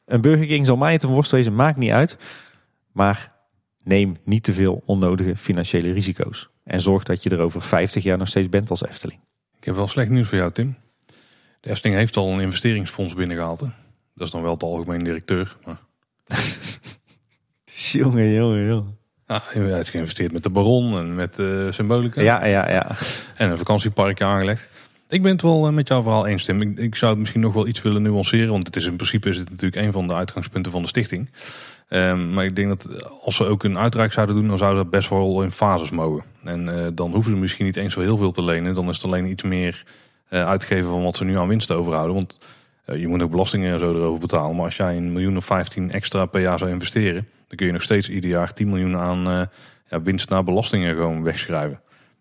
[0.04, 2.18] een Burger King zal mij het een worst wezen, maakt niet uit.
[2.92, 3.33] Maar
[3.84, 6.48] neem niet te veel onnodige financiële risico's.
[6.64, 9.20] En zorg dat je er over 50 jaar nog steeds bent als Efteling.
[9.58, 10.76] Ik heb wel slecht nieuws voor jou, Tim.
[11.60, 13.60] De Efteling heeft al een investeringsfonds binnengehaald.
[13.60, 13.66] Hè?
[14.14, 15.56] Dat is dan wel het algemeen directeur.
[15.64, 15.78] Maar
[17.64, 18.98] Jongen, jongen, jongen.
[19.26, 22.20] ja, hij heeft geïnvesteerd met de Baron en met eh Symbolica.
[22.20, 22.96] Ja, ja, ja.
[23.36, 24.68] En een vakantieparkje aangelegd.
[25.08, 26.60] Ik ben het wel eh, met jouw verhaal eens, Tim.
[26.62, 28.50] Ik, ik zou het misschien nog wel iets willen nuanceren.
[28.50, 31.30] Want het is in principe is het natuurlijk een van de uitgangspunten van de stichting.
[31.88, 34.90] Ehm, maar ik denk dat als ze ook een uitreik zouden doen, dan zou dat
[34.90, 36.24] best wel in fases mogen.
[36.44, 38.74] En eh, dan hoeven ze misschien niet eens zo heel veel te lenen.
[38.74, 39.84] Dan is het alleen iets meer
[40.28, 42.14] eh, uitgeven van wat ze nu aan winst overhouden.
[42.14, 42.38] Want
[42.84, 44.56] eh, je moet ook belastingen en zo erover betalen.
[44.56, 47.72] Maar als jij een miljoen of 15 extra per jaar zou investeren, dan kun je
[47.72, 49.48] nog steeds ieder jaar 10 miljoen aan
[49.88, 51.80] ja, winst naar belastingen gewoon wegschrijven.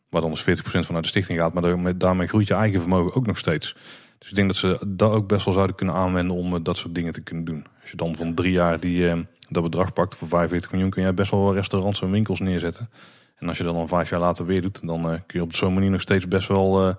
[0.09, 1.53] Waar dan dus 40% vanuit de stichting gaat.
[1.53, 3.75] Maar daarmee, groeit je eigen vermogen ook nog steeds.
[4.17, 6.95] Dus ik denk dat ze dat ook best wel zouden kunnen aanwenden om dat soort
[6.95, 7.65] dingen te kunnen doen.
[7.83, 9.19] Als je dan van drie jaar die, eh,
[9.49, 12.89] dat bedrag pakt voor 45 miljoen, kun je best wel restaurants en winkels neerzetten.
[13.35, 15.55] En als je dat dan vijf jaar later weer doet, dan eh, kun je op
[15.55, 16.95] zo'n manier nog steeds best wel eh,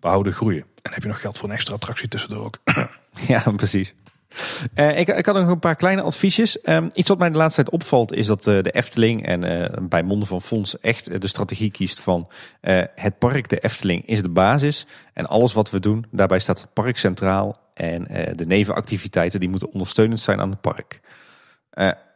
[0.00, 0.64] behouden groeien.
[0.82, 2.58] En heb je nog geld voor een extra attractie tussendoor ook.
[3.26, 3.94] Ja, precies.
[4.74, 6.60] Eh, ik, ik had nog een paar kleine adviesjes.
[6.60, 9.86] Ehm, iets wat mij de laatste tijd opvalt is dat eh, de Efteling en eh,
[9.88, 12.28] bij monden van Fonds echt de strategie kiest van
[12.94, 14.86] het park, de Efteling, is de basis.
[15.12, 17.66] En alles wat we doen, daarbij staat het park centraal.
[17.74, 18.04] En
[18.36, 21.00] de nevenactiviteiten die moeten ondersteunend zijn aan het park.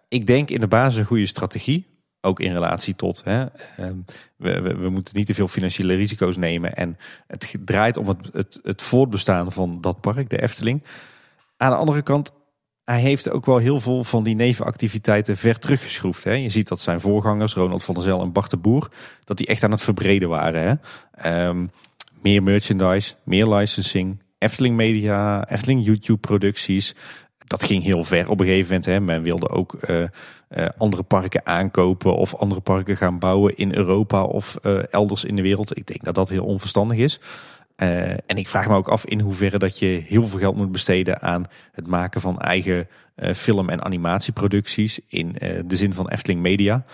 [0.08, 1.86] Ik denk in de basis een goede strategie.
[2.20, 3.46] Ook in relatie tot, hè,
[3.76, 3.96] ehm,
[4.36, 6.74] we, we, we moeten niet te veel financiële risico's nemen.
[6.74, 6.96] En
[7.26, 10.82] het draait om het, het voortbestaan van dat park, de Efteling.
[11.62, 12.32] Aan de andere kant,
[12.84, 16.24] hij heeft ook wel heel veel van die nevenactiviteiten ver teruggeschroefd.
[16.24, 16.32] Hè.
[16.32, 18.88] Je ziet dat zijn voorgangers, Ronald van der Zel en Bart de Boer,
[19.24, 20.62] dat die echt aan het verbreden waren.
[20.62, 20.74] Hè.
[21.30, 21.66] Ehm,
[22.22, 26.94] meer merchandise, meer licensing, Efteling Media, Efteling YouTube producties.
[27.38, 28.84] Dat ging heel ver op een gegeven moment.
[28.86, 29.00] Hè.
[29.00, 30.02] Men wilde ook eh,
[30.48, 35.36] eh, andere parken aankopen of andere parken gaan bouwen in Europa of eh, elders in
[35.36, 35.76] de wereld.
[35.76, 37.20] Ik denk dat dat heel onverstandig is.
[37.76, 40.72] Uh, en ik vraag me ook af in hoeverre dat je heel veel geld moet
[40.72, 46.08] besteden aan het maken van eigen uh, film- en animatieproducties in uh, de zin van
[46.08, 46.84] Efteling Media.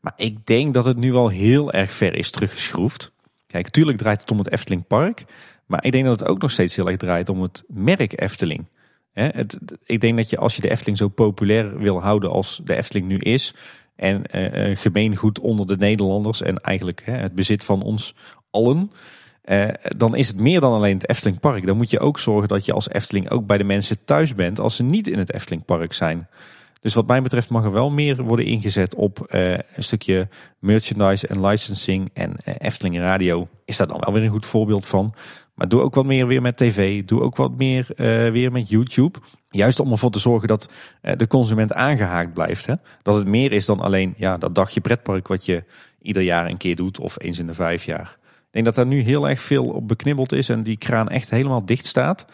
[0.00, 3.12] Maar ik denk dat het nu al heel erg ver is teruggeschroefd.
[3.46, 5.24] Kijk, natuurlijk draait het om het Efteling Park.
[5.66, 8.68] Maar ik denk dat het ook nog steeds heel erg draait om het merk Efteling.
[9.12, 12.60] Hè, het, ik denk dat je als je de Efteling zo populair wil houden als
[12.64, 13.54] de Efteling nu is.
[13.96, 14.22] En
[14.76, 18.14] gemeengoed onder de Nederlanders en eigenlijk hè, het bezit van ons
[18.50, 18.90] allen.
[19.48, 21.66] Uh, dan is het meer dan alleen het Efteling Park.
[21.66, 24.60] Dan moet je ook zorgen dat je als Efteling ook bij de mensen thuis bent
[24.60, 26.28] als ze niet in het Efteling Park zijn.
[26.80, 31.26] Dus wat mij betreft mag er wel meer worden ingezet op uh, een stukje merchandise
[31.26, 32.10] en licensing.
[32.12, 35.14] En uh, Efteling Radio is daar dan wel weer een goed voorbeeld van.
[35.54, 37.04] Maar doe ook wat meer weer met tv.
[37.04, 37.86] Doe ook wat meer
[38.32, 39.18] weer met YouTube.
[39.50, 40.70] Juist om ervoor te zorgen dat
[41.16, 42.66] de consument aangehaakt blijft.
[42.66, 42.74] Hè?
[43.02, 45.64] Dat het meer is dan alleen ja, dat dagje pretpark wat je
[46.02, 48.18] ieder jaar een keer doet of eens in de vijf jaar.
[48.58, 51.64] Denk dat daar nu heel erg veel op beknibbeld is en die kraan echt helemaal
[51.66, 52.26] dicht staat.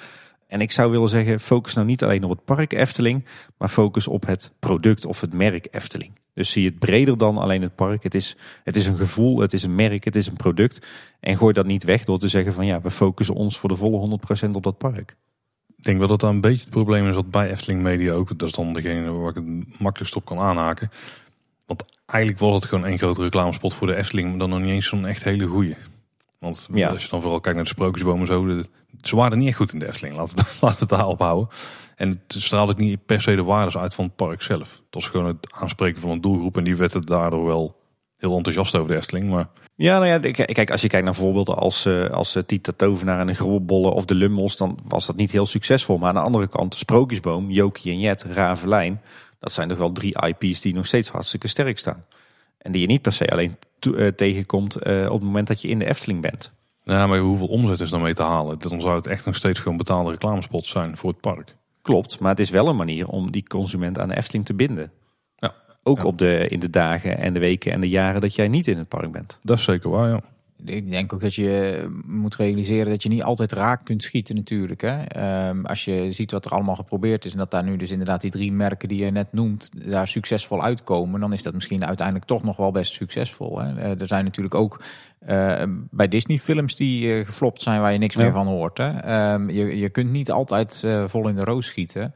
[0.47, 3.25] En ik zou willen zeggen, focus nou niet alleen op het park Efteling,
[3.59, 6.13] maar focus op het product of het merk Efteling.
[6.35, 8.03] Dus zie het breder dan alleen het park.
[8.03, 10.87] Het is, het is een gevoel, het is een merk, het is een product.
[11.21, 13.77] En gooi dat niet weg door te zeggen van ja, we focussen ons voor de
[13.77, 15.17] volle 100% op dat park.
[15.77, 18.39] Ik denk wel dat dat een beetje het probleem is wat bij Efteling Media ook.
[18.39, 20.91] Dat is dan degene waar ik het makkelijkst op kan aanhaken.
[21.67, 24.71] Want eigenlijk was het gewoon één grote reclamespot voor de Efteling, maar dan nog niet
[24.71, 25.77] eens zo'n echt hele goeie.
[26.45, 26.89] Want ja.
[26.89, 28.67] als je dan vooral kijkt naar de sprookjesbomen zo, de,
[29.01, 30.17] ze waren niet echt goed in de Efteling.
[30.17, 31.49] Laten we laat het daarop houden.
[31.97, 34.73] En het straalde niet per se de waardes uit van het park zelf.
[34.73, 37.83] Het was gewoon het aanspreken van een doelgroep en die werd het daardoor wel
[38.17, 39.29] heel enthousiast over de Efteling.
[39.29, 39.49] Maar...
[39.75, 43.27] Ja, nou ja, kijk, als je kijkt naar voorbeelden als, uh, als Tita Tovenaar en
[43.27, 45.99] de Grobbelbollen of de Lummels, dan was dat niet heel succesvol.
[45.99, 49.01] Maar aan de andere kant, de Sprookjesboom, Jokie en Jet, Ravelijn,
[49.39, 52.05] dat zijn toch wel drie IP's die nog steeds hartstikke sterk staan.
[52.65, 55.69] En die je niet per se alleen uh, tegenkomt uh, op het moment dat je
[55.69, 56.53] in de Efteling bent.
[56.85, 58.59] Ja, maar hoeveel omzet is daarmee te halen?
[58.59, 61.57] Dan zou het echt nog steeds gewoon betaalde reclamespots zijn voor het park.
[61.83, 64.93] Klopt, maar het is wel een manier om die consument aan de Efteling te binden.
[65.37, 65.55] Ja.
[65.83, 66.05] Ook ja.
[66.05, 68.79] op de, in de dagen en de weken en de jaren dat jij niet in
[68.79, 69.39] het park bent.
[69.43, 70.21] Dat is zeker waar, ja.
[70.65, 74.81] Ik denk ook dat je moet realiseren dat je niet altijd raak kunt schieten natuurlijk.
[74.81, 75.49] Hè?
[75.49, 78.21] Um, als je ziet wat er allemaal geprobeerd is en dat daar nu dus inderdaad
[78.21, 82.27] die drie merken die je net noemt daar succesvol uitkomen, dan is dat misschien uiteindelijk
[82.27, 83.59] toch nog wel best succesvol.
[83.59, 83.75] Hè?
[83.75, 84.83] Uh, er zijn natuurlijk ook
[85.29, 88.23] uh, bij Disney films die uh, geflopt zijn waar je niks ja.
[88.23, 88.79] meer van hoort.
[88.79, 89.33] Hè?
[89.33, 92.13] Um, je, je kunt niet altijd vol in de roos schieten.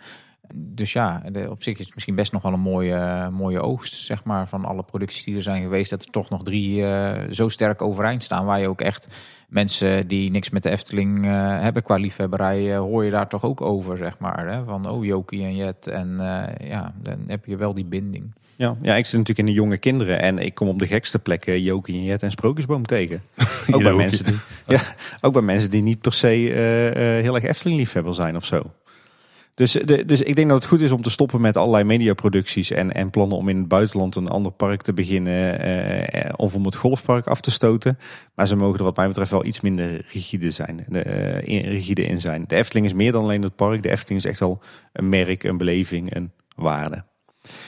[0.54, 4.24] Dus ja, op zich is het misschien best nog wel een mooie, mooie oogst, zeg
[4.24, 5.90] maar, van alle producties die er zijn geweest.
[5.90, 8.44] Dat er toch nog drie uh, zo sterk overeind staan.
[8.44, 9.08] Waar je ook echt
[9.48, 13.60] mensen die niks met de Efteling uh, hebben qua liefhebberij, hoor je daar toch ook
[13.60, 14.48] over, zeg maar.
[14.48, 14.64] Hè?
[14.64, 15.86] Van, oh, Jokie en Jet.
[15.86, 16.16] En
[16.60, 18.32] ja, dan heb je wel die binding.
[18.56, 21.18] Ja, ja, ik zit natuurlijk in de jonge kinderen en ik kom op de gekste
[21.18, 23.22] plekken Jokie en Jet en Sprookjesboom tegen.
[23.72, 24.80] Ook, bij, mensen die, ja,
[25.20, 26.26] ook bij mensen die niet per se
[27.22, 28.62] heel erg Efteling liefhebber zijn of zo.
[29.58, 32.70] Dus, de, dus ik denk dat het goed is om te stoppen met allerlei mediaproducties
[32.70, 36.64] en, en plannen om in het buitenland een ander park te beginnen uh, of om
[36.64, 37.98] het golfpark af te stoten.
[38.34, 41.04] Maar ze mogen er wat mij betreft wel iets minder rigide, zijn, de,
[41.46, 42.44] uh, rigide in zijn.
[42.46, 43.82] De Efteling is meer dan alleen het park.
[43.82, 44.62] De Efteling is echt al
[44.92, 47.04] een merk, een beleving, een waarde.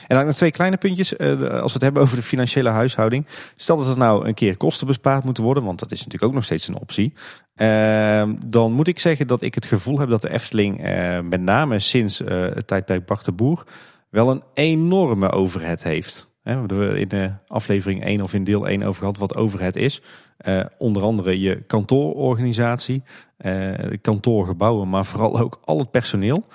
[0.07, 1.13] En dan nog twee kleine puntjes.
[1.17, 3.25] Uh, als we het hebben over de financiële huishouding.
[3.55, 5.63] Stel dat er nou een keer kosten bespaard moeten worden.
[5.63, 7.13] Want dat is natuurlijk ook nog steeds een optie.
[7.55, 11.41] Uh, dan moet ik zeggen dat ik het gevoel heb dat de Efteling uh, met
[11.41, 13.63] name sinds het tijdperk Bart de Boer
[14.09, 16.29] wel een enorme overhead heeft.
[16.43, 20.01] we hebben in de aflevering 1 of in deel 1 over gehad wat overhead is.
[20.77, 23.03] onder andere je kantoororganisatie,
[24.01, 26.45] kantoorgebouwen, maar vooral ook al het personeel.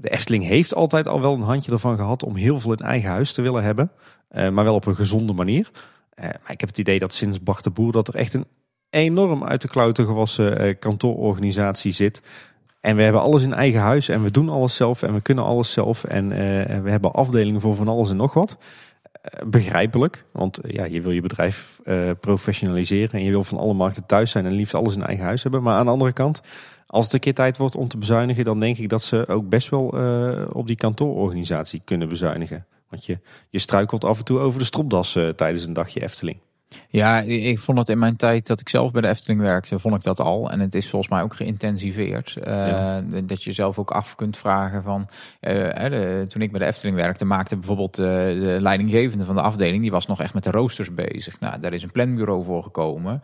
[0.00, 3.10] De Efteling heeft altijd al wel een handje ervan gehad om heel veel in eigen
[3.10, 3.90] huis te willen hebben.
[4.30, 5.70] Uh, maar wel op een gezonde manier.
[6.14, 8.46] Uh, maar ik heb het idee dat sinds Bart de Boer dat er echt een
[8.90, 12.22] enorm uit de klauwen gewassen uh, kantoororganisatie zit.
[12.80, 15.44] En we hebben alles in eigen huis en we doen alles zelf en we kunnen
[15.44, 16.04] alles zelf.
[16.04, 16.28] En
[16.82, 18.56] we hebben afdelingen voor van alles en nog wat.
[19.46, 21.80] begrijpelijk, want ja, je wil je bedrijf
[22.20, 25.42] professionaliseren en je wil van alle markten thuis zijn en liefst alles in eigen huis
[25.42, 25.62] hebben.
[25.62, 26.42] Maar aan de andere kant
[26.90, 29.48] als het een keer tijd wordt om te bezuinigen, dan denk ik dat ze ook
[29.48, 32.66] best wel uh, op die kantoororganisatie kunnen bezuinigen.
[32.88, 33.18] Want je,
[33.50, 36.38] je struikelt af en toe over de stropdas uh, tijdens een dagje Efteling.
[36.88, 39.94] Ja, ik vond het in mijn tijd dat ik zelf bij de Efteling werkte, vond
[39.94, 40.50] ik dat al.
[40.50, 42.36] En het is volgens mij ook geïntensiveerd.
[42.46, 45.08] Uh, Dat je zelf ook af kunt vragen van...
[45.40, 49.40] Uh, de, toen ik bij de Efteling werkte, maakte bijvoorbeeld uh, de leidinggevende van de
[49.40, 49.82] afdeling...
[49.82, 51.40] die was nog echt met de roosters bezig.
[51.40, 53.22] Nou, daar is een planbureau voor gekomen.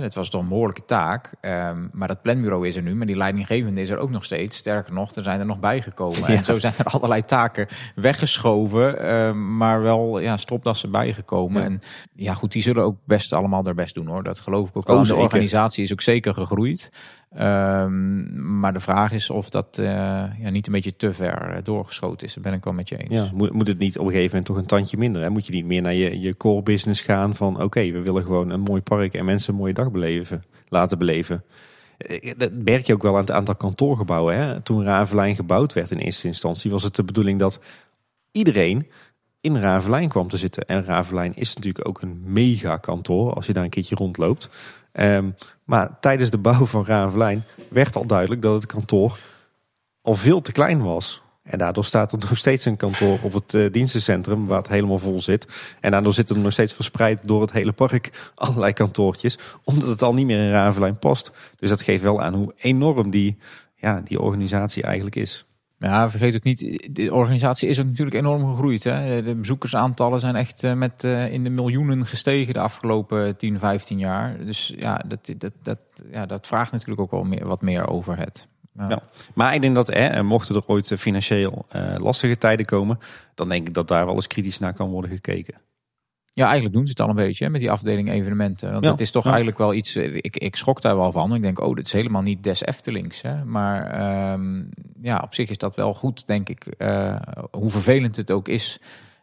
[0.00, 1.30] dat was toch een behoorlijke taak.
[1.40, 4.56] Um, maar dat planbureau is er nu, maar die leidinggevende is er ook nog steeds.
[4.56, 6.20] Sterker nog, er zijn er nog bijgekomen.
[6.20, 6.36] Ja.
[6.36, 11.62] En zo zijn er allerlei taken weggeschoven, ehm, maar wel ja, stropdassen bijgekomen.
[11.62, 11.68] Ja.
[11.68, 11.80] En
[12.14, 14.22] ja, goed, die zullen ook best allemaal their best doen hoor.
[14.22, 16.90] Dat geloof ik ook oh, De organisatie is ook zeker gegroeid.
[17.38, 19.86] Um, maar de vraag is of dat uh,
[20.38, 22.34] ja, niet een beetje te ver eh, doorgeschoten is.
[22.34, 23.20] Daar ben ik wel met je eens.
[23.20, 25.22] Ja, moet, moet het niet op een gegeven moment toch een tandje minder?
[25.22, 25.30] Hè?
[25.30, 28.22] Moet je niet meer naar je, je core business gaan van oké, okay, we willen
[28.22, 31.44] gewoon een mooi park en mensen een mooie dag beleven, laten beleven.
[31.98, 34.36] Eh, dat merk je ook wel aan het aantal kantoorgebouwen.
[34.36, 34.60] Hè?
[34.60, 37.60] Toen Ravelijn gebouwd werd in eerste instantie was het de bedoeling dat
[38.32, 38.86] iedereen
[39.42, 40.66] in Ravelijn kwam te zitten.
[40.66, 44.50] En Ravelijn is natuurlijk ook een mega kantoor als je daar een keertje rondloopt.
[44.92, 49.18] Um, maar tijdens de bouw van Ravelijn werd al duidelijk dat het kantoor
[50.02, 51.22] al veel te klein was.
[51.42, 54.98] En daardoor staat er nog steeds een kantoor op het uh, dienstencentrum waar het helemaal
[54.98, 55.46] vol zit.
[55.80, 59.38] En daardoor zitten er nog steeds verspreid door het hele park allerlei kantoortjes.
[59.64, 61.32] Omdat het al niet meer in Ravelijn past.
[61.56, 63.36] Dus dat geeft wel aan hoe enorm die,
[63.76, 65.46] ja, die organisatie eigenlijk is.
[65.82, 68.84] Ja, vergeet ook niet, de organisatie is ook natuurlijk enorm gegroeid.
[68.84, 69.22] Hè?
[69.22, 73.98] De bezoekersaantallen zijn echt eh, met, uh, in de miljoenen gestegen de afgelopen 10, 15
[73.98, 74.44] jaar.
[74.44, 75.78] Dus ja, dat, dat, dat,
[76.12, 78.48] ja, dat vraagt natuurlijk ook wel meer, wat meer over het.
[78.88, 79.02] Ja.
[79.34, 82.98] Maar ik denk dat hè, mochten er ooit financieel uh, lastige tijden komen,
[83.34, 85.54] dan denk ik dat daar wel eens kritisch naar kan worden gekeken.
[86.34, 88.72] Ja, eigenlijk doen ze het al een beetje hè, met die afdeling evenementen.
[88.72, 91.34] Want ja, het is toch eigenlijk wel iets, eh, ik, ik schrok daar wel van.
[91.34, 93.22] Ik denk, oh, dit is helemaal niet des Eftelings.
[93.22, 93.44] Hè.
[93.44, 94.68] Maar um,
[95.00, 96.74] ja, op zich is dat wel goed, denk ik.
[96.78, 97.16] Uh,
[97.50, 98.80] hoe vervelend het ook is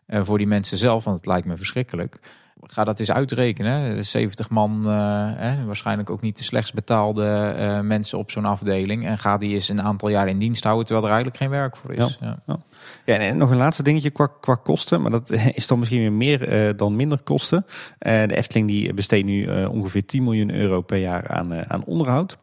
[0.08, 2.20] uh, voor die mensen zelf, want het lijkt me verschrikkelijk
[2.64, 4.06] ga dat eens uitrekenen.
[4.06, 4.86] 70 man,
[5.38, 9.06] hè, waarschijnlijk ook niet de slechts betaalde uh, mensen op zo'n afdeling.
[9.06, 11.78] En ga die eens een aantal jaar in dienst houden, terwijl er eigenlijk geen werk
[11.78, 12.18] voor is.
[12.22, 12.60] Ja, ja.
[13.06, 13.18] ja.
[13.18, 16.68] en nog een laatste dingetje qua, qua kosten, maar dat is dan misschien weer meer
[16.68, 17.66] uh, dan minder kosten.
[18.00, 22.38] de Efteling die besteedt nu ongeveer 10 miljoen euro per jaar aan, aan onderhoud.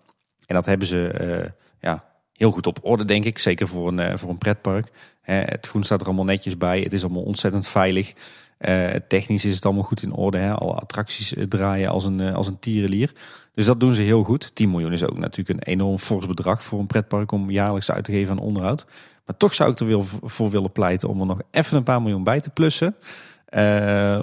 [0.47, 3.38] En dat hebben ze ja, heel goed op orde, denk ik.
[3.38, 4.88] Zeker voor een, voor een pretpark.
[5.22, 6.80] het groen staat er allemaal netjes bij.
[6.80, 8.14] Het is allemaal ontzettend veilig.
[8.59, 10.39] Uh, technisch is het allemaal goed in orde.
[10.39, 10.53] Hè?
[10.53, 13.12] Alle attracties eh, draaien als een, uh, als een tierenlier.
[13.55, 14.55] Dus dat doen ze heel goed.
[14.55, 18.05] 10 miljoen is ook natuurlijk een enorm fors bedrag voor een pretpark om jaarlijks uit
[18.05, 18.87] te geven aan onderhoud.
[19.27, 22.03] Maar toch zou ik er wel voor willen pleiten om er nog even een paar
[22.03, 22.97] miljoen bij te plussen.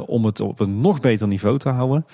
[0.06, 2.06] Om het op een nog beter niveau te houden.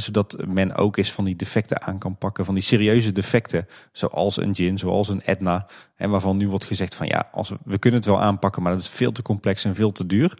[0.00, 2.44] Zodat men ook eens van die defecten aan kan pakken.
[2.44, 3.66] Van die serieuze defecten.
[3.92, 5.66] Zoals een gin, zoals een Etna.
[5.96, 8.62] En waarvan nu wordt gezegd van ja, als we kunnen het wel aanpakken.
[8.62, 10.38] Maar dat is veel te complex en veel te duur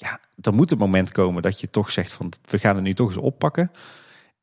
[0.00, 2.94] ja, er moet een moment komen dat je toch zegt van we gaan het nu
[2.94, 3.70] toch eens oppakken.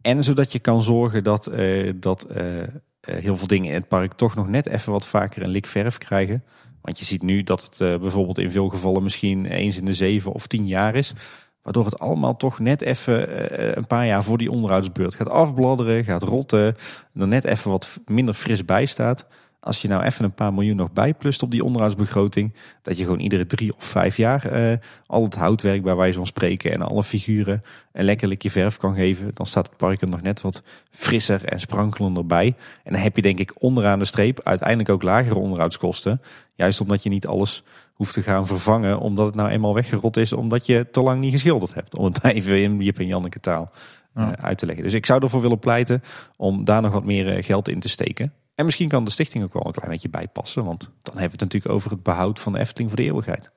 [0.02, 2.64] En zodat je kan zorgen dat, uh, dat uh,
[3.02, 5.98] heel veel dingen in het park toch nog net even wat vaker een lik verf
[5.98, 6.44] krijgen.
[6.82, 10.32] Want je ziet nu dat het bijvoorbeeld in veel gevallen misschien eens in de zeven
[10.32, 11.14] of tien jaar is.
[11.62, 16.24] Waardoor het allemaal toch net even een paar jaar voor die onderhoudsbeurt gaat afbladderen, gaat
[16.24, 16.76] rotten.
[17.14, 19.26] Er net even wat minder fris bij staat.
[19.68, 23.19] Als je nou even een paar miljoen nog bijplust op die onderhoudsbegroting, dat je gewoon
[23.19, 27.03] iedere drie of vijf jaar eh, al het houtwerk bij wijze van spreken en alle
[27.03, 30.63] figuren een lekker likje verf kan geven, dan staat het park er nog net wat
[30.91, 32.55] frisser en sprankelender bij.
[32.84, 36.21] En dan heb je denk ik onderaan de streep uiteindelijk ook lagere onderhoudskosten.
[36.55, 37.63] Juist omdat je niet alles
[37.94, 41.31] hoeft te gaan vervangen omdat het nou eenmaal weggerot is omdat je te lang niet
[41.31, 41.96] geschilderd hebt.
[41.97, 43.70] Om het maar even in Jip en Janneke taal
[44.15, 44.31] Ja.
[44.31, 44.84] eh, uit te leggen.
[44.84, 46.02] Dus ik zou ervoor willen pleiten
[46.37, 48.34] om daar nog wat meer eh, geld in te steken.
[48.57, 50.65] En misschien kan de stichting ook wel een klein beetje bijpassen.
[50.65, 53.49] Want dan hebben we het natuurlijk over het behoud van de Efteling voor de eeuwigheid.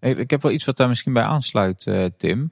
[0.00, 2.50] Ik heb wel iets wat daar misschien bij aansluit, eh, Tim.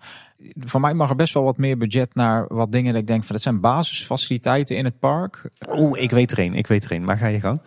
[0.59, 3.25] Voor mij mag er best wel wat meer budget naar wat dingen dat ik denk
[3.25, 5.51] van dat zijn basisfaciliteiten in het park.
[5.69, 7.05] Oeh, ik weet er één, ik weet er één.
[7.05, 7.61] Maar ga je gang.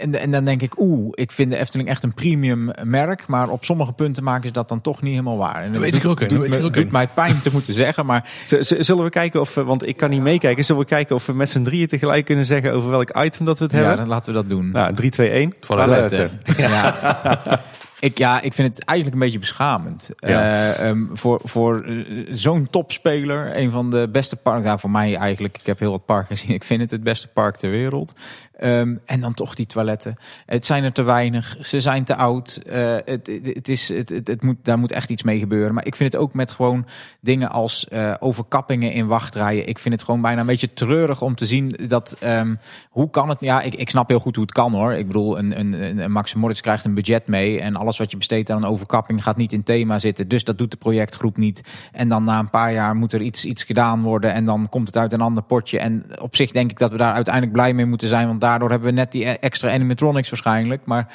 [0.00, 3.26] En, en dan denk ik, oeh, ik vind de Efteling echt een premium merk.
[3.26, 5.62] Maar op sommige punten maken ze dat dan toch niet helemaal waar.
[5.62, 8.28] En Dat weet ik ook een, doet, mij pijn te moeten zeggen, maar
[8.60, 10.64] Zullen we kijken of we, want ik kan niet meekijken.
[10.64, 13.58] Zullen we kijken of we met z'n drieën tegelijk kunnen zeggen over welk item dat
[13.58, 13.96] we het ja, hebben?
[13.96, 14.70] dan laten we dat doen.
[14.70, 15.54] Nou, 3, 2, 1.
[15.60, 16.30] Toiletten.
[16.56, 17.60] Ja.
[18.00, 20.10] Ik, ja, ik vind het eigenlijk een beetje beschamend.
[20.16, 20.28] Ja.
[20.28, 21.94] Eh, ehm, voor voor eh,
[22.30, 24.64] zo'n topspeler, een van de beste parken.
[24.64, 26.54] Ja, voor mij eigenlijk, ik heb heel wat parken gezien.
[26.54, 28.14] Ik vind het het beste park ter wereld.
[28.56, 30.14] Ehm, en dan toch die toiletten.
[30.46, 31.56] Het zijn er te weinig.
[31.60, 32.60] Ze zijn te oud.
[32.66, 35.74] Eh, het, het, is, het, het, moet, daar moet echt iets mee gebeuren.
[35.74, 36.86] Maar ik vind het ook met gewoon
[37.20, 39.68] dingen als eh, overkappingen in wachtrijen.
[39.68, 42.16] Ik vind het gewoon bijna een beetje treurig om te zien dat...
[42.20, 42.54] ehm,
[42.90, 43.40] hoe kan het?
[43.40, 44.92] Ja, ik, ik snap heel goed hoe het kan hoor.
[44.92, 47.60] Ik bedoel, een, een, een Max Moritz krijgt een budget mee.
[47.60, 50.28] En alles wat je besteedt aan een overkapping gaat niet in thema zitten.
[50.28, 51.60] Dus dat doet de projectgroep niet.
[51.92, 54.32] En dan na een paar jaar moet er iets, iets gedaan worden.
[54.32, 55.78] En dan komt het uit een ander potje.
[55.78, 58.26] En op zich denk ik dat we daar uiteindelijk blij mee moeten zijn.
[58.26, 60.82] Want daardoor hebben we net die extra animatronics waarschijnlijk.
[60.84, 61.14] Maar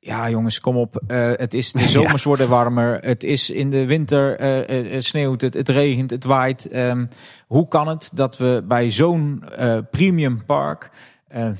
[0.00, 1.02] ja, jongens, kom op.
[1.06, 2.98] Eh, het is, de zomers worden warmer.
[3.00, 6.68] Het is in de winter, eh, eh, sneeuwt, het, het regent, het waait.
[6.68, 7.06] Ehm,
[7.46, 9.44] hoe kan het dat we bij zo'n
[9.90, 10.90] premium park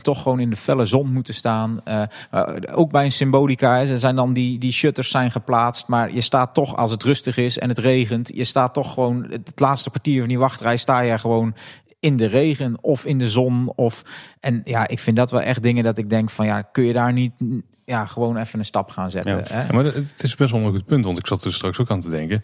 [0.03, 1.83] toch gewoon in de felle zon moeten staan?
[2.75, 5.89] Ook bij een symbolica, hè, er zijn dan die, die shutters zijn geplaatst.
[5.89, 9.27] Maar je staat toch, als het rustig is en het regent, je staat toch gewoon,
[9.31, 11.55] het laatste kwartier van die wachtrij sta je gewoon
[12.01, 13.73] in de regen of in de zon.
[13.75, 14.05] Of,
[14.41, 16.93] en ja, ik vind dat wel echt dingen dat ik denk van ja, kun je
[16.93, 17.33] daar niet
[17.85, 19.37] ja, gewoon even een stap gaan zetten.
[19.37, 19.45] Ja.
[19.49, 19.67] Hè?
[19.67, 21.91] Ja, maar het is best wel een goed punt, want ik zat er straks ook
[21.91, 22.43] aan te denken.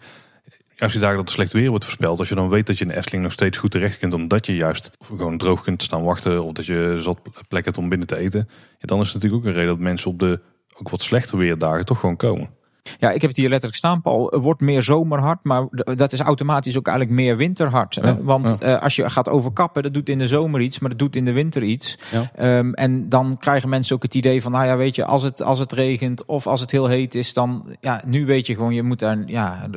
[0.79, 2.91] Als je dagen dat slecht weer wordt voorspeld, als je dan weet dat je in
[2.91, 6.51] Efteling nog steeds goed terecht kunt, omdat je juist gewoon droog kunt staan wachten, of
[6.51, 9.47] dat je zat plek hebt om binnen te eten, ja, dan is het natuurlijk ook
[9.49, 10.39] een reden dat mensen op de
[10.79, 12.49] ook wat slechte weerdagen toch gewoon komen.
[12.99, 14.33] Ja, ik heb het hier letterlijk staan, Paul.
[14.33, 17.95] Er wordt meer zomerhard, maar dat is automatisch ook eigenlijk meer winterhard.
[17.95, 18.75] Ja, Want ja.
[18.75, 21.25] eh, als je gaat overkappen, dat doet in de zomer iets, maar dat doet in
[21.25, 21.97] de winter iets.
[22.11, 22.31] Ja.
[22.35, 25.43] Ehm, en dan krijgen mensen ook het idee van, nou ja, weet je, als het,
[25.43, 28.73] als het regent of als het heel heet is, dan, ja, nu weet je gewoon,
[28.73, 29.69] je moet daar, ja,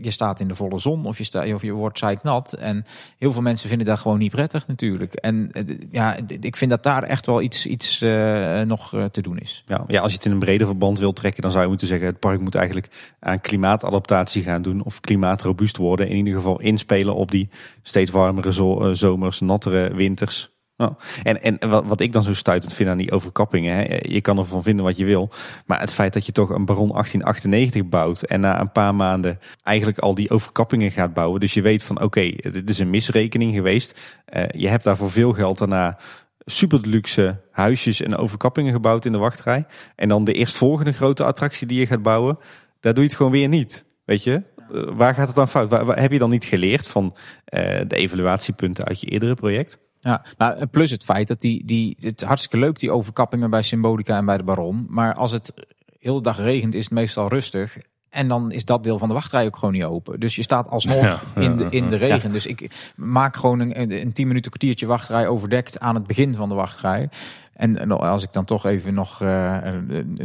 [0.00, 2.52] je staat in de volle zon of je, sta, of je wordt zeiknat.
[2.52, 2.84] En
[3.18, 5.14] heel veel mensen vinden dat gewoon niet prettig natuurlijk.
[5.14, 9.22] En eh, ja, ik vind dat daar echt wel iets, iets eh, nog eh, te
[9.22, 9.62] doen is.
[9.66, 11.88] Ja, ja, als je het in een breder verband wilt trekken, dan zou je moeten
[11.88, 14.84] zeggen: het park moet eigenlijk aan klimaatadaptatie gaan doen.
[14.84, 16.08] Of klimaatrobuust worden.
[16.08, 17.48] In ieder geval inspelen op die
[17.82, 20.52] steeds warmere eh, zomers, nattere winters.
[20.76, 20.92] Nou,
[21.22, 23.76] en, en wat, ik dan zo stuitend vind aan die overkappingen.
[23.76, 25.30] Hè, je kan ervan vinden wat je wil.
[25.66, 28.22] Maar het feit dat je toch een Baron 1898 bouwt.
[28.22, 31.40] En na een paar maanden eigenlijk al die overkappingen gaat bouwen.
[31.40, 34.00] Dus je weet van oké, dit is een misrekening geweest.
[34.24, 35.98] Eh, je hebt daar voor veel geld daarna
[36.44, 39.66] super luxe huisjes en overkappingen gebouwd in de wachtrij.
[39.96, 42.38] En dan de eerstvolgende grote attractie die je gaat bouwen,
[42.80, 43.84] daar doe je het gewoon weer niet.
[44.04, 44.42] Weet je?
[44.72, 45.70] Eh, waar gaat het dan fout?
[45.70, 49.78] Waar, heb je dan niet geleerd van eh, de evaluatiepunten uit je eerdere project?
[50.00, 54.16] Ja, nou, plus het feit dat die, die, het hartstikke leuk die overkappingen bij Symbolica
[54.16, 54.86] en bij de Baron.
[54.88, 55.52] Maar als het
[55.98, 57.78] heel dag regent, is het meestal rustig.
[58.14, 60.20] En dan is dat deel van de wachtrij ook gewoon niet open.
[60.20, 62.06] Dus je staat alsnog Ja, in, de, in de ja.
[62.06, 62.32] regen.
[62.32, 66.48] Dus ik maak gewoon een, een 10 minuten kwartiertje wachtrij overdekt aan het begin van
[66.48, 67.08] de wachtrij.
[67.54, 69.56] En, en als ik dan toch even nog eh,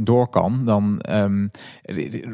[0.02, 1.48] door kan, dan ehm,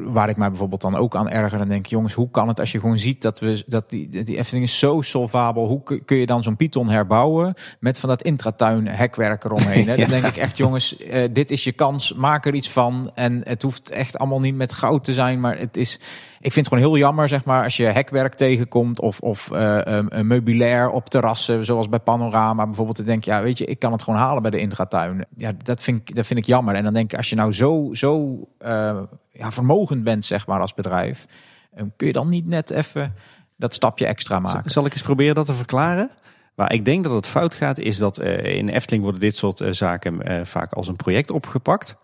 [0.03, 2.59] waar ik mij bijvoorbeeld dan ook aan erger, dan denk ik, jongens, hoe kan het
[2.59, 6.05] als je gewoon ziet dat we dat die, die Efteling is zo solvabel, hoe kun-
[6.05, 9.87] kun je dan zo'n Python herbouwen met van dat intratuin hekwerk eromheen?
[9.87, 9.95] Hè?
[10.05, 13.11] Dan denk ik echt, jongens, eh, dit is je kans, maak er iets van.
[13.13, 15.99] En het hoeft echt allemaal niet met goud te zijn, maar het is.
[16.45, 20.05] Ik vind het gewoon heel jammer, zeg maar, als je hekwerk tegenkomt of, of um,
[20.09, 22.97] een meubilair op terrassen, zoals bij Panorama bijvoorbeeld.
[22.97, 25.25] Dan denk je, ja, weet je, ik kan het gewoon halen bij de intratuin.
[25.37, 26.75] Ja, dat vind ik, dat vind ik jammer.
[26.75, 28.97] En dan denk ik, als je nou zo, zo eh,
[29.31, 31.25] ja, vermogend bent, zeg maar, als bedrijf,
[31.73, 33.15] eh, kun je dan niet net even
[33.57, 34.71] dat stapje extra maken?
[34.71, 36.11] Zal ik eens proberen dat te verklaren?
[36.55, 39.63] Waar ik denk dat het fout gaat, is dat eh, in Efteling worden dit soort
[39.69, 41.95] zaken vaak als een project opgepakt.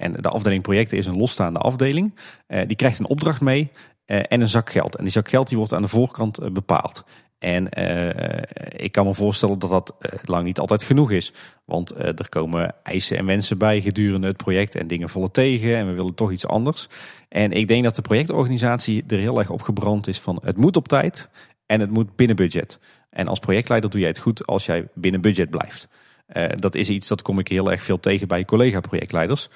[0.00, 2.14] En de afdeling projecten is een losstaande afdeling.
[2.46, 3.70] Eh, die krijgt een opdracht mee
[4.04, 4.96] eh, en een zak geld.
[4.96, 7.04] En die zak geld die wordt aan de voorkant eh, bepaald.
[7.38, 7.68] En
[8.76, 11.32] ik kan me voorstellen dat dat lang niet altijd genoeg is.
[11.64, 15.86] Want er komen eisen en mensen bij gedurende het project en dingen vallen tegen en
[15.86, 16.88] we willen toch iets anders.
[17.28, 20.76] En ik denk dat de projectorganisatie er heel erg op gebrand is van het moet
[20.76, 21.30] op tijd
[21.66, 22.80] en het moet binnen budget.
[23.10, 25.88] En als projectleider doe jij het goed als jij binnen budget blijft.
[26.56, 29.48] dat is iets dat kom ik heel erg veel tegen bij collega-projectleiders.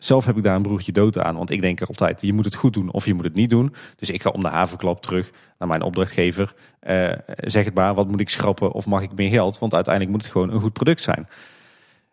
[0.00, 2.54] Zelf heb ik daar een broertje dood aan, want ik denk altijd, je moet het
[2.54, 3.74] goed doen of je moet het niet doen.
[3.96, 6.54] Dus ik ga om de havenklap terug naar mijn opdrachtgever.
[6.82, 9.58] Uh, zeg het maar, wat moet ik schrappen of mag ik meer geld?
[9.58, 11.28] Want uiteindelijk moet het gewoon een goed product zijn.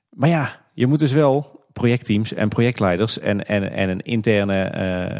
[0.09, 4.73] Maar ja, je moet dus wel projectteams en projectleiders en, en, en een interne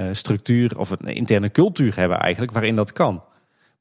[0.08, 3.14] uh, structuur of een interne cultuur hebben eigenlijk waarin dat kan.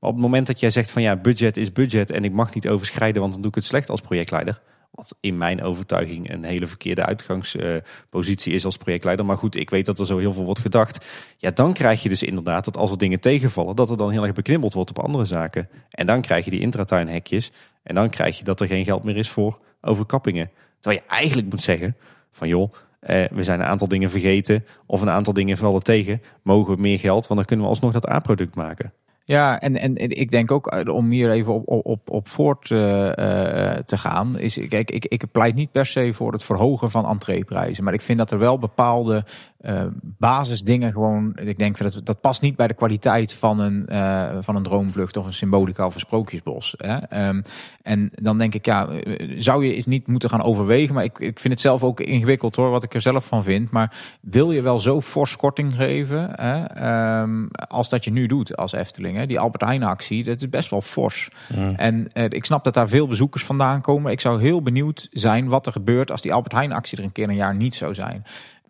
[0.01, 2.55] Maar op het moment dat jij zegt van ja, budget is budget en ik mag
[2.55, 6.45] niet overschrijden, want dan doe ik het slecht als projectleider wat in mijn overtuiging een
[6.45, 9.25] hele verkeerde uitgangspositie is als projectleider.
[9.25, 11.07] Maar goed, ik weet dat er zo heel veel wordt gedacht.
[11.37, 14.23] Ja, dan krijg je dus inderdaad dat als er dingen tegenvallen, dat er dan heel
[14.23, 15.69] erg beknibbeld wordt op andere zaken.
[15.91, 17.53] En dan krijg je die intratuinhekjes.
[17.83, 20.51] En dan krijg je dat er geen geld meer is voor overkappingen.
[20.81, 21.97] Terwijl je eigenlijk moet zeggen
[22.31, 26.23] van joh, eh, we zijn een aantal dingen vergeten of een aantal dingen vallen tegen.
[26.43, 28.93] Mogen we meer geld, want dan kunnen we alsnog dat A-product maken.
[29.29, 32.79] Ja, en, en, ik denk ook eh, om hier even op, op, op voort uh,
[33.87, 34.39] te gaan.
[34.39, 37.85] Is, kijk, ik, ik pleit niet per se voor het verhogen van entreeprijzen.
[37.85, 39.25] Maar ik vind dat er wel bepaalde
[39.69, 41.33] uh, basisdingen gewoon.
[41.43, 45.17] Ik denk dat dat past niet bij de kwaliteit van een, uh, van een droomvlucht
[45.17, 46.75] of een symbolica of een sprookjesbos.
[46.77, 47.29] Hè?
[47.29, 47.43] Um,
[47.83, 48.89] en dan denk ik, ja,
[49.37, 50.95] zou je eens niet moeten gaan overwegen.
[50.95, 53.71] Maar ik, ik vind het zelf ook ingewikkeld hoor, wat ik er zelf van vind.
[53.71, 58.57] Maar wil je wel zo fors korting geven hè, um, als dat je nu doet
[58.57, 59.17] als Efteling?
[59.17, 59.27] Hè?
[59.27, 61.29] Die Albert Heijn actie, dat is best wel fors.
[61.55, 61.75] Mm.
[61.77, 64.13] En uh, ik snap dat daar veel bezoekers vandaan komen.
[64.13, 67.13] Ik zou heel benieuwd zijn wat er gebeurt als die Albert Heijn actie er een
[67.13, 68.25] keer een jaar niet zou zijn.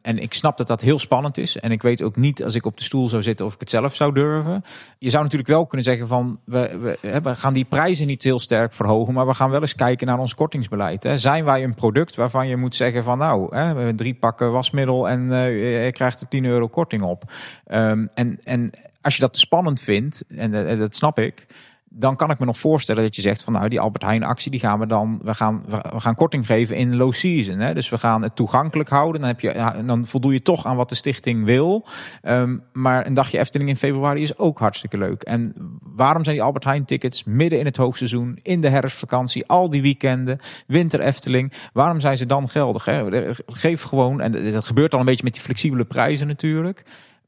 [0.07, 1.57] En ik snap dat dat heel spannend is.
[1.57, 3.71] En ik weet ook niet als ik op de stoel zou zitten of ik het
[3.71, 4.65] zelf zou durven.
[4.99, 8.73] Je zou natuurlijk wel kunnen zeggen van we, we, gaan die prijzen niet heel sterk
[8.73, 9.15] verhogen.
[9.15, 11.03] Maar we gaan wel eens kijken naar ons kortingsbeleid.
[11.03, 11.19] Hè.
[11.19, 15.21] Zijn wij een product waarvan je moet zeggen van nou, hè, drie pakken wasmiddel en
[15.31, 17.33] uh, je krijgt er 10 euro korting op.
[17.67, 18.71] Um, en, en
[19.01, 21.47] als je dat spannend vindt, en uh, dat snap ik
[21.89, 24.51] dan kan ik me nog voorstellen dat je zegt van nou die Albert Heijn actie
[24.51, 27.75] die gaan we dan we gaan we gaan korting geven in low season hè?
[27.75, 30.89] dus we gaan het toegankelijk houden dan heb je dan voldoe je toch aan wat
[30.89, 31.87] de stichting wil
[32.23, 36.45] um, maar een dagje Efteling in februari is ook hartstikke leuk en waarom zijn die
[36.45, 41.53] Albert Heijn tickets midden in het hoogseizoen in de herfstvakantie al die weekenden winter Efteling
[41.73, 43.05] waarom zijn ze dan geldig hè?
[43.47, 46.85] geef gewoon en dat gebeurt al een beetje met die flexibele prijzen natuurlijk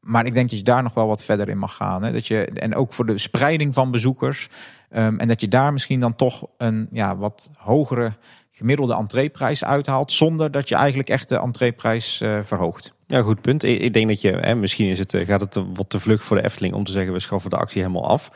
[0.09, 2.03] maar ik denk dat je daar nog wel wat verder in mag gaan.
[2.03, 2.13] Hè?
[2.13, 4.49] Dat je, en ook voor de spreiding van bezoekers.
[4.97, 8.13] Um, en dat je daar misschien dan toch een ja, wat hogere
[8.51, 10.13] gemiddelde entreeprijs uithaalt.
[10.13, 12.93] Zonder dat je eigenlijk echt de entreeprijs uh, verhoogt.
[13.07, 13.63] Ja, goed punt.
[13.63, 16.37] Ik denk dat je, hè, misschien is het, eh, gaat het wat te vlug voor
[16.37, 18.31] de Efteling om te zeggen we schaffen de actie helemaal af.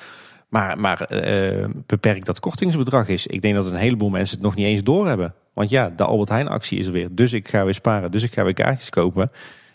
[0.49, 3.26] Maar, maar uh, beperk dat kortingsbedrag is.
[3.26, 5.34] Ik denk dat een heleboel mensen het nog niet eens doorhebben.
[5.52, 7.09] Want ja, de Albert Heijn actie is er weer.
[7.10, 8.10] Dus ik ga weer sparen.
[8.10, 9.31] Dus ik ga weer kaartjes kopen.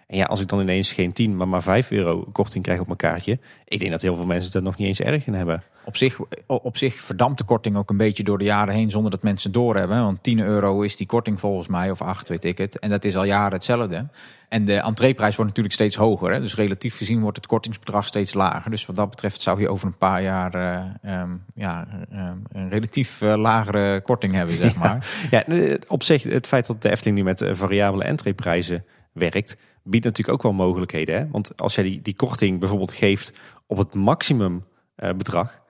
[0.08, 2.86] En ja, als ik dan ineens geen 10, maar maar 5 euro korting krijg op
[2.86, 3.40] mijn kaartje.
[3.66, 5.64] Ik denk dat heel veel mensen er nog niet eens erg in hebben.
[5.84, 9.11] Op zich, op zich verdampt de korting ook een beetje door de jaren heen zonder
[9.11, 10.02] dat mensen doorhebben.
[10.02, 12.80] Want 10 euro is die korting volgens mij, of 8 weet ik het.
[12.80, 14.08] En dat is al jaren hetzelfde.
[14.50, 16.32] En de entreeprijs wordt natuurlijk steeds hoger.
[16.32, 16.40] Hè?
[16.40, 18.72] Dus relatief gezien wordt het kortingsbedrag steeds lager.
[18.72, 20.56] Dus wat dat betreft zou je over een paar jaar
[21.03, 25.27] uh, um, ja, um, een relatief uh, lagere korting hebben, zeg maar.
[25.32, 29.58] Ja, ja, op zich het feit dat de Efteling nu met variabele entreeprijzen werkt
[29.90, 31.17] biedt natuurlijk ook wel mogelijkheden.
[31.17, 31.27] Hè?
[31.27, 33.33] Want als jij die, die korting bijvoorbeeld geeft
[33.66, 34.66] op het maximum
[34.98, 35.61] uh, bedrag,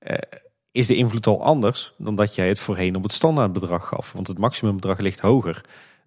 [0.00, 0.16] uh,
[0.72, 4.12] is de invloed al anders dan dat jij het voorheen op het standaardbedrag gaf.
[4.12, 5.60] Want het maximumbedrag ligt hoger.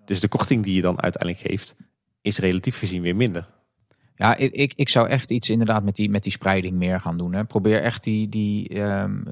[0.06, 1.76] Dus de korting die je dan uiteindelijk geeft,
[2.22, 3.48] is relatief gezien weer minder.
[4.16, 7.34] Ja, ik, ik zou echt iets inderdaad met die, met die spreiding meer gaan doen.
[7.34, 7.46] Hè.
[7.46, 9.24] Probeer echt die, die, um,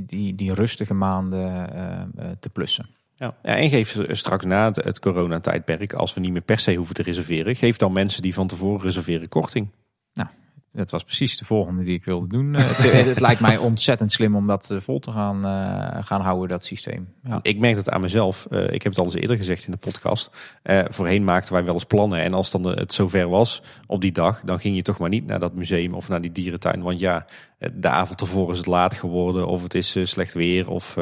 [0.00, 2.88] die, die rustige maanden uh, te plussen.
[3.18, 3.36] Ja.
[3.42, 7.56] en geef straks na het, coronatijdperk, als we niet meer per se hoeven te reserveren,
[7.56, 9.70] geef dan mensen die van tevoren reserveren korting.
[10.12, 10.28] Nou,
[10.72, 12.54] dat was precies de volgende die ik wilde doen.
[12.54, 16.20] Eh, het, het, lijkt mij ontzettend slim om dat eh, vol te gaan, uh, gaan
[16.20, 17.08] houden, dat systeem.
[17.22, 17.38] Ja.
[17.42, 18.46] Ik merk het aan mezelf.
[18.50, 20.30] Uh, ik heb het al eens eerder gezegd in de podcast.
[20.64, 22.18] Uh, voorheen maakten wij wel eens plannen.
[22.18, 25.26] En als dan het zover was op die dag, dan ging je toch maar niet
[25.26, 26.82] naar dat museum of naar die dierentuin.
[26.82, 27.26] Want ja,
[27.72, 29.46] de avond ervoor is het laat geworden.
[29.46, 30.70] Of het is slecht weer.
[30.70, 30.96] Of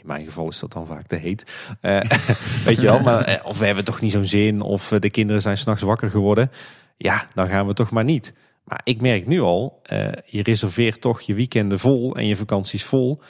[0.00, 1.52] in mijn geval is dat dan vaak te heet.
[1.82, 2.00] Uh,
[2.64, 5.10] weet je wel, maar uh, of we hebben toch niet zo'n zin, of uh, de
[5.10, 6.50] kinderen zijn s'nachts wakker geworden.
[6.96, 8.34] Ja, dan gaan we toch maar niet.
[8.64, 9.82] Maar ik merk nu al,
[10.24, 13.20] je reserveert toch je weekenden vol en je vakanties vol.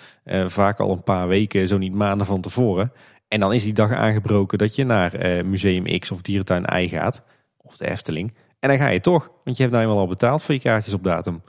[0.46, 2.92] vaak al een paar weken, zo niet maanden van tevoren.
[3.28, 5.12] En dan is die dag aangebroken dat je naar
[5.46, 7.22] Museum X of Dierentuin Y gaat.
[7.56, 8.34] Of de Efteling.
[8.58, 10.94] En dan ga je toch, want je hebt nou eenmaal al betaald voor je kaartjes
[10.94, 11.42] op datum.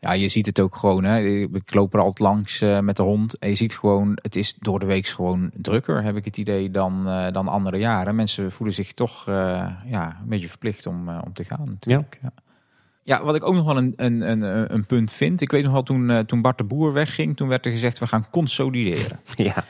[0.00, 1.04] Ja, je ziet het ook gewoon.
[1.04, 1.20] Hè.
[1.52, 3.38] Ik loop er altijd langs uh, met de hond.
[3.38, 6.70] En je ziet gewoon, het is door de week gewoon drukker, heb ik het idee,
[6.70, 8.14] dan, uh, dan andere jaren.
[8.14, 11.64] Mensen voelen zich toch uh, ja, een beetje verplicht om, om te gaan.
[11.64, 12.18] Natuurlijk.
[12.22, 12.30] Ja.
[12.36, 12.42] ja.
[13.02, 15.40] Ja, wat ik ook nog wel een, een, een, een punt vind.
[15.40, 18.06] Ik weet nog wel, toen, toen Bart de Boer wegging, toen werd er gezegd, we
[18.06, 19.20] gaan consolideren.
[19.36, 19.64] Ja.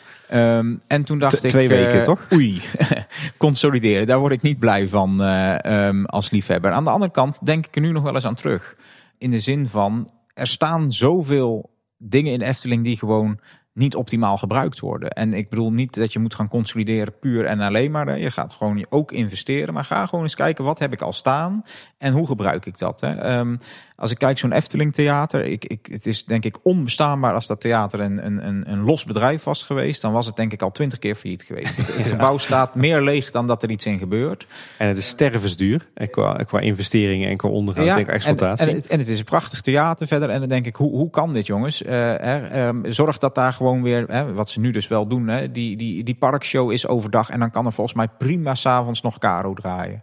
[0.58, 1.50] Um, en toen dacht ik...
[1.50, 2.26] Twee weken, toch?
[2.32, 2.62] Oei,
[3.38, 4.06] consolideren.
[4.06, 6.72] Daar word ik niet blij van um, als liefhebber.
[6.72, 8.76] Aan de andere kant denk ik er nu nog wel eens aan terug.
[9.18, 10.08] In de zin van,
[10.38, 13.40] er staan zoveel dingen in Efteling die gewoon
[13.78, 15.10] niet optimaal gebruikt worden.
[15.10, 18.18] En ik bedoel niet dat je moet gaan consolideren puur en alleen maar.
[18.18, 19.74] Je gaat gewoon ook investeren.
[19.74, 21.62] Maar ga gewoon eens kijken wat heb ik al staan
[21.98, 23.00] en hoe gebruik ik dat.
[23.00, 23.38] Hè?
[23.38, 23.58] Um,
[23.98, 25.44] als ik kijk zo'n Efteling theater.
[25.44, 29.44] Ik, ik, het is denk ik onbestaanbaar als dat theater een, een, een los bedrijf
[29.44, 30.00] was geweest.
[30.00, 31.76] Dan was het denk ik al twintig keer failliet geweest.
[31.76, 34.46] Het, het gebouw staat meer leeg dan dat er iets in gebeurt.
[34.78, 38.64] En het is stervensduur en qua, qua investeringen en qua onderhoud ja, en exploitatie.
[38.64, 40.28] En, en, het, en, het, is een prachtig theater verder.
[40.28, 41.82] En dan denk ik, hoe, hoe kan dit jongens?
[41.82, 45.28] Uh, er, um, zorg dat daar gewoon weer, hè, wat ze nu dus wel doen.
[45.28, 49.02] Hè, die, die, die parkshow is overdag en dan kan er volgens mij prima s'avonds
[49.02, 50.02] nog Caro draaien.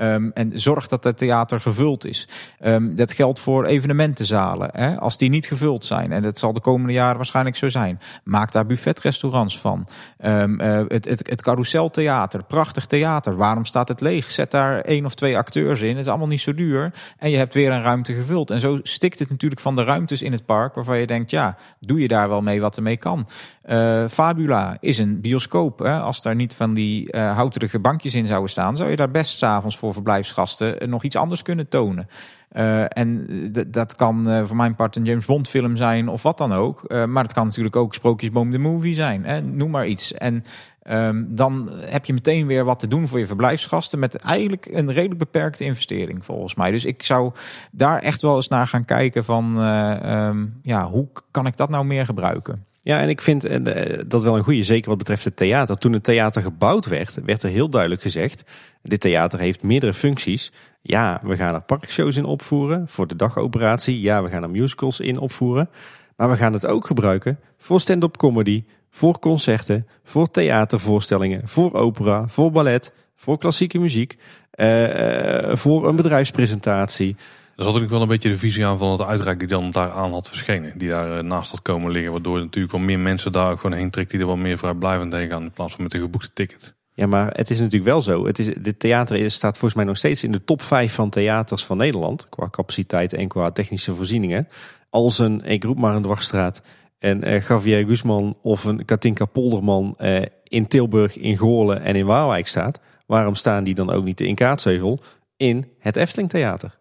[0.00, 2.28] Um, en zorg dat het theater gevuld is.
[2.64, 4.70] Um, dat geldt voor evenementenzalen.
[4.72, 5.00] Hè?
[5.00, 8.52] Als die niet gevuld zijn, en dat zal de komende jaren waarschijnlijk zo zijn, maak
[8.52, 9.86] daar buffetrestaurants van.
[10.24, 13.36] Um, uh, het, het, het carouseltheater, prachtig theater.
[13.36, 14.30] Waarom staat het leeg?
[14.30, 15.88] Zet daar één of twee acteurs in.
[15.88, 16.92] Het is allemaal niet zo duur.
[17.18, 18.50] En je hebt weer een ruimte gevuld.
[18.50, 21.56] En zo stikt het natuurlijk van de ruimtes in het park, waarvan je denkt, ja,
[21.80, 23.28] doe je daar wel mee wat ermee kan.
[23.68, 25.78] Uh, Fabula is een bioscoop.
[25.78, 26.00] Hè?
[26.00, 29.38] Als daar niet van die uh, houterige bankjes in zouden staan, zou je daar best
[29.38, 32.06] s'avonds voor verblijfsgasten nog iets anders kunnen tonen.
[32.52, 33.26] Uh, en
[33.68, 36.88] dat kan voor mijn part een James Bond film zijn of wat dan ook.
[37.06, 39.24] Maar het kan natuurlijk ook Sprookjesboom de movie zijn.
[39.24, 39.40] Hè?
[39.40, 40.12] Noem maar iets.
[40.12, 40.44] En
[40.90, 43.98] um, dan heb je meteen weer wat te doen voor je verblijfsgasten.
[43.98, 46.70] Met eigenlijk een redelijk beperkte investering volgens mij.
[46.70, 47.32] Dus ik zou
[47.70, 51.84] daar echt wel eens naar gaan kijken van um, ja, hoe kan ik dat nou
[51.84, 52.64] meer gebruiken?
[52.84, 55.78] Ja, en ik vind eh, dat wel een goede, zeker wat betreft het theater.
[55.78, 58.44] Toen het theater gebouwd werd, werd er heel duidelijk gezegd:
[58.82, 60.52] dit theater heeft meerdere functies.
[60.82, 64.00] Ja, we gaan er parkshows in opvoeren voor de dagoperatie.
[64.00, 65.68] Ja, we gaan er musicals in opvoeren.
[66.16, 72.28] Maar we gaan het ook gebruiken voor stand-up comedy, voor concerten, voor theatervoorstellingen, voor opera,
[72.28, 74.18] voor ballet, voor klassieke muziek,
[74.54, 77.16] uh, voor een bedrijfspresentatie.
[77.56, 79.90] Er zat natuurlijk wel een beetje de visie aan van het uitreik die dan daar
[79.90, 80.78] aan had verschenen.
[80.78, 82.12] Die daar eh, naast had komen liggen.
[82.12, 85.28] Waardoor natuurlijk wel meer mensen daar gewoon heen trekt die er wel meer vrijblijvend heen
[85.28, 85.42] gaan.
[85.42, 86.74] In plaats van met een geboekte ticket.
[86.94, 88.26] Ja, maar het is natuurlijk wel zo.
[88.26, 91.64] Het is, dit theater staat volgens mij nog steeds in de top 5 van theaters
[91.64, 92.28] van Nederland.
[92.28, 94.48] Qua capaciteit en qua technische voorzieningen.
[94.90, 96.62] Als een, ik roep maar een dwarsstraat.
[96.98, 102.06] En uh, Javier Guzman of een Katinka Polderman uh, in Tilburg, in Goorlen en in
[102.06, 102.80] Waalwijk staat.
[103.06, 105.00] Waarom staan die dan ook niet in Kaatsheuvel
[105.36, 106.78] in het Efteling Theater?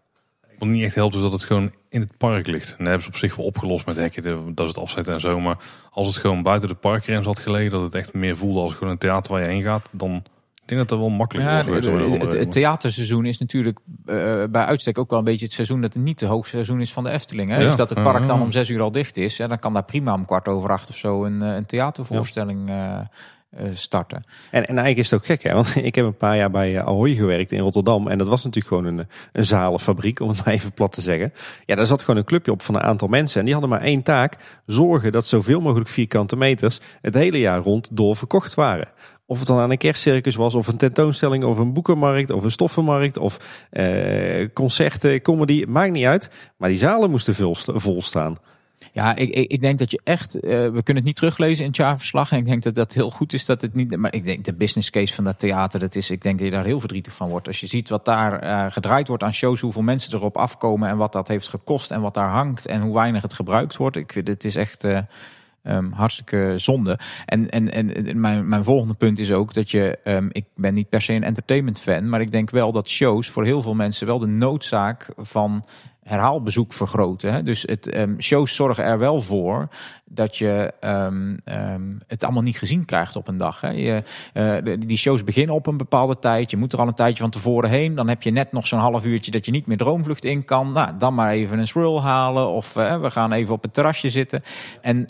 [0.57, 2.69] Wat niet echt helpt is dat het gewoon in het park ligt.
[2.69, 5.19] En dat hebben ze op zich wel opgelost met hekken, dat is het afzetten en
[5.19, 5.39] zo.
[5.39, 5.57] Maar
[5.91, 8.89] als het gewoon buiten de parkgrens had gelegen, dat het echt meer voelde als gewoon
[8.89, 10.23] een theater waar je heen gaat, dan
[10.63, 11.85] ik denk dat dat wel makkelijk ja, wordt.
[12.21, 15.93] Het, het, theaterseizoen is natuurlijk uh, bij uitstek ook wel een beetje het seizoen dat
[15.93, 17.49] het niet de hoogste seizoen is van de Efteling.
[17.49, 17.57] Hè?
[17.57, 17.63] Ja.
[17.63, 19.39] Dus dat het park dan om zes uur al dicht is.
[19.39, 22.99] En dan kan daar prima om kwart over acht of zo een, een theatervoorstelling ja.
[22.99, 23.05] uh,
[23.73, 24.23] starten.
[24.51, 25.53] En, en eigenlijk is het ook gek, hè?
[25.53, 28.07] want ik heb een paar jaar bij Ahoy gewerkt in Rotterdam.
[28.07, 31.33] En dat was natuurlijk gewoon een, een zalenfabriek, om het maar even plat te zeggen.
[31.65, 33.39] Ja, daar zat gewoon een clubje op van een aantal mensen.
[33.39, 37.59] En die hadden maar één taak: zorgen dat zoveel mogelijk vierkante meters het hele jaar
[37.59, 38.87] rond door verkocht waren.
[39.25, 42.51] Of het dan aan een kerstcircus was, of een tentoonstelling, of een boekenmarkt, of een
[42.51, 46.29] stoffenmarkt, of eh, concerten, comedy, maakt niet uit.
[46.57, 48.37] Maar die zalen moesten vol staan.
[48.93, 51.77] Ja, ik, ik, denk dat je echt, uh, we kunnen het niet teruglezen in het
[51.77, 52.31] jaarverslag.
[52.31, 53.97] En ik denk dat dat heel goed is dat het niet.
[53.97, 56.53] Maar ik denk de business case van dat theater, dat is, ik denk dat je
[56.53, 57.47] daar heel verdrietig van wordt.
[57.47, 60.97] Als je ziet wat daar uh, gedraaid wordt aan shows, hoeveel mensen erop afkomen en
[60.97, 63.95] wat dat heeft gekost en wat daar hangt en hoe weinig het gebruikt wordt.
[63.95, 64.85] Ik het is echt.
[64.85, 64.97] Uh,
[65.91, 66.99] hartstikke zonde.
[67.25, 70.89] En, en, en mijn, mijn volgende punt is ook dat je, um, ik ben niet
[70.89, 74.07] per se een entertainment fan, maar ik denk wel dat shows voor heel veel mensen
[74.07, 75.63] wel de noodzaak van
[76.03, 77.33] herhaalbezoek vergroten.
[77.33, 77.43] Hè?
[77.43, 79.67] Dus het, um, shows zorgen er wel voor
[80.05, 83.61] dat je um, um, het allemaal niet gezien krijgt op een dag.
[83.61, 83.69] Hè.
[83.69, 86.51] Je, uh, die shows beginnen op een bepaalde tijd.
[86.51, 87.95] Je moet er al een tijdje van tevoren heen.
[87.95, 90.71] Dan heb je net nog zo'n half uurtje dat je niet meer droomvlucht in kan.
[90.71, 92.47] Nou, dan maar even een swirl halen.
[92.47, 94.41] Of uh, we gaan even op het terrasje zitten.
[94.81, 95.05] En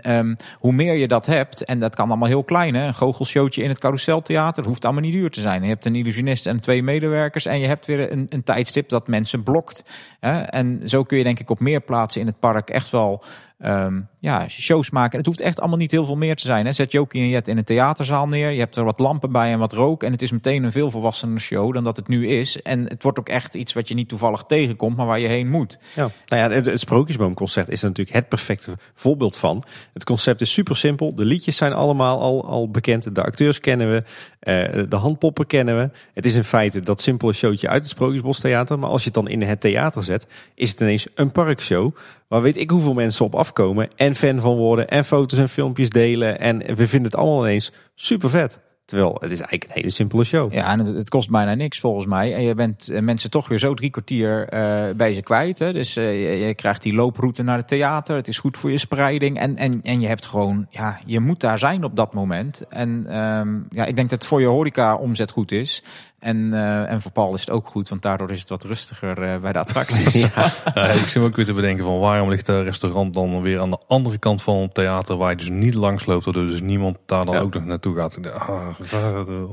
[0.59, 2.75] hoe meer je dat hebt, en dat kan allemaal heel klein.
[2.75, 2.87] Hè.
[2.87, 5.61] Een goochelshowtje in het carouseltheater hoeft allemaal niet duur te zijn.
[5.61, 7.45] Je hebt een illusionist en twee medewerkers.
[7.45, 9.83] En je hebt weer een, een tijdstip dat mensen blokt.
[10.19, 10.41] Hè.
[10.41, 13.23] En zo kun je denk ik op meer plaatsen in het park echt wel
[13.65, 15.11] um, ja, shows maken.
[15.11, 16.65] En het hoeft echt allemaal niet heel veel meer te zijn.
[16.65, 16.73] Hè.
[16.73, 18.49] Zet Jokie en Jet in een theaterzaal neer.
[18.49, 20.03] Je hebt er wat lampen bij en wat rook.
[20.03, 22.61] En het is meteen een veel volwassener show dan dat het nu is.
[22.61, 25.49] En het wordt ook echt iets wat je niet toevallig tegenkomt, maar waar je heen
[25.49, 25.77] moet.
[25.95, 26.09] Ja.
[26.25, 29.63] Nou ja, het, het Sprookjesboomconcert is natuurlijk het perfecte voorbeeld van.
[29.93, 31.15] Het concept is super simpel.
[31.15, 33.15] De liedjes zijn allemaal al, al bekend.
[33.15, 34.03] De acteurs kennen we.
[34.39, 35.89] eh, de handpoppen kennen we.
[36.13, 38.79] Het is in feite dat simpele showtje uit het Sprookjesbostheater.
[38.79, 41.95] Maar als je het dan in het theater zet, is het ineens een parkshow.
[42.27, 43.89] Waar weet ik hoeveel mensen op afkomen.
[43.95, 44.87] En fan van worden.
[44.87, 46.39] En foto's en filmpjes delen.
[46.39, 48.59] En we vinden het allemaal ineens super vet.
[48.85, 50.53] Terwijl het is eigenlijk een hele simpele show.
[50.53, 52.33] Ja, en het, kost bijna niks volgens mij.
[52.33, 55.59] En je bent eh, mensen toch weer zo drie kwartier eh, bij ze kwijt.
[55.59, 55.73] Hè?
[55.73, 58.15] Dus eh, je, je krijgt die looproute naar het theater.
[58.15, 59.39] Het is goed voor je spreiding.
[59.39, 62.67] En, en, en je hebt gewoon, ja, je moet daar zijn op dat moment.
[62.69, 65.83] En ehm, ja, ik denk dat het voor je horeca omzet goed is.
[66.23, 69.21] En, eh, en voor Paul is het ook goed, want daardoor is het wat rustiger
[69.23, 70.21] eh, bij de attracties.
[70.75, 73.59] Ja, ik zit me ook weer te bedenken van waarom ligt dat restaurant dan weer
[73.61, 76.61] aan de andere kant van het theater waar je dus niet langs loopt, waardoor dus
[76.61, 77.41] niemand daar dan Ja.
[77.41, 78.17] ook nog naartoe gaat.
[78.33, 78.67] Ah,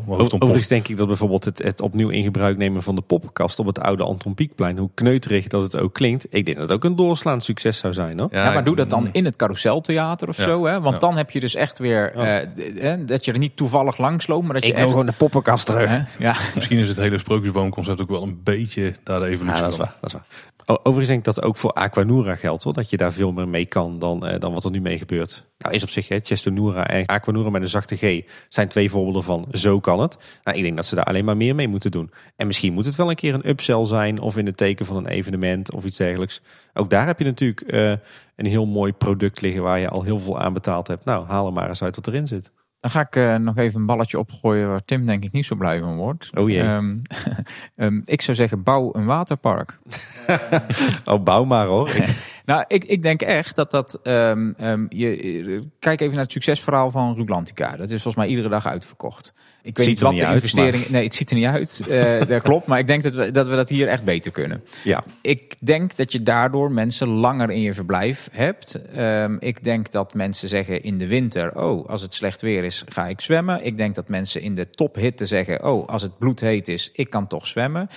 [0.07, 0.33] ontploft.
[0.35, 3.67] Overigens denk ik dat bijvoorbeeld het, het opnieuw in gebruik nemen van de poppenkast op
[3.67, 6.85] het oude Anton Pieckplein, hoe kneuterig dat het ook klinkt, ik denk dat het ook
[6.85, 8.19] een doorslaand succes zou zijn.
[8.19, 8.29] Hoor.
[8.33, 10.43] Ja, maar doe dat dan in het carouseltheater of Ja.
[10.43, 10.67] zo.
[10.67, 10.81] Hè?
[10.81, 10.99] Want Ja.
[11.01, 14.55] dan heb je dus echt weer eh, dat je er niet toevallig langs loopt, maar
[14.55, 14.93] dat je Ik wil echt.
[14.93, 16.19] gewoon de poppenkast terug.
[16.19, 16.35] Ja.
[16.61, 19.77] Misschien is het hele sprookjesboomconcept ook wel een beetje daar de Ja, evolutie dat is
[19.77, 19.85] van.
[19.85, 19.97] waar.
[20.01, 20.79] Dat is waar.
[20.83, 22.73] Overigens denk ik dat ook voor Aquanura geldt, hoor.
[22.73, 25.47] Dat je daar veel meer mee kan dan, eh, dan wat er nu mee gebeurt.
[25.59, 29.23] Nou is op zich, hè, Chestonura en Aquanura met een zachte G zijn twee voorbeelden
[29.23, 30.17] van zo kan het.
[30.45, 32.11] Nou, ik denk dat ze daar alleen maar meer mee moeten doen.
[32.37, 34.97] En misschien moet het wel een keer een upsell zijn of in het teken van
[34.97, 36.43] een evenement of iets dergelijks.
[36.75, 37.91] Ook daar heb je natuurlijk eh,
[38.37, 41.05] een heel mooi product liggen waar je al heel veel aan betaald hebt.
[41.05, 42.51] Nou, haal er maar eens uit wat erin zit.
[42.81, 45.57] Dan ga ik eh, nog even een balletje opgooien waar Tim denk ik niet zo
[45.57, 46.31] blij van wordt.
[46.35, 46.61] Oh jee.
[46.61, 46.97] Ehm,
[47.77, 49.79] ehm, ik zou zeggen, bouw een waterpark.
[51.05, 51.91] Oh, bouw maar hoor.
[52.51, 54.01] Nou, ik, ik denk echt dat dat.
[54.03, 57.71] ehm, ehm, je, kijk even naar het succesverhaal van Rulantica.
[57.71, 59.33] Dat is volgens mij iedere dag uitverkocht.
[59.63, 60.89] Ik weet niet wat de investering.
[60.89, 61.87] Nee, het ziet er niet uit.
[61.89, 62.67] Eh, dat klopt.
[62.67, 64.65] Maar ik denk dat we, dat we dat hier echt beter kunnen.
[64.85, 65.05] ja.
[65.21, 68.83] Ik denk dat je daardoor mensen langer in je verblijf hebt.
[68.83, 72.85] Ehm, ik denk dat mensen zeggen in de winter: Oh, als het slecht weer is,
[72.89, 73.65] ga ik zwemmen.
[73.65, 77.27] Ik denk dat mensen in de tophitte zeggen: Oh, als het bloedheet is, ik kan
[77.27, 77.89] toch zwemmen.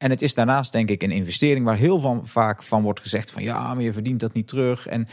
[0.00, 3.30] En het is daarnaast, denk ik, een investering waar heel van, vaak van wordt gezegd:
[3.30, 4.86] van ja, maar je verdient dat niet terug.
[4.86, 5.06] En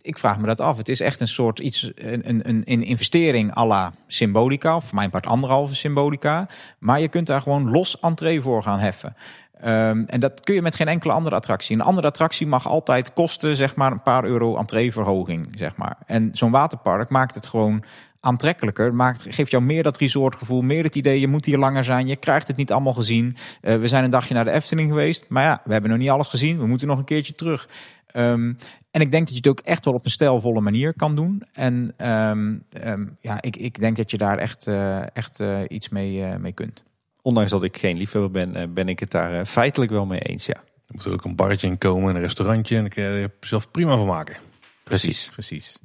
[0.00, 0.76] ik vraag me dat af.
[0.76, 5.10] Het is echt een soort iets, een, een, een, investering à la symbolica, of mijn
[5.10, 6.48] part anderhalve symbolica.
[6.78, 9.16] Maar je kunt daar gewoon los entree voor gaan heffen.
[9.60, 11.76] Ehm, en dat kun je met geen enkele andere attractie.
[11.76, 15.96] Een andere attractie mag altijd kosten, zeg maar, een paar euro entreeverhoging, zeg maar.
[16.06, 17.84] En zo'n waterpark maakt het gewoon
[18.22, 18.94] aantrekkelijker.
[18.94, 22.06] Maakt, geeft jou meer dat resortgevoel, meer het idee, je moet hier langer zijn.
[22.06, 23.36] Je krijgt het niet allemaal gezien.
[23.60, 26.10] Eh, we zijn een dagje naar de Efteling geweest, maar ja, we hebben nog niet
[26.10, 26.58] alles gezien.
[26.58, 27.68] We moeten nog een keertje terug.
[28.12, 28.52] Ehm,
[28.90, 31.42] en ik denk dat je het ook echt wel op een stijlvolle manier kan doen.
[31.52, 35.88] En ehm, ehm, ja, ik, ik denk dat je daar echt, eh, echt eh, iets
[35.88, 36.84] mee, eh, mee kunt.
[37.22, 40.46] Ondanks dat ik geen liefhebber ben, ben ik het daar feitelijk wel mee eens.
[40.46, 42.76] Ja, Er moet er ook een barretje in komen en een restaurantje.
[42.76, 44.36] En daar kun je er zelf prima van maken.
[44.84, 45.28] precies.
[45.32, 45.78] Precies.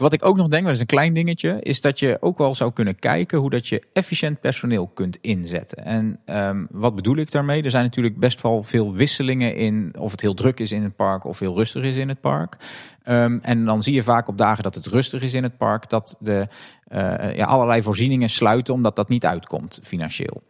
[0.00, 2.54] Wat ik ook nog denk, dat is een klein dingetje, is dat je ook wel
[2.54, 5.84] zou kunnen kijken hoe dat je efficiënt personeel kunt inzetten.
[5.84, 7.62] En ehm, wat bedoel ik daarmee?
[7.62, 10.96] Er zijn natuurlijk best wel veel wisselingen in of het heel druk is in het
[10.96, 12.56] park of heel rustig is in het park.
[13.02, 15.88] Ehm, en dan zie je vaak op dagen dat het rustig is in het park,
[15.88, 16.48] dat de,
[16.84, 20.42] eh, ja, allerlei voorzieningen sluiten omdat dat niet uitkomt financieel.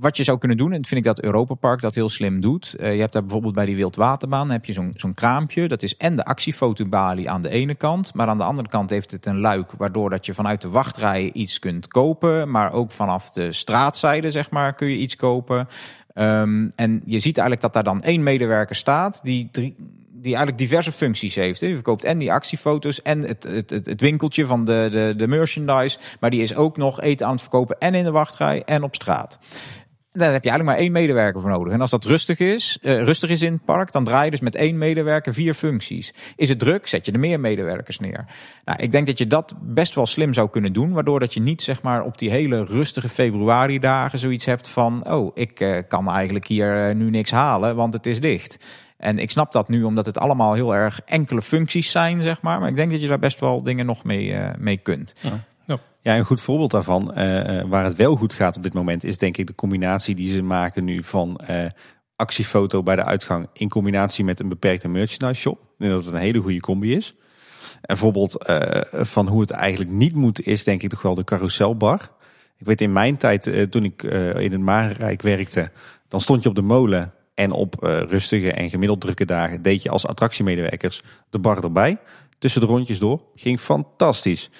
[0.00, 2.74] Wat je zou kunnen doen, en vind ik dat Europa Park dat heel slim doet.
[2.74, 5.68] Eh, je hebt daar bijvoorbeeld bij die Wildwaterbaan heb je zo'n zo'n kraampje.
[5.68, 8.14] Dat is en de actiefotobalie aan de ene kant.
[8.14, 9.72] Maar aan de andere kant heeft het een luik.
[9.72, 12.50] Waardoor dat je vanuit de wachtrij iets kunt kopen.
[12.50, 15.68] Maar ook vanaf de straatzijde zeg maar kun je iets kopen.
[16.14, 19.20] Ehm, en je ziet eigenlijk dat daar dan één medewerker staat.
[19.22, 19.50] Die
[20.20, 21.60] die eigenlijk diverse functies heeft.
[21.60, 25.98] Je verkoopt en die actiefoto's en het, het, het winkeltje van de, de, de merchandise.
[26.20, 28.94] Maar die is ook nog eten aan het verkopen en in de wachtrij en op
[28.94, 29.38] straat.
[30.12, 31.72] Daar heb je eigenlijk maar één medewerker voor nodig.
[31.72, 34.40] En als dat rustig is, eh, rustig is in het park, dan draai je dus
[34.40, 36.14] met één medewerker vier functies.
[36.36, 38.24] Is het druk, zet je er meer medewerkers neer.
[38.64, 41.40] Nou, ik denk dat je dat best wel slim zou kunnen doen, waardoor dat je
[41.40, 45.78] niet zeg maar op die hele rustige februari dagen zoiets hebt van, oh, ik eh,
[45.88, 48.66] kan eigenlijk hier eh, nu niks halen, want het is dicht.
[48.96, 52.60] En ik snap dat nu omdat het allemaal heel erg enkele functies zijn, zeg maar.
[52.60, 55.14] Maar ik denk dat je daar best wel dingen nog mee, mee kunt.
[55.20, 55.44] Ja,
[56.16, 59.18] een goed voorbeeld daarvan, eh, eh, waar het wel goed gaat op dit moment, is
[59.18, 61.66] denk ik de combinatie die ze maken nu van eh,
[62.16, 65.58] actiefoto bij de uitgang in combinatie met een beperkte merchandise shop.
[65.78, 67.14] Denk dat het een hele goede combi is.
[67.82, 68.36] Een voorbeeld
[68.90, 72.10] van hoe het eigenlijk niet moet, is denk ik toch wel de carouselbar.
[72.56, 75.70] Ik weet in mijn tijd, toen ik in het Marenrijk werkte,
[76.08, 77.74] dan stond je op de molen en op
[78.08, 81.98] rustige en gemiddeld drukke dagen deed je als attractiemedewerkers de bar erbij.
[82.38, 83.20] tussen de rondjes door.
[83.34, 84.50] Ging fantastisch.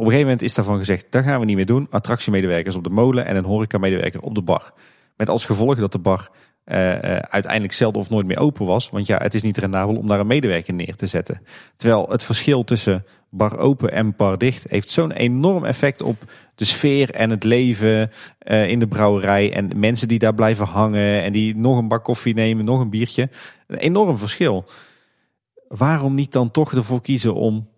[0.00, 1.86] Op een gegeven moment is daarvan gezegd, dat gaan we niet meer doen.
[1.90, 4.72] Attractiemedewerkers op de molen en een horeca-medewerker op de bar.
[5.16, 6.30] Met als gevolg dat de bar
[6.66, 8.90] uh, uh, uiteindelijk zelden of nooit meer open was.
[8.90, 11.42] Want ja, het is niet rendabel om daar een medewerker neer te zetten.
[11.76, 16.16] Terwijl het verschil tussen bar open en bar dicht heeft zo'n enorm effect op
[16.54, 18.10] de sfeer en het leven
[18.44, 19.52] uh, in de brouwerij.
[19.52, 22.90] En mensen die daar blijven hangen en die nog een bak koffie nemen, nog een
[22.90, 23.28] biertje.
[23.66, 24.64] Een enorm verschil.
[25.68, 27.68] Waarom niet dan toch ervoor kiezen om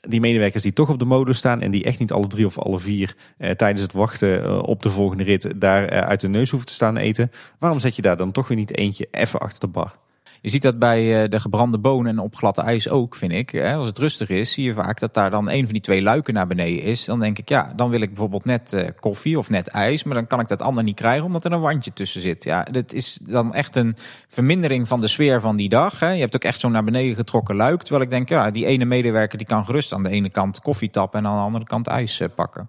[0.00, 2.58] die medewerkers die toch op de molen staan en die echt niet alle drie of
[2.58, 6.28] alle vier eh, tijdens het wachten eh, op de volgende rit daar eh, uit de
[6.28, 7.30] neus hoeven te staan eten.
[7.58, 9.98] Waarom zet je daar dan toch weer niet eentje even achter de bar?
[10.42, 13.60] Je ziet dat bij de gebrande bonen en op gladde ijs ook, vind ik.
[13.60, 16.34] Als het rustig is, zie je vaak dat daar dan een van die twee luiken
[16.34, 17.04] naar beneden is.
[17.04, 20.04] Dan denk ik, ja, dan wil ik bijvoorbeeld net koffie of net ijs.
[20.04, 22.44] Maar dan kan ik dat ander niet krijgen, omdat er een wandje tussen zit.
[22.44, 23.96] Ja, dat is dan echt een
[24.28, 26.00] vermindering van de sfeer van die dag.
[26.00, 27.80] Je hebt ook echt zo'n naar beneden getrokken luik.
[27.80, 30.90] Terwijl ik denk, ja, die ene medewerker die kan gerust aan de ene kant koffie
[30.90, 32.68] tappen en aan de andere kant ijs pakken.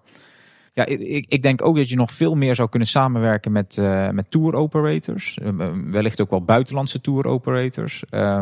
[0.74, 4.09] Ja, ik, ik denk ook dat je nog veel meer zou kunnen samenwerken met, uh,
[4.09, 5.40] met tour operators.
[5.43, 8.03] Uh, wellicht ook wel buitenlandse tour operators.
[8.11, 8.40] Uh,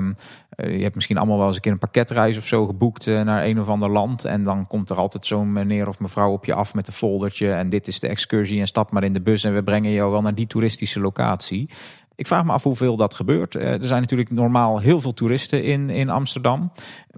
[0.49, 3.59] je hebt misschien allemaal wel eens een keer een pakketreis of zo geboekt naar een
[3.59, 4.25] of ander land.
[4.25, 7.51] En dan komt er altijd zo'n meneer of mevrouw op je af met een foldertje.
[7.51, 10.11] En dit is de excursie en stap maar in de bus en we brengen jou
[10.11, 11.69] wel naar die toeristische locatie.
[12.15, 13.55] Ik vraag me af hoeveel dat gebeurt.
[13.55, 16.71] Er zijn natuurlijk normaal heel veel toeristen in, in Amsterdam.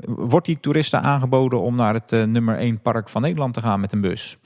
[0.06, 3.94] Wordt die toeristen aangeboden om naar het nummer 1 park van Nederland te gaan met
[3.94, 4.38] een bus?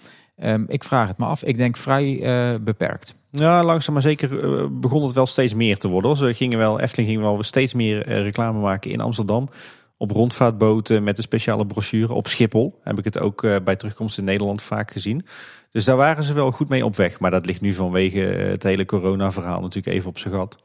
[0.44, 1.44] Um, ik vraag het me af.
[1.44, 3.16] Ik denk vrij uh, beperkt.
[3.32, 6.18] Ja, langzaam maar zeker uh, begon het wel steeds meer te worden.
[6.18, 9.50] Ze gingen wel, Efteling ging wel steeds meer uh, reclame maken in Amsterdam.
[9.98, 12.14] Op rondvaartboten met een speciale brochure.
[12.14, 15.26] Op Schiphol heb ik het ook bij terugkomst in Nederland vaak gezien.
[15.72, 17.20] Dus daar waren ze wel goed mee op weg.
[17.20, 20.64] Maar dat ligt nu vanwege het hele corona-verhaal natuurlijk even op zijn gat.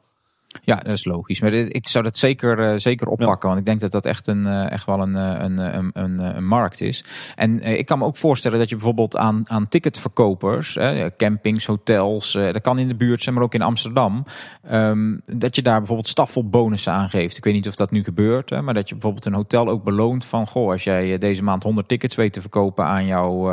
[0.63, 1.41] Ja, dat is logisch.
[1.41, 3.49] Maar ik zou dat zeker, uh, zeker oppakken.
[3.49, 3.55] Ja.
[3.55, 6.47] Want ik denk dat dat echt, een, uh, echt wel een, een, een, een, een
[6.47, 7.05] markt is.
[7.37, 10.79] En ik kan me ook voorstellen dat je bijvoorbeeld aan, aan ticketverkopers,
[11.17, 14.25] campings, hotels, dat kan in de buurt zijn, maar ook in Amsterdam.
[14.73, 17.37] Um, dat je daar bijvoorbeeld staffelbonussen aan geeft.
[17.37, 19.85] Ik weet niet of dat nu gebeurt, hè, maar dat je bijvoorbeeld een hotel ook
[19.85, 23.53] beloont van, goh, als jij deze maand 100 tickets weet te verkopen aan jouw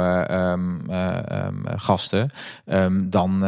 [0.52, 2.32] um, um, gasten,
[3.10, 3.40] dan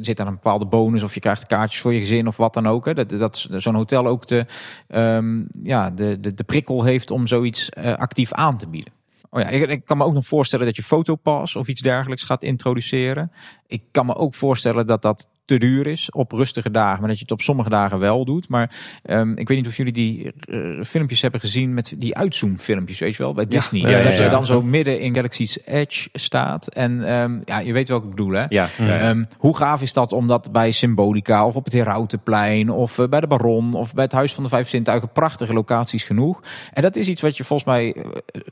[0.00, 2.84] zit daar een bepaalde bonus of je krijgt kaartjes voor gezin of wat dan ook.
[2.84, 2.94] Hè.
[2.94, 4.46] Dat, dat zo'n hotel ook de,
[4.88, 8.92] um, ja, de, de, de prikkel heeft om zoiets uh, actief aan te bieden.
[9.30, 12.24] Oh ja, ik, ik, kan me ook nog voorstellen dat je fotopas of iets dergelijks
[12.24, 13.32] gaat introduceren.
[13.66, 17.18] Ik kan me ook voorstellen dat dat te duur is op rustige dagen, maar dat
[17.18, 18.48] je het op sommige dagen wel doet.
[18.48, 22.98] Maar um, ik weet niet of jullie die uh, filmpjes hebben gezien met die uitzoomfilmpjes,
[22.98, 23.80] weet je wel, bij Disney.
[23.80, 26.66] Ja, ja, ja, dat je dan zo midden in Galaxy's Edge staat.
[26.66, 28.44] En um, ja, je weet welke ik bedoel, hè?
[28.48, 28.68] Ja.
[29.08, 33.08] Um, hoe gaaf is dat om dat bij Symbolica of op het Herautenplein of uh,
[33.08, 36.42] bij de Baron of bij het Huis van de Vijf Zintuigen, prachtige locaties genoeg.
[36.72, 38.04] En dat is iets wat je volgens mij uh,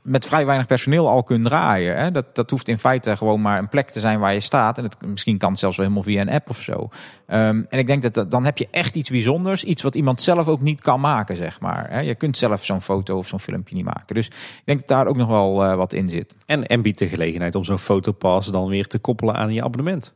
[0.03, 1.97] met vrij weinig personeel al kunt draaien.
[1.97, 2.11] Hè?
[2.11, 4.77] Dat, dat hoeft in feite gewoon maar een plek te zijn waar je staat.
[4.77, 6.82] En het, misschien kan het zelfs wel helemaal via een app of zo.
[7.27, 9.63] Um, en ik denk dat, dan heb je echt iets bijzonders.
[9.63, 12.03] Iets wat iemand zelf ook niet kan maken, zeg maar.
[12.03, 14.15] Je kunt zelf zo'n foto of zo'n filmpje niet maken.
[14.15, 16.35] Dus ik denk dat daar ook nog wel uh, wat in zit.
[16.45, 20.13] En, en biedt de gelegenheid om zo'n fotopas dan weer te koppelen aan je abonnement.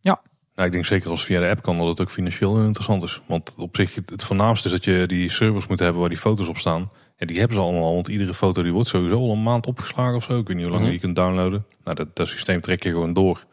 [0.00, 0.20] Ja.
[0.54, 3.22] Nou, ik denk zeker als via de app kan dat het ook financieel interessant is.
[3.26, 6.48] Want op zich, het voornaamste is dat je die servers moet hebben waar die foto's
[6.48, 6.90] op staan.
[7.16, 10.14] En die hebben ze allemaal, want iedere foto die wordt sowieso al een maand opgeslagen
[10.14, 10.38] of zo.
[10.38, 10.92] Ik weet niet hoe lang mm -hmm.
[10.92, 11.66] je kunt downloaden.
[11.84, 13.44] Nou, dat, dat systeem trek je gewoon door.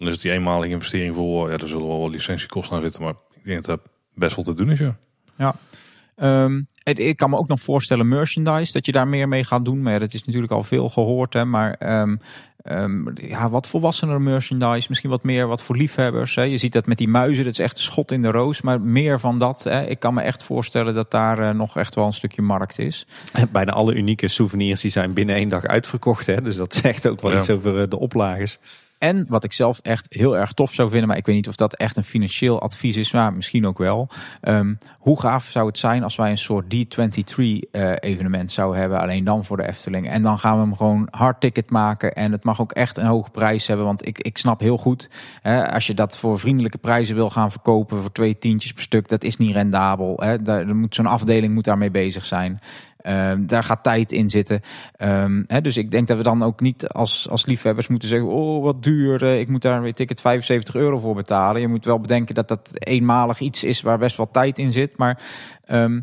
[0.00, 3.02] Dan is het die eenmalige investering voor, ja, er zullen wel wat licentiekosten aan zitten,
[3.02, 4.96] maar ik denk dat dat best wel te doen is, ja.
[5.36, 5.54] Ja.
[6.44, 9.82] Um, ik kan me ook nog voorstellen merchandise, dat je daar meer mee gaat doen.
[9.82, 11.44] Maar ja, dat is natuurlijk al veel gehoord, hè.
[11.44, 12.20] Maar um,
[12.64, 16.34] um, ja, wat volwassener merchandise, misschien wat meer wat voor liefhebbers.
[16.34, 16.42] Hè.
[16.42, 18.60] Je ziet dat met die muizen, dat is echt een schot in de roos.
[18.60, 19.86] Maar meer van dat, hè.
[19.86, 23.06] ik kan me echt voorstellen dat daar uh, nog echt wel een stukje markt is.
[23.52, 26.26] Bijna alle unieke souvenirs die zijn binnen één dag uitverkocht.
[26.26, 26.42] Hè.
[26.42, 27.38] Dus dat zegt ook wel ja.
[27.38, 28.58] iets over de oplagers.
[29.00, 31.56] En wat ik zelf echt heel erg tof zou vinden, maar ik weet niet of
[31.56, 34.08] dat echt een financieel advies is, maar misschien ook wel.
[34.42, 37.58] Um, hoe gaaf zou het zijn als wij een soort D23 uh,
[38.00, 40.08] evenement zouden hebben, alleen dan voor de Efteling.
[40.08, 43.06] En dan gaan we hem gewoon hard ticket maken en het mag ook echt een
[43.06, 45.10] hoge prijs hebben, want ik, ik snap heel goed,
[45.42, 49.08] hè, als je dat voor vriendelijke prijzen wil gaan verkopen voor twee tientjes per stuk,
[49.08, 50.16] dat is niet rendabel.
[50.16, 50.42] Hè.
[50.42, 52.60] Daar, moet zo'n afdeling moet daarmee bezig zijn.
[53.02, 54.60] Um, daar gaat tijd in zitten.
[54.98, 58.28] Um, hè, dus ik denk dat we dan ook niet als, als liefhebbers moeten zeggen:
[58.28, 59.22] Oh, wat duur.
[59.22, 61.60] Uh, ik moet daar weet ik het 75 euro voor betalen.
[61.60, 64.96] Je moet wel bedenken dat dat eenmalig iets is waar best wel tijd in zit.
[64.96, 65.22] Maar
[65.70, 66.00] Ehm,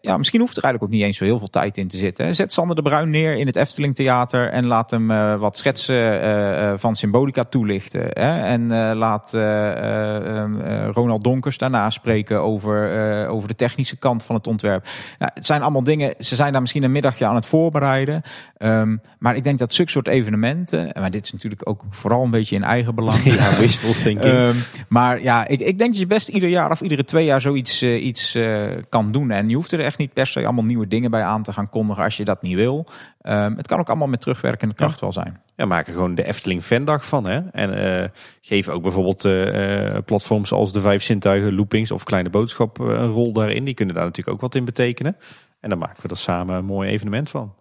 [0.00, 2.24] ja, misschien hoeft er eigenlijk ook niet eens zo heel veel tijd in te zitten.
[2.26, 2.32] hè.
[2.32, 5.96] Zet Sander de Bruin neer in het Efteling Theater en laat hem eh, wat schetsen
[5.96, 8.00] eh, eh, van Symbolica toelichten.
[8.00, 8.42] Hè?
[8.42, 14.34] En laat eh, eh, eh, Ronald Donkers daarna spreken over, over de technische kant van
[14.34, 14.84] het ontwerp.
[15.18, 18.22] Nou, het zijn allemaal dingen, ze zijn daar misschien een middagje aan het voorbereiden.
[18.56, 22.30] Ehm, maar ik denk dat zulke soort evenementen, maar dit is natuurlijk ook vooral een
[22.30, 23.22] beetje in eigen belang.
[23.34, 24.34] Ja, wishful thinking.
[24.34, 24.56] Ehm,
[24.88, 27.82] maar ja, ik, ik denk dat je best ieder jaar of iedere twee jaar zoiets
[27.82, 28.62] iets, eh,
[29.04, 29.30] kan doen.
[29.30, 31.68] En je hoeft er echt niet per se allemaal nieuwe dingen bij aan te gaan
[31.68, 32.86] kondigen als je dat niet wil.
[33.20, 35.40] Ehm, het kan ook allemaal met terugwerkende kracht wel zijn.
[35.56, 37.26] Ja, maak er gewoon de Efteling Fandag van.
[37.26, 37.40] Hè?
[37.50, 38.08] En eh,
[38.40, 43.10] geef ook bijvoorbeeld eh, eh, platforms als de Vijf Zintuigen, Loopings of Kleine Boodschap een
[43.10, 43.64] rol daarin.
[43.64, 45.16] Die kunnen daar natuurlijk ook wat in betekenen.
[45.60, 47.54] En dan maken we er samen een mooi evenement van.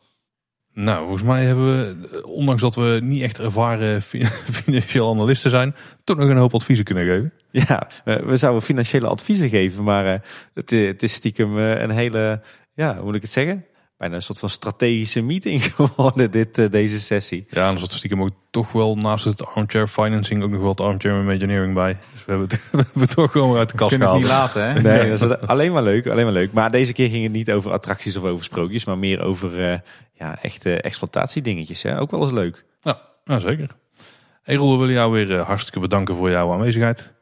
[0.74, 4.26] Nou, volgens mij hebben we, ondanks dat we niet echt ervaren fi-
[4.61, 7.34] financieel analisten zijn, toch nog een hoop adviezen kunnen geven.
[7.52, 10.19] Ja, we, we zouden financiële adviezen geven, maar eh,
[10.53, 12.42] het, eh, het is stiekem eh, een hele,
[12.74, 13.66] ja, hoe moet ik het zeggen?
[13.98, 17.46] Bijna een soort van strategische meeting geworden, dit, eh, deze sessie.
[17.50, 20.70] Ja, en er zat stiekem ook toch wel naast het armchair financing ook nog wel
[20.70, 21.98] het armchair imagineering bij.
[22.12, 24.18] Dus we hebben het, we hebben het toch gewoon weer uit de kast gehaald.
[24.18, 24.82] niet laten, hè?
[24.82, 26.52] Nee, dat is alleen maar leuk, alleen maar leuk.
[26.54, 29.80] Maar deze keer ging het niet over attracties of over sprookjes, maar meer over eh,
[30.14, 31.84] ja, echte exploitatiedingetjes.
[31.84, 32.00] Hè?
[32.00, 32.66] Ook wel eens leuk.
[32.82, 33.76] Ja, nou zeker.
[34.44, 37.14] Hey Roel, we willen jou weer eh, hartstikke bedanken voor jouw aanwezigheid.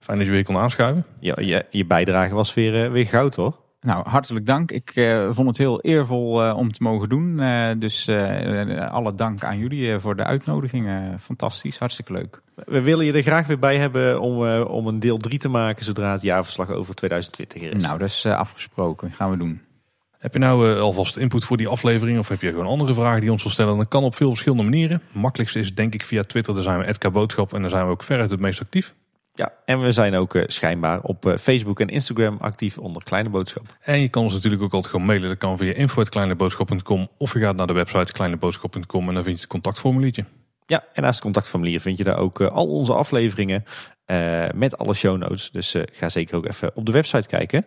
[0.00, 1.06] Fijn dat je weer kon aanschuiven.
[1.20, 3.58] Je, je, je bijdrage was weer, weer goud hoor.
[3.80, 4.70] Nou, hartelijk dank.
[4.70, 7.40] Ik eh, vond het heel eervol eh, om te mogen doen.
[7.40, 10.88] Eh, dus eh, alle dank aan jullie eh, voor de uitnodiging.
[11.20, 12.42] Fantastisch, hartstikke leuk.
[12.66, 15.48] We willen je er graag weer bij hebben om, eh, om een deel 3 te
[15.48, 17.82] maken zodra het jaarverslag over 2020 er is.
[17.82, 19.12] Nou, dat is eh, afgesproken.
[19.12, 19.60] Gaan we doen.
[20.18, 23.20] Heb je nou eh, alvast input voor die aflevering of heb je gewoon andere vragen
[23.20, 23.76] die ons wil stellen?
[23.76, 25.02] Dan kan op veel verschillende manieren.
[25.12, 27.90] Makkelijkste is denk ik via Twitter, daar zijn we @kboodschap Boodschap en daar zijn we
[27.90, 28.94] ook veruit het meest actief.
[29.40, 33.28] Ja, en we zijn ook eh, schijnbaar op eh, Facebook en Instagram actief onder Kleine
[33.28, 33.76] Boodschap.
[33.80, 35.28] En je kan ons natuurlijk ook altijd gewoon mailen.
[35.28, 39.42] Dat kan via info.kleineboodschap.com of je gaat naar de website kleineboodschap.com en dan vind je
[39.42, 40.24] het contactformuliertje.
[40.66, 43.64] Ja, en naast het contactformulier vind je daar ook eh, al onze afleveringen
[44.54, 45.50] met alle show notes.
[45.50, 47.66] Dus ga zeker ook even op de website kijken.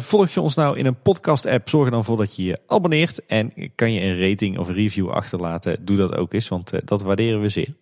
[0.00, 2.60] Volg je ons nou in een podcast app, zorg er dan voor dat je je
[2.66, 3.26] abonneert.
[3.26, 7.40] En kan je een rating of review achterlaten, doe dat ook eens, want dat waarderen
[7.40, 7.74] we zeer.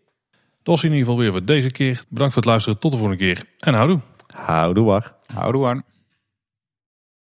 [0.62, 2.02] Dat was in ieder geval weer voor deze keer.
[2.08, 2.78] Bedankt voor het luisteren.
[2.78, 3.44] Tot de volgende keer.
[3.58, 4.00] En houdoe.
[4.34, 5.14] Houdoe war.
[5.34, 5.82] Houdoe aan.